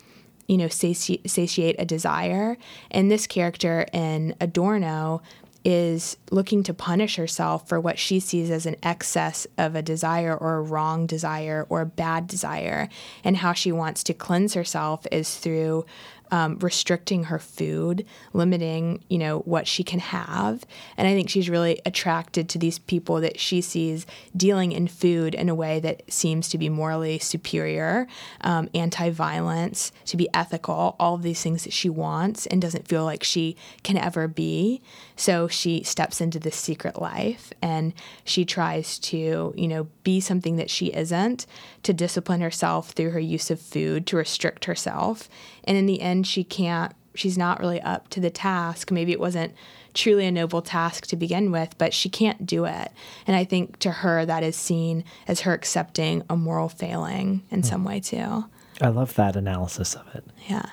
you 0.48 0.56
know, 0.56 0.68
sati- 0.68 1.22
satiate 1.26 1.76
a 1.78 1.84
desire. 1.84 2.56
And 2.90 3.10
this 3.10 3.26
character 3.26 3.86
in 3.92 4.34
Adorno 4.40 5.22
is 5.68 6.16
looking 6.30 6.62
to 6.62 6.72
punish 6.72 7.16
herself 7.16 7.68
for 7.68 7.80
what 7.80 7.98
she 7.98 8.20
sees 8.20 8.52
as 8.52 8.66
an 8.66 8.76
excess 8.84 9.48
of 9.58 9.74
a 9.74 9.82
desire 9.82 10.36
or 10.36 10.54
a 10.54 10.62
wrong 10.62 11.06
desire 11.06 11.66
or 11.68 11.80
a 11.80 11.86
bad 11.86 12.28
desire. 12.28 12.88
And 13.24 13.38
how 13.38 13.52
she 13.52 13.72
wants 13.72 14.04
to 14.04 14.14
cleanse 14.14 14.54
herself 14.54 15.08
is 15.10 15.36
through 15.36 15.84
um, 16.30 16.58
restricting 16.58 17.24
her 17.24 17.38
food, 17.38 18.06
limiting, 18.32 19.04
you 19.08 19.18
know, 19.18 19.40
what 19.40 19.66
she 19.66 19.84
can 19.84 19.98
have. 19.98 20.64
And 20.96 21.06
I 21.06 21.14
think 21.14 21.28
she's 21.28 21.50
really 21.50 21.80
attracted 21.84 22.48
to 22.48 22.58
these 22.58 22.78
people 22.78 23.20
that 23.20 23.38
she 23.38 23.60
sees 23.60 24.06
dealing 24.36 24.72
in 24.72 24.88
food 24.88 25.34
in 25.34 25.48
a 25.48 25.54
way 25.54 25.80
that 25.80 26.02
seems 26.10 26.48
to 26.48 26.58
be 26.58 26.68
morally 26.68 27.18
superior, 27.18 28.06
um, 28.40 28.68
anti-violence, 28.74 29.92
to 30.06 30.16
be 30.16 30.28
ethical, 30.32 30.96
all 30.98 31.14
of 31.14 31.22
these 31.22 31.42
things 31.42 31.64
that 31.64 31.72
she 31.72 31.88
wants 31.88 32.46
and 32.46 32.62
doesn't 32.62 32.88
feel 32.88 33.04
like 33.04 33.22
she 33.22 33.56
can 33.82 33.96
ever 33.96 34.26
be. 34.26 34.80
So 35.16 35.48
she 35.48 35.82
steps 35.82 36.20
into 36.20 36.38
this 36.38 36.56
secret 36.56 37.00
life 37.00 37.52
and 37.62 37.92
she 38.24 38.44
tries 38.44 38.98
to, 39.00 39.54
you 39.56 39.68
know, 39.68 39.88
be 40.02 40.20
something 40.20 40.56
that 40.56 40.70
she 40.70 40.86
isn't, 40.86 41.46
to 41.82 41.92
discipline 41.92 42.40
herself 42.40 42.90
through 42.90 43.10
her 43.10 43.20
use 43.20 43.50
of 43.50 43.60
food, 43.60 44.06
to 44.06 44.16
restrict 44.16 44.64
herself. 44.64 45.28
And 45.64 45.76
in 45.76 45.86
the 45.86 46.00
end, 46.00 46.15
she 46.24 46.44
can't, 46.44 46.92
she's 47.14 47.36
not 47.36 47.60
really 47.60 47.80
up 47.80 48.08
to 48.10 48.20
the 48.20 48.30
task. 48.30 48.90
Maybe 48.90 49.12
it 49.12 49.20
wasn't 49.20 49.54
truly 49.94 50.26
a 50.26 50.30
noble 50.30 50.60
task 50.62 51.06
to 51.06 51.16
begin 51.16 51.50
with, 51.50 51.76
but 51.78 51.94
she 51.94 52.08
can't 52.08 52.44
do 52.46 52.66
it. 52.66 52.92
And 53.26 53.34
I 53.34 53.44
think 53.44 53.78
to 53.80 53.90
her, 53.90 54.26
that 54.26 54.42
is 54.42 54.54
seen 54.56 55.04
as 55.26 55.40
her 55.40 55.54
accepting 55.54 56.22
a 56.28 56.36
moral 56.36 56.68
failing 56.68 57.42
in 57.50 57.62
some 57.62 57.82
way 57.84 58.00
too. 58.00 58.44
I 58.80 58.88
love 58.88 59.14
that 59.14 59.36
analysis 59.36 59.94
of 59.94 60.06
it. 60.14 60.24
Yeah. 60.48 60.66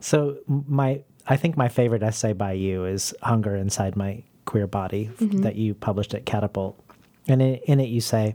So 0.00 0.38
my 0.46 1.02
I 1.26 1.36
think 1.36 1.56
my 1.56 1.68
favorite 1.68 2.02
essay 2.02 2.32
by 2.34 2.52
you 2.52 2.84
is 2.84 3.14
Hunger 3.22 3.54
Inside 3.56 3.96
My 3.96 4.22
Queer 4.44 4.66
Body 4.66 5.10
Mhm. 5.18 5.42
that 5.42 5.56
you 5.56 5.74
published 5.74 6.12
at 6.14 6.26
Catapult. 6.26 6.78
And 7.26 7.40
in, 7.40 7.54
in 7.66 7.80
it 7.80 7.88
you 7.88 8.00
say, 8.02 8.34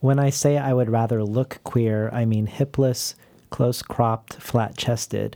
When 0.00 0.18
I 0.18 0.30
say 0.30 0.58
I 0.58 0.72
would 0.74 0.90
rather 0.90 1.24
look 1.24 1.60
queer, 1.64 2.10
I 2.12 2.24
mean 2.26 2.46
hipless, 2.46 3.14
close 3.56 3.80
cropped, 3.80 4.34
flat 4.34 4.76
chested. 4.76 5.34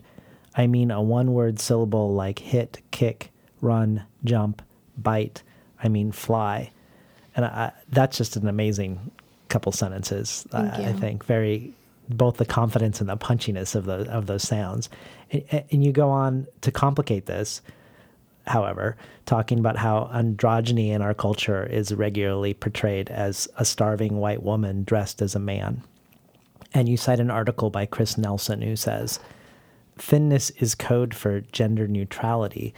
I 0.55 0.67
mean 0.67 0.91
a 0.91 1.01
one 1.01 1.33
word 1.33 1.59
syllable 1.59 2.13
like 2.13 2.39
hit, 2.39 2.83
kick, 2.91 3.31
run, 3.63 4.05
jump, 4.25 4.61
bite. 4.99 5.43
I 5.83 5.89
mean 5.89 6.13
fly. 6.13 6.71
and 7.35 7.47
I, 7.47 7.73
that's 7.89 8.19
just 8.19 8.37
an 8.37 8.47
amazing 8.47 9.11
couple 9.49 9.73
sentences. 9.73 10.47
I, 10.53 10.89
I 10.89 10.93
think 10.93 11.25
very 11.25 11.73
both 12.11 12.37
the 12.37 12.45
confidence 12.45 13.01
and 13.01 13.09
the 13.09 13.17
punchiness 13.17 13.75
of 13.75 13.87
those 13.87 14.07
of 14.09 14.27
those 14.27 14.43
sounds, 14.43 14.91
and, 15.31 15.65
and 15.71 15.83
you 15.83 15.91
go 15.91 16.11
on 16.11 16.47
to 16.61 16.71
complicate 16.71 17.25
this. 17.25 17.63
However, 18.47 18.99
talking 19.25 19.59
about 19.59 19.79
how 19.79 20.11
androgyny 20.13 20.91
in 20.91 21.01
our 21.01 21.15
culture 21.15 21.65
is 21.65 21.95
regularly 21.95 22.53
portrayed 22.53 23.09
as 23.09 23.49
a 23.57 23.65
starving 23.65 24.19
white 24.19 24.43
woman 24.43 24.85
dressed 24.85 25.23
as 25.23 25.35
a 25.35 25.39
man. 25.41 25.83
And 26.73 26.89
you 26.89 26.97
cite 26.97 27.21
an 27.21 27.31
article 27.31 27.71
by 27.71 27.87
Chris 27.87 28.17
Nelson 28.17 28.63
who 28.63 28.77
says, 28.77 29.19
Thinness 29.99 30.51
is 30.59 30.75
code 30.75 31.15
for 31.15 31.41
gender 31.41 31.87
neutrality. 31.87 32.75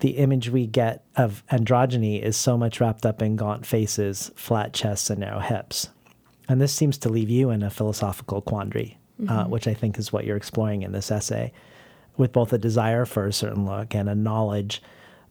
The 0.00 0.18
image 0.18 0.50
we 0.50 0.66
get 0.66 1.04
of 1.16 1.44
androgyny 1.50 2.20
is 2.20 2.36
so 2.36 2.58
much 2.58 2.80
wrapped 2.80 3.06
up 3.06 3.22
in 3.22 3.36
gaunt 3.36 3.64
faces, 3.64 4.30
flat 4.34 4.72
chests, 4.72 5.08
and 5.08 5.20
narrow 5.20 5.38
hips. 5.38 5.88
And 6.48 6.60
this 6.60 6.74
seems 6.74 6.98
to 6.98 7.08
leave 7.08 7.30
you 7.30 7.50
in 7.50 7.62
a 7.62 7.70
philosophical 7.70 8.40
quandary, 8.40 8.98
uh, 9.28 9.44
Mhm. 9.44 9.48
which 9.50 9.68
I 9.68 9.74
think 9.74 9.98
is 9.98 10.12
what 10.12 10.24
you're 10.24 10.36
exploring 10.36 10.82
in 10.82 10.90
this 10.92 11.10
essay, 11.10 11.52
with 12.16 12.32
both 12.32 12.52
a 12.52 12.58
desire 12.58 13.04
for 13.04 13.26
a 13.26 13.32
certain 13.32 13.64
look 13.64 13.94
and 13.94 14.08
a 14.08 14.14
knowledge 14.14 14.82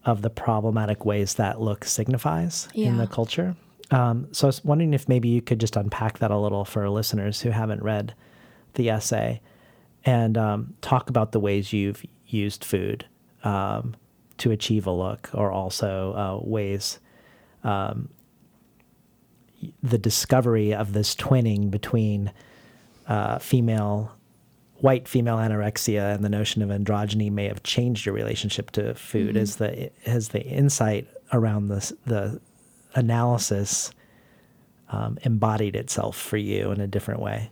of 0.06 0.22
the 0.22 0.30
problematic 0.30 1.06
ways 1.06 1.36
that 1.36 1.62
look 1.62 1.84
signifies 1.86 2.68
in 2.74 2.98
the 2.98 3.06
culture. 3.08 3.56
Um, 3.92 4.28
so 4.32 4.48
I 4.48 4.50
was 4.50 4.64
wondering 4.64 4.94
if 4.94 5.08
maybe 5.10 5.28
you 5.30 5.42
could 5.42 5.60
just 5.60 5.76
unpack 5.76 6.20
that 6.20 6.32
a 6.32 6.38
little 6.38 6.64
for 6.66 6.90
listeners 6.90 7.42
who 7.42 7.50
haven't 7.52 7.84
read 7.84 8.14
the 8.76 8.90
essay 8.90 9.42
and 10.06 10.38
um, 10.38 10.74
talk 10.82 11.10
about 11.10 11.34
the 11.34 11.40
ways 11.40 11.74
you've 11.74 12.04
used 12.26 12.64
food 12.64 13.06
um, 13.44 13.96
to 14.38 14.52
achieve 14.52 14.88
a 14.88 14.92
look 14.92 15.30
or 15.34 15.52
also 15.52 16.14
uh, 16.14 16.48
ways 16.48 17.00
um, 17.64 18.10
the 19.84 19.98
discovery 19.98 20.74
of 20.74 20.94
this 20.94 21.14
twinning 21.14 21.70
between 21.70 22.32
uh, 23.08 23.38
female 23.40 24.16
white 24.78 25.08
female 25.08 25.38
anorexia 25.38 26.16
and 26.16 26.24
the 26.26 26.30
notion 26.30 26.64
of 26.64 26.70
androgyny 26.70 27.30
may 27.32 27.48
have 27.48 27.62
changed 27.62 28.04
your 28.06 28.16
relationship 28.16 28.72
to 28.72 28.96
food 28.96 29.36
Mhm. 29.36 29.40
as 29.42 29.56
the 29.58 29.92
has 30.06 30.30
the 30.30 30.42
insight 30.44 31.08
around 31.32 31.68
this 31.68 31.94
the 32.08 32.40
analysis 32.94 33.92
um, 34.90 35.18
embodied 35.24 35.76
itself 35.76 36.18
for 36.18 36.38
you 36.38 36.72
in 36.72 36.82
a 36.82 36.88
different 36.88 37.22
way 37.22 37.50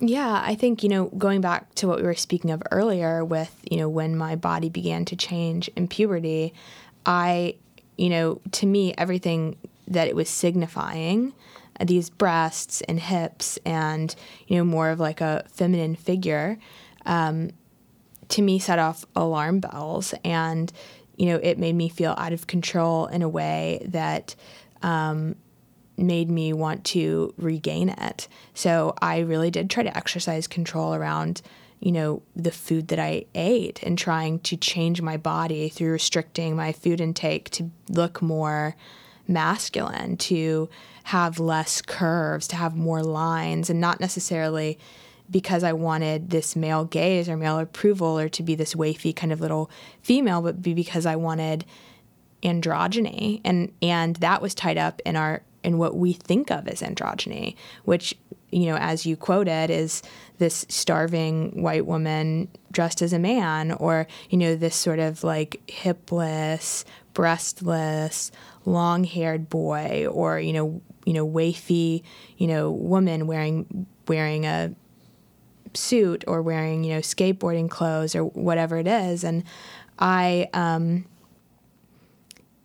Yeah, 0.00 0.42
I 0.44 0.56
think, 0.56 0.82
you 0.82 0.88
know, 0.88 1.06
going 1.16 1.40
back 1.40 1.72
to 1.76 1.86
what 1.86 1.98
we 1.98 2.04
were 2.04 2.14
speaking 2.14 2.50
of 2.50 2.60
earlier 2.72 3.24
with, 3.24 3.54
you 3.70 3.76
know, 3.76 3.88
when 3.88 4.16
my 4.16 4.34
body 4.34 4.68
began 4.68 5.04
to 5.06 5.16
change 5.16 5.68
in 5.76 5.86
puberty, 5.86 6.52
I, 7.06 7.54
you 7.96 8.10
know, 8.10 8.40
to 8.52 8.66
me, 8.66 8.94
everything 8.98 9.56
that 9.86 10.08
it 10.08 10.16
was 10.16 10.28
signifying, 10.28 11.32
uh, 11.78 11.84
these 11.84 12.10
breasts 12.10 12.80
and 12.82 12.98
hips 12.98 13.60
and, 13.64 14.12
you 14.48 14.56
know, 14.56 14.64
more 14.64 14.90
of 14.90 14.98
like 14.98 15.20
a 15.20 15.44
feminine 15.52 15.94
figure, 15.94 16.58
um, 17.06 17.50
to 18.28 18.42
me 18.42 18.58
set 18.58 18.80
off 18.80 19.04
alarm 19.14 19.60
bells. 19.60 20.14
And, 20.24 20.72
you 21.16 21.26
know, 21.26 21.36
it 21.42 21.58
made 21.58 21.74
me 21.74 21.88
feel 21.88 22.14
out 22.18 22.32
of 22.32 22.46
control 22.46 23.06
in 23.06 23.22
a 23.22 23.28
way 23.28 23.84
that, 23.90 24.34
um, 24.82 25.36
made 25.96 26.30
me 26.30 26.52
want 26.52 26.84
to 26.84 27.34
regain 27.36 27.90
it. 27.90 28.28
So 28.54 28.94
I 29.00 29.18
really 29.20 29.50
did 29.50 29.70
try 29.70 29.82
to 29.82 29.96
exercise 29.96 30.46
control 30.46 30.94
around, 30.94 31.42
you 31.80 31.92
know, 31.92 32.22
the 32.34 32.50
food 32.50 32.88
that 32.88 32.98
I 32.98 33.26
ate 33.34 33.82
and 33.82 33.98
trying 33.98 34.40
to 34.40 34.56
change 34.56 35.02
my 35.02 35.16
body 35.16 35.68
through 35.68 35.92
restricting 35.92 36.56
my 36.56 36.72
food 36.72 37.00
intake 37.00 37.50
to 37.50 37.70
look 37.88 38.22
more 38.22 38.74
masculine, 39.28 40.16
to 40.16 40.68
have 41.04 41.38
less 41.38 41.82
curves, 41.82 42.48
to 42.48 42.56
have 42.56 42.74
more 42.74 43.02
lines, 43.02 43.68
and 43.70 43.80
not 43.80 44.00
necessarily 44.00 44.78
because 45.32 45.64
I 45.64 45.72
wanted 45.72 46.30
this 46.30 46.54
male 46.54 46.84
gaze 46.84 47.28
or 47.28 47.36
male 47.36 47.58
approval 47.58 48.18
or 48.18 48.28
to 48.28 48.42
be 48.42 48.54
this 48.54 48.74
wafy 48.74 49.16
kind 49.16 49.32
of 49.32 49.40
little 49.40 49.70
female, 50.02 50.42
but 50.42 50.62
be 50.62 50.74
because 50.74 51.06
I 51.06 51.16
wanted 51.16 51.64
androgyny. 52.42 53.40
And 53.44 53.72
and 53.82 54.16
that 54.16 54.40
was 54.40 54.54
tied 54.54 54.78
up 54.78 55.00
in 55.04 55.16
our 55.16 55.42
in 55.64 55.78
what 55.78 55.96
we 55.96 56.12
think 56.12 56.50
of 56.50 56.66
as 56.68 56.80
androgyny 56.80 57.54
which 57.84 58.14
you 58.50 58.66
know 58.66 58.76
as 58.76 59.06
you 59.06 59.16
quoted 59.16 59.70
is 59.70 60.02
this 60.38 60.66
starving 60.68 61.62
white 61.62 61.86
woman 61.86 62.48
dressed 62.70 63.02
as 63.02 63.12
a 63.12 63.18
man 63.18 63.72
or 63.72 64.06
you 64.30 64.38
know 64.38 64.56
this 64.56 64.74
sort 64.74 64.98
of 64.98 65.22
like 65.24 65.60
hipless 65.68 66.84
breastless 67.14 68.30
long-haired 68.64 69.48
boy 69.48 70.06
or 70.10 70.38
you 70.40 70.52
know 70.52 70.82
you 71.04 71.12
know 71.12 71.26
wafy 71.26 72.02
you 72.36 72.46
know 72.46 72.70
woman 72.70 73.26
wearing 73.26 73.86
wearing 74.08 74.44
a 74.46 74.74
suit 75.74 76.24
or 76.26 76.42
wearing 76.42 76.84
you 76.84 76.94
know 76.94 77.00
skateboarding 77.00 77.68
clothes 77.68 78.14
or 78.14 78.24
whatever 78.24 78.78
it 78.78 78.86
is. 78.86 79.24
And 79.24 79.44
i 79.98 80.48
um 80.52 81.04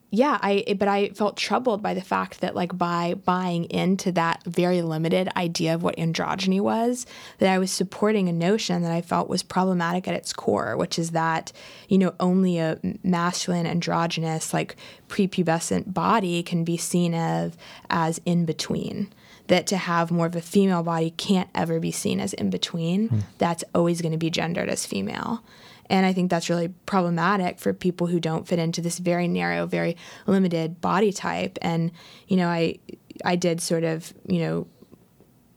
yeah 0.09 0.37
i 0.41 0.63
but 0.79 0.87
i 0.87 1.09
felt 1.09 1.35
troubled 1.35 1.83
by 1.83 1.93
the 1.93 2.01
fact 2.01 2.39
that 2.39 2.55
like 2.55 2.77
by 2.77 3.13
buying 3.25 3.65
into 3.65 4.09
that 4.11 4.41
very 4.45 4.81
limited 4.81 5.27
idea 5.35 5.75
of 5.75 5.83
what 5.83 5.95
androgyny 5.97 6.61
was 6.61 7.05
that 7.39 7.49
i 7.53 7.59
was 7.59 7.71
supporting 7.71 8.29
a 8.29 8.33
notion 8.33 8.83
that 8.83 8.91
i 8.91 9.01
felt 9.01 9.27
was 9.27 9.43
problematic 9.43 10.07
at 10.07 10.13
its 10.13 10.31
core 10.31 10.77
which 10.77 10.97
is 10.97 11.11
that 11.11 11.51
you 11.89 11.97
know 11.97 12.13
only 12.21 12.57
a 12.57 12.79
masculine 13.03 13.67
androgynous 13.67 14.53
like 14.53 14.77
prepubescent 15.09 15.93
body 15.93 16.41
can 16.41 16.63
be 16.63 16.77
seen 16.77 17.13
as 17.13 17.57
as 17.89 18.21
in 18.25 18.45
between 18.45 19.11
that 19.47 19.67
to 19.67 19.77
have 19.77 20.11
more 20.11 20.25
of 20.25 20.35
a 20.35 20.41
female 20.41 20.83
body 20.83 21.11
can't 21.11 21.49
ever 21.55 21.79
be 21.79 21.91
seen 21.91 22.19
as 22.19 22.33
in 22.33 22.49
between 22.49 23.07
hmm. 23.07 23.19
that's 23.37 23.63
always 23.73 24.01
going 24.01 24.11
to 24.11 24.17
be 24.17 24.29
gendered 24.29 24.69
as 24.69 24.85
female 24.85 25.43
and 25.89 26.05
I 26.05 26.13
think 26.13 26.29
that's 26.29 26.49
really 26.49 26.69
problematic 26.85 27.59
for 27.59 27.73
people 27.73 28.07
who 28.07 28.19
don't 28.19 28.47
fit 28.47 28.59
into 28.59 28.81
this 28.81 28.99
very 28.99 29.27
narrow, 29.27 29.65
very 29.65 29.95
limited 30.25 30.81
body 30.81 31.13
type. 31.13 31.57
And, 31.61 31.91
you 32.27 32.35
know, 32.35 32.49
I 32.49 32.79
I 33.23 33.35
did 33.35 33.61
sort 33.61 33.83
of, 33.83 34.13
you 34.27 34.39
know, 34.39 34.67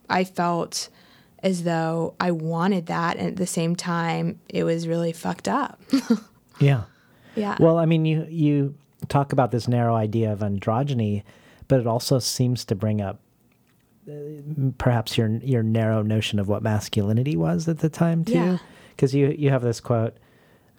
I 0.08 0.24
felt 0.24 0.88
as 1.42 1.64
though 1.64 2.14
I 2.20 2.30
wanted 2.30 2.86
that 2.86 3.16
and 3.16 3.26
at 3.26 3.36
the 3.36 3.46
same 3.46 3.74
time 3.74 4.38
it 4.48 4.64
was 4.64 4.86
really 4.86 5.12
fucked 5.12 5.48
up. 5.48 5.80
Yeah. 6.60 6.82
Yeah. 7.36 7.56
Well, 7.58 7.78
I 7.78 7.86
mean, 7.86 8.04
you 8.04 8.26
you 8.28 8.74
talk 9.08 9.32
about 9.32 9.50
this 9.50 9.66
narrow 9.66 9.94
idea 9.94 10.30
of 10.30 10.40
androgyny, 10.40 11.22
but 11.68 11.80
it 11.80 11.86
also 11.86 12.18
seems 12.18 12.66
to 12.66 12.74
bring 12.74 13.00
up 13.00 13.18
perhaps 14.78 15.16
your 15.18 15.28
your 15.38 15.62
narrow 15.62 16.02
notion 16.02 16.38
of 16.38 16.48
what 16.48 16.62
masculinity 16.62 17.36
was 17.36 17.68
at 17.68 17.78
the 17.78 17.88
time 17.88 18.24
too. 18.24 18.32
Yeah. 18.34 18.58
Because 18.90 19.14
you 19.14 19.34
you 19.36 19.50
have 19.50 19.62
this 19.62 19.80
quote. 19.80 20.16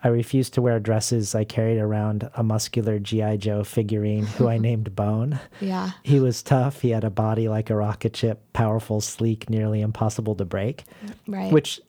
I 0.03 0.07
refused 0.07 0.55
to 0.55 0.63
wear 0.63 0.80
dresses. 0.80 1.36
I 1.36 1.43
carried 1.43 1.78
around 1.78 2.28
a 2.34 2.41
muscular 2.41 2.97
GI 2.97 3.38
Joe 3.38 3.63
figurine 3.63 4.26
who 4.26 4.47
I 4.47 4.57
named 4.57 4.95
Bone. 4.95 5.39
Yeah. 5.59 5.91
He 6.01 6.19
was 6.19 6.41
tough. 6.41 6.82
He 6.82 6.89
had 6.89 7.03
a 7.03 7.11
body 7.11 7.47
like 7.47 7.69
a 7.69 7.76
rocket 7.76 8.15
ship, 8.17 8.41
powerful, 8.53 8.99
sleek, 8.99 9.47
nearly 9.47 9.80
impossible 9.82 10.34
to 10.38 10.45
break. 10.45 10.86
Right. 11.28 11.51
Which, 11.53 11.80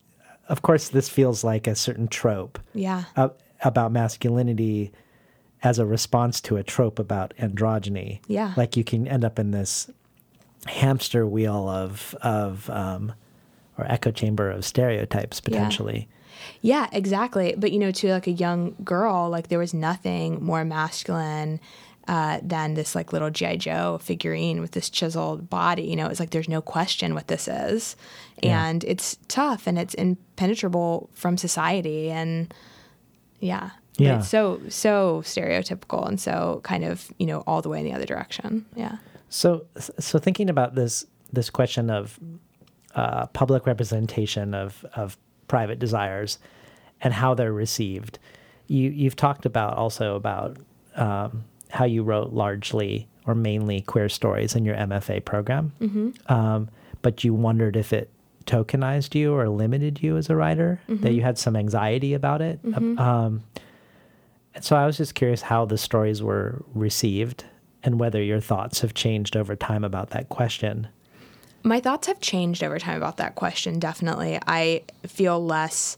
of 0.51 0.61
course, 0.61 0.91
this 0.91 1.09
feels 1.09 1.43
like 1.43 1.67
a 1.67 1.75
certain 1.75 2.07
trope 2.07 2.59
Yeah. 2.75 3.05
uh, 3.17 3.31
about 3.65 3.93
masculinity 3.93 4.93
as 5.63 5.79
a 5.79 5.87
response 5.87 6.43
to 6.43 6.59
a 6.59 6.63
trope 6.63 6.99
about 6.99 7.33
androgyny. 7.39 8.21
Yeah. 8.29 8.53
Like 8.59 8.77
you 8.77 8.85
can 8.85 9.09
end 9.09 9.25
up 9.25 9.39
in 9.39 9.53
this 9.53 9.91
hamster 10.67 11.27
wheel 11.27 11.69
of 11.69 12.15
of 12.23 12.69
um, 12.71 13.13
or 13.79 13.91
echo 13.91 14.11
chamber 14.11 14.51
of 14.51 14.65
stereotypes 14.65 15.41
potentially. 15.41 16.09
Yeah, 16.61 16.89
exactly. 16.93 17.55
But 17.57 17.73
you 17.73 17.79
know, 17.79 17.91
to 17.93 18.11
like 18.13 18.27
a 18.27 18.33
young 18.33 18.75
girl, 18.85 19.29
like 19.29 19.49
there 19.49 19.59
was 19.59 19.73
nothing 19.75 20.43
more 20.45 20.65
masculine 20.65 21.61
uh, 22.09 22.41
than 22.43 22.75
this 22.75 22.95
like 22.97 23.13
little 23.13 23.31
GI 23.31 23.59
Joe 23.59 23.99
figurine 24.03 24.61
with 24.61 24.73
this 24.73 24.91
chiseled 24.91 25.49
body. 25.49 25.83
You 25.85 25.95
know, 25.97 26.07
it's 26.09 26.19
like 26.21 26.31
there's 26.31 26.49
no 26.49 26.61
question 26.61 27.15
what 27.15 27.29
this 27.29 27.47
is, 27.49 27.95
Yeah. 28.43 28.67
and 28.67 28.83
it's 28.85 29.19
tough 29.29 29.67
and 29.69 29.79
it's 29.79 29.95
impenetrable 29.95 31.09
from 31.13 31.37
society, 31.37 32.11
and 32.11 32.53
yeah, 33.39 33.71
Yeah. 33.99 34.19
it's 34.19 34.29
so 34.29 34.61
so 34.69 35.23
stereotypical 35.25 36.07
and 36.09 36.21
so 36.21 36.61
kind 36.65 36.85
of 36.85 37.13
you 37.19 37.27
know 37.27 37.45
all 37.47 37.63
the 37.63 37.69
way 37.69 37.79
in 37.79 37.85
the 37.85 37.93
other 37.93 38.07
direction. 38.07 38.67
Yeah. 38.75 38.97
So 39.33 39.65
so 39.99 40.19
thinking 40.19 40.51
about 40.51 40.75
this 40.75 41.07
this 41.33 41.49
question 41.49 41.89
of 41.89 42.19
uh, 42.95 43.27
public 43.29 43.67
representation 43.67 44.53
of 44.53 44.85
of 44.95 45.17
private 45.49 45.79
desires 45.79 46.39
and 47.01 47.15
how 47.15 47.33
they're 47.33 47.53
received, 47.53 48.19
you 48.67 48.91
you've 48.91 49.17
talked 49.17 49.47
about 49.47 49.79
also 49.79 50.17
about 50.17 50.59
um, 50.97 51.45
how 51.71 51.87
you 51.87 52.03
wrote 52.03 52.35
largely 52.35 53.09
or 53.27 53.35
mainly 53.35 53.81
queer 53.81 54.11
stories 54.11 54.55
in 54.55 54.67
your 54.67 54.77
MFA 54.77 55.25
program, 55.25 55.73
Mhm. 55.81 56.31
um, 56.31 56.69
but 57.01 57.25
you 57.25 57.33
wondered 57.33 57.75
if 57.77 57.93
it 57.95 58.11
tokenized 58.45 59.15
you 59.15 59.33
or 59.33 59.49
limited 59.49 60.03
you 60.03 60.19
as 60.19 60.29
a 60.29 60.37
writer, 60.37 60.79
that 60.89 61.11
Mhm. 61.11 61.15
you 61.15 61.23
had 61.23 61.39
some 61.39 61.57
anxiety 61.57 62.13
about 62.13 62.43
it. 62.43 62.61
Mhm. 62.65 62.99
Um, 62.99 63.43
and 64.55 64.63
so 64.65 64.77
I 64.77 64.85
was 64.85 64.99
just 64.99 65.15
curious 65.15 65.41
how 65.43 65.65
the 65.65 65.79
stories 65.79 66.23
were 66.23 66.63
received 66.75 67.45
and 67.83 67.99
whether 67.99 68.23
your 68.23 68.41
thoughts 68.41 68.81
have 68.81 68.95
changed 68.95 69.37
over 69.37 69.57
time 69.57 69.85
about 69.85 70.11
that 70.11 70.29
question. 70.29 70.89
My 71.63 71.81
thoughts 71.81 72.07
have 72.09 72.21
changed 72.21 72.65
over 72.65 72.79
time 72.79 72.97
about 72.97 73.19
that 73.19 73.35
question, 73.35 73.79
definitely. 73.79 74.39
I 74.47 74.83
feel 75.07 75.45
less 75.45 75.97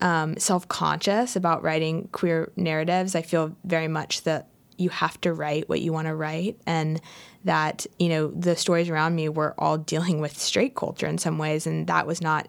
um, 0.00 0.36
self 0.38 0.68
conscious 0.68 1.34
about 1.34 1.62
writing 1.62 2.08
queer 2.12 2.52
narratives. 2.56 3.14
I 3.14 3.22
feel 3.22 3.56
very 3.64 3.88
much 3.88 4.22
that 4.22 4.48
you 4.76 4.90
have 4.90 5.20
to 5.22 5.32
write 5.32 5.68
what 5.68 5.80
you 5.80 5.92
want 5.92 6.06
to 6.06 6.14
write 6.14 6.58
and 6.66 7.00
that 7.44 7.86
you 7.98 8.08
know 8.08 8.28
the 8.28 8.56
stories 8.56 8.88
around 8.88 9.14
me 9.14 9.28
were 9.28 9.54
all 9.58 9.76
dealing 9.76 10.20
with 10.20 10.38
straight 10.38 10.74
culture 10.74 11.06
in 11.06 11.18
some 11.18 11.36
ways 11.36 11.66
and 11.66 11.88
that 11.88 12.06
was 12.06 12.20
not 12.20 12.48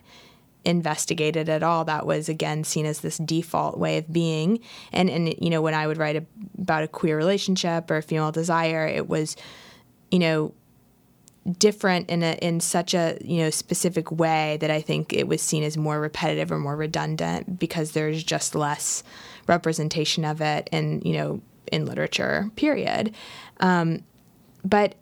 investigated 0.66 1.48
at 1.48 1.64
all 1.64 1.86
that 1.86 2.06
was 2.06 2.28
again 2.28 2.64
seen 2.64 2.86
as 2.86 3.00
this 3.00 3.18
default 3.20 3.78
way 3.78 3.98
of 3.98 4.12
being 4.12 4.60
and 4.92 5.10
and 5.10 5.34
you 5.40 5.50
know 5.50 5.62
when 5.62 5.74
i 5.74 5.88
would 5.88 5.98
write 5.98 6.18
a, 6.18 6.26
about 6.58 6.84
a 6.84 6.88
queer 6.88 7.16
relationship 7.16 7.90
or 7.90 8.02
female 8.02 8.32
desire 8.32 8.86
it 8.86 9.08
was 9.08 9.38
you 10.12 10.20
know 10.20 10.54
different 11.58 12.10
in 12.10 12.22
a 12.24 12.34
in 12.42 12.60
such 12.60 12.94
a 12.94 13.18
you 13.22 13.38
know 13.38 13.50
specific 13.50 14.12
way 14.12 14.58
that 14.62 14.70
I 14.70 14.82
think 14.82 15.14
it 15.14 15.28
was 15.28 15.42
seen 15.42 15.64
as 15.64 15.78
more 15.78 16.00
repetitive 16.00 16.52
or 16.52 16.60
more 16.60 16.76
redundant 16.76 17.60
because 17.60 17.92
there's 17.92 18.24
just 18.24 18.56
less 18.56 19.04
representation 19.48 20.26
of 20.26 20.42
it 20.42 20.70
in 20.72 21.02
you 21.02 21.14
know 21.14 21.42
in 21.72 21.86
literature, 21.86 22.50
period. 22.56 23.14
Um, 23.60 24.04
but 24.64 24.96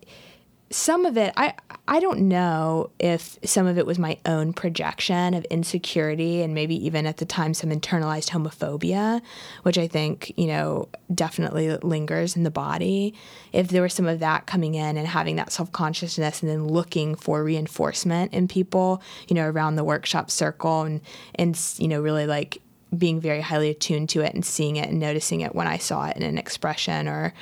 some 0.70 1.06
of 1.06 1.16
it, 1.16 1.32
I 1.36 1.54
I 1.86 2.00
don't 2.00 2.28
know 2.28 2.90
if 2.98 3.38
some 3.42 3.66
of 3.66 3.78
it 3.78 3.86
was 3.86 3.98
my 3.98 4.18
own 4.26 4.52
projection 4.52 5.32
of 5.32 5.44
insecurity 5.46 6.42
and 6.42 6.52
maybe 6.52 6.74
even 6.84 7.06
at 7.06 7.16
the 7.16 7.24
time 7.24 7.54
some 7.54 7.70
internalized 7.70 8.28
homophobia, 8.28 9.22
which 9.62 9.78
I 9.78 9.88
think 9.88 10.32
you 10.36 10.46
know 10.46 10.88
definitely 11.14 11.74
lingers 11.78 12.36
in 12.36 12.42
the 12.42 12.50
body. 12.50 13.14
If 13.52 13.68
there 13.68 13.82
was 13.82 13.94
some 13.94 14.06
of 14.06 14.20
that 14.20 14.46
coming 14.46 14.74
in 14.74 14.98
and 14.98 15.06
having 15.06 15.36
that 15.36 15.52
self 15.52 15.72
consciousness 15.72 16.42
and 16.42 16.50
then 16.50 16.68
looking 16.68 17.14
for 17.14 17.42
reinforcement 17.42 18.34
in 18.34 18.46
people, 18.46 19.02
you 19.28 19.34
know, 19.34 19.48
around 19.48 19.76
the 19.76 19.84
workshop 19.84 20.30
circle 20.30 20.82
and 20.82 21.00
and 21.36 21.58
you 21.78 21.88
know 21.88 22.00
really 22.00 22.26
like 22.26 22.60
being 22.96 23.20
very 23.20 23.40
highly 23.40 23.70
attuned 23.70 24.08
to 24.10 24.20
it 24.20 24.34
and 24.34 24.44
seeing 24.44 24.76
it 24.76 24.88
and 24.88 24.98
noticing 24.98 25.40
it 25.40 25.54
when 25.54 25.66
I 25.66 25.78
saw 25.78 26.06
it 26.06 26.16
in 26.16 26.22
an 26.22 26.36
expression 26.36 27.08
or 27.08 27.32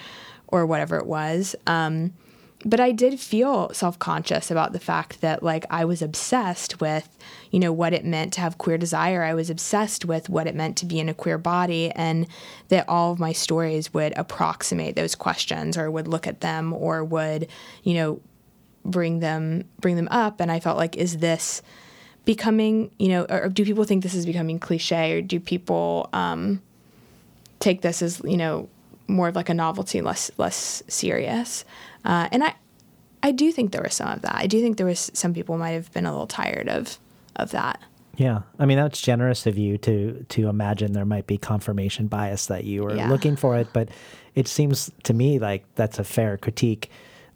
or 0.47 0.65
whatever 0.65 0.97
it 0.97 1.07
was. 1.07 1.57
Um, 1.67 2.13
but 2.67 2.81
I 2.81 2.91
did 2.91 3.21
feel 3.21 3.73
self 3.73 3.97
conscious 4.01 4.51
about 4.51 4.73
the 4.73 4.81
fact 4.81 5.21
that 5.21 5.43
like 5.43 5.65
I 5.71 5.85
was 5.85 6.03
obsessed 6.03 6.81
with, 6.81 7.09
you 7.53 7.61
know, 7.61 7.73
what 7.73 7.93
it 7.93 8.05
meant 8.05 8.33
to 8.35 8.41
have 8.41 8.59
queer 8.59 8.77
desire. 8.77 9.23
I 9.23 9.35
was 9.35 9.51
obsessed 9.51 10.05
with 10.05 10.29
what 10.29 10.49
it 10.49 10.55
meant 10.57 10.77
to 10.79 10.87
be 10.87 10.99
in 10.99 11.09
a 11.09 11.15
queer 11.15 11.39
body, 11.39 11.93
and 11.93 12.27
that 12.69 12.89
all 12.89 13.13
of 13.13 13.21
my 13.21 13.31
stories 13.31 13.95
would 13.95 14.13
approximate 14.19 14.97
those 14.97 15.15
questions 15.15 15.79
or 15.79 15.93
would 15.93 16.09
look 16.09 16.27
at 16.27 16.41
them 16.41 16.73
or 16.73 17.05
would, 17.05 17.47
you 17.85 17.95
know, 17.95 18.21
bring 18.85 19.21
them 19.21 19.65
bring 19.81 19.95
them 19.95 20.09
up. 20.11 20.41
And 20.41 20.51
I 20.51 20.59
felt 20.59 20.77
like, 20.77 20.97
is 20.97 21.19
this 21.19 21.63
becoming, 22.25 22.91
you 22.99 23.09
know, 23.11 23.27
or 23.31 23.49
do 23.49 23.65
people 23.65 23.85
think 23.85 24.03
this 24.03 24.15
is 24.15 24.27
becoming 24.27 24.59
cliche, 24.59 25.19
or 25.19 25.23
do 25.23 25.39
people 25.39 26.11
um, 26.13 26.61
take 27.61 27.83
this 27.83 28.03
as, 28.03 28.21
you 28.25 28.37
know, 28.37 28.69
more 29.07 29.29
of 29.29 29.37
like 29.37 29.49
a 29.49 29.55
novelty, 29.55 30.01
less 30.01 30.33
less 30.37 30.83
serious? 30.89 31.65
Uh, 32.07 32.29
and 32.33 32.45
I, 32.45 32.55
I 33.23 33.33
do 33.33 33.51
think 33.53 33.73
there 33.73 33.83
was 33.83 33.95
some 33.95 34.09
of 34.09 34.23
that. 34.23 34.37
I 34.37 34.47
do 34.47 34.61
think 34.61 34.77
there 34.77 34.87
was 34.87 35.11
some 35.13 35.35
people 35.35 35.59
might 35.59 35.73
have 35.73 35.93
been 35.93 36.07
a 36.07 36.13
little 36.13 36.27
tired 36.29 36.69
of 36.69 36.99
of 37.35 37.51
that. 37.51 37.83
Yeah, 38.17 38.43
I 38.59 38.65
mean 38.65 38.79
that's 38.79 39.01
generous 39.03 39.47
of 39.47 39.59
you 39.59 39.77
to 39.79 40.25
to 40.31 40.49
imagine 40.49 40.93
there 40.93 41.05
might 41.05 41.27
be 41.27 41.37
confirmation 41.37 42.07
bias 42.07 42.47
that 42.47 42.65
you 42.65 42.85
were 42.85 42.95
Yeah. 42.97 43.11
looking 43.11 43.37
for 43.37 43.57
it, 43.59 43.73
but 43.75 43.89
it 44.35 44.49
seems 44.49 44.91
to 45.03 45.13
me 45.13 45.39
like 45.39 45.65
that's 45.75 45.99
a 45.99 46.05
fair 46.05 46.39
critique 46.39 46.91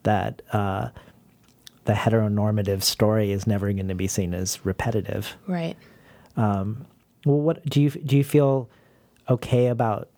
that 0.04 0.40
uh, 0.52 0.88
the 1.84 1.92
heteronormative 1.92 2.82
story 2.82 3.32
is 3.32 3.46
never 3.46 3.70
going 3.72 3.88
to 3.88 3.94
be 3.94 4.06
seen 4.06 4.32
as 4.32 4.64
repetitive. 4.64 5.36
Right. 5.46 5.76
Um, 6.36 6.86
well, 7.26 7.40
what 7.40 7.66
do 7.68 7.82
you 7.82 7.90
do? 7.90 8.16
You 8.16 8.24
feel 8.24 8.70
okay 9.28 9.66
about 9.66 10.08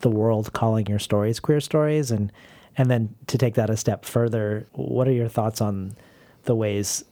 the 0.00 0.10
world 0.10 0.52
calling 0.52 0.86
your 0.86 0.98
stories 0.98 1.40
queer 1.40 1.60
stories, 1.60 2.10
and 2.10 2.30
and 2.76 2.90
then 2.90 3.14
to 3.28 3.38
take 3.38 3.54
that 3.54 3.70
a 3.70 3.76
step 3.76 4.04
further, 4.04 4.66
what 4.72 5.06
are 5.08 5.12
your 5.12 5.28
thoughts 5.28 5.60
on 5.60 5.96
the 6.44 6.54
ways 6.54 7.04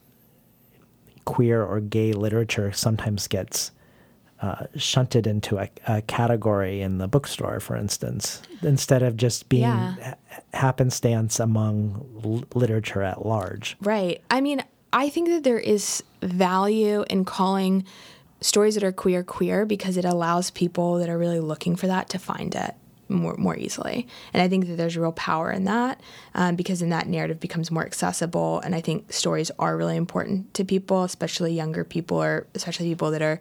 queer 1.25 1.63
or 1.63 1.79
gay 1.79 2.11
literature 2.13 2.71
sometimes 2.73 3.27
gets 3.27 3.71
uh, 4.41 4.65
shunted 4.75 5.25
into 5.25 5.57
a, 5.57 5.69
a 5.87 6.01
category 6.01 6.81
in 6.81 6.97
the 6.97 7.07
bookstore, 7.07 7.61
for 7.61 7.77
instance, 7.77 8.41
instead 8.61 9.01
of 9.01 9.15
just 9.15 9.47
being 9.47 9.61
Yeah. 9.63 10.15
happenstance 10.53 11.39
among 11.39 12.05
l- 12.25 12.43
literature 12.53 13.01
at 13.01 13.25
large? 13.25 13.77
Right. 13.81 14.21
I 14.29 14.41
mean, 14.41 14.61
I 14.91 15.07
think 15.07 15.29
that 15.29 15.43
there 15.45 15.59
is 15.59 16.03
value 16.21 17.05
in 17.09 17.23
calling 17.23 17.85
stories 18.41 18.75
that 18.75 18.83
are 18.83 18.91
queer 18.91 19.23
queer 19.23 19.65
because 19.65 19.95
it 19.95 20.03
allows 20.03 20.51
people 20.51 20.95
that 20.97 21.07
are 21.07 21.17
really 21.17 21.39
looking 21.39 21.77
for 21.77 21.87
that 21.87 22.09
to 22.09 22.19
find 22.19 22.53
it 22.53 22.75
more 23.09 23.35
more 23.37 23.57
easily. 23.57 24.07
And 24.33 24.41
I 24.41 24.47
think 24.47 24.67
that 24.67 24.75
there's 24.75 24.97
real 24.97 25.11
power 25.11 25.51
in 25.51 25.65
that 25.65 26.01
um, 26.33 26.55
because 26.55 26.79
then 26.79 26.89
that 26.89 27.07
narrative 27.07 27.39
becomes 27.39 27.71
more 27.71 27.85
accessible. 27.85 28.59
And 28.61 28.75
I 28.75 28.81
think 28.81 29.11
stories 29.11 29.51
are 29.59 29.77
really 29.77 29.97
important 29.97 30.53
to 30.55 30.65
people, 30.65 31.03
especially 31.03 31.53
younger 31.53 31.83
people 31.83 32.21
or 32.21 32.47
especially 32.55 32.87
people 32.87 33.11
that 33.11 33.21
are 33.21 33.39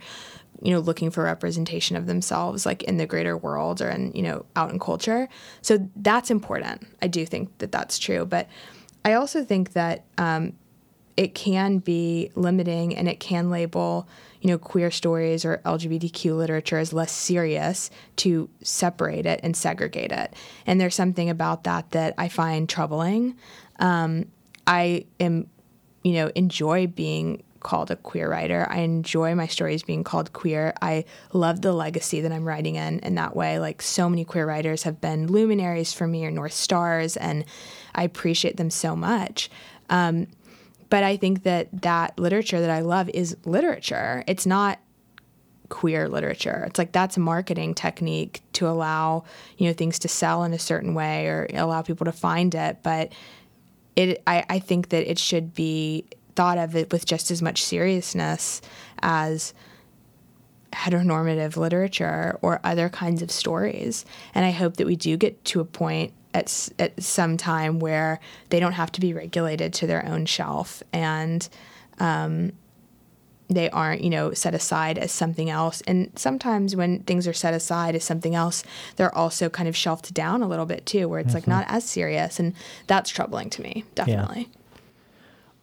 you 0.63 0.73
know 0.73 0.81
looking 0.81 1.11
for 1.11 1.25
representation 1.25 1.97
of 1.97 2.07
themselves 2.07 2.65
like 2.65 2.83
in 2.85 2.97
the 2.97 3.07
greater 3.07 3.37
world 3.37 3.83
or 3.83 3.89
in 3.89 4.13
you 4.13 4.23
know 4.23 4.45
out 4.55 4.71
in 4.71 4.79
culture 4.79 5.29
so 5.61 5.89
that's 5.97 6.31
important 6.31 6.87
i 7.03 7.09
do 7.09 7.27
think 7.27 7.57
that 7.59 7.73
that's 7.73 7.99
true 7.99 8.25
but 8.25 8.49
i 9.05 9.15
also 9.15 9.45
think 9.45 9.73
that 9.73 10.05
um, 10.19 10.53
it 11.17 11.35
can 11.35 11.79
be 11.79 12.31
limiting 12.35 12.97
and 12.97 13.09
it 13.09 13.19
can 13.19 13.51
label 13.51 14.09
you 14.43 14.49
know 14.51 14.59
queer 14.59 14.91
stories 14.91 15.45
or 15.45 15.59
lgbtq 15.65 16.37
literature 16.37 16.77
as 16.77 16.93
less 16.93 17.13
serious 17.13 17.91
to 18.17 18.51
separate 18.63 19.25
it 19.25 19.41
and 19.43 19.57
segregate 19.57 20.13
it. 20.13 20.35
And 20.67 20.81
there's 20.81 20.95
something 20.95 21.31
about 21.31 21.65
that 21.65 21.93
that 21.93 22.15
i 22.19 22.29
find 22.29 22.69
troubling. 22.69 23.37
Um, 23.79 24.27
i 24.67 25.07
am 25.19 25.47
you 26.03 26.13
know 26.15 26.31
enjoy 26.35 26.89
being 26.89 27.43
called 27.61 27.93
a 27.93 27.97
queer 27.97 28.29
writer. 28.29 28.67
I 28.69 28.79
enjoy 28.79 29.37
my 29.37 29.47
stories 29.47 29.85
being 29.85 30.03
called 30.03 30.33
queer. 30.33 30.75
I 30.83 31.05
love 31.33 31.63
the 31.63 31.73
legacy 31.73 32.21
that 32.21 32.33
i'm 32.33 32.45
writing 32.45 32.75
in 32.75 32.99
in 32.99 33.15
that 33.15 33.37
way 33.37 33.61
like 33.61 33.81
so 33.81 34.11
many 34.11 34.25
queer 34.25 34.45
writers 34.45 34.83
have 34.83 35.01
been 35.01 35.29
luminaries 35.29 35.93
for 35.93 36.09
me 36.09 36.25
or 36.25 36.33
north 36.33 36.53
stars 36.53 37.17
and 37.17 37.45
i 37.95 38.03
appreciate 38.03 38.57
them 38.57 38.71
so 38.71 38.97
much. 38.97 39.49
Um, 39.89 40.27
but 40.93 41.03
I 41.03 41.17
think 41.17 41.45
that 41.45 41.69
that 41.81 42.19
literature 42.19 42.61
that 42.61 42.69
I 42.69 42.81
love 42.81 43.09
is 43.09 43.35
literature. 43.47 44.25
It's 44.27 44.45
not 44.45 44.79
queer 45.71 46.07
literature. 46.07 46.65
It's 46.67 46.79
like 46.79 46.93
that's 46.93 47.17
a 47.17 47.21
marketing 47.21 47.73
technique 47.73 48.43
to 48.53 48.69
allow, 48.69 49.25
you 49.57 49.67
know, 49.67 49.73
things 49.73 49.99
to 50.01 50.09
sell 50.09 50.45
in 50.45 50.53
a 50.53 50.59
certain 50.59 50.93
way 50.93 51.29
or 51.29 51.47
allow 51.55 51.81
people 51.81 52.05
to 52.05 52.13
find 52.13 52.55
it. 52.55 52.83
But 52.83 53.15
it 53.97 54.23
I, 54.27 54.45
I 54.51 54.59
think 54.59 54.91
that 54.91 55.11
it 55.11 55.19
should 55.19 55.55
be 55.55 56.05
thought 56.37 56.59
of 56.59 56.77
it 56.77 56.93
with 56.93 57.07
just 57.07 57.31
as 57.31 57.41
much 57.41 57.65
seriousness 57.65 58.61
as 59.01 59.55
heteronormative 60.75 61.57
literature 61.57 62.39
or 62.43 62.61
other 62.65 62.91
kinds 62.91 63.23
of 63.23 63.31
stories. 63.31 64.05
And 64.35 64.45
I 64.45 64.51
hope 64.51 64.77
that 64.77 64.87
we 64.87 64.97
do 64.97 65.17
get 65.17 65.43
to 65.47 65.61
a 65.61 65.65
point 65.65 66.13
at, 66.35 66.69
at 66.79 67.03
some 67.03 67.37
time 67.37 67.79
where 67.79 68.21
they 68.51 68.59
don't 68.61 68.73
have 68.73 68.91
to 68.93 69.01
be 69.01 69.13
regulated 69.13 69.73
to 69.75 69.87
their 69.87 70.05
own 70.07 70.25
shelf 70.27 70.83
and 70.93 71.49
um, 71.99 72.53
they 73.49 73.69
aren't, 73.71 74.03
you 74.03 74.09
know, 74.09 74.33
set 74.33 74.55
aside 74.55 74.97
as 74.97 75.13
something 75.13 75.51
else. 75.51 75.83
And 75.87 76.11
sometimes 76.17 76.75
when 76.75 77.01
things 77.01 77.29
are 77.29 77.35
set 77.35 77.53
aside 77.53 77.95
as 77.95 78.03
something 78.03 78.35
else, 78.35 78.65
they're 78.97 79.15
also 79.15 79.51
kind 79.51 79.69
of 79.69 79.77
shelved 79.77 80.15
down 80.15 80.43
a 80.43 80.49
little 80.49 80.65
bit 80.65 80.87
too, 80.87 81.07
where 81.09 81.21
it's 81.21 81.35
like 81.35 81.45
Mhm. 81.45 81.49
not 81.49 81.67
as 81.69 81.85
serious. 81.85 82.41
And 82.41 82.55
that's 82.87 83.11
troubling 83.11 83.51
to 83.51 83.63
me, 83.63 83.85
definitely. 83.95 84.49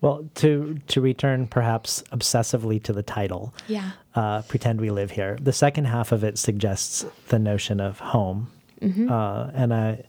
Well, 0.02 0.30
to 0.36 0.80
to 0.88 1.02
return 1.02 1.48
perhaps 1.48 2.04
obsessively 2.14 2.82
to 2.84 2.94
the 2.94 3.04
title, 3.04 3.54
Yeah. 3.68 3.92
uh, 4.16 4.44
pretend 4.44 4.80
we 4.80 4.92
live 4.92 5.12
here. 5.12 5.38
The 5.42 5.52
second 5.52 5.86
half 5.86 6.12
of 6.14 6.24
it 6.24 6.38
suggests 6.38 7.06
the 7.28 7.40
notion 7.40 7.82
of 7.82 8.00
home, 8.00 8.50
Mhm. 8.82 9.10
uh, 9.12 9.52
and 9.54 9.74
I 9.74 10.04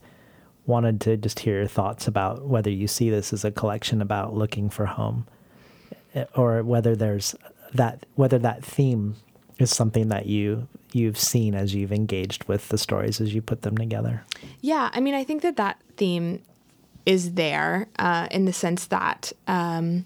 wanted 0.70 1.01
to 1.02 1.16
just 1.16 1.40
hear 1.40 1.59
your 1.59 1.66
thoughts 1.66 2.06
about 2.06 2.47
whether 2.47 2.70
you 2.70 2.88
see 2.88 3.10
this 3.10 3.32
as 3.32 3.44
a 3.44 3.51
collection 3.51 4.01
about 4.01 4.34
looking 4.34 4.70
for 4.70 4.86
home, 4.86 5.26
eh, 6.14 6.24
or 6.34 6.62
whether 6.62 6.97
there's 6.97 7.34
that 7.74 8.06
whether 8.14 8.38
that 8.38 8.64
theme 8.64 9.16
is 9.59 9.70
something 9.70 10.09
that 10.09 10.26
you 10.26 10.68
you've 10.92 11.18
seen 11.18 11.55
as 11.55 11.74
you've 11.74 11.92
engaged 11.92 12.44
with 12.44 12.68
the 12.68 12.78
stories 12.78 13.20
as 13.20 13.34
you 13.34 13.42
put 13.42 13.62
them 13.62 13.76
together. 13.76 14.24
Yeah, 14.60 14.90
I 14.92 15.01
mean, 15.01 15.14
I 15.14 15.24
think 15.24 15.42
that 15.42 15.56
that 15.56 15.80
theme 15.97 16.40
is 17.06 17.34
there 17.34 17.88
uh, 17.98 18.28
in 18.30 18.44
the 18.44 18.52
sense 18.52 18.86
that 18.86 19.32
um, 19.47 20.05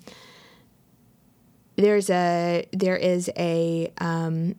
there's 1.76 2.10
a 2.10 2.66
there 2.72 2.96
is 2.96 3.30
a 3.36 3.92
um, 3.98 4.54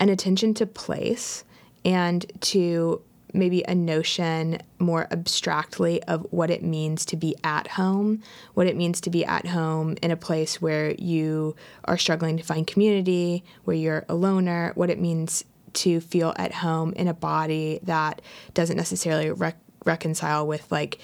an 0.00 0.08
attention 0.08 0.54
to 0.54 0.66
place 0.66 1.44
and 1.84 2.26
to 2.40 3.00
maybe 3.36 3.62
a 3.68 3.74
notion 3.74 4.58
more 4.78 5.06
abstractly 5.10 6.02
of 6.04 6.26
what 6.30 6.50
it 6.50 6.62
means 6.62 7.04
to 7.06 7.16
be 7.16 7.36
at 7.44 7.68
home, 7.68 8.22
what 8.54 8.66
it 8.66 8.76
means 8.76 9.00
to 9.02 9.10
be 9.10 9.24
at 9.24 9.46
home 9.46 9.96
in 10.02 10.10
a 10.10 10.16
place 10.16 10.60
where 10.60 10.94
you 10.94 11.54
are 11.84 11.98
struggling 11.98 12.36
to 12.36 12.42
find 12.42 12.66
community, 12.66 13.44
where 13.64 13.76
you're 13.76 14.04
a 14.08 14.14
loner, 14.14 14.72
what 14.74 14.90
it 14.90 14.98
means 14.98 15.44
to 15.74 16.00
feel 16.00 16.34
at 16.36 16.54
home 16.54 16.92
in 16.94 17.06
a 17.06 17.14
body 17.14 17.78
that 17.82 18.22
doesn't 18.54 18.76
necessarily 18.76 19.30
rec- 19.30 19.58
reconcile 19.84 20.46
with 20.46 20.70
like 20.72 20.98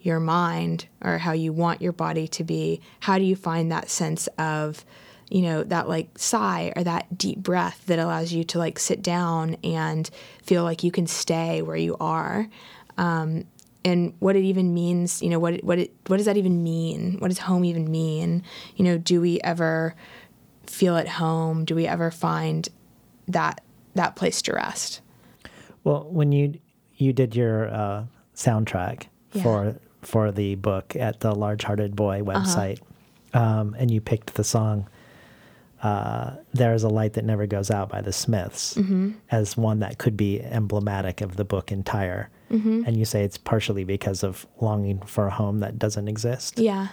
your 0.00 0.20
mind 0.20 0.86
or 1.00 1.18
how 1.18 1.32
you 1.32 1.52
want 1.52 1.82
your 1.82 1.92
body 1.92 2.26
to 2.28 2.44
be. 2.44 2.80
How 3.00 3.18
do 3.18 3.24
you 3.24 3.36
find 3.36 3.70
that 3.70 3.88
sense 3.88 4.28
of 4.38 4.84
you 5.32 5.40
know, 5.42 5.64
that 5.64 5.88
like 5.88 6.18
sigh 6.18 6.72
or 6.76 6.84
that 6.84 7.16
deep 7.16 7.38
breath 7.38 7.82
that 7.86 7.98
allows 7.98 8.32
you 8.32 8.44
to 8.44 8.58
like 8.58 8.78
sit 8.78 9.00
down 9.02 9.56
and 9.64 10.10
feel 10.42 10.62
like 10.62 10.84
you 10.84 10.90
can 10.90 11.06
stay 11.06 11.62
where 11.62 11.76
you 11.76 11.96
are. 11.98 12.48
Um, 12.98 13.44
and 13.82 14.12
what 14.18 14.36
it 14.36 14.44
even 14.44 14.74
means, 14.74 15.22
you 15.22 15.30
know, 15.30 15.38
what 15.38 15.64
what 15.64 15.78
it 15.78 15.90
what 16.08 16.18
does 16.18 16.26
that 16.26 16.36
even 16.36 16.62
mean? 16.62 17.16
What 17.18 17.28
does 17.28 17.38
home 17.38 17.64
even 17.64 17.90
mean? 17.90 18.44
You 18.76 18.84
know, 18.84 18.98
do 18.98 19.20
we 19.22 19.40
ever 19.40 19.94
feel 20.66 20.96
at 20.98 21.08
home? 21.08 21.64
Do 21.64 21.74
we 21.74 21.86
ever 21.86 22.10
find 22.10 22.68
that 23.26 23.62
that 23.94 24.14
place 24.14 24.42
to 24.42 24.52
rest? 24.52 25.00
Well, 25.82 26.06
when 26.10 26.30
you 26.32 26.60
you 26.96 27.12
did 27.14 27.34
your 27.34 27.68
uh, 27.72 28.04
soundtrack 28.36 29.06
Yeah. 29.32 29.42
for 29.42 29.76
for 30.02 30.30
the 30.30 30.56
book 30.56 30.94
at 30.94 31.20
the 31.20 31.34
Large 31.34 31.64
Hearted 31.64 31.96
Boy 31.96 32.20
Uh-huh. 32.20 32.38
website, 32.38 32.80
um, 33.32 33.74
and 33.78 33.90
you 33.90 34.00
picked 34.00 34.34
the 34.34 34.44
song 34.44 34.86
uh, 35.82 36.32
"There 36.52 36.74
Is 36.74 36.82
a 36.84 36.88
Light 36.88 37.14
That 37.14 37.24
Never 37.24 37.46
Goes 37.46 37.70
Out" 37.70 37.88
by 37.88 38.00
the 38.00 38.12
Smiths 38.12 38.74
Mm-hmm. 38.74 39.10
as 39.30 39.56
one 39.56 39.80
that 39.80 39.98
could 39.98 40.16
be 40.16 40.40
emblematic 40.40 41.20
of 41.20 41.36
the 41.36 41.44
book 41.44 41.72
entire. 41.72 42.30
Mhm. 42.50 42.86
And 42.86 42.96
you 42.96 43.04
say 43.04 43.24
it's 43.24 43.38
partially 43.38 43.84
because 43.84 44.22
of 44.22 44.46
longing 44.60 45.00
for 45.00 45.26
a 45.26 45.30
home 45.30 45.60
that 45.60 45.78
doesn't 45.78 46.06
exist. 46.08 46.58
Yeah. 46.58 46.88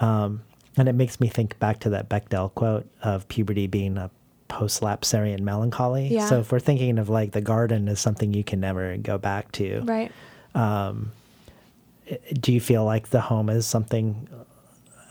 Um, 0.00 0.42
and 0.76 0.88
it 0.88 0.94
makes 0.94 1.20
me 1.20 1.28
think 1.28 1.58
back 1.60 1.78
to 1.80 1.90
that 1.90 2.08
Bechdel 2.08 2.52
quote 2.54 2.86
of 3.02 3.26
puberty 3.28 3.66
being 3.68 3.96
a 3.96 4.10
post-lapsarian 4.48 5.40
melancholy. 5.40 6.08
Yeah. 6.08 6.26
So 6.26 6.40
if 6.40 6.50
we're 6.52 6.58
thinking 6.60 6.98
of 6.98 7.08
like 7.08 7.30
the 7.32 7.40
garden 7.40 7.88
as 7.88 8.00
something 8.00 8.34
you 8.34 8.42
can 8.44 8.60
never 8.60 8.96
go 8.98 9.16
back 9.18 9.52
to, 9.52 9.80
Right. 9.84 10.10
um, 10.54 11.12
do 12.40 12.52
you 12.52 12.60
feel 12.60 12.84
like 12.84 13.08
the 13.10 13.20
home 13.20 13.48
is 13.48 13.66
something 13.66 14.28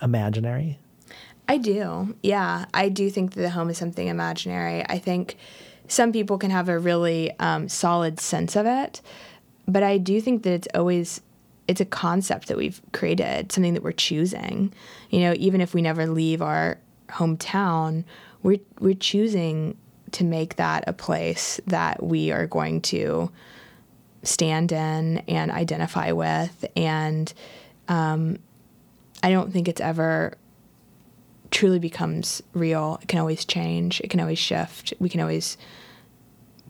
imaginary? 0.02 0.80
I 1.48 1.57
do. 1.57 2.15
Yeah, 2.24 2.65
I 2.74 2.90
do 2.90 3.10
think 3.10 3.34
that 3.34 3.41
the 3.41 3.49
home 3.49 3.70
is 3.70 3.78
something 3.78 4.07
imaginary. 4.07 4.84
I 4.88 4.98
think 4.98 5.38
some 5.88 6.11
people 6.11 6.38
can 6.38 6.52
have 6.52 6.70
a 6.70 6.80
really 6.80 7.32
um, 7.40 7.68
solid 7.68 8.20
sense 8.20 8.56
of 8.56 8.65
it, 8.65 9.02
but 9.68 9.84
I 9.84 9.98
do 9.98 10.22
think 10.22 10.44
that 10.44 10.53
it's 10.53 10.68
always 10.74 11.22
it's 11.68 11.82
a 11.82 11.86
concept 11.86 12.48
that 12.48 12.57
we've 12.57 12.82
created, 12.91 13.52
something 13.52 13.74
that 13.74 13.84
we're 13.84 13.94
choosing. 13.94 14.74
You 15.10 15.22
know, 15.22 15.34
even 15.38 15.61
if 15.61 15.74
we 15.74 15.82
never 15.82 16.07
leave 16.07 16.41
our 16.41 16.78
hometown, 17.10 18.03
we're 18.41 18.60
we're 18.80 18.94
choosing 18.94 19.78
to 20.11 20.24
make 20.24 20.56
that 20.57 20.84
a 20.88 20.94
place 20.94 21.60
that 21.68 22.03
we 22.03 22.32
are 22.32 22.48
going 22.48 22.82
to 22.82 23.32
stand 24.22 24.72
in 24.72 25.18
and 25.28 25.52
identify 25.52 26.11
with 26.11 26.64
and 26.78 27.34
um, 27.90 28.38
I 29.22 29.32
don't 29.32 29.52
think 29.52 29.68
it's 29.68 29.82
ever 29.82 30.38
truly 31.54 31.80
becomes 31.80 32.42
real. 32.54 32.98
It 33.02 33.08
can 33.08 33.20
always 33.20 33.46
change. 33.46 34.02
It 34.02 34.10
can 34.10 34.20
always 34.20 34.40
shift. 34.40 34.94
We 35.00 35.08
can 35.08 35.22
always 35.22 35.56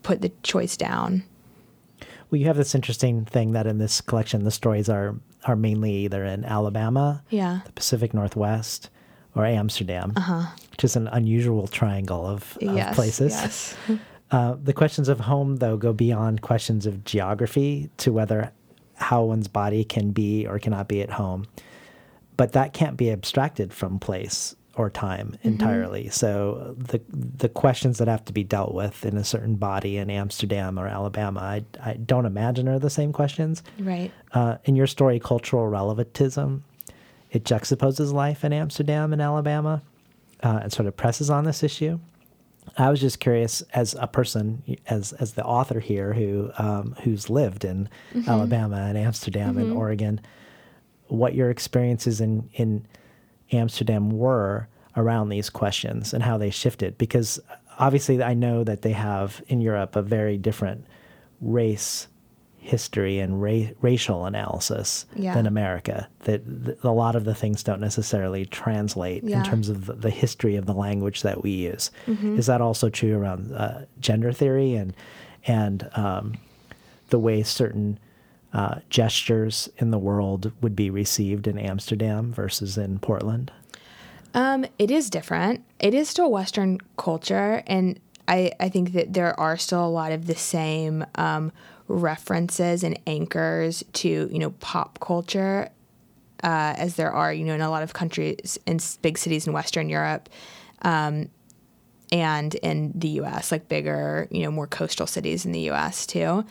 put 0.03 0.22
the 0.22 0.31
choice 0.43 0.76
down. 0.77 1.23
Well, 2.30 2.39
you 2.41 2.47
have 2.47 2.57
this 2.57 2.76
interesting 2.76 3.26
thing 3.26 3.53
that 3.53 3.65
in 3.65 3.77
this 3.77 4.01
collection, 4.01 4.43
the 4.43 4.51
stories 4.51 4.89
are 4.89 5.15
are 5.45 5.55
mainly 5.57 5.91
either 6.05 6.23
in 6.23 6.45
Alabama, 6.45 7.22
Yeah. 7.30 7.60
the 7.65 7.72
Pacific 7.73 8.14
Northwest, 8.14 8.89
or 9.35 9.45
Amsterdam, 9.45 10.14
Uh-huh. 10.15 10.43
which 10.72 10.85
is 10.85 10.95
an 10.95 11.07
unusual 11.10 11.68
triangle 11.68 12.26
of, 12.26 12.57
of 12.61 12.76
Yes, 12.77 12.95
places. 12.95 13.31
yes. 13.34 13.76
Uh, 14.31 14.55
the 14.64 14.73
questions 14.73 15.10
of 15.10 15.19
home, 15.19 15.57
though, 15.57 15.77
go 15.77 15.93
beyond 15.93 16.41
questions 16.41 16.85
of 16.88 17.03
geography 17.03 17.89
to 17.97 18.11
whether 18.11 18.51
how 18.95 19.22
one's 19.23 19.47
body 19.47 19.84
can 19.84 20.10
be 20.11 20.47
or 20.47 20.57
cannot 20.57 20.88
be 20.88 21.01
at 21.03 21.11
home. 21.11 21.45
But 22.35 22.53
that 22.53 22.73
can't 22.73 22.97
be 22.97 23.11
abstracted 23.11 23.72
from 23.73 23.99
place 23.99 24.55
or 24.75 24.89
time 24.89 25.27
Mm-hmm. 25.37 25.47
entirely. 25.47 26.09
So 26.09 26.75
the 26.77 26.99
the 27.09 27.49
questions 27.49 27.97
that 27.99 28.07
have 28.07 28.25
to 28.25 28.33
be 28.33 28.43
dealt 28.43 28.73
with 28.73 29.05
in 29.05 29.17
a 29.17 29.23
certain 29.23 29.55
body 29.55 29.97
in 29.97 30.09
Amsterdam 30.09 30.79
or 30.79 30.87
Alabama, 30.87 31.39
I, 31.41 31.65
I 31.83 31.93
don't 31.93 32.25
imagine 32.25 32.67
are 32.67 32.79
the 32.79 32.89
same 32.89 33.13
questions. 33.13 33.61
Right. 33.79 34.11
Uh, 34.31 34.57
in 34.65 34.75
your 34.75 34.87
story, 34.87 35.19
cultural 35.19 35.67
relativism, 35.67 36.63
it 37.31 37.43
juxtaposes 37.43 38.11
life 38.13 38.43
in 38.43 38.51
Amsterdam 38.53 39.13
and 39.13 39.21
Alabama 39.21 39.81
uh, 40.41 40.59
and 40.63 40.71
sort 40.73 40.87
of 40.87 40.97
presses 40.97 41.29
on 41.29 41.45
this 41.45 41.61
issue. 41.63 41.99
I 42.77 42.89
was 42.89 42.99
just 43.01 43.19
curious, 43.19 43.61
as 43.73 43.93
a 43.99 44.07
person, 44.07 44.63
as 44.87 45.13
as 45.13 45.33
the 45.33 45.43
author 45.43 45.79
here, 45.79 46.13
who 46.13 46.49
um, 46.57 46.95
who's 47.03 47.29
lived 47.29 47.63
in 47.65 47.89
Mhm. 48.15 48.27
Alabama 48.27 48.77
and 48.77 48.97
Amsterdam 48.97 49.57
and 49.57 49.71
Mhm. 49.71 49.77
Oregon, 49.77 50.21
what 51.07 51.35
your 51.35 51.49
experiences 51.51 52.21
in 52.21 52.49
in 52.53 52.85
Amsterdam 53.53 54.09
were 54.11 54.67
around 54.95 55.30
these 55.30 55.49
questions 55.49 56.13
and 56.13 56.23
how 56.23 56.38
they 56.38 56.49
shifted. 56.49 56.97
Because 56.97 57.39
obviously, 57.80 58.21
I 58.21 58.34
know 58.34 58.63
that 58.63 58.81
they 58.81 58.91
have 58.93 59.41
in 59.47 59.61
Europe 59.61 59.95
a 59.95 60.01
very 60.01 60.38
different 60.38 60.85
race 61.41 62.07
history 62.59 63.19
and 63.19 63.41
ra- 63.41 63.67
racial 63.81 64.25
analysis 64.25 65.05
Yeah. 65.17 65.34
than 65.34 65.45
America. 65.47 66.07
That 66.21 66.65
th- 66.65 66.77
a 66.84 66.91
lot 66.91 67.17
of 67.17 67.25
the 67.25 67.35
things 67.35 67.61
don't 67.61 67.81
necessarily 67.81 68.45
translate 68.45 69.23
Yeah. 69.25 69.39
in 69.39 69.43
terms 69.43 69.67
of 69.67 69.85
the, 69.88 69.93
the 69.93 70.09
history 70.09 70.55
of 70.55 70.65
the 70.65 70.73
language 70.73 71.23
that 71.23 71.43
we 71.43 71.51
use. 71.51 71.91
Mhm. 72.07 72.38
Is 72.39 72.45
that 72.45 72.61
also 72.61 72.88
true 72.89 73.17
around 73.17 73.51
uh, 73.51 73.81
gender 73.99 74.31
theory 74.31 74.75
and 74.75 74.93
and 75.45 75.89
um, 75.95 76.35
the 77.09 77.19
way 77.19 77.43
certain 77.43 77.99
uh, 78.53 78.75
gestures 78.89 79.69
in 79.77 79.91
the 79.91 79.97
world 79.97 80.51
would 80.61 80.75
be 80.75 80.89
received 80.89 81.47
in 81.47 81.57
Amsterdam 81.57 82.31
versus 82.31 82.77
in 82.77 82.99
Portland? 82.99 83.51
Um, 84.34 84.65
it 84.80 84.91
is 84.91 85.09
different. 85.09 85.63
It 85.80 85.93
is 85.93 86.09
still 86.09 86.31
Western 86.31 86.80
culture, 86.97 87.63
and 87.67 87.99
I, 88.27 88.51
I 88.59 88.69
think 88.69 88.93
that 88.93 89.13
there 89.13 89.39
are 89.39 89.57
still 89.57 89.85
a 89.85 89.89
lot 89.89 90.11
of 90.11 90.27
the 90.27 90.35
same 90.35 91.05
um, 91.15 91.51
references 91.88 92.84
and 92.84 92.99
anchors 93.05 93.84
to 93.93 94.30
you 94.31 94.39
know 94.39 94.51
pop 94.51 94.99
culture 94.99 95.69
uh, 96.43 96.73
as 96.77 96.95
there 96.95 97.11
are 97.11 97.34
you 97.34 97.45
know 97.45 97.53
in 97.53 97.61
a 97.61 97.69
lot 97.69 97.84
of 97.84 97.93
countries 97.93 98.57
in 98.65 98.80
big 99.01 99.17
cities 99.17 99.47
in 99.47 99.53
Western 99.53 99.89
Europe. 99.89 100.30
Um, 100.81 101.30
and 102.11 102.53
in 102.55 102.91
the 102.93 103.07
US, 103.21 103.51
like 103.51 103.67
bigger, 103.67 104.27
you 104.30 104.43
know, 104.43 104.51
more 104.51 104.67
coastal 104.67 105.07
cities 105.07 105.45
in 105.45 105.51
the 105.51 105.71
US 105.71 106.05
too. 106.05 106.45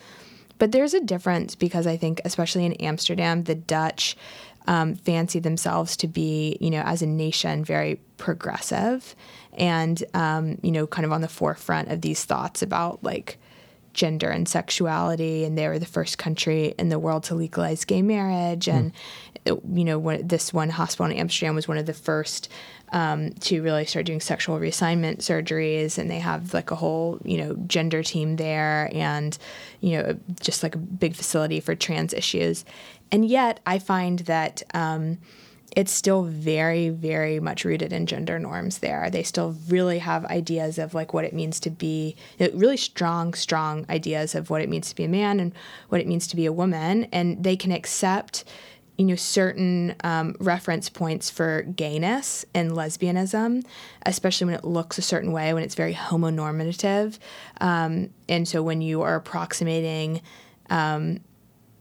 But 0.62 0.70
there's 0.70 0.94
a 0.94 1.00
difference 1.00 1.56
because 1.56 1.88
I 1.88 1.96
think, 1.96 2.20
especially 2.24 2.64
in 2.64 2.74
Amsterdam, 2.74 3.42
the 3.42 3.56
Dutch 3.56 4.16
um, 4.68 4.94
fancy 4.94 5.40
themselves 5.40 5.96
to 5.96 6.06
be, 6.06 6.56
you 6.60 6.70
know, 6.70 6.82
as 6.82 7.02
a 7.02 7.06
nation, 7.06 7.64
very 7.64 7.96
progressive 8.16 9.16
and, 9.54 10.04
um, 10.14 10.60
you 10.62 10.70
know, 10.70 10.86
kind 10.86 11.04
of 11.04 11.10
on 11.10 11.20
the 11.20 11.26
forefront 11.26 11.90
of 11.90 12.02
these 12.02 12.24
thoughts 12.24 12.62
about 12.62 13.02
like 13.02 13.40
gender 13.94 14.28
and 14.30 14.48
sexuality. 14.48 15.44
And 15.44 15.56
they 15.56 15.68
were 15.68 15.78
the 15.78 15.86
first 15.86 16.18
country 16.18 16.74
in 16.78 16.88
the 16.88 16.98
world 16.98 17.24
to 17.24 17.34
legalize 17.34 17.84
gay 17.84 18.02
marriage. 18.02 18.68
And, 18.68 18.92
it- 19.44 19.60
you 19.72 19.84
know, 19.84 20.16
this 20.22 20.52
one 20.52 20.70
hospital 20.70 21.06
in 21.10 21.16
Amsterdam 21.18 21.54
was 21.54 21.66
one 21.68 21.78
of 21.78 21.86
the 21.86 21.92
first 21.94 22.48
um, 22.92 23.30
to 23.40 23.62
really 23.62 23.86
start 23.86 24.04
doing 24.04 24.20
sexual 24.20 24.58
reassignment 24.58 25.18
surgeries, 25.20 25.96
and 25.96 26.10
they 26.10 26.18
have 26.18 26.52
like 26.52 26.70
a 26.70 26.74
whole 26.74 27.18
you 27.24 27.38
know 27.38 27.54
gender 27.66 28.02
team 28.02 28.36
there, 28.36 28.90
and 28.92 29.38
you 29.80 29.96
know 29.96 30.18
just 30.40 30.62
like 30.62 30.74
a 30.74 30.78
big 30.78 31.14
facility 31.16 31.58
for 31.58 31.74
trans 31.74 32.12
issues. 32.12 32.66
And 33.10 33.24
yet, 33.24 33.60
I 33.66 33.78
find 33.78 34.18
that. 34.20 34.62
Um, 34.74 35.18
it's 35.74 35.92
still 35.92 36.24
very, 36.24 36.90
very 36.90 37.40
much 37.40 37.64
rooted 37.64 37.92
in 37.92 38.06
gender 38.06 38.38
norms 38.38 38.78
there. 38.78 39.08
They 39.10 39.22
still 39.22 39.56
really 39.68 39.98
have 40.00 40.24
ideas 40.26 40.78
of 40.78 40.92
like 40.92 41.14
what 41.14 41.24
it 41.24 41.32
means 41.32 41.58
to 41.60 41.70
be 41.70 42.14
know, 42.38 42.48
really 42.52 42.76
strong, 42.76 43.32
strong 43.34 43.86
ideas 43.88 44.34
of 44.34 44.50
what 44.50 44.60
it 44.60 44.68
means 44.68 44.90
to 44.90 44.94
be 44.94 45.04
a 45.04 45.08
man 45.08 45.40
and 45.40 45.52
what 45.88 46.00
it 46.00 46.06
means 46.06 46.26
to 46.28 46.36
be 46.36 46.46
a 46.46 46.52
woman. 46.52 47.04
And 47.12 47.42
they 47.42 47.56
can 47.56 47.72
accept, 47.72 48.44
you 48.98 49.06
know, 49.06 49.14
certain 49.14 49.94
um, 50.04 50.36
reference 50.38 50.90
points 50.90 51.30
for 51.30 51.62
gayness 51.62 52.44
and 52.52 52.72
lesbianism, 52.72 53.64
especially 54.04 54.46
when 54.46 54.54
it 54.54 54.64
looks 54.64 54.98
a 54.98 55.02
certain 55.02 55.32
way, 55.32 55.54
when 55.54 55.62
it's 55.62 55.74
very 55.74 55.94
homonormative. 55.94 57.18
Um, 57.62 58.10
and 58.28 58.46
so 58.46 58.62
when 58.62 58.82
you 58.82 59.00
are 59.00 59.14
approximating 59.14 60.20
um, 60.68 61.20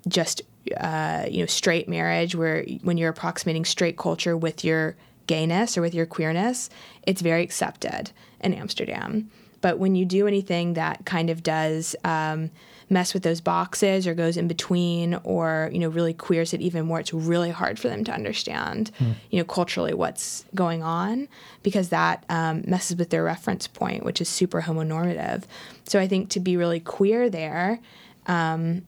just 0.07 0.41
uh, 0.79 1.25
you 1.29 1.39
know 1.39 1.45
straight 1.45 1.88
marriage 1.89 2.35
where 2.35 2.63
when 2.83 2.97
you're 2.97 3.09
approximating 3.09 3.65
straight 3.65 3.97
culture 3.97 4.38
with 4.38 4.63
your 4.63 4.95
gayness 5.27 5.77
or 5.77 5.81
with 5.81 5.93
your 5.93 6.05
queerness 6.05 6.69
it's 7.03 7.21
very 7.21 7.43
accepted 7.43 8.11
in 8.41 8.53
amsterdam 8.53 9.29
But 9.61 9.77
when 9.79 9.95
you 9.95 10.05
do 10.05 10.27
anything 10.27 10.73
that 10.73 11.05
kind 11.05 11.29
of 11.29 11.43
does 11.43 11.95
um, 12.03 12.49
mess 12.89 13.13
with 13.13 13.23
those 13.23 13.39
boxes 13.41 14.05
or 14.07 14.13
goes 14.13 14.35
in 14.35 14.47
between 14.47 15.15
or 15.23 15.69
you 15.71 15.79
know 15.79 15.88
really 15.89 16.13
queers 16.13 16.53
it 16.53 16.61
even 16.61 16.85
more 16.85 16.99
it's 16.99 17.13
really 17.13 17.51
hard 17.51 17.79
for 17.79 17.88
them 17.88 18.03
to 18.03 18.11
understand 18.11 18.91
Hmm. 18.97 19.11
you 19.29 19.38
know 19.39 19.45
culturally 19.45 19.93
what's 19.93 20.43
going 20.53 20.83
on 20.83 21.27
because 21.63 21.89
that 21.89 22.25
um, 22.29 22.63
messes 22.67 22.97
with 22.97 23.09
their 23.11 23.23
reference 23.23 23.67
point 23.67 24.03
which 24.03 24.19
is 24.21 24.27
super 24.27 24.61
homonormative 24.63 25.43
so 25.85 25.99
i 25.99 26.07
think 26.07 26.29
to 26.29 26.39
be 26.39 26.57
really 26.57 26.79
queer 26.81 27.29
there 27.29 27.79
um, 28.27 28.81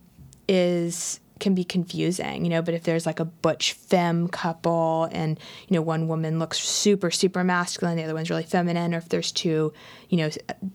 is 0.50 1.20
can 1.44 1.54
be 1.54 1.64
confusing, 1.64 2.44
you 2.44 2.50
know, 2.50 2.64
but 2.64 2.74
if 2.74 2.84
there's 2.84 3.06
like 3.06 3.20
a 3.20 3.26
butch 3.26 3.74
femme 3.74 4.28
couple 4.28 5.08
and, 5.12 5.40
you 5.68 5.76
know, 5.76 5.82
one 5.84 6.08
woman 6.08 6.40
looks 6.40 6.58
super, 6.60 7.12
super 7.12 7.44
masculine, 7.44 7.96
the 7.98 8.04
other 8.04 8.16
one's 8.16 8.32
really 8.32 8.42
feminine, 8.44 8.96
or 8.96 8.98
if 8.98 9.10
there's 9.10 9.32
two, 9.32 9.72
you 10.10 10.18
know, 10.18 10.30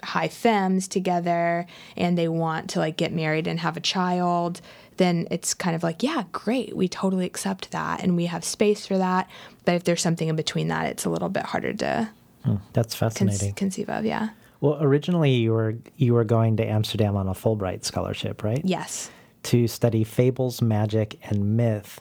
high 0.05 0.29
femmes 0.29 0.87
together 0.87 1.67
and 1.97 2.17
they 2.17 2.29
want 2.29 2.71
to 2.71 2.79
like 2.79 2.97
get 2.97 3.13
married 3.13 3.49
and 3.49 3.59
have 3.59 3.77
a 3.77 3.81
child, 3.81 4.61
then 4.99 5.27
it's 5.31 5.55
kind 5.55 5.75
of 5.75 5.83
like, 5.83 6.03
yeah, 6.05 6.23
great, 6.31 6.77
we 6.77 6.87
totally 6.87 7.27
accept 7.27 7.71
that 7.73 8.03
and 8.03 8.15
we 8.15 8.27
have 8.27 8.45
space 8.45 8.87
for 8.87 8.99
that. 8.99 9.29
But 9.65 9.75
if 9.75 9.85
there's 9.85 10.03
something 10.03 10.29
in 10.29 10.37
between 10.37 10.69
that, 10.69 10.87
it's 10.87 11.05
a 11.05 11.11
little 11.11 11.29
bit 11.31 11.45
harder 11.45 11.73
to 11.73 12.11
Hmm, 12.45 12.57
that's 12.73 12.95
con- 12.95 13.11
fascinating. 13.11 13.55
conceive 13.55 13.89
of, 13.91 14.05
yeah. 14.05 14.29
well, 14.61 14.79
originally 14.81 15.33
you 15.33 15.53
were 15.53 15.75
you 15.97 16.15
were 16.15 16.25
going 16.25 16.57
to 16.59 16.65
Amsterdam 16.65 17.17
on 17.17 17.27
a 17.27 17.35
Fulbright 17.35 17.85
scholarship, 17.85 18.45
right? 18.45 18.61
Yes. 18.65 19.11
To 19.49 19.67
study 19.67 20.05
fables, 20.05 20.61
magic, 20.61 21.19
and 21.31 21.57
myth 21.57 22.01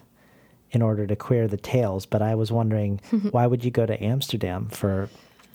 in 0.71 0.81
order 0.81 1.07
to 1.07 1.15
queer 1.15 1.47
the 1.47 1.55
tales. 1.57 2.05
But 2.05 2.21
I 2.21 2.35
was 2.35 2.51
wondering, 2.51 2.99
why 3.31 3.47
would 3.47 3.63
you 3.63 3.71
go 3.71 3.85
to 3.85 4.01
Amsterdam 4.03 4.67
for 4.69 5.09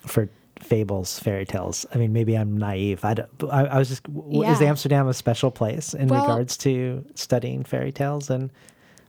for 0.07 0.29
fables, 0.59 1.19
fairy 1.19 1.45
tales? 1.45 1.85
I 1.95 1.99
mean, 1.99 2.13
maybe 2.15 2.35
I'm 2.35 2.57
naive. 2.57 3.05
I, 3.05 3.15
I, 3.51 3.65
I 3.67 3.79
was 3.79 3.89
just, 3.91 4.05
w 4.05 4.43
is 4.51 4.63
Amsterdam 4.63 5.07
a 5.09 5.13
special 5.15 5.51
place 5.51 5.93
in 5.93 6.09
Well- 6.09 6.23
regards 6.23 6.57
to 6.59 7.05
studying 7.15 7.63
fairy 7.65 7.93
tales 7.93 8.31
and 8.31 8.51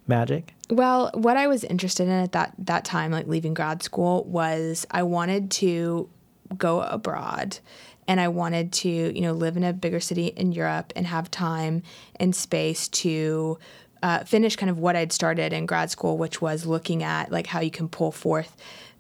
magic? 0.08 0.54
Well, 0.70 1.10
what 1.14 1.38
I 1.38 1.48
was 1.48 1.64
interested 1.64 2.04
in 2.08 2.14
at 2.14 2.34
that 2.34 2.54
that 2.60 2.84
time, 2.84 3.12
like 3.12 3.28
leaving 3.28 3.54
grad 3.54 3.82
school, 3.82 4.26
was 4.26 4.86
I 4.92 5.04
wanted 5.04 5.52
to 5.52 6.10
go 6.58 6.82
abroad 6.82 7.60
and 8.08 8.20
I 8.20 8.28
wanted 8.28 8.72
to, 8.74 8.90
you 8.90 9.22
know, 9.22 9.34
live 9.34 9.58
in 9.58 9.64
a 9.64 9.74
bigger 9.74 10.00
city 10.00 10.28
in 10.28 10.52
Europe 10.52 10.94
and 10.96 11.08
have 11.08 11.32
time 11.32 11.84
and 12.18 12.36
space 12.36 12.88
to 12.90 13.58
uh, 14.02 14.24
finish 14.26 14.56
kind 14.56 14.70
of 14.70 14.80
what 14.80 14.96
I'd 14.96 15.12
started 15.12 15.54
in 15.54 15.66
grad 15.66 15.90
school, 15.90 16.18
which 16.18 16.42
was 16.42 16.66
looking 16.66 17.04
at 17.04 17.32
like 17.32 17.48
how 17.48 17.62
you 17.62 17.72
can 17.72 17.88
pull 17.88 18.12
forth 18.12 18.58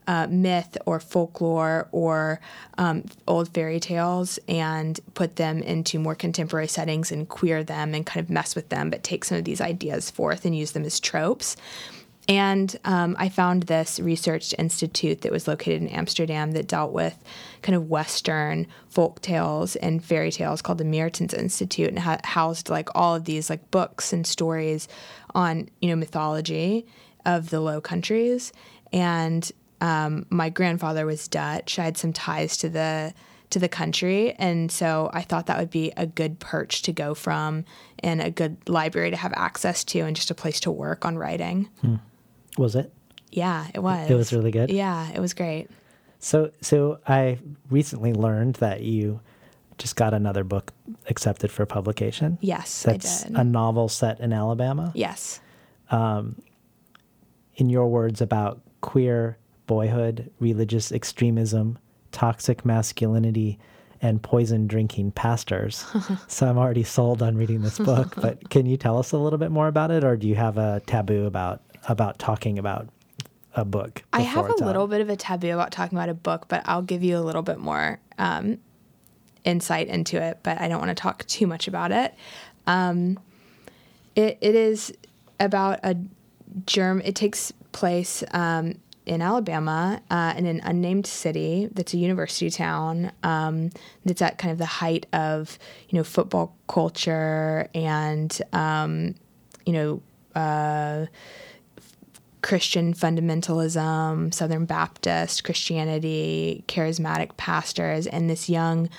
uh, 0.08 0.28
myth 0.30 0.78
or 0.86 1.00
folklore 1.00 1.88
or 1.92 2.40
um, 2.78 3.06
old 3.28 3.54
fairy 3.54 3.80
tales 3.80 4.40
and 4.48 5.00
put 5.14 5.36
them 5.36 5.62
into 5.62 6.00
more 6.00 6.16
contemporary 6.16 6.68
settings 6.68 7.12
and 7.12 7.30
queer 7.30 7.64
them 7.64 7.94
and 7.94 8.06
kind 8.06 8.24
of 8.24 8.30
mess 8.30 8.56
with 8.56 8.70
them, 8.70 8.90
but 8.90 9.04
take 9.04 9.24
some 9.26 9.38
of 9.38 9.46
these 9.46 9.62
ideas 9.62 10.10
forth 10.12 10.46
and 10.46 10.58
use 10.58 10.72
them 10.72 10.84
as 10.84 11.00
tropes. 11.00 11.56
And 12.30 12.74
um, 12.86 13.16
I 13.20 13.28
found 13.28 13.64
this 13.64 14.00
research 14.00 14.56
institute 14.58 15.22
that 15.22 15.32
was 15.32 15.48
located 15.48 15.82
in 15.82 15.90
Amsterdam 15.90 16.52
that 16.52 16.68
dealt 16.68 16.94
with 16.94 17.22
kind 17.62 17.76
of 17.76 17.90
Western 17.90 18.68
folk 18.88 19.20
tales 19.22 19.76
and 19.76 20.04
fairy 20.04 20.32
tales 20.32 20.62
called 20.62 20.78
the 20.78 20.86
Meertens 20.86 21.34
Institute 21.34 21.90
and 21.90 22.00
ha- 22.00 22.20
housed 22.24 22.70
like 22.70 22.88
all 22.96 23.16
of 23.16 23.26
these 23.26 23.50
like 23.50 23.70
books 23.72 24.14
and 24.14 24.26
stories 24.26 24.88
on 25.36 25.70
you 25.82 25.90
know 25.90 25.96
mythology 25.96 26.86
of 27.26 27.50
the 27.50 27.60
Low 27.60 27.82
Countries. 27.82 28.54
And 28.94 29.52
um, 29.82 30.26
my 30.30 30.50
grandfather 30.50 31.06
was 31.06 31.28
Dutch. 31.28 31.78
I 31.78 31.84
had 31.84 31.98
some 31.98 32.14
ties 32.14 32.56
to 32.58 32.70
the 32.70 33.14
to 33.50 33.60
the 33.60 33.70
country, 33.70 34.34
and 34.40 34.72
so 34.72 35.12
I 35.14 35.22
thought 35.22 35.46
that 35.46 35.60
would 35.60 35.70
be 35.70 35.92
a 35.96 36.08
good 36.08 36.40
perch 36.40 36.82
to 36.84 36.92
go 36.92 37.14
from 37.14 37.66
and 38.00 38.20
a 38.20 38.32
good 38.32 38.58
library 38.68 39.12
to 39.12 39.18
have 39.18 39.34
access 39.36 39.84
to, 39.86 40.00
and 40.00 40.16
just 40.16 40.32
a 40.32 40.36
place 40.36 40.60
to 40.62 40.72
work 40.72 41.06
on 41.06 41.18
writing. 41.18 41.70
Was 42.58 42.76
it? 42.76 42.94
Yeah, 43.32 43.68
it 43.74 43.80
was. 43.80 44.10
It 44.10 44.16
was 44.16 44.32
really 44.32 44.52
good? 44.52 44.70
Yeah, 44.70 45.10
it 45.12 45.20
was 45.20 45.34
great. 45.34 45.70
So, 46.20 46.52
so 46.62 47.00
I 47.08 47.40
recently 47.70 48.14
learned 48.14 48.56
that 48.56 48.82
you 48.82 49.20
just 49.78 49.96
got 49.96 50.14
another 50.14 50.44
book 50.44 50.72
accepted 51.10 51.52
for 51.52 51.66
publication. 51.66 52.38
Yes, 52.42 52.88
I 52.88 52.94
that's 52.94 53.24
did. 53.24 53.36
a 53.36 53.44
novel 53.44 53.90
set 53.90 54.20
in 54.20 54.32
Alabama. 54.32 54.92
Yes. 54.96 55.40
Um, 55.90 56.42
in 57.56 57.70
your 57.70 57.88
words 57.88 58.22
about 58.22 58.62
queer 58.82 59.38
boyhood, 59.68 60.32
religious 60.40 60.92
extremism, 60.92 61.78
toxic 62.12 62.66
masculinity, 62.66 63.60
and 64.02 64.22
poison 64.22 64.68
drinking 64.68 65.12
pastors. 65.12 65.86
so 66.28 66.48
I'm 66.48 66.58
already 66.58 66.84
sold 66.84 67.24
on 67.24 67.36
reading 67.38 67.62
this 67.62 67.80
book. 67.80 68.16
But 68.16 68.50
can 68.50 68.66
you 68.66 68.78
tell 68.78 68.98
us 69.00 69.12
a 69.12 69.18
little 69.18 69.40
bit 69.40 69.52
more 69.52 69.68
about 69.68 69.92
it, 69.92 70.04
or 70.04 70.18
do 70.18 70.28
you 70.28 70.36
have 70.36 70.58
a 70.58 70.82
taboo 70.86 71.26
about 71.26 71.62
about 71.88 72.20
talking 72.20 72.58
about 72.60 72.90
a 73.56 73.66
book? 73.66 74.04
I 74.12 74.22
have 74.22 74.46
a 74.46 74.50
out? 74.50 74.62
little 74.62 74.88
bit 74.88 75.02
of 75.02 75.10
a 75.10 75.16
taboo 75.16 75.52
about 75.52 75.72
talking 75.72 75.98
about 75.98 76.10
a 76.10 76.14
book, 76.14 76.48
but 76.48 76.64
I'll 76.66 76.82
give 76.82 77.04
you 77.04 77.18
a 77.18 77.22
little 77.22 77.42
bit 77.42 77.60
more 77.60 78.00
um, 78.18 78.58
insight 79.44 79.88
into 79.88 80.22
it. 80.22 80.40
But 80.44 80.60
I 80.60 80.68
don't 80.68 80.80
want 80.80 80.90
to 80.90 81.02
talk 81.02 81.26
too 81.26 81.48
much 81.48 81.68
about 81.68 81.92
it. 81.92 82.14
Um, 82.68 83.20
it, 84.16 84.38
it 84.42 84.56
is 84.56 84.94
about 85.40 85.80
a 85.84 85.98
germ. 86.66 87.02
It 87.04 87.16
takes 87.16 87.52
place 87.72 88.24
um, 88.32 88.76
in 89.06 89.22
Alabama 89.22 90.02
uh, 90.10 90.34
in 90.38 90.46
an 90.46 90.62
unnamed 90.64 91.06
city 91.06 91.68
that's 91.72 91.94
a 91.94 91.98
university 91.98 92.50
town. 92.50 93.12
Um, 93.24 93.72
that's 94.06 94.22
at 94.22 94.38
kind 94.38 94.52
of 94.52 94.58
the 94.58 94.66
height 94.66 95.06
of 95.14 95.58
you 95.90 95.98
know 95.98 96.04
football 96.04 96.56
culture 96.68 97.68
and 97.74 98.40
um, 98.54 99.16
you 99.66 99.74
know. 99.74 100.02
Uh, 100.36 101.06
Christian 102.44 102.94
fundamentalism, 102.94 104.34
Southern 104.34 104.66
Baptist 104.66 105.44
Christianity, 105.44 106.64
charismatic 106.68 107.36
pastors, 107.38 108.06
and 108.06 108.30
this 108.30 108.50
young 108.50 108.90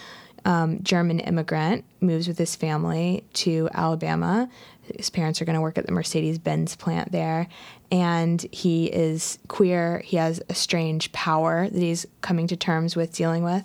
um, 0.47 0.83
German 0.83 1.21
immigrant 1.21 1.85
moves 2.01 2.27
with 2.27 2.39
his 2.39 2.57
family 2.57 3.23
to 3.35 3.69
Alabama. 3.73 4.49
His 4.97 5.11
parents 5.11 5.41
are 5.41 5.45
going 5.45 5.55
to 5.55 5.61
work 5.61 5.79
at 5.79 5.87
the 5.87 5.93
Mercedes 5.93 6.39
Benz 6.39 6.75
plant 6.75 7.13
there. 7.13 7.47
And 7.91 8.45
he 8.51 8.87
is 8.87 9.39
queer. 9.49 10.01
He 10.05 10.17
has 10.17 10.43
a 10.49 10.55
strange 10.55 11.13
power 11.13 11.69
that 11.69 11.79
he's 11.79 12.07
coming 12.23 12.47
to 12.49 12.57
terms 12.57 12.97
with 12.97 13.15
dealing 13.15 13.45
with 13.45 13.65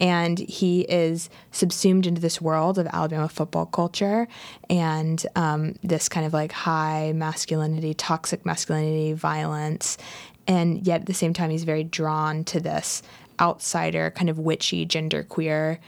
and 0.00 0.38
he 0.38 0.80
is 0.82 1.28
subsumed 1.52 2.06
into 2.06 2.20
this 2.20 2.40
world 2.40 2.78
of 2.78 2.86
Alabama 2.86 3.28
football 3.28 3.66
culture 3.66 4.26
and 4.68 5.24
um, 5.36 5.74
this 5.82 6.08
kind 6.08 6.26
of 6.26 6.32
like 6.32 6.52
high 6.52 7.12
masculinity, 7.14 7.94
toxic 7.94 8.46
masculinity, 8.46 9.12
violence, 9.12 9.98
and 10.46 10.86
yet 10.86 11.02
at 11.02 11.06
the 11.06 11.14
same 11.14 11.32
time 11.32 11.50
he's 11.50 11.64
very 11.64 11.84
drawn 11.84 12.44
to 12.44 12.60
this 12.60 13.02
outsider, 13.40 14.10
kind 14.10 14.30
of 14.30 14.38
witchy, 14.38 14.86
genderqueer 14.86 15.78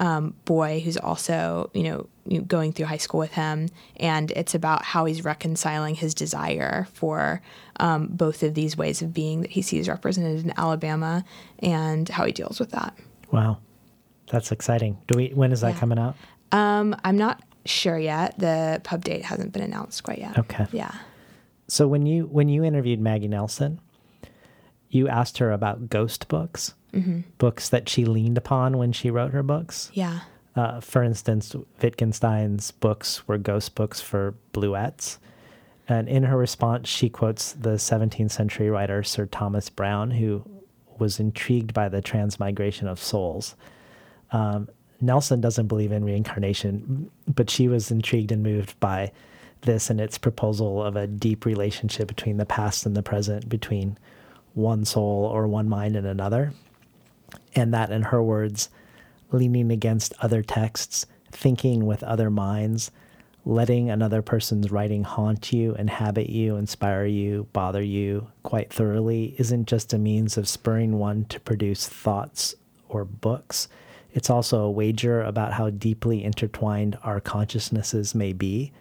um, 0.00 0.34
boy 0.46 0.80
who's 0.80 0.96
also 0.96 1.70
you 1.74 1.82
know 1.82 2.06
going 2.46 2.72
through 2.72 2.86
high 2.86 2.96
school 2.96 3.20
with 3.20 3.32
him, 3.32 3.68
and 3.98 4.30
it's 4.32 4.54
about 4.54 4.84
how 4.84 5.04
he's 5.04 5.24
reconciling 5.24 5.94
his 5.94 6.14
desire 6.14 6.88
for 6.94 7.42
um, 7.78 8.08
both 8.08 8.42
of 8.42 8.54
these 8.54 8.76
ways 8.76 9.02
of 9.02 9.12
being 9.12 9.42
that 9.42 9.50
he 9.50 9.62
sees 9.62 9.88
represented 9.88 10.44
in 10.44 10.52
Alabama, 10.56 11.24
and 11.60 12.08
how 12.08 12.24
he 12.24 12.32
deals 12.32 12.58
with 12.58 12.70
that. 12.70 12.96
Wow, 13.32 13.58
that's 14.30 14.52
exciting. 14.52 14.98
Do 15.06 15.16
we? 15.16 15.28
When 15.28 15.52
is 15.52 15.60
that 15.60 15.74
Yeah. 15.74 15.80
coming 15.80 15.98
out? 15.98 16.16
Um, 16.52 16.96
I'm 17.04 17.16
not 17.16 17.42
sure 17.64 17.98
yet. 17.98 18.38
The 18.38 18.80
pub 18.84 19.04
date 19.04 19.24
hasn't 19.24 19.52
been 19.52 19.62
announced 19.62 20.02
quite 20.02 20.18
yet. 20.18 20.38
Okay. 20.38 20.66
Yeah. 20.72 20.92
So 21.68 21.86
when 21.86 22.06
you 22.06 22.24
when 22.26 22.48
you 22.48 22.64
interviewed 22.64 23.00
Maggie 23.00 23.28
Nelson, 23.28 23.80
you 24.88 25.08
asked 25.08 25.38
her 25.38 25.52
about 25.52 25.88
ghost 25.90 26.28
books, 26.28 26.74
Mm-hmm. 26.92 27.20
books 27.38 27.68
that 27.68 27.88
she 27.88 28.04
leaned 28.04 28.36
upon 28.36 28.76
when 28.76 28.90
she 28.90 29.10
wrote 29.10 29.30
her 29.32 29.44
books. 29.44 29.90
Yeah. 29.94 30.20
Uh, 30.56 30.80
for 30.80 31.04
instance, 31.04 31.54
Wittgenstein's 31.80 32.72
books 32.72 33.28
were 33.28 33.38
ghost 33.38 33.76
books 33.76 34.00
for 34.00 34.34
Bluets. 34.52 35.18
And 35.88 36.08
in 36.08 36.24
her 36.24 36.36
response, 36.36 36.88
she 36.88 37.08
quotes 37.08 37.52
the 37.52 37.78
17th 37.78 38.32
century 38.32 38.68
writer 38.70 39.04
Sir 39.04 39.26
Thomas 39.26 39.70
Browne, 39.70 40.10
who 40.10 40.42
was 41.00 41.18
intrigued 41.18 41.74
by 41.74 41.88
the 41.88 42.02
transmigration 42.02 42.86
of 42.86 43.00
souls. 43.00 43.56
Um, 44.32 44.68
Nelson 45.00 45.40
doesn't 45.40 45.66
believe 45.66 45.92
in 45.92 46.04
reincarnation, 46.04 47.10
but 47.26 47.48
she 47.48 47.68
was 47.68 47.90
intrigued 47.90 48.32
and 48.32 48.42
moved 48.42 48.78
by 48.80 49.12
this 49.62 49.90
and 49.90 50.00
its 50.00 50.18
proposal 50.18 50.82
of 50.82 50.96
a 50.96 51.06
deep 51.06 51.44
relationship 51.44 52.08
between 52.08 52.36
the 52.36 52.46
past 52.46 52.86
and 52.86 52.96
the 52.96 53.02
present, 53.02 53.48
between 53.48 53.98
one 54.54 54.84
soul 54.84 55.24
or 55.24 55.46
one 55.46 55.68
mind 55.68 55.96
and 55.96 56.06
another. 56.06 56.52
And 57.54 57.72
that, 57.74 57.90
in 57.90 58.02
her 58.02 58.22
words, 58.22 58.68
leaning 59.32 59.70
against 59.70 60.14
other 60.20 60.42
texts, 60.42 61.06
thinking 61.30 61.86
with 61.86 62.02
other 62.02 62.30
minds, 62.30 62.90
letting 63.50 63.90
another 63.90 64.22
person's 64.22 64.70
writing 64.70 65.02
haunt 65.02 65.52
you, 65.52 65.74
inhabit 65.74 66.30
you, 66.30 66.54
inspire 66.54 67.04
you, 67.04 67.48
bother 67.52 67.82
you 67.82 68.28
quite 68.44 68.72
thoroughly 68.72 69.34
isn't 69.38 69.66
just 69.66 69.92
a 69.92 69.98
means 69.98 70.38
of 70.38 70.48
spurring 70.48 71.00
one 71.00 71.24
to 71.24 71.40
produce 71.40 71.88
thoughts 71.88 72.54
or 72.88 73.04
books. 73.04 73.66
It's 74.12 74.30
also 74.30 74.60
a 74.60 74.70
wager 74.70 75.20
about 75.20 75.54
how 75.54 75.68
deeply 75.68 76.22
intertwined 76.22 76.96
our 77.02 77.18
consciousnesses 77.18 78.14
may 78.14 78.32
be. 78.32 78.72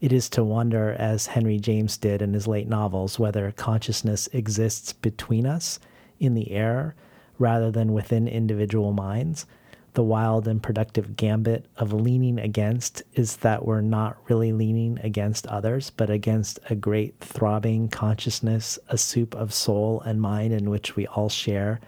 It 0.00 0.12
is 0.12 0.28
to 0.30 0.44
wonder, 0.44 0.92
as 0.92 1.26
Henry 1.26 1.58
James 1.58 1.96
did 1.96 2.22
in 2.22 2.34
his 2.34 2.46
late 2.46 2.68
novels, 2.68 3.18
whether 3.18 3.50
consciousness 3.50 4.28
exists 4.32 4.92
between 4.92 5.44
us 5.44 5.80
in 6.20 6.34
the 6.34 6.52
air 6.52 6.94
rather 7.40 7.72
than 7.72 7.92
within 7.92 8.28
individual 8.28 8.92
minds. 8.92 9.44
The 9.94 10.02
wild 10.02 10.48
and 10.48 10.60
productive 10.62 11.16
gambit 11.16 11.66
of 11.76 11.92
leaning 11.92 12.38
against 12.40 13.02
is 13.14 13.36
that 13.38 13.64
we're 13.64 13.80
not 13.80 14.16
really 14.28 14.52
leaning 14.52 14.98
against 15.02 15.46
others, 15.46 15.90
but 15.90 16.10
against 16.10 16.58
a 16.68 16.74
great 16.74 17.18
throbbing 17.20 17.88
consciousness, 17.88 18.76
a 18.88 18.98
soup 18.98 19.36
of 19.36 19.54
soul 19.54 20.00
and 20.04 20.20
mind 20.20 20.52
in 20.52 20.68
which 20.68 20.96
we 20.96 21.06
all 21.06 21.28
share, 21.28 21.80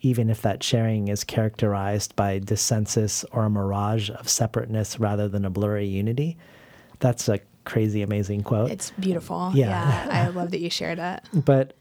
even 0.00 0.30
if 0.30 0.42
that 0.42 0.64
sharing 0.64 1.06
is 1.06 1.22
characterized 1.22 2.16
by 2.16 2.40
dissensus 2.40 3.24
or 3.30 3.44
a 3.44 3.50
mirage 3.50 4.10
of 4.10 4.28
separateness 4.28 4.98
rather 4.98 5.28
than 5.28 5.44
a 5.44 5.50
blurry 5.50 5.86
unity. 5.86 6.36
That's 6.98 7.28
a 7.28 7.38
crazy, 7.64 8.02
amazing 8.02 8.42
quote. 8.42 8.72
It's 8.72 8.90
beautiful. 8.98 9.52
Yeah. 9.54 9.68
Yeah. 9.68 10.26
I 10.26 10.28
love 10.34 10.50
that 10.50 10.60
you 10.60 10.70
shared 10.70 10.98
it. 10.98 11.20
but 11.32 11.74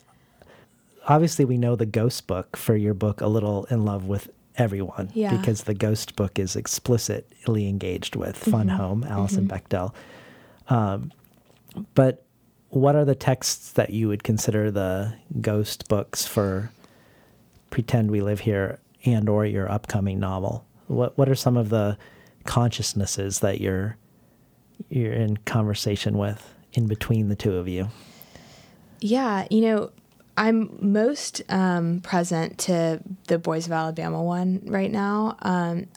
obviously 1.07 1.45
we 1.45 1.57
know 1.57 1.75
the 1.75 1.85
ghost 1.87 2.27
book 2.27 2.55
for 2.55 2.75
your 2.75 2.93
book 2.93 3.21
a 3.21 3.27
little 3.27 3.65
in 3.65 3.83
love 3.85 4.05
with 4.05 4.29
everyone 4.57 5.09
Yeah. 5.13 5.35
because 5.37 5.63
the 5.63 5.73
ghost 5.73 6.15
book 6.15 6.37
is 6.39 6.55
explicitly 6.55 7.67
engaged 7.67 8.15
with 8.15 8.37
fun 8.37 8.67
Mhm. 8.67 8.75
home 8.75 9.03
alison 9.03 9.47
Mhm. 9.47 9.59
bechdel 9.61 9.93
um, 10.69 11.11
but 11.95 12.23
what 12.69 12.95
are 12.95 13.05
the 13.05 13.15
texts 13.15 13.71
that 13.73 13.89
you 13.91 14.07
would 14.07 14.23
consider 14.23 14.69
the 14.71 15.13
ghost 15.41 15.87
books 15.87 16.25
for 16.25 16.71
pretend 17.69 18.11
we 18.11 18.21
live 18.21 18.41
here 18.41 18.79
and 19.05 19.27
or 19.27 19.45
your 19.45 19.69
upcoming 19.71 20.19
novel 20.19 20.65
what 20.87 21.17
what 21.17 21.27
are 21.27 21.35
some 21.35 21.57
of 21.57 21.69
the 21.69 21.97
consciousnesses 22.45 23.39
that 23.39 23.59
you're 23.59 23.97
you're 24.89 25.13
in 25.13 25.37
conversation 25.37 26.17
with 26.17 26.53
in 26.73 26.85
between 26.87 27.29
the 27.29 27.35
two 27.35 27.55
of 27.55 27.67
you 27.67 27.87
Yeah, 28.99 29.47
you 29.49 29.59
know, 29.61 29.91
I'm 30.35 30.77
most 30.81 31.41
um, 31.49 32.01
present 32.01 32.57
to 32.59 33.01
the 33.27 33.37
Boys 33.37 33.65
of 33.67 33.71
Alabama 33.71 34.21
one 34.23 34.61
right 34.65 34.91
now. 34.91 35.37
Um, 35.41 35.87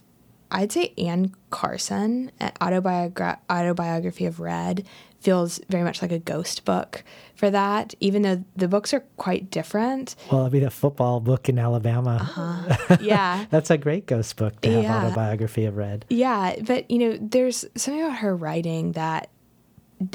I'd 0.50 0.70
say 0.72 0.92
Anne 0.98 1.34
Carson, 1.50 2.30
uh, 2.40 2.50
autobiogra- 2.60 3.38
autobiography 3.50 4.26
of 4.26 4.38
Red, 4.38 4.86
feels 5.20 5.58
very 5.68 5.82
much 5.82 6.02
like 6.02 6.12
a 6.12 6.18
ghost 6.20 6.64
book 6.64 7.02
for 7.34 7.50
that, 7.50 7.94
even 7.98 8.22
though 8.22 8.44
the 8.54 8.68
books 8.68 8.94
are 8.94 9.00
quite 9.16 9.50
different. 9.50 10.14
Well, 10.30 10.44
I 10.44 10.48
mean, 10.50 10.62
a 10.62 10.70
football 10.70 11.18
book 11.20 11.48
in 11.48 11.58
Alabama. 11.58 12.18
Uh-huh. 12.20 12.96
Yeah. 13.00 13.46
That's 13.50 13.70
a 13.70 13.78
great 13.78 14.06
ghost 14.06 14.36
book 14.36 14.60
to 14.60 14.70
have 14.70 14.82
Yeah. 14.84 15.06
autobiography 15.06 15.64
of 15.64 15.76
Red. 15.76 16.04
Yeah, 16.10 16.54
but 16.62 16.88
you 16.90 16.98
know, 16.98 17.18
there's 17.20 17.64
something 17.74 18.02
about 18.04 18.18
her 18.18 18.36
writing 18.36 18.92
that 18.92 19.30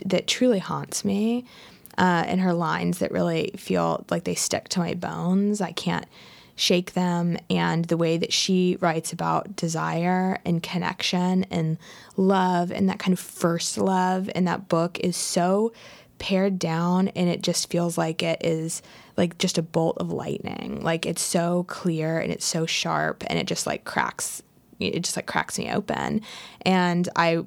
that 0.05 0.27
truly 0.27 0.59
haunts 0.59 1.03
me, 1.03 1.43
uh, 1.97 2.23
and 2.27 2.41
her 2.41 2.53
lines 2.53 2.99
that 2.99 3.11
really 3.11 3.51
feel 3.57 4.05
like 4.09 4.23
they 4.23 4.35
stick 4.35 4.69
to 4.69 4.79
my 4.79 4.93
bones. 4.93 5.61
I 5.61 5.71
can't 5.71 6.05
shake 6.55 6.93
them, 6.93 7.37
and 7.49 7.85
the 7.85 7.97
way 7.97 8.17
that 8.17 8.33
she 8.33 8.77
writes 8.81 9.13
about 9.13 9.55
desire 9.55 10.39
and 10.45 10.61
connection 10.61 11.45
and 11.45 11.77
love 12.17 12.71
and 12.71 12.87
that 12.89 12.99
kind 12.99 13.13
of 13.13 13.19
first 13.19 13.77
love 13.77 14.29
in 14.35 14.45
that 14.45 14.67
book 14.67 14.99
is 14.99 15.17
so 15.17 15.73
pared 16.19 16.59
down, 16.59 17.07
and 17.09 17.29
it 17.29 17.41
just 17.41 17.69
feels 17.69 17.97
like 17.97 18.21
it 18.21 18.43
is 18.45 18.81
like 19.17 19.37
just 19.37 19.57
a 19.57 19.63
bolt 19.63 19.97
of 19.97 20.11
lightning. 20.11 20.81
Like 20.83 21.05
it's 21.05 21.21
so 21.21 21.63
clear 21.63 22.19
and 22.19 22.31
it's 22.31 22.45
so 22.45 22.65
sharp, 22.65 23.23
and 23.27 23.39
it 23.39 23.47
just 23.47 23.65
like 23.65 23.85
cracks 23.85 24.43
it 24.89 25.03
just 25.03 25.15
like 25.15 25.27
cracks 25.27 25.57
me 25.59 25.71
open 25.71 26.21
and 26.61 27.09
i 27.15 27.43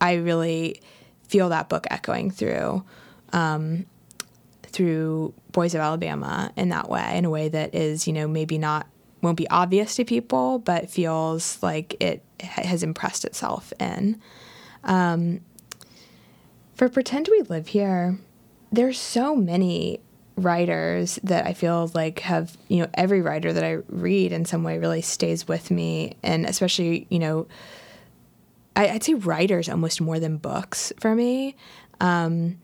i 0.00 0.14
really 0.14 0.80
feel 1.28 1.48
that 1.48 1.68
book 1.68 1.86
echoing 1.90 2.30
through 2.30 2.82
um, 3.32 3.86
through 4.64 5.34
boys 5.52 5.74
of 5.74 5.80
alabama 5.80 6.52
in 6.56 6.70
that 6.70 6.88
way 6.88 7.16
in 7.16 7.24
a 7.24 7.30
way 7.30 7.48
that 7.48 7.74
is 7.74 8.06
you 8.06 8.12
know 8.12 8.26
maybe 8.26 8.56
not 8.56 8.86
won't 9.20 9.36
be 9.36 9.48
obvious 9.50 9.94
to 9.96 10.04
people 10.04 10.58
but 10.58 10.90
feels 10.90 11.62
like 11.62 11.94
it 12.00 12.24
has 12.40 12.82
impressed 12.82 13.24
itself 13.24 13.72
in 13.78 14.20
um, 14.84 15.40
for 16.74 16.88
pretend 16.88 17.28
we 17.30 17.42
live 17.42 17.68
here 17.68 18.18
there's 18.72 18.98
so 18.98 19.36
many 19.36 20.00
writers 20.36 21.18
that 21.22 21.46
I 21.46 21.52
feel 21.52 21.90
like 21.94 22.20
have, 22.20 22.56
you 22.68 22.78
know, 22.78 22.88
every 22.94 23.20
writer 23.20 23.52
that 23.52 23.64
I 23.64 23.78
read 23.88 24.32
in 24.32 24.44
some 24.44 24.64
way 24.64 24.78
really 24.78 25.02
stays 25.02 25.46
with 25.46 25.70
me. 25.70 26.16
And 26.22 26.46
especially, 26.46 27.06
you 27.10 27.18
know, 27.18 27.46
I, 28.74 28.88
I'd 28.88 29.04
say 29.04 29.14
writers 29.14 29.68
almost 29.68 30.00
more 30.00 30.18
than 30.18 30.38
books 30.38 30.92
for 30.98 31.14
me. 31.14 31.56
Um, 32.00 32.58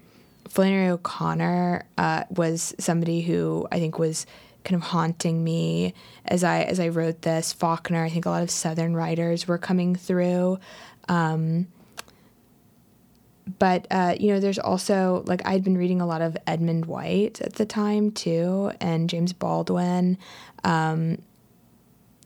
Flannery 0.49 0.89
O'Connor 0.89 1.87
uh, 1.97 2.25
was 2.31 2.75
somebody 2.79 3.23
who 3.23 3.67
I 3.71 3.79
think 3.79 3.99
was 3.99 4.27
kind 4.65 4.81
of 4.83 4.89
haunting 4.89 5.43
me 5.43 5.95
as 6.25 6.45
I 6.45 6.63
as 6.63 6.81
I 6.81 6.89
wrote 6.89 7.23
this. 7.23 7.53
Faulkner, 7.53 8.05
I 8.05 8.09
think 8.09 8.27
a 8.27 8.31
lot 8.31 8.43
of 8.43 8.51
Southern 8.51 8.95
writers 8.95 9.49
were 9.49 9.59
coming 9.59 9.95
through. 9.95 10.59
Um, 11.09 11.69
but 13.59 13.87
uh, 13.91 14.15
you 14.19 14.33
know, 14.33 14.41
there's 14.41 14.59
also 14.59 15.23
like 15.27 15.47
I'd 15.47 15.65
been 15.65 15.79
reading 15.79 16.01
a 16.01 16.07
lot 16.07 16.21
of 16.21 16.37
Edmund 16.47 16.87
White 16.87 17.41
at 17.41 17.55
the 17.55 17.65
time 17.65 18.11
too, 18.11 18.73
and 18.81 19.09
James 19.09 19.33
Baldwin. 19.33 20.19
Um, 20.65 21.23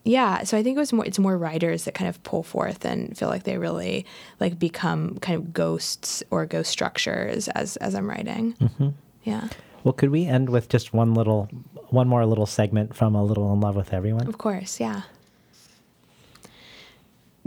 yeah, 0.05 0.43
so 0.43 0.57
I 0.57 0.63
think 0.63 0.75
it 0.75 0.79
was 0.79 0.91
more 0.93 1.05
it's 1.05 1.19
more 1.19 1.37
writers 1.37 1.85
that 1.85 1.93
kind 1.93 2.09
of 2.09 2.21
pull 2.23 2.43
forth 2.43 2.83
and 2.85 3.17
feel 3.17 3.29
like 3.29 3.43
they 3.43 3.57
really 3.57 4.05
like 4.39 4.59
become 4.59 5.17
kind 5.19 5.35
of 5.37 5.53
ghosts 5.53 6.21
or 6.29 6.45
ghost 6.45 6.71
structures 6.71 7.47
as 7.49 7.77
as 7.77 7.95
I'm 7.95 8.09
writing. 8.09 8.53
Mm-hmm. 8.59 8.89
Yeah, 9.23 9.47
Well, 9.85 9.93
could 9.93 10.09
we 10.11 10.25
end 10.25 10.49
with 10.49 10.67
just 10.67 10.93
one 10.93 11.13
little, 11.13 11.47
one 11.89 12.09
more 12.09 12.25
little 12.25 12.45
segment 12.45 12.93
from 12.93 13.15
A 13.15 13.23
Little 13.23 13.53
in 13.53 13.61
Love 13.61 13.77
with 13.77 13.93
Everyone? 13.93 14.27
of 14.27 14.37
course, 14.37 14.81
yeah. 14.81 15.03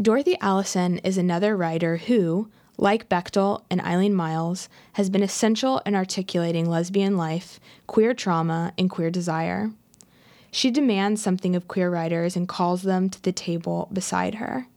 Dorothy 0.00 0.36
Allison 0.40 0.98
is 0.98 1.16
another 1.18 1.56
writer 1.56 1.96
who, 1.98 2.48
like 2.78 3.08
Bechdel 3.08 3.62
and 3.70 3.80
Eileen 3.80 4.14
Myles, 4.14 4.68
has 4.94 5.08
been 5.10 5.22
essential 5.22 5.80
in 5.86 5.94
articulating 5.94 6.68
lesbian 6.68 7.16
life, 7.16 7.58
queer 7.86 8.12
trauma, 8.14 8.72
and 8.78 8.90
queer 8.90 9.10
desire. 9.10 9.70
She 10.56 10.70
demands 10.70 11.20
something 11.20 11.54
of 11.54 11.68
queer 11.68 11.90
writers 11.90 12.34
and 12.34 12.48
calls 12.48 12.80
them 12.80 13.10
to 13.10 13.20
the 13.20 13.30
table 13.30 13.90
beside 13.92 14.36
her. 14.36 14.68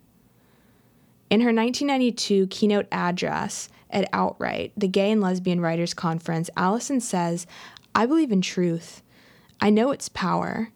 In 1.30 1.40
her 1.40 1.54
1992 1.54 2.48
keynote 2.48 2.88
address 2.92 3.70
at 3.90 4.12
OutWrite, 4.12 4.72
the 4.76 4.90
Gay 4.90 5.10
and 5.10 5.22
Lesbian 5.22 5.62
Writers 5.62 5.94
Conference, 5.94 6.50
Allison 6.58 7.00
says, 7.00 7.48
I 7.96 8.06
believe 8.06 8.34
in 8.34 8.42
truth. 8.42 9.02
I 9.62 9.70
know 9.70 9.92
its 9.92 10.10
power. 10.10 10.74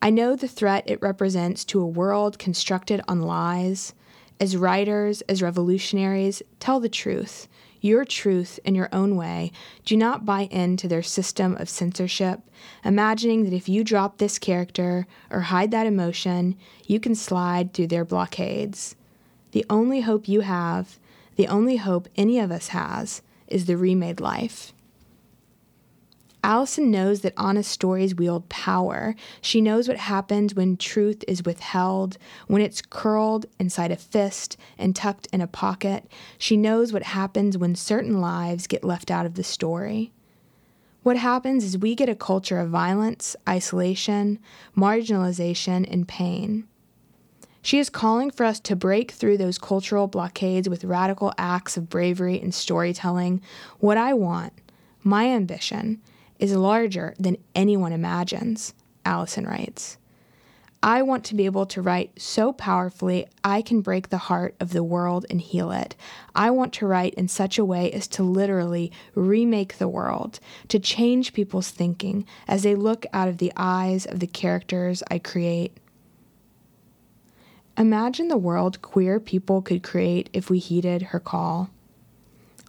I 0.00 0.08
know 0.08 0.34
the 0.34 0.48
threat 0.48 0.84
it 0.86 1.02
represents 1.02 1.62
to 1.66 1.82
a 1.82 1.86
world 1.86 2.38
constructed 2.38 3.02
on 3.06 3.20
lies. 3.20 3.92
As 4.40 4.56
writers, 4.56 5.20
as 5.28 5.42
revolutionaries, 5.42 6.42
tell 6.58 6.80
the 6.80 6.88
truth, 6.88 7.48
your 7.80 8.04
truth 8.04 8.58
in 8.64 8.74
your 8.74 8.88
own 8.92 9.16
way. 9.16 9.52
Do 9.84 9.96
not 9.96 10.24
buy 10.24 10.42
into 10.50 10.88
their 10.88 11.02
system 11.02 11.56
of 11.56 11.68
censorship, 11.68 12.40
imagining 12.84 13.44
that 13.44 13.52
if 13.52 13.68
you 13.68 13.84
drop 13.84 14.18
this 14.18 14.38
character 14.38 15.06
or 15.30 15.40
hide 15.42 15.70
that 15.70 15.86
emotion, 15.86 16.56
you 16.86 17.00
can 17.00 17.14
slide 17.14 17.72
through 17.72 17.88
their 17.88 18.04
blockades. 18.04 18.96
The 19.52 19.64
only 19.70 20.02
hope 20.02 20.28
you 20.28 20.40
have, 20.40 20.98
the 21.36 21.48
only 21.48 21.76
hope 21.76 22.08
any 22.16 22.38
of 22.38 22.50
us 22.50 22.68
has, 22.68 23.22
is 23.46 23.66
the 23.66 23.76
remade 23.76 24.20
life. 24.20 24.72
Allison 26.48 26.90
knows 26.90 27.20
that 27.20 27.34
honest 27.36 27.70
stories 27.70 28.14
wield 28.14 28.48
power. 28.48 29.14
She 29.42 29.60
knows 29.60 29.86
what 29.86 29.98
happens 29.98 30.54
when 30.54 30.78
truth 30.78 31.22
is 31.28 31.44
withheld, 31.44 32.16
when 32.46 32.62
it's 32.62 32.80
curled 32.80 33.44
inside 33.58 33.90
a 33.90 33.96
fist 33.96 34.56
and 34.78 34.96
tucked 34.96 35.28
in 35.30 35.42
a 35.42 35.46
pocket. 35.46 36.10
She 36.38 36.56
knows 36.56 36.90
what 36.90 37.02
happens 37.02 37.58
when 37.58 37.74
certain 37.74 38.22
lives 38.22 38.66
get 38.66 38.82
left 38.82 39.10
out 39.10 39.26
of 39.26 39.34
the 39.34 39.44
story. 39.44 40.10
What 41.02 41.18
happens 41.18 41.64
is 41.64 41.76
we 41.76 41.94
get 41.94 42.08
a 42.08 42.14
culture 42.14 42.58
of 42.58 42.70
violence, 42.70 43.36
isolation, 43.46 44.38
marginalization, 44.74 45.86
and 45.92 46.08
pain. 46.08 46.66
She 47.60 47.78
is 47.78 47.90
calling 47.90 48.30
for 48.30 48.44
us 48.44 48.58
to 48.60 48.74
break 48.74 49.10
through 49.10 49.36
those 49.36 49.58
cultural 49.58 50.06
blockades 50.06 50.66
with 50.66 50.84
radical 50.84 51.34
acts 51.36 51.76
of 51.76 51.90
bravery 51.90 52.40
and 52.40 52.54
storytelling. 52.54 53.42
What 53.80 53.98
I 53.98 54.14
want, 54.14 54.54
my 55.02 55.26
ambition, 55.26 56.00
is 56.38 56.54
larger 56.54 57.14
than 57.18 57.38
anyone 57.54 57.92
imagines, 57.92 58.74
Allison 59.04 59.46
writes. 59.46 59.98
I 60.82 61.02
want 61.02 61.24
to 61.24 61.34
be 61.34 61.46
able 61.46 61.66
to 61.66 61.82
write 61.82 62.20
so 62.20 62.52
powerfully 62.52 63.26
I 63.42 63.62
can 63.62 63.80
break 63.80 64.10
the 64.10 64.18
heart 64.18 64.54
of 64.60 64.72
the 64.72 64.84
world 64.84 65.26
and 65.28 65.40
heal 65.40 65.72
it. 65.72 65.96
I 66.36 66.50
want 66.50 66.72
to 66.74 66.86
write 66.86 67.14
in 67.14 67.26
such 67.26 67.58
a 67.58 67.64
way 67.64 67.90
as 67.90 68.06
to 68.08 68.22
literally 68.22 68.92
remake 69.16 69.78
the 69.78 69.88
world, 69.88 70.38
to 70.68 70.78
change 70.78 71.32
people's 71.32 71.70
thinking 71.70 72.24
as 72.46 72.62
they 72.62 72.76
look 72.76 73.06
out 73.12 73.26
of 73.26 73.38
the 73.38 73.52
eyes 73.56 74.06
of 74.06 74.20
the 74.20 74.28
characters 74.28 75.02
I 75.10 75.18
create. 75.18 75.76
Imagine 77.76 78.28
the 78.28 78.36
world 78.36 78.80
queer 78.80 79.18
people 79.18 79.62
could 79.62 79.82
create 79.82 80.30
if 80.32 80.48
we 80.48 80.60
heeded 80.60 81.02
her 81.02 81.20
call. 81.20 81.70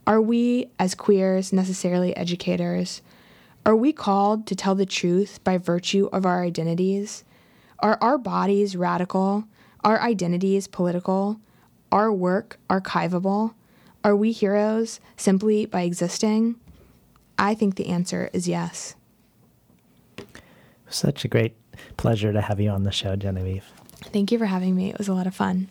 Are 0.07 0.21
we, 0.21 0.71
as 0.79 0.95
queers, 0.95 1.53
necessarily 1.53 2.17
educators? 2.17 3.03
Are 3.69 3.75
we 3.75 3.93
called 3.93 4.47
to 4.47 4.55
tell 4.55 4.73
the 4.73 4.87
truth 4.87 5.43
by 5.43 5.59
virtue 5.59 6.09
of 6.11 6.25
our 6.25 6.41
identities? 6.41 7.23
Are 7.77 7.99
our 8.01 8.17
bodies 8.17 8.75
radical? 8.75 9.43
Our 9.83 10.01
identities 10.01 10.65
political? 10.67 11.39
Our 11.91 12.11
work 12.11 12.57
archivable? 12.67 13.53
Are 14.03 14.15
we 14.15 14.31
heroes 14.31 14.99
simply 15.17 15.67
by 15.67 15.81
existing? 15.81 16.55
I 17.37 17.53
think 17.53 17.75
the 17.75 17.89
answer 17.89 18.31
is 18.33 18.47
yes. 18.47 18.95
Such 20.89 21.23
a 21.23 21.27
great 21.27 21.55
pleasure 21.95 22.33
to 22.33 22.41
have 22.41 22.59
you 22.59 22.71
on 22.71 22.85
the 22.85 22.91
show, 22.91 23.15
Genevieve. 23.15 23.65
Thank 23.97 24.31
you 24.31 24.39
for 24.39 24.47
having 24.47 24.75
me. 24.75 24.89
It 24.89 24.97
was 24.97 25.09
a 25.09 25.13
lot 25.13 25.27
of 25.27 25.35
fun. 25.35 25.69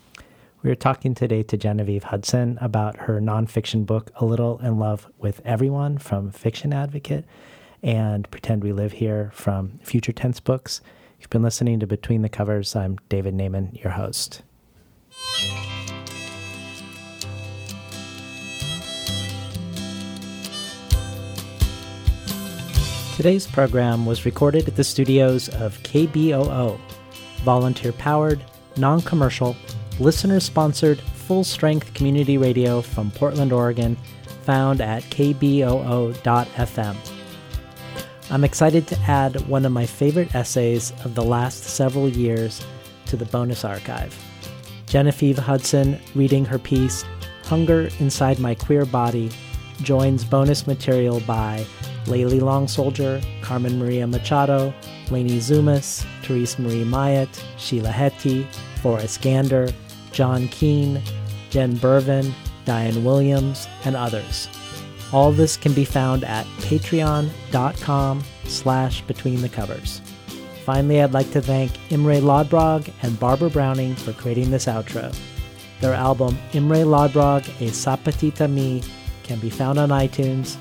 We 0.62 0.70
are 0.70 0.76
talking 0.76 1.16
today 1.16 1.42
to 1.42 1.56
Genevieve 1.56 2.04
Hudson 2.04 2.58
about 2.60 2.94
her 2.94 3.20
nonfiction 3.20 3.84
book, 3.84 4.12
A 4.14 4.24
Little 4.24 4.60
in 4.60 4.78
Love 4.78 5.10
with 5.18 5.40
Everyone 5.44 5.98
from 5.98 6.30
Fiction 6.30 6.72
Advocate, 6.72 7.24
and 7.82 8.30
Pretend 8.30 8.62
We 8.62 8.72
Live 8.72 8.92
Here 8.92 9.30
from 9.32 9.78
Future 9.82 10.12
Tense 10.12 10.40
Books. 10.40 10.80
You've 11.20 11.30
been 11.30 11.42
listening 11.42 11.80
to 11.80 11.86
Between 11.86 12.22
the 12.22 12.28
Covers. 12.28 12.74
I'm 12.76 12.98
David 13.09 13.34
Naimon, 13.34 13.82
your 13.82 13.92
host. 13.92 14.42
Today's 23.16 23.48
program 23.48 24.06
was 24.06 24.24
recorded 24.24 24.68
at 24.68 24.76
the 24.76 24.84
studios 24.84 25.48
of 25.48 25.76
KBOO, 25.82 26.78
volunteer 27.42 27.90
powered, 27.92 28.44
non 28.76 29.02
commercial, 29.02 29.56
listener 29.98 30.38
sponsored, 30.38 31.00
full 31.00 31.42
strength 31.42 31.92
community 31.94 32.38
radio 32.38 32.80
from 32.80 33.10
Portland, 33.10 33.52
Oregon, 33.52 33.96
found 34.44 34.80
at 34.80 35.02
kboo.fm. 35.05 36.96
I'm 38.30 38.44
excited 38.44 38.86
to 38.88 38.98
add 39.00 39.40
one 39.48 39.64
of 39.64 39.72
my 39.72 39.86
favorite 39.86 40.34
essays 40.34 40.92
of 41.05 41.14
the 41.14 41.24
last 41.24 41.64
several 41.64 42.10
years 42.10 42.62
to 43.06 43.16
the 43.16 43.24
bonus 43.24 43.64
archive. 43.64 44.14
Genevieve 44.84 45.38
Hudson, 45.38 45.98
reading 46.14 46.44
her 46.44 46.59
piece, 46.59 47.06
Hunger 47.44 47.88
Inside 48.00 48.38
My 48.38 48.55
Queer 48.55 48.84
Body, 48.84 49.30
joins 49.80 50.24
bonus 50.24 50.66
material 50.66 51.20
by 51.20 51.64
Layli 52.05 52.42
Long 52.42 52.68
Soldier, 52.68 53.20
Carmen 53.40 53.78
Maria 53.78 54.06
Machado, 54.06 54.74
Leni 55.10 55.38
Zumas, 55.38 56.05
Terese 56.22 56.59
Marie 56.59 56.84
Mailhot, 56.84 57.42
Sheila 57.56 57.90
Heti, 57.90 58.46
Forrest 58.82 59.22
Gander, 59.22 59.70
John 60.12 60.48
Keene, 60.48 61.00
Jen 61.48 61.76
Bervin, 61.76 62.34
Diane 62.66 63.05
Williams, 63.05 63.66
and 63.86 63.96
others. 63.96 64.48
All 65.12 65.32
this 65.32 65.56
can 65.56 65.72
be 65.72 65.85
found 65.85 66.24
at 66.24 66.47
patreon.com 66.59 68.22
slash 68.44 69.02
between 69.02 69.40
the 69.40 69.48
covers. 69.48 70.01
Finally, 70.64 71.01
I'd 71.01 71.12
like 71.12 71.30
to 71.32 71.40
thank 71.40 71.72
Imre 71.90 72.20
Lodbrog 72.20 72.93
and 73.02 73.18
Barbara 73.18 73.48
Browning 73.48 73.94
for 73.94 74.12
creating 74.12 74.51
this 74.51 74.66
outro. 74.66 75.16
Their 75.80 75.94
album 75.94 76.39
Imre 76.52 76.85
Lodbrog 76.85 77.48
A 77.60 77.70
Sapatita 77.70 78.51
Me 78.51 78.82
can 79.22 79.39
be 79.39 79.48
found 79.51 79.78
on 79.78 79.89
iTunes, 79.90 80.56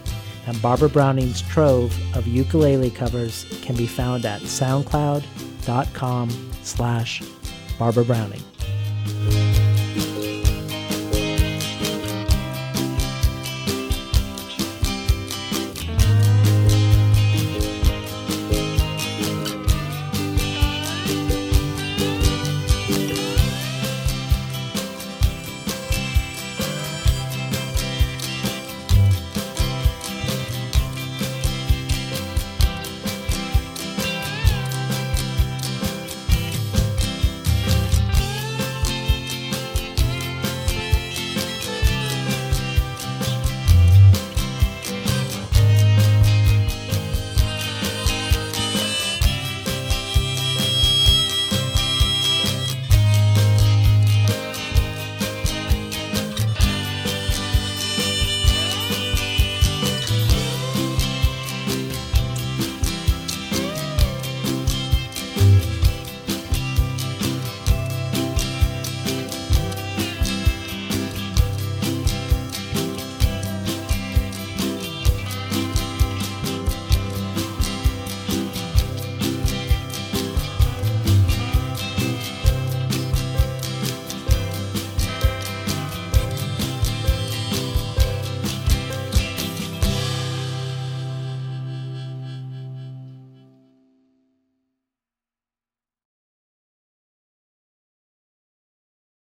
and 0.45 0.61
Barbara 0.61 0.89
Browning's 0.89 1.41
trove 1.41 1.93
of 2.15 2.25
ukulele 2.25 2.89
covers 2.89 3.45
can 3.61 3.75
be 3.75 3.87
found 3.87 4.25
at 4.25 4.41
soundcloud.com 4.41 6.29
slash 6.63 7.21
Barbara 7.77 8.05
Browning. 8.05 8.43